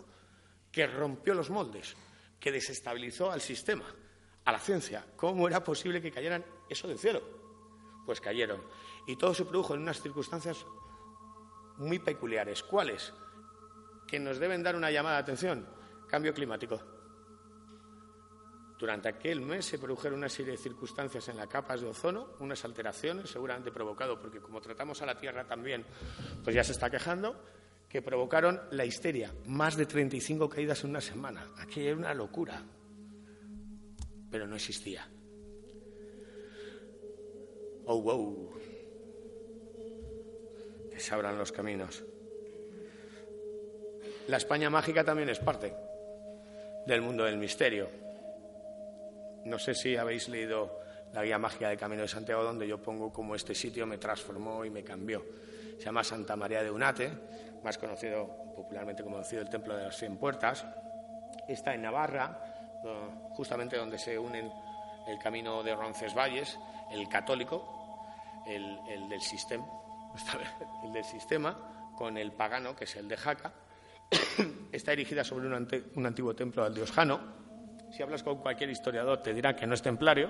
que 0.72 0.88
rompió 0.88 1.34
los 1.34 1.50
moldes, 1.50 1.98
que 2.40 2.52
desestabilizó 2.52 3.32
al 3.32 3.42
sistema, 3.42 3.86
a 4.46 4.52
la 4.52 4.60
ciencia. 4.60 5.06
¿Cómo 5.16 5.48
era 5.48 5.64
posible 5.64 6.02
que 6.02 6.12
cayeran 6.12 6.46
eso 6.70 6.88
del 6.88 6.98
cielo? 6.98 7.22
Pues 8.06 8.22
cayeron. 8.22 8.62
Y 9.08 9.16
todo 9.16 9.34
se 9.34 9.46
produjo 9.46 9.76
en 9.76 9.82
unas 9.82 10.02
circunstancias 10.02 10.66
muy 11.78 12.00
peculiares. 12.00 12.64
¿Cuáles? 12.64 13.14
Que 14.08 14.20
nos 14.20 14.40
deben 14.40 14.64
dar 14.64 14.76
una 14.76 14.92
llamada 14.92 15.18
de 15.18 15.22
atención. 15.24 15.68
Cambio 16.08 16.34
climático. 16.34 16.80
Durante 18.80 19.10
aquel 19.10 19.42
mes 19.42 19.66
se 19.66 19.78
produjeron 19.78 20.20
una 20.20 20.30
serie 20.30 20.54
de 20.54 20.58
circunstancias 20.58 21.28
en 21.28 21.36
las 21.36 21.48
capas 21.48 21.82
de 21.82 21.88
ozono, 21.88 22.30
unas 22.40 22.64
alteraciones, 22.64 23.30
seguramente 23.30 23.72
provocado 23.72 24.18
porque 24.18 24.40
como 24.40 24.62
tratamos 24.62 25.02
a 25.02 25.06
la 25.06 25.18
Tierra 25.18 25.46
también, 25.46 25.86
pues 26.46 26.56
ya 26.56 26.64
se 26.64 26.72
está 26.72 26.90
quejando, 26.90 27.36
que 27.90 28.02
provocaron 28.04 28.62
la 28.72 28.86
histeria. 28.86 29.34
Más 29.48 29.76
de 29.76 29.88
35 29.88 30.48
caídas 30.48 30.84
en 30.84 30.92
una 30.92 31.02
semana. 31.02 31.52
Aquello 31.58 31.90
era 31.90 31.98
una 31.98 32.14
locura. 32.14 32.64
Pero 34.30 34.46
no 34.46 34.56
existía. 34.56 35.08
Oh, 37.86 38.00
wow. 38.02 38.54
Que 40.92 41.00
se 41.00 41.14
abran 41.16 41.38
los 41.38 41.52
caminos. 41.52 42.04
La 44.28 44.38
España 44.38 44.70
mágica 44.70 45.04
también 45.04 45.30
es 45.30 45.40
parte 45.40 45.74
del 46.86 47.02
mundo 47.02 47.24
del 47.24 47.38
misterio. 47.38 47.90
No 49.46 49.58
sé 49.58 49.74
si 49.74 49.96
habéis 49.96 50.30
leído 50.30 50.80
la 51.14 51.24
guía 51.24 51.40
mágica 51.40 51.70
del 51.70 51.80
Camino 51.80 52.04
de 52.04 52.08
Santiago, 52.08 52.44
donde 52.44 52.68
yo 52.68 52.78
pongo 52.78 53.12
cómo 53.12 53.34
este 53.34 53.56
sitio 53.56 53.88
me 53.88 53.98
transformó 53.98 54.64
y 54.64 54.70
me 54.70 54.84
cambió. 54.84 55.26
Se 55.80 55.86
llama 55.86 56.04
Santa 56.04 56.36
María 56.36 56.62
de 56.62 56.70
Unate, 56.70 57.10
más 57.64 57.78
conocido 57.78 58.54
popularmente 58.56 59.04
como 59.04 59.20
el 59.20 59.50
Templo 59.50 59.76
de 59.76 59.86
las 59.86 59.98
Cien 59.98 60.18
Puertas. 60.18 60.66
Está 61.48 61.74
en 61.74 61.82
Navarra, 61.82 62.82
justamente 63.32 63.78
donde 63.78 63.98
se 63.98 64.18
unen 64.18 64.52
el 65.08 65.18
camino 65.20 65.64
de 65.64 65.76
Roncesvalles, 65.76 66.60
el 66.92 67.08
católico, 67.08 68.06
el, 68.46 69.10
del 69.10 69.22
sistema, 69.22 69.66
el 70.84 70.94
del 70.94 71.04
sistema, 71.04 71.92
con 71.98 72.18
el 72.18 72.32
pagano, 72.32 72.76
que 72.76 72.86
es 72.86 72.96
el 72.96 73.08
de 73.08 73.18
Jaca. 73.18 73.54
Está 74.72 74.94
erigida 74.94 75.24
sobre 75.24 75.48
un, 75.48 75.68
un 75.96 76.06
antiguo 76.06 76.36
templo 76.36 76.64
al 76.64 76.74
dios 76.74 76.92
Jano 76.92 77.49
si 77.92 78.04
hablas 78.04 78.24
con 78.24 78.38
cualquier 78.38 78.70
historiador 78.70 79.22
te 79.22 79.34
dirá 79.34 79.56
que 79.56 79.66
no 79.66 79.74
es 79.74 79.82
templario, 79.82 80.30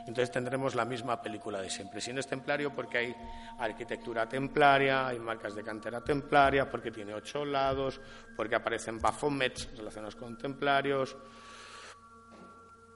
entonces 0.00 0.30
tendremos 0.30 0.74
la 0.74 0.84
misma 0.84 1.20
película 1.20 1.60
de 1.60 1.68
siempre. 1.68 2.00
Si 2.00 2.12
no 2.12 2.20
es 2.20 2.26
templario 2.26 2.74
porque 2.74 2.98
hay 2.98 3.16
arquitectura 3.58 4.28
templaria, 4.28 5.08
hay 5.08 5.18
marcas 5.18 5.54
de 5.54 5.62
cantera 5.62 6.00
templaria, 6.02 6.70
porque 6.70 6.90
tiene 6.90 7.14
ocho 7.14 7.44
lados, 7.44 8.00
porque 8.36 8.54
aparecen 8.54 9.00
bafomets 9.00 9.68
relacionados 9.76 10.16
con 10.16 10.38
templarios. 10.38 11.16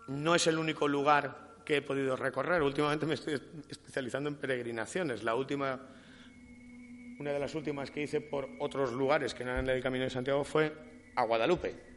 No 0.08 0.34
es 0.34 0.46
el 0.46 0.58
único 0.58 0.86
lugar 0.86 1.46
que 1.64 1.78
he 1.78 1.82
podido 1.82 2.14
recorrer. 2.16 2.62
Últimamente 2.62 3.06
me 3.06 3.14
estoy 3.14 3.40
especializando 3.68 4.28
en 4.28 4.36
peregrinaciones. 4.36 5.24
La 5.24 5.34
última, 5.34 5.80
una 7.18 7.32
de 7.32 7.38
las 7.40 7.54
últimas 7.56 7.90
que 7.90 8.02
hice 8.02 8.20
por 8.20 8.48
otros 8.60 8.92
lugares 8.92 9.34
que 9.34 9.44
no 9.44 9.50
eran 9.50 9.64
del 9.64 9.82
Camino 9.82 10.04
de 10.04 10.10
Santiago 10.10 10.44
fue 10.44 10.72
a 11.16 11.24
Guadalupe 11.24 11.95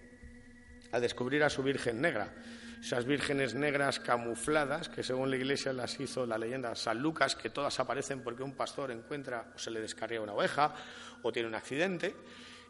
a 0.92 1.00
descubrir 1.00 1.44
a 1.44 1.50
su 1.50 1.64
Virgen 1.64 2.02
Negra. 2.02 2.34
Esas 2.82 3.06
vírgenes 3.06 3.56
negras 3.56 4.00
camufladas, 4.00 4.88
que 4.88 5.04
según 5.04 5.30
la 5.30 5.36
Iglesia 5.36 5.74
las 5.74 6.00
hizo 6.00 6.26
la 6.26 6.38
leyenda 6.38 6.76
San 6.76 7.02
Lucas, 7.02 7.36
que 7.36 7.50
todas 7.50 7.78
aparecen 7.80 8.24
porque 8.24 8.42
un 8.42 8.54
pastor 8.54 8.92
encuentra 8.92 9.52
o 9.54 9.60
se 9.60 9.70
le 9.70 9.82
descarría 9.82 10.22
una 10.22 10.34
oveja 10.34 10.74
o 11.22 11.32
tiene 11.32 11.50
un 11.50 11.56
accidente, 11.56 12.16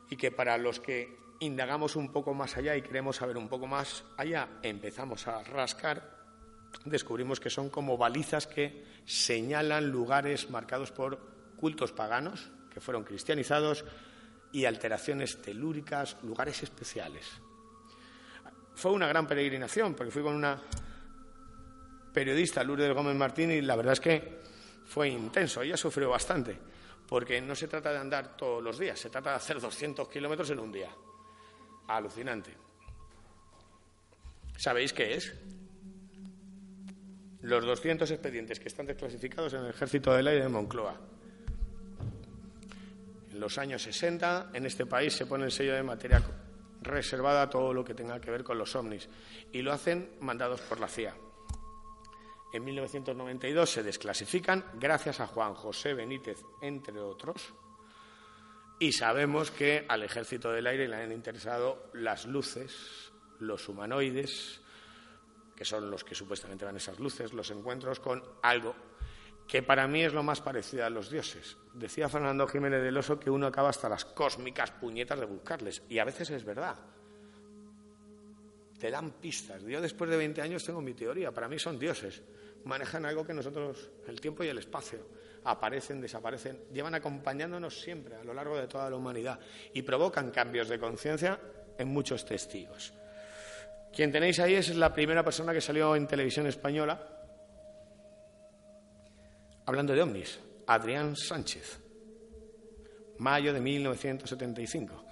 y 0.10 0.16
que 0.16 0.32
para 0.32 0.58
los 0.58 0.80
que 0.80 1.16
indagamos 1.42 1.96
un 1.96 2.12
poco 2.12 2.34
más 2.34 2.58
allá 2.58 2.76
y 2.76 2.82
queremos 2.82 3.18
saber 3.18 3.38
un 3.38 3.48
poco 3.48 3.68
más 3.68 4.04
allá, 4.18 4.50
empezamos 4.64 5.28
a 5.28 5.44
rascar, 5.44 6.18
descubrimos 6.86 7.40
que 7.40 7.52
son 7.52 7.70
como 7.70 7.96
balizas 7.96 8.48
que 8.48 8.84
señalan 9.06 9.92
lugares 9.92 10.50
marcados 10.50 10.92
por 10.92 11.20
cultos 11.56 11.92
paganos 11.92 12.50
que 12.74 12.82
fueron 12.82 13.04
cristianizados 13.04 13.86
y 14.52 14.66
alteraciones 14.66 15.40
telúricas, 15.42 16.18
lugares 16.24 16.64
especiales 16.64 17.26
fue 18.80 18.92
una 18.92 19.08
gran 19.08 19.28
peregrinación, 19.28 19.94
porque 19.94 20.10
fui 20.10 20.24
con 20.24 20.34
una 20.34 20.58
periodista, 22.14 22.64
Lourdes 22.64 22.94
Gómez 22.94 23.14
Martín, 23.14 23.52
y 23.52 23.62
la 23.62 23.76
verdad 23.76 23.94
es 23.94 24.00
que 24.00 24.40
fue 24.86 25.10
intenso. 25.10 25.62
Ella 25.62 25.76
sufrió 25.76 26.10
bastante, 26.10 26.58
porque 27.06 27.42
no 27.42 27.56
se 27.56 27.68
trata 27.68 27.92
de 27.92 27.98
andar 27.98 28.38
todos 28.38 28.64
los 28.64 28.80
días, 28.80 28.98
se 28.98 29.10
trata 29.10 29.32
de 29.32 29.36
hacer 29.36 29.60
200 29.60 30.08
kilómetros 30.08 30.50
en 30.52 30.60
un 30.60 30.72
día. 30.72 30.90
Alucinante. 31.90 32.56
¿Sabéis 34.56 34.94
qué 34.94 35.16
es? 35.16 35.34
Los 37.42 37.66
200 37.66 38.10
expedientes 38.12 38.62
que 38.62 38.70
están 38.70 38.86
desclasificados 38.86 39.54
en 39.56 39.66
el 39.66 39.72
Ejército 39.72 40.14
del 40.14 40.28
Aire 40.28 40.44
de 40.44 40.50
Moncloa. 40.50 40.96
En 43.32 43.40
los 43.42 43.58
años 43.58 43.82
60, 43.82 44.52
en 44.54 44.66
este 44.66 44.86
país 44.86 45.14
se 45.14 45.26
pone 45.26 45.44
el 45.44 45.52
sello 45.52 45.74
de 45.74 45.84
materia 45.84 46.24
reservada 46.82 47.44
a 47.44 47.50
todo 47.50 47.74
lo 47.74 47.84
que 47.84 47.94
tenga 47.94 48.20
que 48.20 48.32
ver 48.32 48.44
con 48.44 48.58
los 48.58 48.76
ovnis 48.76 49.10
y 49.52 49.62
lo 49.62 49.74
hacen 49.74 50.18
mandados 50.20 50.62
por 50.62 50.80
la 50.80 50.88
CIA. 50.88 51.16
En 52.52 52.64
1992 52.64 53.70
se 53.70 53.84
desclasifican 53.84 54.66
gracias 54.76 55.20
a 55.20 55.28
Juan 55.28 55.54
José 55.54 55.94
Benítez, 55.94 56.44
entre 56.62 57.00
otros, 57.00 57.54
y 58.80 58.92
sabemos 58.94 59.52
que 59.52 59.86
al 59.88 60.04
Ejército 60.04 60.52
del 60.52 60.66
Aire 60.66 60.88
le 60.88 60.96
han 60.96 61.12
interesado 61.12 61.92
las 61.94 62.26
luces, 62.26 63.12
los 63.40 63.68
humanoides, 63.70 64.62
que 65.56 65.66
son 65.66 65.92
los 65.92 66.04
que 66.04 66.16
supuestamente 66.16 66.66
van 66.66 66.78
esas 66.78 66.98
luces, 67.00 67.34
los 67.34 67.52
encuentros 67.52 68.00
con 68.00 68.24
algo 68.42 68.74
que 69.50 69.64
para 69.64 69.88
mí 69.88 70.04
es 70.04 70.14
lo 70.14 70.22
más 70.22 70.42
parecido 70.42 70.86
a 70.86 70.92
los 70.92 71.10
dioses. 71.10 71.58
Decía 71.74 72.08
Fernando 72.08 72.48
Jiménez 72.48 72.84
del 72.84 72.96
Oso 72.96 73.20
que 73.20 73.32
uno 73.32 73.48
acaba 73.48 73.70
hasta 73.70 73.90
las 73.90 74.06
cósmicas 74.06 74.70
puñetas 74.70 75.20
de 75.20 75.26
buscarles, 75.26 75.82
y 75.90 75.98
a 75.98 76.06
veces 76.06 76.30
es 76.30 76.46
verdad. 76.46 76.76
Te 78.80 78.92
dan 78.92 79.10
pistas. 79.14 79.64
Yo 79.64 79.82
después 79.82 80.12
de 80.12 80.18
20 80.18 80.40
años 80.44 80.64
tengo 80.64 80.82
mi 80.82 80.94
teoría, 80.94 81.32
para 81.32 81.48
mí 81.48 81.58
son 81.58 81.80
dioses. 81.80 82.22
Manejan 82.66 83.08
algo 83.08 83.26
que 83.26 83.34
nosotros, 83.34 83.90
el 84.08 84.22
tiempo 84.22 84.44
y 84.44 84.50
el 84.50 84.60
espacio, 84.60 85.00
aparecen, 85.44 86.00
desaparecen, 86.00 86.66
llevan 86.72 86.94
acompañándonos 86.94 87.82
siempre 87.82 88.18
a 88.18 88.24
lo 88.24 88.36
largo 88.36 88.56
de 88.56 88.68
toda 88.68 88.88
la 88.88 88.98
humanidad 88.98 89.40
y 89.74 89.82
provocan 89.82 90.30
cambios 90.30 90.70
de 90.70 90.78
conciencia 90.78 91.40
en 91.76 91.88
muchos 91.88 92.24
testigos. 92.24 92.94
Quien 93.92 94.12
tenéis 94.12 94.40
ahí 94.40 94.54
es 94.54 94.76
la 94.76 94.94
primera 94.94 95.24
persona 95.24 95.54
que 95.54 95.62
salió 95.62 95.96
en 95.96 96.06
televisión 96.06 96.46
española 96.46 97.19
hablando 99.70 99.94
de 99.94 100.02
ovnis, 100.02 100.40
Adrián 100.66 101.16
Sánchez, 101.16 101.78
mayo 103.20 103.54
de 103.54 103.60
1975. 103.62 105.04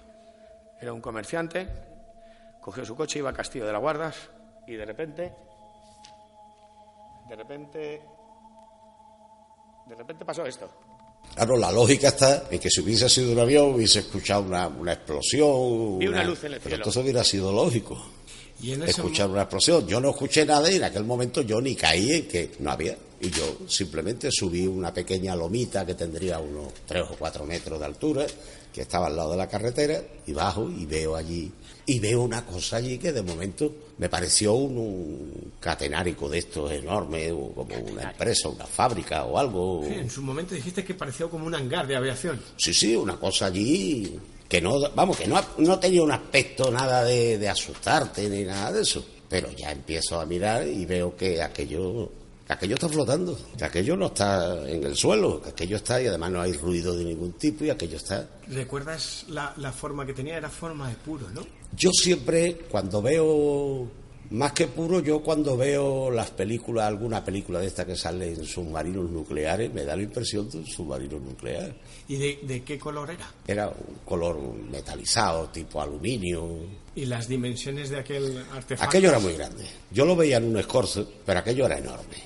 Era 0.80 0.92
un 0.92 1.00
comerciante, 1.00 1.68
cogió 2.60 2.84
su 2.84 2.96
coche, 2.96 3.20
iba 3.20 3.30
a 3.30 3.32
Castillo 3.32 3.66
de 3.66 3.72
las 3.72 3.80
Guardas 3.80 4.16
y 4.66 4.74
de 4.74 4.84
repente, 4.84 5.32
de 7.28 7.36
repente, 7.36 8.02
de 9.86 9.94
repente 9.94 10.24
pasó 10.24 10.44
esto. 10.44 10.68
Claro, 11.36 11.56
la 11.56 11.70
lógica 11.70 12.08
está 12.08 12.48
en 12.50 12.58
que 12.58 12.68
si 12.68 12.80
hubiese 12.80 13.08
sido 13.08 13.32
un 13.32 13.38
avión, 13.38 13.74
hubiese 13.76 14.00
escuchado 14.00 14.42
una, 14.42 14.66
una 14.66 14.94
explosión. 14.94 16.02
Y 16.02 16.08
una 16.08 16.24
luz 16.24 16.42
en 16.42 16.54
el 16.54 16.58
Pero 16.58 16.62
cielo. 16.62 16.76
entonces 16.76 17.02
hubiera 17.04 17.22
sido 17.22 17.52
lógico. 17.52 17.96
Y 18.60 18.72
Escuchar 18.72 19.30
una 19.30 19.42
explosión. 19.42 19.86
Yo 19.86 20.00
no 20.00 20.10
escuché 20.10 20.44
nada 20.44 20.70
y 20.70 20.76
en 20.76 20.84
aquel 20.84 21.04
momento 21.04 21.42
yo 21.42 21.60
ni 21.60 21.76
caí 21.76 22.12
en 22.12 22.28
que 22.28 22.50
no 22.58 22.70
había. 22.70 22.96
Y 23.20 23.30
yo 23.30 23.58
simplemente 23.66 24.30
subí 24.30 24.66
una 24.66 24.92
pequeña 24.92 25.34
lomita 25.34 25.84
que 25.84 25.94
tendría 25.94 26.38
unos 26.38 26.72
tres 26.86 27.04
o 27.10 27.16
cuatro 27.16 27.44
metros 27.44 27.78
de 27.80 27.86
altura, 27.86 28.26
que 28.72 28.82
estaba 28.82 29.06
al 29.08 29.16
lado 29.16 29.32
de 29.32 29.36
la 29.36 29.48
carretera, 29.48 30.00
y 30.26 30.32
bajo 30.32 30.70
y 30.70 30.86
veo 30.86 31.16
allí. 31.16 31.50
Y 31.86 31.98
veo 32.00 32.22
una 32.22 32.44
cosa 32.44 32.76
allí 32.76 32.98
que 32.98 33.12
de 33.12 33.22
momento 33.22 33.74
me 33.98 34.08
pareció 34.08 34.54
un, 34.54 34.76
un 34.76 35.52
catenárico 35.58 36.28
de 36.28 36.38
estos 36.38 36.70
enormes, 36.70 37.32
o 37.32 37.52
como 37.54 37.76
una 37.90 38.10
empresa, 38.10 38.48
una 38.48 38.66
fábrica 38.66 39.24
o 39.24 39.38
algo. 39.38 39.84
Sí, 39.84 39.94
en 39.94 40.10
su 40.10 40.22
momento 40.22 40.54
dijiste 40.54 40.84
que 40.84 40.94
parecía 40.94 41.26
como 41.26 41.46
un 41.46 41.54
hangar 41.54 41.86
de 41.86 41.96
aviación. 41.96 42.40
Sí, 42.56 42.72
sí, 42.72 42.94
una 42.94 43.18
cosa 43.18 43.46
allí 43.46 44.16
que 44.48 44.60
no, 44.60 44.80
vamos, 44.94 45.16
que 45.16 45.26
no, 45.26 45.40
no 45.58 45.78
tenía 45.78 46.02
un 46.02 46.10
aspecto 46.12 46.70
nada 46.70 47.04
de, 47.04 47.38
de 47.38 47.48
asustarte 47.48 48.28
ni 48.28 48.44
nada 48.44 48.72
de 48.72 48.82
eso. 48.82 49.04
Pero 49.28 49.50
ya 49.52 49.70
empiezo 49.70 50.18
a 50.18 50.24
mirar 50.24 50.66
y 50.66 50.86
veo 50.86 51.14
que 51.14 51.42
aquello, 51.42 52.10
que 52.46 52.52
aquello 52.54 52.74
está 52.74 52.88
flotando, 52.88 53.38
que 53.58 53.64
aquello 53.64 53.94
no 53.94 54.06
está 54.06 54.66
en 54.66 54.84
el 54.84 54.96
suelo, 54.96 55.42
que 55.42 55.50
aquello 55.50 55.76
está 55.76 56.00
y 56.00 56.06
además 56.06 56.30
no 56.30 56.40
hay 56.40 56.54
ruido 56.54 56.96
de 56.96 57.04
ningún 57.04 57.32
tipo 57.32 57.64
y 57.64 57.70
aquello 57.70 57.98
está. 57.98 58.26
¿Recuerdas 58.46 59.26
la, 59.28 59.52
la 59.58 59.70
forma 59.70 60.06
que 60.06 60.14
tenía? 60.14 60.38
Era 60.38 60.48
forma 60.48 60.88
de 60.88 60.94
puro, 60.96 61.28
¿no? 61.28 61.42
Yo 61.76 61.90
siempre, 61.92 62.54
cuando 62.70 63.02
veo, 63.02 63.86
más 64.30 64.52
que 64.52 64.66
puro, 64.66 65.00
yo 65.00 65.20
cuando 65.20 65.56
veo 65.56 66.10
las 66.10 66.30
películas, 66.30 66.86
alguna 66.86 67.24
película 67.24 67.60
de 67.60 67.66
esta 67.66 67.86
que 67.86 67.96
sale 67.96 68.28
en 68.28 68.44
submarinos 68.44 69.10
nucleares, 69.10 69.72
me 69.72 69.84
da 69.84 69.96
la 69.96 70.02
impresión 70.02 70.50
de 70.50 70.58
un 70.58 70.66
submarino 70.66 71.18
nuclear. 71.18 71.74
¿Y 72.08 72.16
de, 72.16 72.38
de 72.42 72.62
qué 72.62 72.78
color 72.78 73.10
era? 73.10 73.32
Era 73.46 73.68
un 73.68 73.96
color 74.04 74.38
metalizado, 74.70 75.48
tipo 75.48 75.80
aluminio. 75.80 76.58
¿Y 76.94 77.06
las 77.06 77.26
dimensiones 77.28 77.88
de 77.90 77.98
aquel 77.98 78.44
artefacto? 78.52 78.84
Aquello 78.84 79.08
era 79.08 79.18
muy 79.18 79.32
grande. 79.34 79.64
Yo 79.90 80.04
lo 80.04 80.14
veía 80.14 80.36
en 80.36 80.44
un 80.44 80.58
escorzo, 80.58 81.08
pero 81.24 81.40
aquello 81.40 81.66
era 81.66 81.78
enorme. 81.78 82.16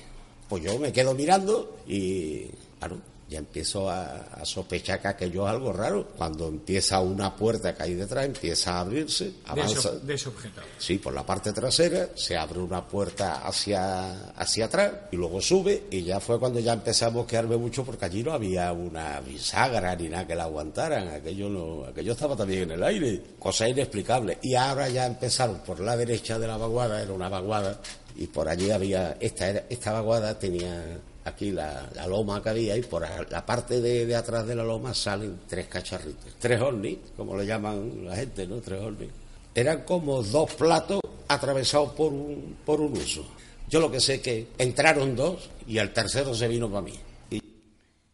Pues 0.49 0.63
yo 0.63 0.77
me 0.77 0.91
quedo 0.91 1.13
mirando 1.13 1.77
y, 1.87 2.47
claro, 2.79 2.97
ya 3.33 3.39
empiezo 3.39 3.89
a, 3.89 4.27
a 4.31 4.45
sospechar 4.45 5.01
que 5.01 5.07
aquello 5.07 5.47
es 5.47 5.51
algo 5.51 5.73
raro. 5.73 6.07
Cuando 6.15 6.47
empieza 6.47 6.99
una 6.99 7.35
puerta 7.35 7.73
que 7.73 7.81
hay 7.83 7.95
detrás, 7.95 8.25
empieza 8.25 8.75
a 8.75 8.81
abrirse, 8.81 9.33
avanza. 9.45 9.89
ese, 9.89 9.99
de 10.05 10.13
ese 10.13 10.29
objeto. 10.29 10.61
Sí, 10.77 10.99
por 10.99 11.13
la 11.13 11.25
parte 11.25 11.51
trasera 11.51 12.09
se 12.15 12.37
abre 12.37 12.59
una 12.59 12.87
puerta 12.87 13.45
hacia, 13.45 14.29
hacia 14.33 14.65
atrás 14.65 14.91
y 15.11 15.15
luego 15.15 15.41
sube 15.41 15.85
y 15.89 16.03
ya 16.03 16.19
fue 16.19 16.39
cuando 16.39 16.59
ya 16.59 16.73
empecé 16.73 17.05
a 17.05 17.09
mosquearme 17.09 17.57
mucho 17.57 17.83
porque 17.83 18.05
allí 18.05 18.21
no 18.21 18.33
había 18.33 18.71
una 18.71 19.19
bisagra 19.21 19.95
ni 19.95 20.09
nada 20.09 20.27
que 20.27 20.35
la 20.35 20.43
aguantaran, 20.43 21.07
aquello 21.07 21.49
no, 21.49 21.85
aquello 21.85 22.11
estaba 22.11 22.35
también 22.35 22.63
en 22.63 22.71
el 22.71 22.83
aire, 22.83 23.21
cosa 23.39 23.67
inexplicable. 23.67 24.37
Y 24.43 24.53
ahora 24.53 24.89
ya 24.89 25.07
empezaron 25.07 25.59
por 25.61 25.79
la 25.79 25.97
derecha 25.97 26.37
de 26.37 26.47
la 26.47 26.57
vaguada, 26.57 27.01
era 27.01 27.13
una 27.13 27.29
vaguada, 27.29 27.79
y 28.15 28.27
por 28.27 28.47
allí 28.47 28.69
había, 28.69 29.17
esta, 29.19 29.49
esta 29.49 29.91
vaguada 29.91 30.37
tenía 30.37 30.99
aquí 31.25 31.51
la, 31.51 31.89
loma 32.07 32.41
que 32.43 32.49
había 32.49 32.75
y 32.77 32.81
por 32.81 33.05
la 33.29 33.45
parte 33.45 33.79
de, 33.81 34.05
de 34.05 34.15
atrás 34.15 34.45
de 34.47 34.55
la 34.55 34.63
loma 34.63 34.93
salen 34.93 35.39
tres 35.47 35.67
cacharritos, 35.67 36.35
tres 36.39 36.59
ovnis, 36.61 36.97
como 37.15 37.37
le 37.37 37.45
llaman 37.45 38.05
la 38.05 38.15
gente, 38.15 38.45
¿no? 38.47 38.57
Tres 38.61 38.79
ovnis 38.81 39.09
eran 39.55 39.83
como 39.83 40.23
dos 40.23 40.53
platos 40.55 40.99
atravesados 41.27 41.91
por 41.93 42.11
un, 42.11 42.57
por 42.65 42.81
un 42.81 42.93
uso. 42.93 43.23
Yo 43.69 43.79
lo 43.79 43.91
que 43.91 43.99
sé 43.99 44.19
que 44.21 44.47
entraron 44.57 45.15
dos 45.15 45.49
y 45.67 45.77
el 45.77 45.91
tercero 45.93 46.33
se 46.33 46.47
vino 46.47 46.69
para 46.69 46.81
mí. 46.81 46.93
Y 47.29 47.39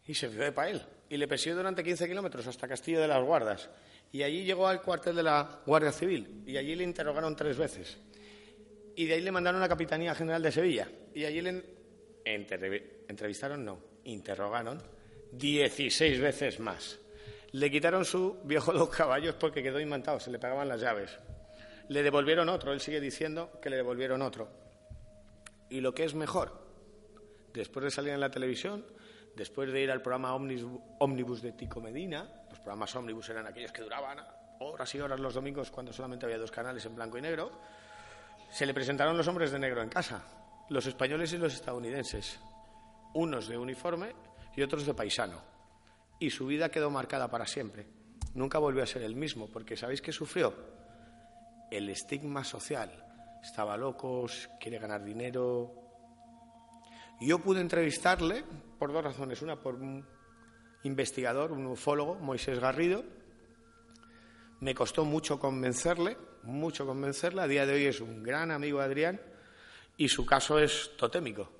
Y 0.06 0.14
se 0.14 0.28
fue 0.28 0.52
para 0.52 0.70
él. 0.70 0.82
Y 1.08 1.16
le 1.16 1.26
persiguió 1.26 1.56
durante 1.56 1.82
15 1.82 2.06
kilómetros 2.08 2.46
hasta 2.46 2.68
Castillo 2.68 3.00
de 3.00 3.08
las 3.08 3.24
Guardas. 3.24 3.68
Y 4.12 4.22
allí 4.22 4.44
llegó 4.44 4.68
al 4.68 4.82
cuartel 4.82 5.16
de 5.16 5.22
la 5.22 5.60
Guardia 5.66 5.92
Civil. 5.92 6.42
Y 6.46 6.56
allí 6.56 6.74
le 6.76 6.84
interrogaron 6.84 7.34
tres 7.34 7.56
veces. 7.56 7.96
Y 8.96 9.06
de 9.06 9.14
ahí 9.14 9.20
le 9.22 9.32
mandaron 9.32 9.60
a 9.60 9.64
la 9.64 9.68
Capitanía 9.68 10.14
General 10.14 10.42
de 10.42 10.52
Sevilla. 10.52 10.88
Y 11.14 11.24
allí 11.24 11.40
le 11.40 11.62
entrev- 12.24 12.82
entrevistaron, 13.10 13.64
no, 13.64 13.78
interrogaron 14.04 14.82
16 15.32 16.20
veces 16.20 16.60
más. 16.60 16.98
Le 17.52 17.70
quitaron 17.70 18.04
su 18.04 18.38
viejo 18.44 18.72
dos 18.74 18.88
caballos 18.90 19.34
porque 19.34 19.62
quedó 19.62 19.80
imantado, 19.80 20.20
se 20.20 20.30
le 20.30 20.38
pagaban 20.38 20.68
las 20.68 20.80
llaves. 20.80 21.18
Le 21.88 22.02
devolvieron 22.02 22.48
otro, 22.48 22.72
él 22.72 22.80
sigue 22.80 23.00
diciendo 23.00 23.50
que 23.60 23.70
le 23.70 23.76
devolvieron 23.76 24.22
otro. 24.22 24.48
Y 25.68 25.80
lo 25.80 25.94
que 25.94 26.04
es 26.04 26.14
mejor, 26.14 26.52
después 27.52 27.84
de 27.84 27.90
salir 27.90 28.12
en 28.12 28.20
la 28.20 28.30
televisión, 28.30 28.84
después 29.36 29.72
de 29.72 29.80
ir 29.80 29.90
al 29.90 30.02
programa 30.02 30.34
Omnibus 30.34 31.42
de 31.42 31.52
Tico 31.52 31.80
Medina, 31.80 32.28
los 32.48 32.58
programas 32.58 32.94
Omnibus 32.94 33.28
eran 33.28 33.46
aquellos 33.46 33.72
que 33.72 33.82
duraban 33.82 34.18
horas 34.60 34.94
y 34.94 35.00
horas 35.00 35.18
los 35.18 35.34
domingos 35.34 35.70
cuando 35.70 35.92
solamente 35.92 36.26
había 36.26 36.38
dos 36.38 36.50
canales 36.50 36.84
en 36.84 36.94
blanco 36.94 37.18
y 37.18 37.22
negro, 37.22 37.50
se 38.50 38.66
le 38.66 38.74
presentaron 38.74 39.16
los 39.16 39.26
hombres 39.26 39.50
de 39.52 39.58
negro 39.58 39.82
en 39.82 39.88
casa, 39.88 40.22
los 40.68 40.86
españoles 40.86 41.32
y 41.32 41.38
los 41.38 41.54
estadounidenses, 41.54 42.38
unos 43.14 43.48
de 43.48 43.58
uniforme 43.58 44.14
y 44.56 44.62
otros 44.62 44.86
de 44.86 44.94
paisano. 44.94 45.40
Y 46.18 46.30
su 46.30 46.46
vida 46.46 46.70
quedó 46.70 46.90
marcada 46.90 47.30
para 47.30 47.46
siempre. 47.46 47.86
Nunca 48.34 48.58
volvió 48.58 48.82
a 48.82 48.86
ser 48.86 49.02
el 49.02 49.16
mismo, 49.16 49.48
porque 49.48 49.76
¿sabéis 49.76 50.02
qué 50.02 50.12
sufrió? 50.12 50.54
El 51.70 51.88
estigma 51.88 52.44
social. 52.44 53.06
Estaba 53.42 53.76
loco, 53.76 54.26
quiere 54.60 54.78
ganar 54.78 55.02
dinero, 55.02 55.80
yo 57.20 57.38
pude 57.38 57.60
entrevistarle 57.60 58.44
por 58.78 58.92
dos 58.92 59.04
razones. 59.04 59.42
Una, 59.42 59.60
por 59.60 59.74
un 59.74 60.06
investigador, 60.84 61.52
un 61.52 61.66
ufólogo, 61.66 62.14
Moisés 62.14 62.58
Garrido. 62.58 63.04
Me 64.60 64.74
costó 64.74 65.04
mucho 65.04 65.38
convencerle, 65.38 66.16
mucho 66.44 66.86
convencerle. 66.86 67.42
A 67.42 67.46
día 67.46 67.66
de 67.66 67.74
hoy 67.74 67.84
es 67.84 68.00
un 68.00 68.22
gran 68.22 68.50
amigo 68.50 68.80
Adrián 68.80 69.20
y 69.98 70.08
su 70.08 70.24
caso 70.24 70.58
es 70.58 70.92
totémico. 70.96 71.59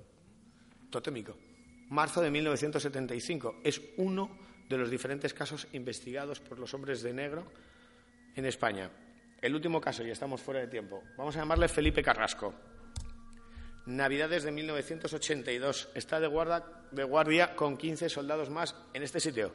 Totémico. 0.91 1.35
Marzo 1.89 2.21
de 2.21 2.29
1975. 2.29 3.61
Es 3.63 3.81
uno 3.97 4.37
de 4.69 4.77
los 4.77 4.89
diferentes 4.89 5.33
casos 5.33 5.67
investigados 5.73 6.39
por 6.39 6.59
los 6.59 6.73
hombres 6.73 7.01
de 7.01 7.13
negro 7.13 7.45
en 8.35 8.45
España. 8.45 8.89
El 9.41 9.55
último 9.55 9.81
caso, 9.81 10.03
y 10.03 10.11
estamos 10.11 10.41
fuera 10.41 10.59
de 10.59 10.67
tiempo. 10.67 11.03
Vamos 11.17 11.35
a 11.35 11.39
llamarle 11.39 11.67
Felipe 11.67 12.03
Carrasco. 12.03 12.53
Navidades 13.87 14.43
de 14.43 14.51
1982. 14.51 15.89
Está 15.95 16.19
de 16.19 16.27
guardia, 16.27 16.63
de 16.91 17.03
guardia 17.03 17.55
con 17.55 17.77
15 17.77 18.07
soldados 18.09 18.49
más 18.49 18.75
en 18.93 19.01
este 19.01 19.19
sitio. 19.19 19.51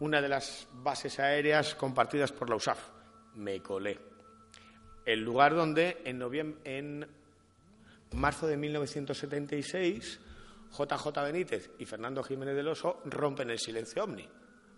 Una 0.00 0.20
de 0.20 0.28
las 0.28 0.68
bases 0.74 1.18
aéreas 1.18 1.74
compartidas 1.74 2.30
por 2.30 2.50
la 2.50 2.56
USAF. 2.56 2.78
Me 3.34 3.60
colé. 3.62 3.98
El 5.06 5.24
lugar 5.24 5.54
donde 5.54 6.02
en, 6.04 6.20
en 6.64 7.08
marzo 8.12 8.46
de 8.46 8.56
1976 8.56 10.20
JJ 10.70 11.22
Benítez 11.22 11.70
y 11.78 11.86
Fernando 11.86 12.22
Jiménez 12.22 12.54
del 12.54 12.68
Oso 12.68 13.00
rompen 13.06 13.50
el 13.50 13.58
silencio 13.58 14.04
ovni. 14.04 14.28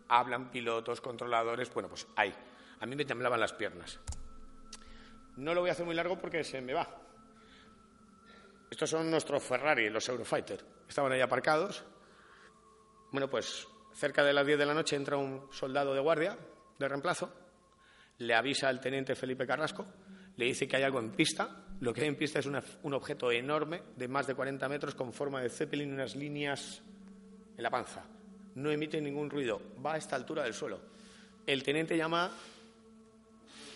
Hablan 0.08 0.50
pilotos, 0.50 1.00
controladores, 1.00 1.72
bueno, 1.72 1.88
pues 1.88 2.06
ahí. 2.16 2.32
A 2.80 2.86
mí 2.86 2.96
me 2.96 3.04
temblaban 3.04 3.40
las 3.40 3.52
piernas. 3.52 4.00
No 5.36 5.54
lo 5.54 5.60
voy 5.60 5.70
a 5.70 5.72
hacer 5.72 5.86
muy 5.86 5.94
largo 5.94 6.18
porque 6.18 6.44
se 6.44 6.60
me 6.60 6.72
va. 6.74 6.88
Estos 8.70 8.90
son 8.90 9.10
nuestros 9.10 9.42
Ferrari, 9.42 9.90
los 9.90 10.08
Eurofighter. 10.08 10.64
Estaban 10.88 11.12
ahí 11.12 11.20
aparcados. 11.20 11.84
Bueno, 13.10 13.28
pues 13.28 13.66
cerca 13.92 14.22
de 14.22 14.32
las 14.32 14.46
10 14.46 14.58
de 14.58 14.66
la 14.66 14.74
noche 14.74 14.96
entra 14.96 15.16
un 15.16 15.48
soldado 15.52 15.92
de 15.92 16.00
guardia, 16.00 16.38
de 16.78 16.88
reemplazo, 16.88 17.32
le 18.18 18.34
avisa 18.34 18.68
al 18.68 18.80
teniente 18.80 19.14
Felipe 19.14 19.46
Carrasco, 19.46 19.86
le 20.36 20.44
dice 20.44 20.68
que 20.68 20.76
hay 20.76 20.82
algo 20.84 21.00
en 21.00 21.10
pista. 21.10 21.66
Lo 21.80 21.92
que 21.94 22.02
hay 22.02 22.08
en 22.08 22.16
pista 22.16 22.38
es 22.38 22.46
una- 22.46 22.62
un 22.82 22.94
objeto 22.94 23.30
enorme 23.32 23.82
de 23.96 24.06
más 24.08 24.26
de 24.26 24.34
40 24.34 24.68
metros 24.68 24.94
con 24.94 25.12
forma 25.12 25.40
de 25.40 25.48
Zeppelin 25.48 25.90
y 25.90 25.92
unas 25.94 26.14
líneas 26.14 26.82
en 27.56 27.62
la 27.62 27.70
panza. 27.70 28.04
No 28.54 28.70
emite 28.70 29.00
ningún 29.00 29.30
ruido, 29.30 29.60
va 29.84 29.94
a 29.94 29.96
esta 29.96 30.16
altura 30.16 30.42
del 30.42 30.52
suelo. 30.54 30.80
El 31.46 31.62
teniente 31.62 31.96
llama 31.96 32.30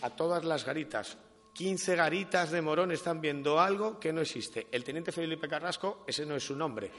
a 0.02 0.10
todas 0.10 0.44
las 0.44 0.64
garitas. 0.66 1.16
15 1.54 1.94
garitas 1.96 2.50
de 2.50 2.60
Morón 2.60 2.90
están 2.90 3.20
viendo 3.20 3.60
algo 3.60 3.98
que 4.00 4.12
no 4.12 4.20
existe. 4.20 4.66
El 4.70 4.84
teniente 4.84 5.12
Felipe 5.12 5.48
Carrasco, 5.48 6.04
ese 6.06 6.26
no 6.26 6.34
es 6.34 6.42
su 6.44 6.56
nombre. 6.56 6.90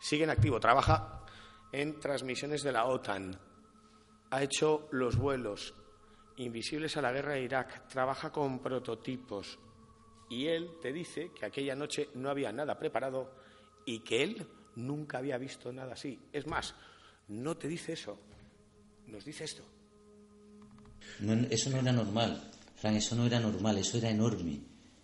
Sigue 0.00 0.24
en 0.24 0.30
activo, 0.30 0.58
trabaja 0.60 1.24
en 1.70 1.98
transmisiones 2.00 2.62
de 2.62 2.72
la 2.72 2.84
OTAN. 2.86 3.38
Ha 4.30 4.42
hecho 4.42 4.88
los 4.90 5.16
vuelos 5.16 5.74
Invisibles 6.36 6.96
a 6.96 7.02
la 7.02 7.12
guerra 7.12 7.34
de 7.34 7.42
Irak, 7.42 7.86
trabaja 7.88 8.32
con 8.32 8.58
prototipos 8.60 9.58
y 10.32 10.48
él 10.48 10.70
te 10.80 10.94
dice 10.94 11.30
que 11.38 11.44
aquella 11.44 11.74
noche 11.74 12.08
no 12.14 12.30
había 12.30 12.50
nada 12.52 12.78
preparado 12.78 13.34
y 13.84 13.98
que 13.98 14.22
él 14.22 14.46
nunca 14.76 15.18
había 15.18 15.36
visto 15.36 15.70
nada 15.70 15.92
así. 15.92 16.18
Es 16.32 16.46
más, 16.46 16.74
no 17.28 17.54
te 17.58 17.68
dice 17.68 17.92
eso, 17.92 18.18
nos 19.08 19.26
dice 19.26 19.44
esto. 19.44 19.62
eso 21.50 21.68
no 21.68 21.80
era 21.80 21.92
normal, 21.92 22.50
Fran, 22.76 22.96
eso 22.96 23.14
no 23.14 23.26
era 23.26 23.38
normal, 23.40 23.76
eso 23.76 23.98
era 23.98 24.08
enorme, 24.08 24.58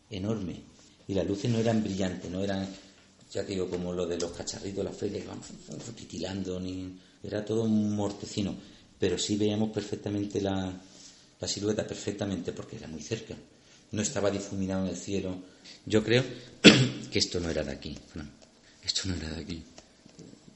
enorme. 0.09 0.63
Y 1.07 1.13
las 1.13 1.27
luces 1.27 1.51
no 1.51 1.59
eran 1.59 1.83
brillantes, 1.83 2.31
no 2.31 2.43
eran, 2.43 2.67
ya 3.31 3.45
te 3.45 3.53
digo, 3.53 3.69
como 3.69 3.93
lo 3.93 4.07
de 4.07 4.19
los 4.19 4.33
cacharritos 4.33 4.79
de 4.79 5.11
la 5.11 5.21
que 5.21 5.29
van 5.29 5.41
titilando, 5.95 6.59
ni, 6.59 6.99
era 7.23 7.45
todo 7.45 7.65
un 7.65 7.95
mortecino. 7.95 8.57
Pero 8.99 9.19
sí 9.19 9.37
veíamos 9.37 9.71
perfectamente 9.73 10.41
la 10.41 10.81
silueta, 11.47 11.87
perfectamente, 11.87 12.53
porque 12.53 12.77
era 12.77 12.89
muy 12.89 13.03
cerca. 13.03 13.37
No 13.90 14.02
estaba 14.02 14.31
difuminado 14.31 14.85
en 14.85 14.90
el 14.90 14.97
cielo. 14.97 15.36
Yo 15.86 16.05
creo 16.05 16.23
que 17.10 17.19
esto 17.19 17.40
no 17.40 17.51
era 17.51 17.62
de 17.62 17.73
aquí. 17.73 17.98
Esto 18.82 19.09
no 19.09 19.15
era 19.15 19.31
de 19.31 19.43
aquí. 19.43 19.65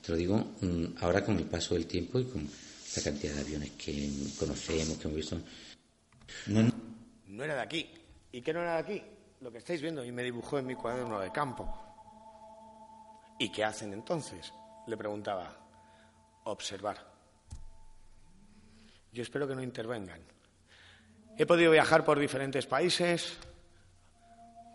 Te 0.02 0.12
lo 0.12 0.18
digo 0.18 0.36
mm, 0.60 0.96
ahora 1.00 1.24
con 1.24 1.38
el 1.38 1.44
paso 1.44 1.74
del 1.74 1.86
tiempo 1.86 2.18
y 2.18 2.24
con 2.24 2.42
la 2.96 3.02
cantidad 3.02 3.34
de 3.34 3.40
aviones 3.40 3.70
que 3.72 4.10
conocemos, 4.38 4.98
que 4.98 5.09
hemos 5.09 5.16
visto. 5.16 5.40
No, 6.46 7.44
era 7.44 7.54
de 7.54 7.60
aquí. 7.60 7.88
¿Y 8.32 8.42
qué 8.42 8.52
no 8.52 8.60
era 8.60 8.74
de 8.74 8.80
aquí? 8.80 9.02
Lo 9.40 9.50
que 9.50 9.59
estáis 9.59 9.80
viendo 9.80 10.04
y 10.04 10.12
me 10.12 10.22
dibujó 10.22 10.59
en 10.59 10.66
mi 10.66 10.74
cuaderno 10.74 11.20
de 11.20 11.30
campo. 11.32 11.68
¿Y 13.38 13.50
qué 13.50 13.64
hacen 13.64 13.92
entonces? 13.92 14.52
Le 14.86 14.96
preguntaba. 14.96 15.56
Observar. 16.44 17.12
Yo 19.12 19.22
espero 19.22 19.46
que 19.46 19.54
no 19.54 19.62
intervengan. 19.62 20.20
He 21.38 21.46
podido 21.46 21.72
viajar 21.72 22.04
por 22.04 22.18
diferentes 22.18 22.66
países. 22.66 23.38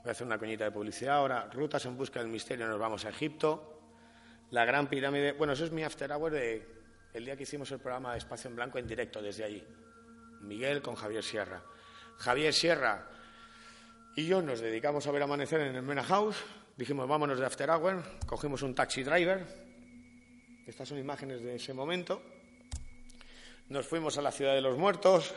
Voy 0.01 0.09
a 0.09 0.11
hacer 0.11 0.25
una 0.25 0.39
coñita 0.39 0.63
de 0.63 0.71
publicidad 0.71 1.17
ahora. 1.17 1.47
Rutas 1.53 1.85
en 1.85 1.95
busca 1.95 2.19
del 2.19 2.29
misterio, 2.29 2.67
nos 2.67 2.79
vamos 2.79 3.05
a 3.05 3.09
Egipto. 3.09 3.79
La 4.49 4.65
Gran 4.65 4.88
Pirámide. 4.88 5.34
Bueno, 5.34 5.53
eso 5.53 5.65
es 5.65 5.71
mi 5.71 5.84
after 5.84 6.11
hour 6.11 6.31
de 6.31 6.67
el 7.13 7.25
día 7.25 7.35
que 7.35 7.43
hicimos 7.43 7.71
el 7.71 7.79
programa 7.79 8.13
de 8.13 8.17
Espacio 8.17 8.49
en 8.49 8.55
Blanco 8.55 8.79
en 8.79 8.88
directo 8.88 9.21
desde 9.21 9.43
allí. 9.43 9.63
Miguel 10.41 10.81
con 10.81 10.95
Javier 10.95 11.23
Sierra. 11.23 11.61
Javier 12.17 12.51
Sierra 12.51 13.07
y 14.15 14.25
yo 14.25 14.41
nos 14.41 14.59
dedicamos 14.59 15.05
a 15.05 15.11
ver 15.11 15.21
amanecer 15.21 15.61
en 15.61 15.75
el 15.75 15.84
Mena 15.84 16.03
House. 16.03 16.38
Dijimos, 16.75 17.07
vámonos 17.07 17.39
de 17.39 17.45
after 17.45 17.69
hour. 17.69 18.03
Cogimos 18.25 18.63
un 18.63 18.73
taxi 18.73 19.03
driver. 19.03 19.45
Estas 20.65 20.89
son 20.89 20.97
imágenes 20.97 21.43
de 21.43 21.55
ese 21.55 21.71
momento. 21.71 22.19
Nos 23.69 23.85
fuimos 23.85 24.17
a 24.17 24.23
la 24.23 24.31
ciudad 24.31 24.55
de 24.55 24.61
los 24.61 24.75
muertos 24.75 25.35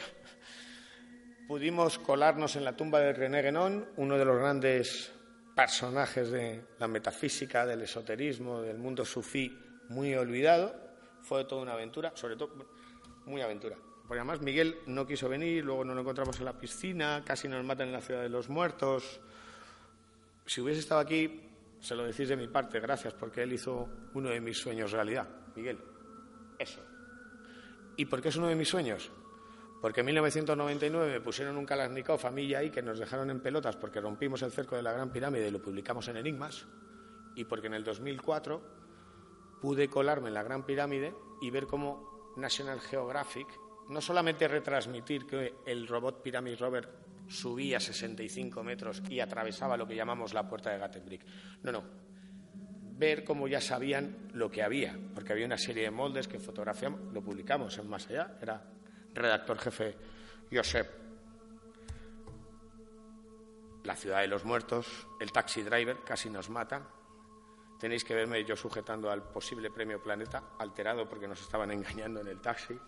pudimos 1.51 1.99
colarnos 1.99 2.55
en 2.55 2.65
la 2.65 2.77
tumba 2.77 3.01
de 3.01 3.13
René 3.13 3.43
Guénon, 3.43 3.85
uno 3.97 4.17
de 4.17 4.25
los 4.25 4.39
grandes 4.39 5.13
personajes 5.57 6.31
de 6.31 6.65
la 6.79 6.87
metafísica, 6.87 7.67
del 7.67 7.83
esoterismo, 7.83 8.63
del 8.63 8.79
mundo 8.79 9.05
sufí, 9.05 9.59
muy 9.89 10.15
olvidado. 10.15 10.73
Fue 11.23 11.45
toda 11.47 11.63
una 11.63 11.73
aventura, 11.73 12.13
sobre 12.15 12.37
todo 12.37 12.55
muy 13.27 13.43
aventura. 13.43 13.77
Porque 14.07 14.21
además 14.21 14.41
Miguel 14.43 14.79
no 14.87 15.05
quiso 15.05 15.29
venir, 15.29 15.65
luego 15.65 15.85
nos 15.85 15.97
lo 15.97 16.03
encontramos 16.03 16.39
en 16.39 16.45
la 16.45 16.53
piscina, 16.53 17.25
casi 17.27 17.49
nos 17.49 17.65
matan 17.65 17.89
en 17.89 17.95
la 17.95 18.01
ciudad 18.01 18.23
de 18.23 18.29
los 18.29 18.49
muertos. 18.49 19.21
Si 20.47 20.61
hubiese 20.61 20.79
estado 20.79 21.01
aquí, 21.01 21.51
se 21.81 21.97
lo 21.97 22.05
decís 22.05 22.29
de 22.29 22.37
mi 22.37 22.47
parte, 22.47 22.79
gracias, 22.79 23.13
porque 23.15 23.43
él 23.43 23.53
hizo 23.53 23.89
uno 24.15 24.31
de 24.31 24.41
mis 24.41 24.57
sueños 24.57 24.93
realidad. 24.93 25.29
Miguel, 25.57 25.81
eso. 26.61 26.81
¿Y 27.97 28.05
por 28.05 28.23
qué 28.23 28.29
es 28.29 28.37
uno 28.37 28.47
de 28.47 28.55
mis 28.55 28.69
sueños? 28.69 29.11
Porque 29.81 30.01
en 30.01 30.07
1999 30.07 31.11
me 31.11 31.21
pusieron 31.21 31.57
un 31.57 31.65
Kalashnikov 31.65 32.27
a 32.27 32.31
mí 32.31 32.43
y 32.43 32.55
ahí 32.55 32.71
que 32.71 32.83
nos 32.83 32.99
dejaron 32.99 33.31
en 33.31 33.41
pelotas 33.41 33.77
porque 33.77 34.01
rompimos 34.01 34.43
el 34.43 34.53
cerco 34.53 34.77
de 34.77 34.83
la 34.83 34.93
Gran 34.93 35.11
Pirámide 35.11 35.49
y 35.49 35.51
lo 35.51 35.63
publicamos 35.63 36.07
en 36.09 36.19
Enigmas. 36.19 36.67
Y 37.35 37.45
porque 37.45 37.69
en 37.69 37.75
el 37.75 37.85
2004 37.85 38.61
pude 39.63 39.89
colarme 39.89 40.29
en 40.29 40.35
la 40.35 40.43
Gran 40.43 40.67
Pirámide 40.67 41.15
y 41.41 41.51
ver 41.51 41.67
cómo 41.67 42.35
National 42.37 42.81
Geographic 42.81 43.49
no 43.89 44.01
solamente 44.01 44.47
retransmitir 44.47 45.27
que 45.27 45.55
el 45.67 45.87
robot 45.89 46.23
Pyramid 46.23 46.59
Rover 46.59 46.89
subía 47.29 47.81
65 47.81 48.63
metros 48.63 49.03
y 49.09 49.21
atravesaba 49.21 49.77
lo 49.77 49.87
que 49.87 49.97
llamamos 49.97 50.35
la 50.35 50.49
puerta 50.49 50.71
de 50.71 50.79
Gattenbrick. 50.79 51.25
No, 51.63 51.73
no. 51.73 51.83
Ver 52.99 53.25
cómo 53.25 53.49
ya 53.49 53.61
sabían 53.61 54.29
lo 54.35 54.51
que 54.51 54.63
había, 54.63 54.99
porque 55.15 55.33
había 55.33 55.47
una 55.47 55.57
serie 55.57 55.85
de 55.85 55.91
moldes 55.91 56.29
que 56.29 56.39
fotografiamos, 56.39 57.13
lo 57.13 57.23
publicamos 57.23 57.79
en 57.79 57.89
Más 57.89 58.09
Allá, 58.09 58.37
era 58.43 58.63
redactor 59.15 59.59
jefe 59.59 59.97
Josep. 60.53 61.01
La 63.85 63.97
ciudad 63.97 64.21
de 64.21 64.29
los 64.29 64.45
muertos, 64.45 64.87
el 65.21 65.33
taxi 65.33 65.63
driver 65.63 65.99
casi 66.05 66.29
nos 66.29 66.51
mata. 66.51 66.87
Tenéis 67.79 68.05
que 68.05 68.15
verme 68.15 68.45
yo 68.45 68.57
sujetando 68.57 69.11
al 69.11 69.23
posible 69.23 69.71
premio 69.71 70.03
Planeta, 70.03 70.51
alterado 70.59 71.09
porque 71.09 71.27
nos 71.27 71.41
estaban 71.41 71.71
engañando 71.71 72.21
en 72.21 72.29
el 72.29 72.41
taxi. 72.41 72.79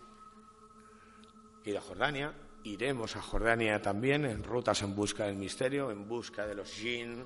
Ido 1.63 1.79
a 1.79 1.81
Jordania, 1.81 2.33
iremos 2.63 3.15
a 3.15 3.21
Jordania 3.21 3.81
también 3.81 4.25
en 4.25 4.43
rutas 4.43 4.83
en 4.83 4.95
busca 4.95 5.25
del 5.25 5.35
misterio, 5.35 5.89
en 5.89 6.07
busca 6.07 6.45
de 6.45 6.55
los 6.55 6.71
jinn. 6.71 7.25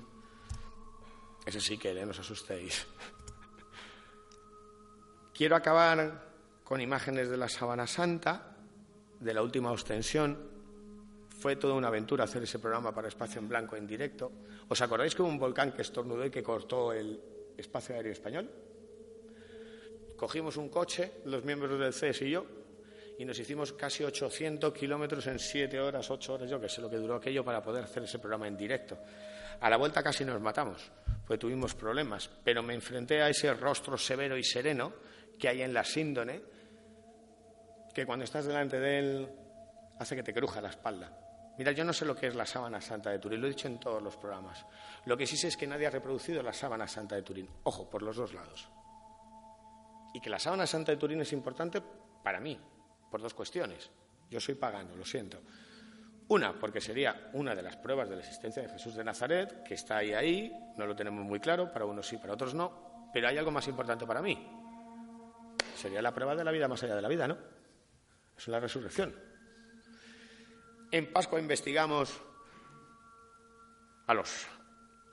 Ese 1.44 1.60
sí 1.60 1.76
que 1.76 1.92
no 1.92 2.10
os 2.10 2.20
asustéis. 2.20 2.86
Quiero 5.34 5.56
acabar 5.56 6.26
con 6.64 6.80
imágenes 6.80 7.28
de 7.28 7.36
la 7.36 7.48
Sabana 7.48 7.86
Santa 7.86 8.57
de 9.20 9.34
la 9.34 9.42
última 9.42 9.70
ostensión. 9.70 10.36
Fue 11.28 11.56
toda 11.56 11.74
una 11.74 11.88
aventura 11.88 12.24
hacer 12.24 12.42
ese 12.42 12.58
programa 12.58 12.92
para 12.94 13.08
Espacio 13.08 13.40
en 13.40 13.48
Blanco 13.48 13.76
en 13.76 13.86
directo. 13.86 14.32
¿Os 14.68 14.80
acordáis 14.80 15.14
que 15.14 15.22
hubo 15.22 15.28
un 15.28 15.38
volcán 15.38 15.72
que 15.72 15.82
estornudó 15.82 16.24
y 16.26 16.30
que 16.30 16.42
cortó 16.42 16.92
el 16.92 17.20
espacio 17.56 17.94
aéreo 17.94 18.12
español? 18.12 18.50
Cogimos 20.16 20.56
un 20.56 20.68
coche, 20.68 21.12
los 21.26 21.44
miembros 21.44 21.78
del 21.78 21.92
CES 21.92 22.22
y 22.22 22.30
yo, 22.30 22.44
y 23.18 23.24
nos 23.24 23.38
hicimos 23.38 23.72
casi 23.72 24.04
800 24.04 24.72
kilómetros 24.72 25.26
en 25.28 25.38
7 25.38 25.78
horas, 25.80 26.10
8 26.10 26.34
horas, 26.34 26.50
yo 26.50 26.60
que 26.60 26.68
sé 26.68 26.80
lo 26.80 26.90
que 26.90 26.96
duró 26.96 27.16
aquello 27.16 27.44
para 27.44 27.62
poder 27.62 27.84
hacer 27.84 28.02
ese 28.02 28.18
programa 28.18 28.48
en 28.48 28.56
directo. 28.56 28.98
A 29.60 29.70
la 29.70 29.76
vuelta 29.76 30.02
casi 30.02 30.24
nos 30.24 30.40
matamos, 30.40 30.90
pues 31.26 31.38
tuvimos 31.38 31.74
problemas, 31.74 32.30
pero 32.44 32.62
me 32.62 32.74
enfrenté 32.74 33.22
a 33.22 33.28
ese 33.28 33.52
rostro 33.54 33.96
severo 33.96 34.36
y 34.36 34.44
sereno 34.44 34.92
que 35.38 35.48
hay 35.48 35.62
en 35.62 35.72
la 35.72 35.84
síndone 35.84 36.57
que 37.98 38.06
cuando 38.06 38.24
estás 38.24 38.44
delante 38.44 38.78
de 38.78 38.98
él 39.00 39.28
hace 39.98 40.14
que 40.14 40.22
te 40.22 40.32
cruja 40.32 40.60
la 40.60 40.68
espalda. 40.68 41.10
Mira, 41.58 41.72
yo 41.72 41.84
no 41.84 41.92
sé 41.92 42.04
lo 42.04 42.14
que 42.14 42.28
es 42.28 42.36
la 42.36 42.46
sábana 42.46 42.80
santa 42.80 43.10
de 43.10 43.18
Turín, 43.18 43.40
lo 43.40 43.48
he 43.48 43.50
dicho 43.50 43.66
en 43.66 43.80
todos 43.80 44.00
los 44.00 44.16
programas. 44.16 44.64
Lo 45.06 45.16
que 45.16 45.26
sí 45.26 45.36
sé 45.36 45.48
es 45.48 45.56
que 45.56 45.66
nadie 45.66 45.88
ha 45.88 45.90
reproducido 45.90 46.40
la 46.40 46.52
sábana 46.52 46.86
santa 46.86 47.16
de 47.16 47.22
Turín. 47.22 47.50
Ojo, 47.64 47.90
por 47.90 48.02
los 48.02 48.14
dos 48.14 48.32
lados. 48.34 48.68
Y 50.14 50.20
que 50.20 50.30
la 50.30 50.38
sábana 50.38 50.64
santa 50.64 50.92
de 50.92 50.96
Turín 50.96 51.20
es 51.22 51.32
importante 51.32 51.82
para 52.22 52.38
mí, 52.38 52.56
por 53.10 53.20
dos 53.20 53.34
cuestiones. 53.34 53.90
Yo 54.30 54.38
soy 54.38 54.54
pagano, 54.54 54.94
lo 54.94 55.04
siento. 55.04 55.40
Una, 56.28 56.56
porque 56.56 56.80
sería 56.80 57.30
una 57.32 57.52
de 57.52 57.62
las 57.62 57.78
pruebas 57.78 58.08
de 58.08 58.14
la 58.14 58.22
existencia 58.22 58.62
de 58.62 58.68
Jesús 58.68 58.94
de 58.94 59.02
Nazaret, 59.02 59.64
que 59.64 59.74
está 59.74 59.96
ahí, 59.96 60.12
ahí, 60.12 60.52
no 60.76 60.86
lo 60.86 60.94
tenemos 60.94 61.24
muy 61.24 61.40
claro, 61.40 61.72
para 61.72 61.84
unos 61.84 62.06
sí, 62.06 62.16
para 62.16 62.34
otros 62.34 62.54
no, 62.54 63.10
pero 63.12 63.26
hay 63.26 63.38
algo 63.38 63.50
más 63.50 63.66
importante 63.66 64.06
para 64.06 64.22
mí. 64.22 64.38
Sería 65.74 66.00
la 66.00 66.14
prueba 66.14 66.36
de 66.36 66.44
la 66.44 66.52
vida 66.52 66.68
más 66.68 66.80
allá 66.84 66.94
de 66.94 67.02
la 67.02 67.08
vida, 67.08 67.26
¿no? 67.26 67.57
Es 68.38 68.48
la 68.48 68.60
resurrección. 68.60 69.14
En 70.90 71.12
Pascua 71.12 71.38
investigamos 71.38 72.18
a 74.06 74.14
los 74.14 74.46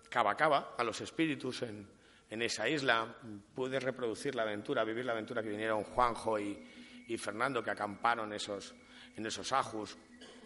Cava 0.10 0.76
a 0.78 0.84
los 0.86 1.02
espíritus 1.02 1.64
en, 1.64 1.86
esa 2.30 2.70
isla. 2.70 3.14
Pude 3.54 3.80
reproducir 3.80 4.36
la 4.36 4.44
aventura, 4.44 4.86
vivir 4.86 5.04
la 5.04 5.12
aventura 5.12 5.44
que 5.44 5.50
vinieron 5.50 5.84
Juanjo 5.84 6.40
y, 6.40 7.18
Fernando, 7.18 7.62
que 7.62 7.72
acamparon 7.72 8.32
esos, 8.32 8.74
en 9.18 9.26
esos 9.26 9.52
ajus. 9.52 9.98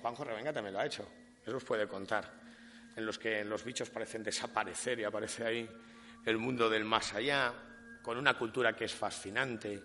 Juanjo 0.02 0.24
Revenga 0.24 0.52
también 0.52 0.74
lo 0.74 0.80
ha 0.80 0.86
hecho, 0.86 1.08
eso 1.46 1.58
os 1.58 1.64
puede 1.64 1.88
contar. 1.88 2.32
En 2.96 3.06
los 3.06 3.20
que 3.20 3.44
los 3.46 3.64
bichos 3.64 3.92
parecen 3.92 4.24
desaparecer 4.24 5.00
y 5.00 5.04
aparece 5.04 5.46
ahí 5.46 5.70
el 6.26 6.38
mundo 6.38 6.70
del 6.70 6.86
más 6.86 7.14
allá, 7.14 7.54
con 8.02 8.18
una 8.18 8.36
cultura 8.36 8.76
que 8.76 8.86
es 8.86 8.96
fascinante, 8.96 9.84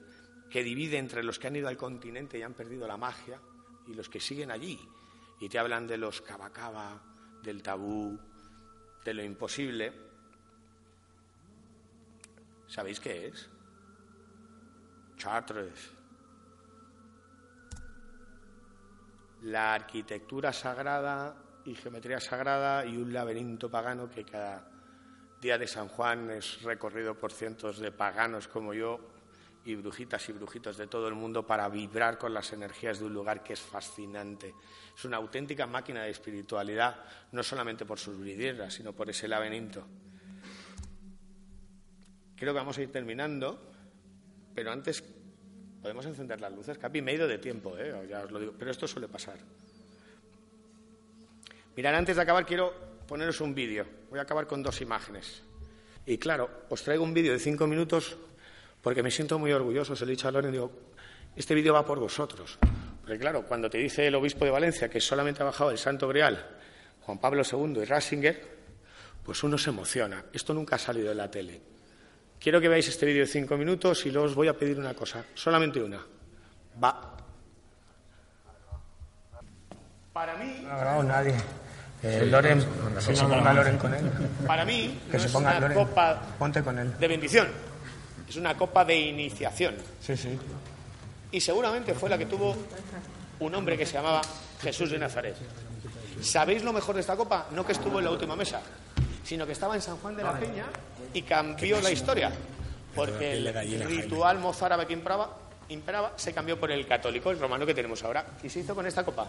que 0.54 0.62
divide 0.62 0.98
entre 0.98 1.24
los 1.24 1.40
que 1.40 1.48
han 1.48 1.56
ido 1.56 1.66
al 1.66 1.76
continente 1.76 2.38
y 2.38 2.42
han 2.42 2.54
perdido 2.54 2.86
la 2.86 2.96
magia 2.96 3.40
y 3.88 3.94
los 3.94 4.08
que 4.08 4.20
siguen 4.20 4.52
allí 4.52 4.78
y 5.40 5.48
te 5.48 5.58
hablan 5.58 5.84
de 5.84 5.98
los 5.98 6.20
cabacaba, 6.20 7.02
del 7.42 7.60
tabú, 7.60 8.16
de 9.04 9.14
lo 9.14 9.24
imposible. 9.24 9.92
¿Sabéis 12.68 13.00
qué 13.00 13.26
es? 13.26 13.50
Chartres. 15.16 15.90
La 19.42 19.74
arquitectura 19.74 20.52
sagrada 20.52 21.34
y 21.64 21.74
geometría 21.74 22.20
sagrada 22.20 22.86
y 22.86 22.96
un 22.96 23.12
laberinto 23.12 23.68
pagano 23.68 24.08
que 24.08 24.24
cada 24.24 24.70
día 25.40 25.58
de 25.58 25.66
San 25.66 25.88
Juan 25.88 26.30
es 26.30 26.62
recorrido 26.62 27.18
por 27.18 27.32
cientos 27.32 27.80
de 27.80 27.90
paganos 27.90 28.46
como 28.46 28.72
yo 28.72 29.13
y 29.64 29.74
brujitas 29.76 30.28
y 30.28 30.32
brujitos 30.32 30.76
de 30.76 30.86
todo 30.86 31.08
el 31.08 31.14
mundo 31.14 31.46
para 31.46 31.68
vibrar 31.68 32.18
con 32.18 32.34
las 32.34 32.52
energías 32.52 32.98
de 32.98 33.06
un 33.06 33.14
lugar 33.14 33.42
que 33.42 33.54
es 33.54 33.60
fascinante. 33.60 34.54
Es 34.96 35.04
una 35.04 35.16
auténtica 35.16 35.66
máquina 35.66 36.02
de 36.02 36.10
espiritualidad, 36.10 36.96
no 37.32 37.42
solamente 37.42 37.84
por 37.86 37.98
sus 37.98 38.20
vidrieras, 38.20 38.74
sino 38.74 38.92
por 38.92 39.08
ese 39.08 39.26
laberinto. 39.26 39.86
Creo 42.36 42.52
que 42.52 42.58
vamos 42.58 42.76
a 42.76 42.82
ir 42.82 42.92
terminando, 42.92 43.72
pero 44.54 44.70
antes 44.70 45.02
podemos 45.80 46.04
encender 46.06 46.40
las 46.40 46.52
luces. 46.52 46.76
Capi, 46.78 47.00
me 47.00 47.12
he 47.12 47.14
ido 47.14 47.26
de 47.26 47.38
tiempo, 47.38 47.76
¿eh? 47.78 48.06
ya 48.08 48.22
os 48.24 48.30
lo 48.30 48.38
digo, 48.38 48.54
pero 48.58 48.70
esto 48.70 48.86
suele 48.86 49.08
pasar. 49.08 49.38
Mirad, 51.76 51.94
antes 51.94 52.16
de 52.16 52.22
acabar 52.22 52.44
quiero 52.44 52.72
poneros 53.06 53.40
un 53.40 53.54
vídeo. 53.54 53.86
Voy 54.10 54.18
a 54.18 54.22
acabar 54.22 54.46
con 54.46 54.62
dos 54.62 54.80
imágenes. 54.80 55.42
Y 56.06 56.18
claro, 56.18 56.50
os 56.68 56.82
traigo 56.82 57.02
un 57.02 57.14
vídeo 57.14 57.32
de 57.32 57.38
cinco 57.38 57.66
minutos 57.66 58.16
porque 58.84 59.02
me 59.02 59.10
siento 59.10 59.38
muy 59.38 59.50
orgulloso. 59.50 59.96
Se 59.96 60.04
lo 60.04 60.12
he 60.12 60.14
dicho 60.14 60.28
a 60.28 60.30
Loren 60.30 60.52
digo, 60.52 60.70
este 61.34 61.54
vídeo 61.54 61.74
va 61.74 61.84
por 61.84 61.98
vosotros. 61.98 62.58
Porque 63.00 63.18
claro, 63.18 63.42
cuando 63.46 63.68
te 63.68 63.78
dice 63.78 64.06
el 64.06 64.14
obispo 64.14 64.44
de 64.44 64.52
Valencia 64.52 64.88
que 64.88 65.00
solamente 65.00 65.42
ha 65.42 65.46
bajado 65.46 65.70
el 65.72 65.78
Santo 65.78 66.06
Grial, 66.06 66.46
Juan 67.00 67.18
Pablo 67.18 67.42
II 67.50 67.80
y 67.82 67.84
Ratzinger, 67.84 68.54
pues 69.24 69.42
uno 69.42 69.58
se 69.58 69.70
emociona. 69.70 70.24
Esto 70.32 70.54
nunca 70.54 70.76
ha 70.76 70.78
salido 70.78 71.08
de 71.08 71.14
la 71.16 71.30
tele. 71.30 71.60
Quiero 72.38 72.60
que 72.60 72.68
veáis 72.68 72.86
este 72.88 73.06
vídeo 73.06 73.22
de 73.22 73.26
cinco 73.26 73.56
minutos 73.56 74.04
y 74.06 74.10
luego 74.10 74.26
os 74.28 74.34
voy 74.34 74.48
a 74.48 74.54
pedir 74.56 74.78
una 74.78 74.94
cosa, 74.94 75.24
solamente 75.34 75.82
una. 75.82 76.00
Va. 76.82 77.16
Para 80.12 80.36
mí. 80.36 80.60
No 80.62 80.70
ha 80.72 80.76
grabado 80.78 81.02
nadie. 81.02 81.34
Eh, 82.02 82.26
Loren, 82.30 82.62
que 82.94 83.00
se 83.16 83.24
ponga 83.24 83.52
Loren 83.54 83.78
con 83.78 83.94
él. 83.94 84.04
Para 84.46 84.64
mí, 84.64 85.00
Que 85.10 85.14
no 85.14 85.18
se 85.20 85.26
es 85.26 85.32
ponga 85.32 85.50
una 85.52 85.60
Loren. 85.60 85.78
copa 85.78 86.20
Ponte 86.38 86.62
con 86.62 86.78
él. 86.78 86.98
de 86.98 87.08
bendición, 87.08 87.48
es 88.28 88.36
una 88.36 88.56
copa 88.56 88.84
de 88.84 88.96
iniciación. 88.96 89.74
Sí, 90.00 90.16
sí. 90.16 90.38
Y 91.32 91.40
seguramente 91.40 91.94
fue 91.94 92.08
la 92.08 92.16
que 92.16 92.26
tuvo 92.26 92.54
un 93.40 93.54
hombre 93.54 93.76
que 93.76 93.86
se 93.86 93.94
llamaba 93.94 94.22
Jesús 94.62 94.90
de 94.90 94.98
Nazaret. 94.98 95.36
¿Sabéis 96.20 96.62
lo 96.62 96.72
mejor 96.72 96.94
de 96.94 97.00
esta 97.00 97.16
copa? 97.16 97.48
No 97.50 97.66
que 97.66 97.72
estuvo 97.72 97.98
en 97.98 98.04
la 98.04 98.10
última 98.10 98.36
mesa, 98.36 98.60
sino 99.24 99.44
que 99.46 99.52
estaba 99.52 99.74
en 99.74 99.82
San 99.82 99.96
Juan 99.98 100.16
de 100.16 100.22
la 100.22 100.38
Peña 100.38 100.66
y 101.12 101.22
cambió 101.22 101.80
la 101.80 101.90
historia. 101.90 102.32
Porque 102.94 103.32
el 103.32 103.84
ritual 103.84 104.38
mozárabe 104.38 104.86
que 104.86 104.92
imperaba, 104.92 105.36
imperaba 105.68 106.12
se 106.16 106.32
cambió 106.32 106.58
por 106.58 106.70
el 106.70 106.86
católico, 106.86 107.30
el 107.30 107.40
romano 107.40 107.66
que 107.66 107.74
tenemos 107.74 108.02
ahora. 108.04 108.24
¿Y 108.42 108.48
se 108.48 108.60
hizo 108.60 108.74
con 108.74 108.86
esta 108.86 109.04
copa? 109.04 109.26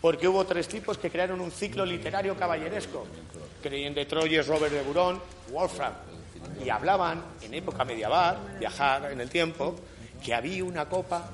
Porque 0.00 0.28
hubo 0.28 0.44
tres 0.46 0.68
tipos 0.68 0.98
que 0.98 1.10
crearon 1.10 1.40
un 1.40 1.50
ciclo 1.50 1.84
literario 1.84 2.36
caballeresco. 2.36 3.06
Creían 3.62 3.94
de 3.94 4.06
Troyes, 4.06 4.46
Robert 4.46 4.72
de 4.72 4.82
Burón, 4.82 5.20
Wolfram. 5.50 5.92
Y 6.64 6.68
hablaban, 6.68 7.22
en 7.42 7.54
época 7.54 7.84
medieval, 7.84 8.56
viajar 8.58 9.12
en 9.12 9.20
el 9.20 9.28
tiempo, 9.30 9.76
que 10.22 10.34
había 10.34 10.64
una 10.64 10.88
copa 10.88 11.30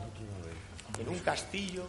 en 0.99 1.09
un 1.09 1.19
castillo 1.21 1.87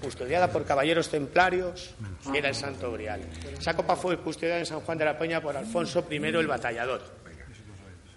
custodiada 0.00 0.50
por 0.50 0.64
caballeros 0.64 1.08
templarios, 1.08 1.94
que 2.30 2.38
era 2.38 2.48
el 2.48 2.54
Santo 2.54 2.92
Grial. 2.92 3.20
Esa 3.58 3.76
copa 3.76 3.96
fue 3.96 4.18
custodiada 4.18 4.58
en 4.58 4.66
San 4.66 4.80
Juan 4.80 4.98
de 4.98 5.04
la 5.04 5.18
Peña 5.18 5.40
por 5.40 5.56
Alfonso 5.56 6.06
I 6.10 6.16
el 6.16 6.46
Batallador, 6.46 7.02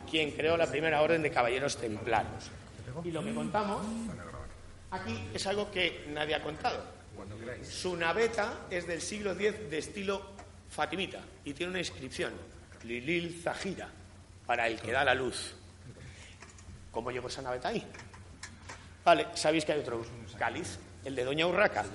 quien 0.10 0.32
creó 0.32 0.58
la 0.58 0.68
primera 0.68 1.02
orden 1.02 1.22
de 1.22 1.32
caballeros 1.32 1.78
templarios. 1.78 2.50
Y 3.04 3.12
lo 3.12 3.24
que 3.24 3.34
contamos 3.34 3.86
aquí 4.92 5.28
es 5.34 5.46
algo 5.48 5.70
que 5.72 6.06
nadie 6.14 6.36
ha 6.36 6.42
contado. 6.42 6.84
Su 7.64 7.96
naveta 7.96 8.66
es 8.70 8.88
del 8.88 9.02
siglo 9.02 9.32
X 9.32 9.70
de 9.70 9.78
estilo 9.78 10.22
fatimita 10.70 11.20
y 11.46 11.54
tiene 11.54 11.72
una 11.72 11.80
inscripción, 11.80 12.34
Lilil 12.86 13.42
Zahira, 13.42 13.90
para 14.46 14.68
el 14.68 14.80
que 14.80 14.92
da 14.92 15.04
la 15.04 15.16
luz. 15.16 15.54
¿Cómo 16.92 17.12
llegó 17.12 17.28
esa 17.28 17.42
naveta 17.42 17.70
ahí? 17.70 17.86
Vale, 19.04 19.28
sabéis 19.34 19.66
que 19.66 19.74
hay 19.74 19.80
otro 19.80 20.04
cáliz, 20.38 20.80
el 21.04 21.16
de 21.16 21.24
Doña 21.24 21.48
Urraca, 21.48 21.86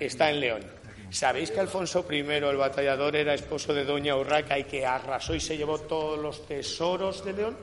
está 0.00 0.30
en 0.30 0.40
León. 0.40 0.62
¿Sabéis 1.10 1.50
que 1.50 1.60
Alfonso 1.60 2.06
I, 2.10 2.18
el 2.20 2.56
batallador, 2.56 3.14
era 3.16 3.34
esposo 3.34 3.74
de 3.74 3.84
Doña 3.84 4.16
Urraca 4.16 4.58
y 4.58 4.64
que 4.64 4.84
arrasó 4.86 5.34
y 5.34 5.40
se 5.40 5.56
llevó 5.56 5.78
todos 5.78 6.18
los 6.18 6.46
tesoros 6.46 7.24
de 7.24 7.32
León? 7.34 7.56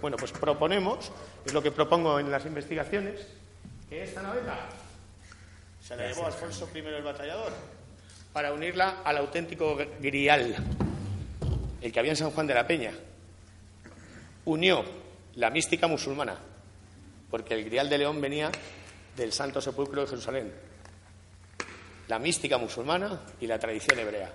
Bueno, 0.00 0.16
pues 0.16 0.30
proponemos, 0.32 1.10
es 1.44 1.52
lo 1.52 1.60
que 1.60 1.72
propongo 1.72 2.20
en 2.20 2.30
las 2.30 2.46
investigaciones, 2.46 3.26
que 3.88 4.04
esta 4.04 4.22
naveta 4.22 4.68
se 5.82 5.96
la 5.96 6.08
llevó 6.08 6.26
Alfonso 6.26 6.68
I 6.72 6.78
el 6.78 7.02
batallador 7.02 7.52
para 8.32 8.52
unirla 8.52 9.02
al 9.04 9.16
auténtico 9.16 9.76
grial, 10.00 10.54
el 11.80 11.92
que 11.92 11.98
había 11.98 12.12
en 12.12 12.16
San 12.16 12.30
Juan 12.30 12.46
de 12.46 12.54
la 12.54 12.66
Peña. 12.66 12.92
Unió 14.44 14.84
la 15.34 15.50
mística 15.50 15.86
musulmana, 15.86 16.36
porque 17.30 17.54
el 17.54 17.64
grial 17.64 17.88
de 17.88 17.98
León 17.98 18.20
venía 18.20 18.50
del 19.16 19.32
Santo 19.32 19.60
Sepulcro 19.60 20.02
de 20.02 20.08
Jerusalén. 20.08 20.52
La 22.08 22.18
mística 22.18 22.56
musulmana 22.56 23.20
y 23.40 23.46
la 23.46 23.58
tradición 23.58 23.98
hebrea. 23.98 24.32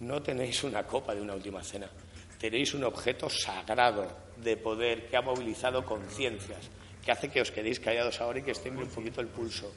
No 0.00 0.22
tenéis 0.22 0.62
una 0.64 0.84
copa 0.84 1.14
de 1.14 1.22
una 1.22 1.34
última 1.34 1.62
cena, 1.62 1.88
tenéis 2.38 2.74
un 2.74 2.84
objeto 2.84 3.28
sagrado 3.28 4.06
de 4.36 4.56
poder 4.56 5.08
que 5.08 5.16
ha 5.16 5.22
movilizado 5.22 5.84
conciencias, 5.84 6.68
que 7.04 7.12
hace 7.12 7.28
que 7.28 7.40
os 7.40 7.50
quedéis 7.50 7.80
callados 7.80 8.20
ahora 8.20 8.38
y 8.38 8.42
que 8.42 8.52
tiemble 8.52 8.84
un 8.84 8.90
poquito 8.90 9.20
el 9.20 9.28
pulso. 9.28 9.72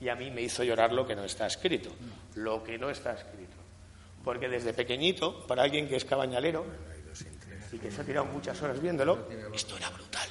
Y 0.00 0.08
a 0.08 0.14
mí 0.14 0.30
me 0.30 0.42
hizo 0.42 0.62
llorar 0.62 0.92
lo 0.92 1.06
que 1.06 1.16
no 1.16 1.24
está 1.24 1.46
escrito, 1.46 1.90
lo 2.36 2.62
que 2.62 2.78
no 2.78 2.90
está 2.90 3.14
escrito. 3.14 3.45
Porque 4.26 4.48
desde 4.48 4.72
pequeñito, 4.74 5.46
para 5.46 5.62
alguien 5.62 5.86
que 5.88 5.94
es 5.94 6.04
cabañalero 6.04 6.66
y 7.70 7.78
que 7.78 7.92
se 7.92 8.00
ha 8.00 8.04
tirado 8.04 8.26
muchas 8.26 8.60
horas 8.60 8.82
viéndolo, 8.82 9.28
esto 9.54 9.76
era 9.76 9.88
brutal. 9.90 10.28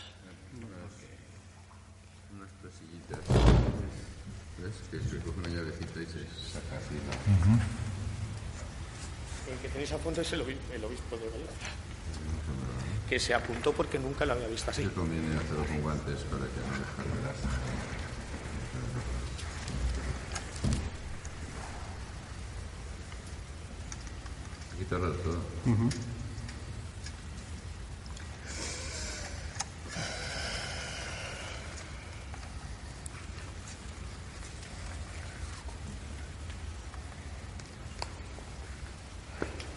El 9.49 9.57
que 9.59 9.69
tenéis 9.69 9.91
a 9.91 9.97
fondo 9.99 10.21
es 10.21 10.33
el, 10.33 10.41
obi- 10.41 10.57
el 10.73 10.83
obispo 10.83 11.15
de 11.17 11.25
Valladolid, 11.25 11.49
que 13.07 13.19
se 13.19 13.33
apuntó 13.33 13.73
porque 13.73 13.99
nunca 13.99 14.25
lo 14.25 14.33
había 14.33 14.47
visto 14.47 14.71
así. 14.71 14.83
Se 14.83 14.91
conviene 14.91 15.35
hacerlo 15.37 15.65
con 15.65 15.81
guantes 15.81 16.19
para 16.23 16.45
que 16.45 16.59
no 16.59 16.73
todo. 24.99 25.37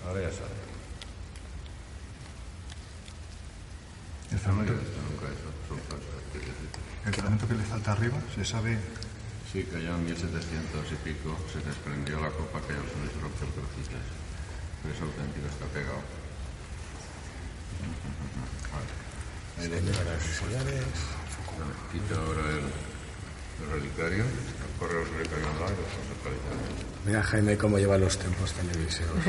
Ahora 0.07 0.23
ya 0.23 0.31
sale. 0.31 0.47
El 4.31 4.39
fragmento, 4.39 4.73
el 4.73 4.79
que 7.49 7.55
le 7.55 7.65
falta 7.65 7.93
arriba, 7.93 8.19
se 8.35 8.45
sabe. 8.45 8.79
Sí, 9.53 9.65
cayó 9.65 9.97
en 9.97 10.05
1700 10.05 10.93
y 10.93 10.97
pico, 10.97 11.37
se 11.53 11.61
desprendió 11.61 12.21
la 12.21 12.31
copa 12.31 12.61
que 12.61 12.75
se 12.75 12.75
les 12.75 13.21
rompió 13.21 13.47
el 13.47 13.53
es 14.87 15.01
auténtico, 15.03 15.47
está 15.49 15.67
pegado. 15.75 16.03
Vale. 18.73 18.93
Ahí 19.59 19.69
Quito 21.93 22.15
ahora 22.15 22.43
el, 22.51 22.69
el 23.65 23.71
relicario, 23.73 24.25
el 24.25 24.79
correo 24.79 25.05
relicario 25.05 25.47
al 25.49 25.61
lado 25.61 25.73
y 25.73 25.77
lo 25.77 25.83
vamos 25.83 26.07
a 26.09 26.13
actualizar. 26.15 26.53
Mira 27.05 27.23
Jaime 27.23 27.57
cómo 27.59 27.79
lleva 27.79 27.99
los 27.99 28.19
tiempos 28.19 28.53
televisivos. 28.53 29.17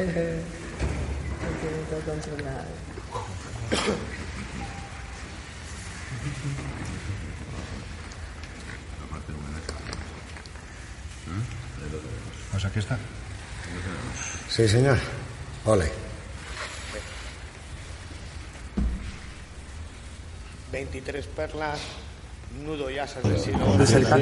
Lo 1.40 1.56
tiene 1.62 1.78
todo 1.90 2.02
controlado. 2.06 2.68
¿Eh? 11.30 11.44
Pues 12.52 12.66
aquí 12.66 12.80
está. 12.80 12.98
Sí, 14.50 14.68
señor. 14.68 14.98
Ole. 15.70 15.86
23 20.72 21.28
perlas, 21.28 21.80
nudo 22.66 22.90
y 22.90 22.98
asas 22.98 23.22
del 23.22 23.38
siglo 23.38 23.76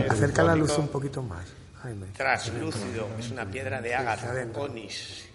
Acerca, 0.10 0.44
la 0.44 0.58
luz 0.58 0.78
un 0.78 0.90
poquito 0.90 1.24
más, 1.24 1.46
Jaime. 1.82 2.08
Traslúcido, 2.08 3.08
es 3.18 3.32
una 3.32 3.50
piedra 3.50 3.80
de 3.80 3.96
ágata, 3.96 4.34
onis, 4.56 5.30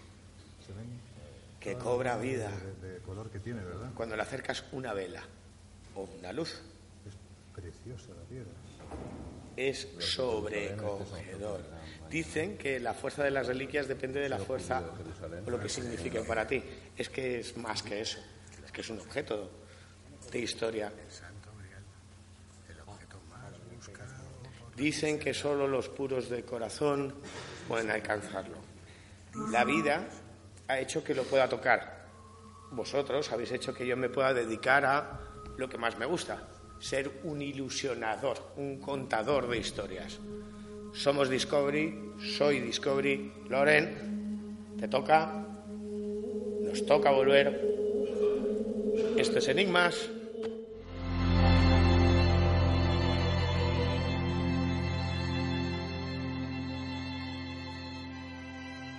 que 1.59 1.77
cobra 1.77 2.19
vida 2.19 2.51
De 2.83 2.99
color 3.07 3.31
que 3.31 3.39
tiene, 3.39 3.65
¿verdad? 3.65 3.93
cuando 3.95 4.15
le 4.15 4.21
acercas 4.21 4.65
una 4.73 4.93
vela 4.93 5.23
o 5.95 6.07
una 6.19 6.31
luz. 6.35 6.61
Preciosa 7.55 8.09
la 8.09 8.29
piedra. 8.29 8.53
Es 9.57 9.89
sobrecogedor. 9.99 11.61
Dicen 12.11 12.59
que 12.59 12.79
la 12.79 12.95
fuerza 12.95 13.25
de 13.25 13.31
las 13.31 13.47
reliquias 13.47 13.89
depende 13.89 14.21
de 14.21 14.29
la 14.29 14.39
fuerza 14.39 14.83
o 15.47 15.51
lo 15.51 15.59
que 15.59 15.69
signifiquen 15.69 16.27
para 16.27 16.47
ti. 16.47 16.63
Es 16.97 17.09
que 17.09 17.41
es 17.41 17.57
más 17.57 17.83
que 17.83 18.01
eso. 18.01 18.19
Es 18.65 18.71
que 18.71 18.81
es 18.83 18.91
un 18.91 19.01
objeto 19.01 19.51
de 20.31 20.39
historia. 20.39 20.93
Dicen 24.77 25.19
que 25.19 25.35
solo 25.35 25.67
los 25.67 25.89
puros 25.89 26.29
de 26.29 26.45
corazón 26.45 27.15
pueden 27.69 27.91
alcanzarlo. 27.91 28.57
La 29.51 29.65
vida 29.65 30.07
ha 30.69 30.79
hecho 30.79 31.05
que 31.05 31.15
lo 31.15 31.25
pueda 31.25 31.49
tocar. 31.49 32.07
Vosotros 32.73 33.31
habéis 33.33 33.53
hecho 33.53 33.75
que 33.75 33.87
yo 33.87 33.97
me 33.97 34.09
pueda 34.09 34.33
dedicar 34.33 34.85
a 34.85 35.21
lo 35.57 35.69
que 35.69 35.79
más 35.79 35.99
me 35.99 36.07
gusta, 36.07 36.49
ser 36.83 37.11
un 37.23 37.41
ilusionador, 37.41 38.55
un 38.57 38.81
contador 38.81 39.49
de 39.49 39.59
historias. 39.59 40.19
Somos 40.93 41.31
Discovery, 41.31 41.97
soy 42.37 42.59
Discovery, 42.59 43.33
Loren, 43.49 44.75
te 44.81 44.89
toca, 44.89 45.47
nos 46.61 46.85
toca 46.85 47.13
volver. 47.13 47.73
Esto 49.17 49.39
es 49.39 49.49
Enigmas, 49.49 50.11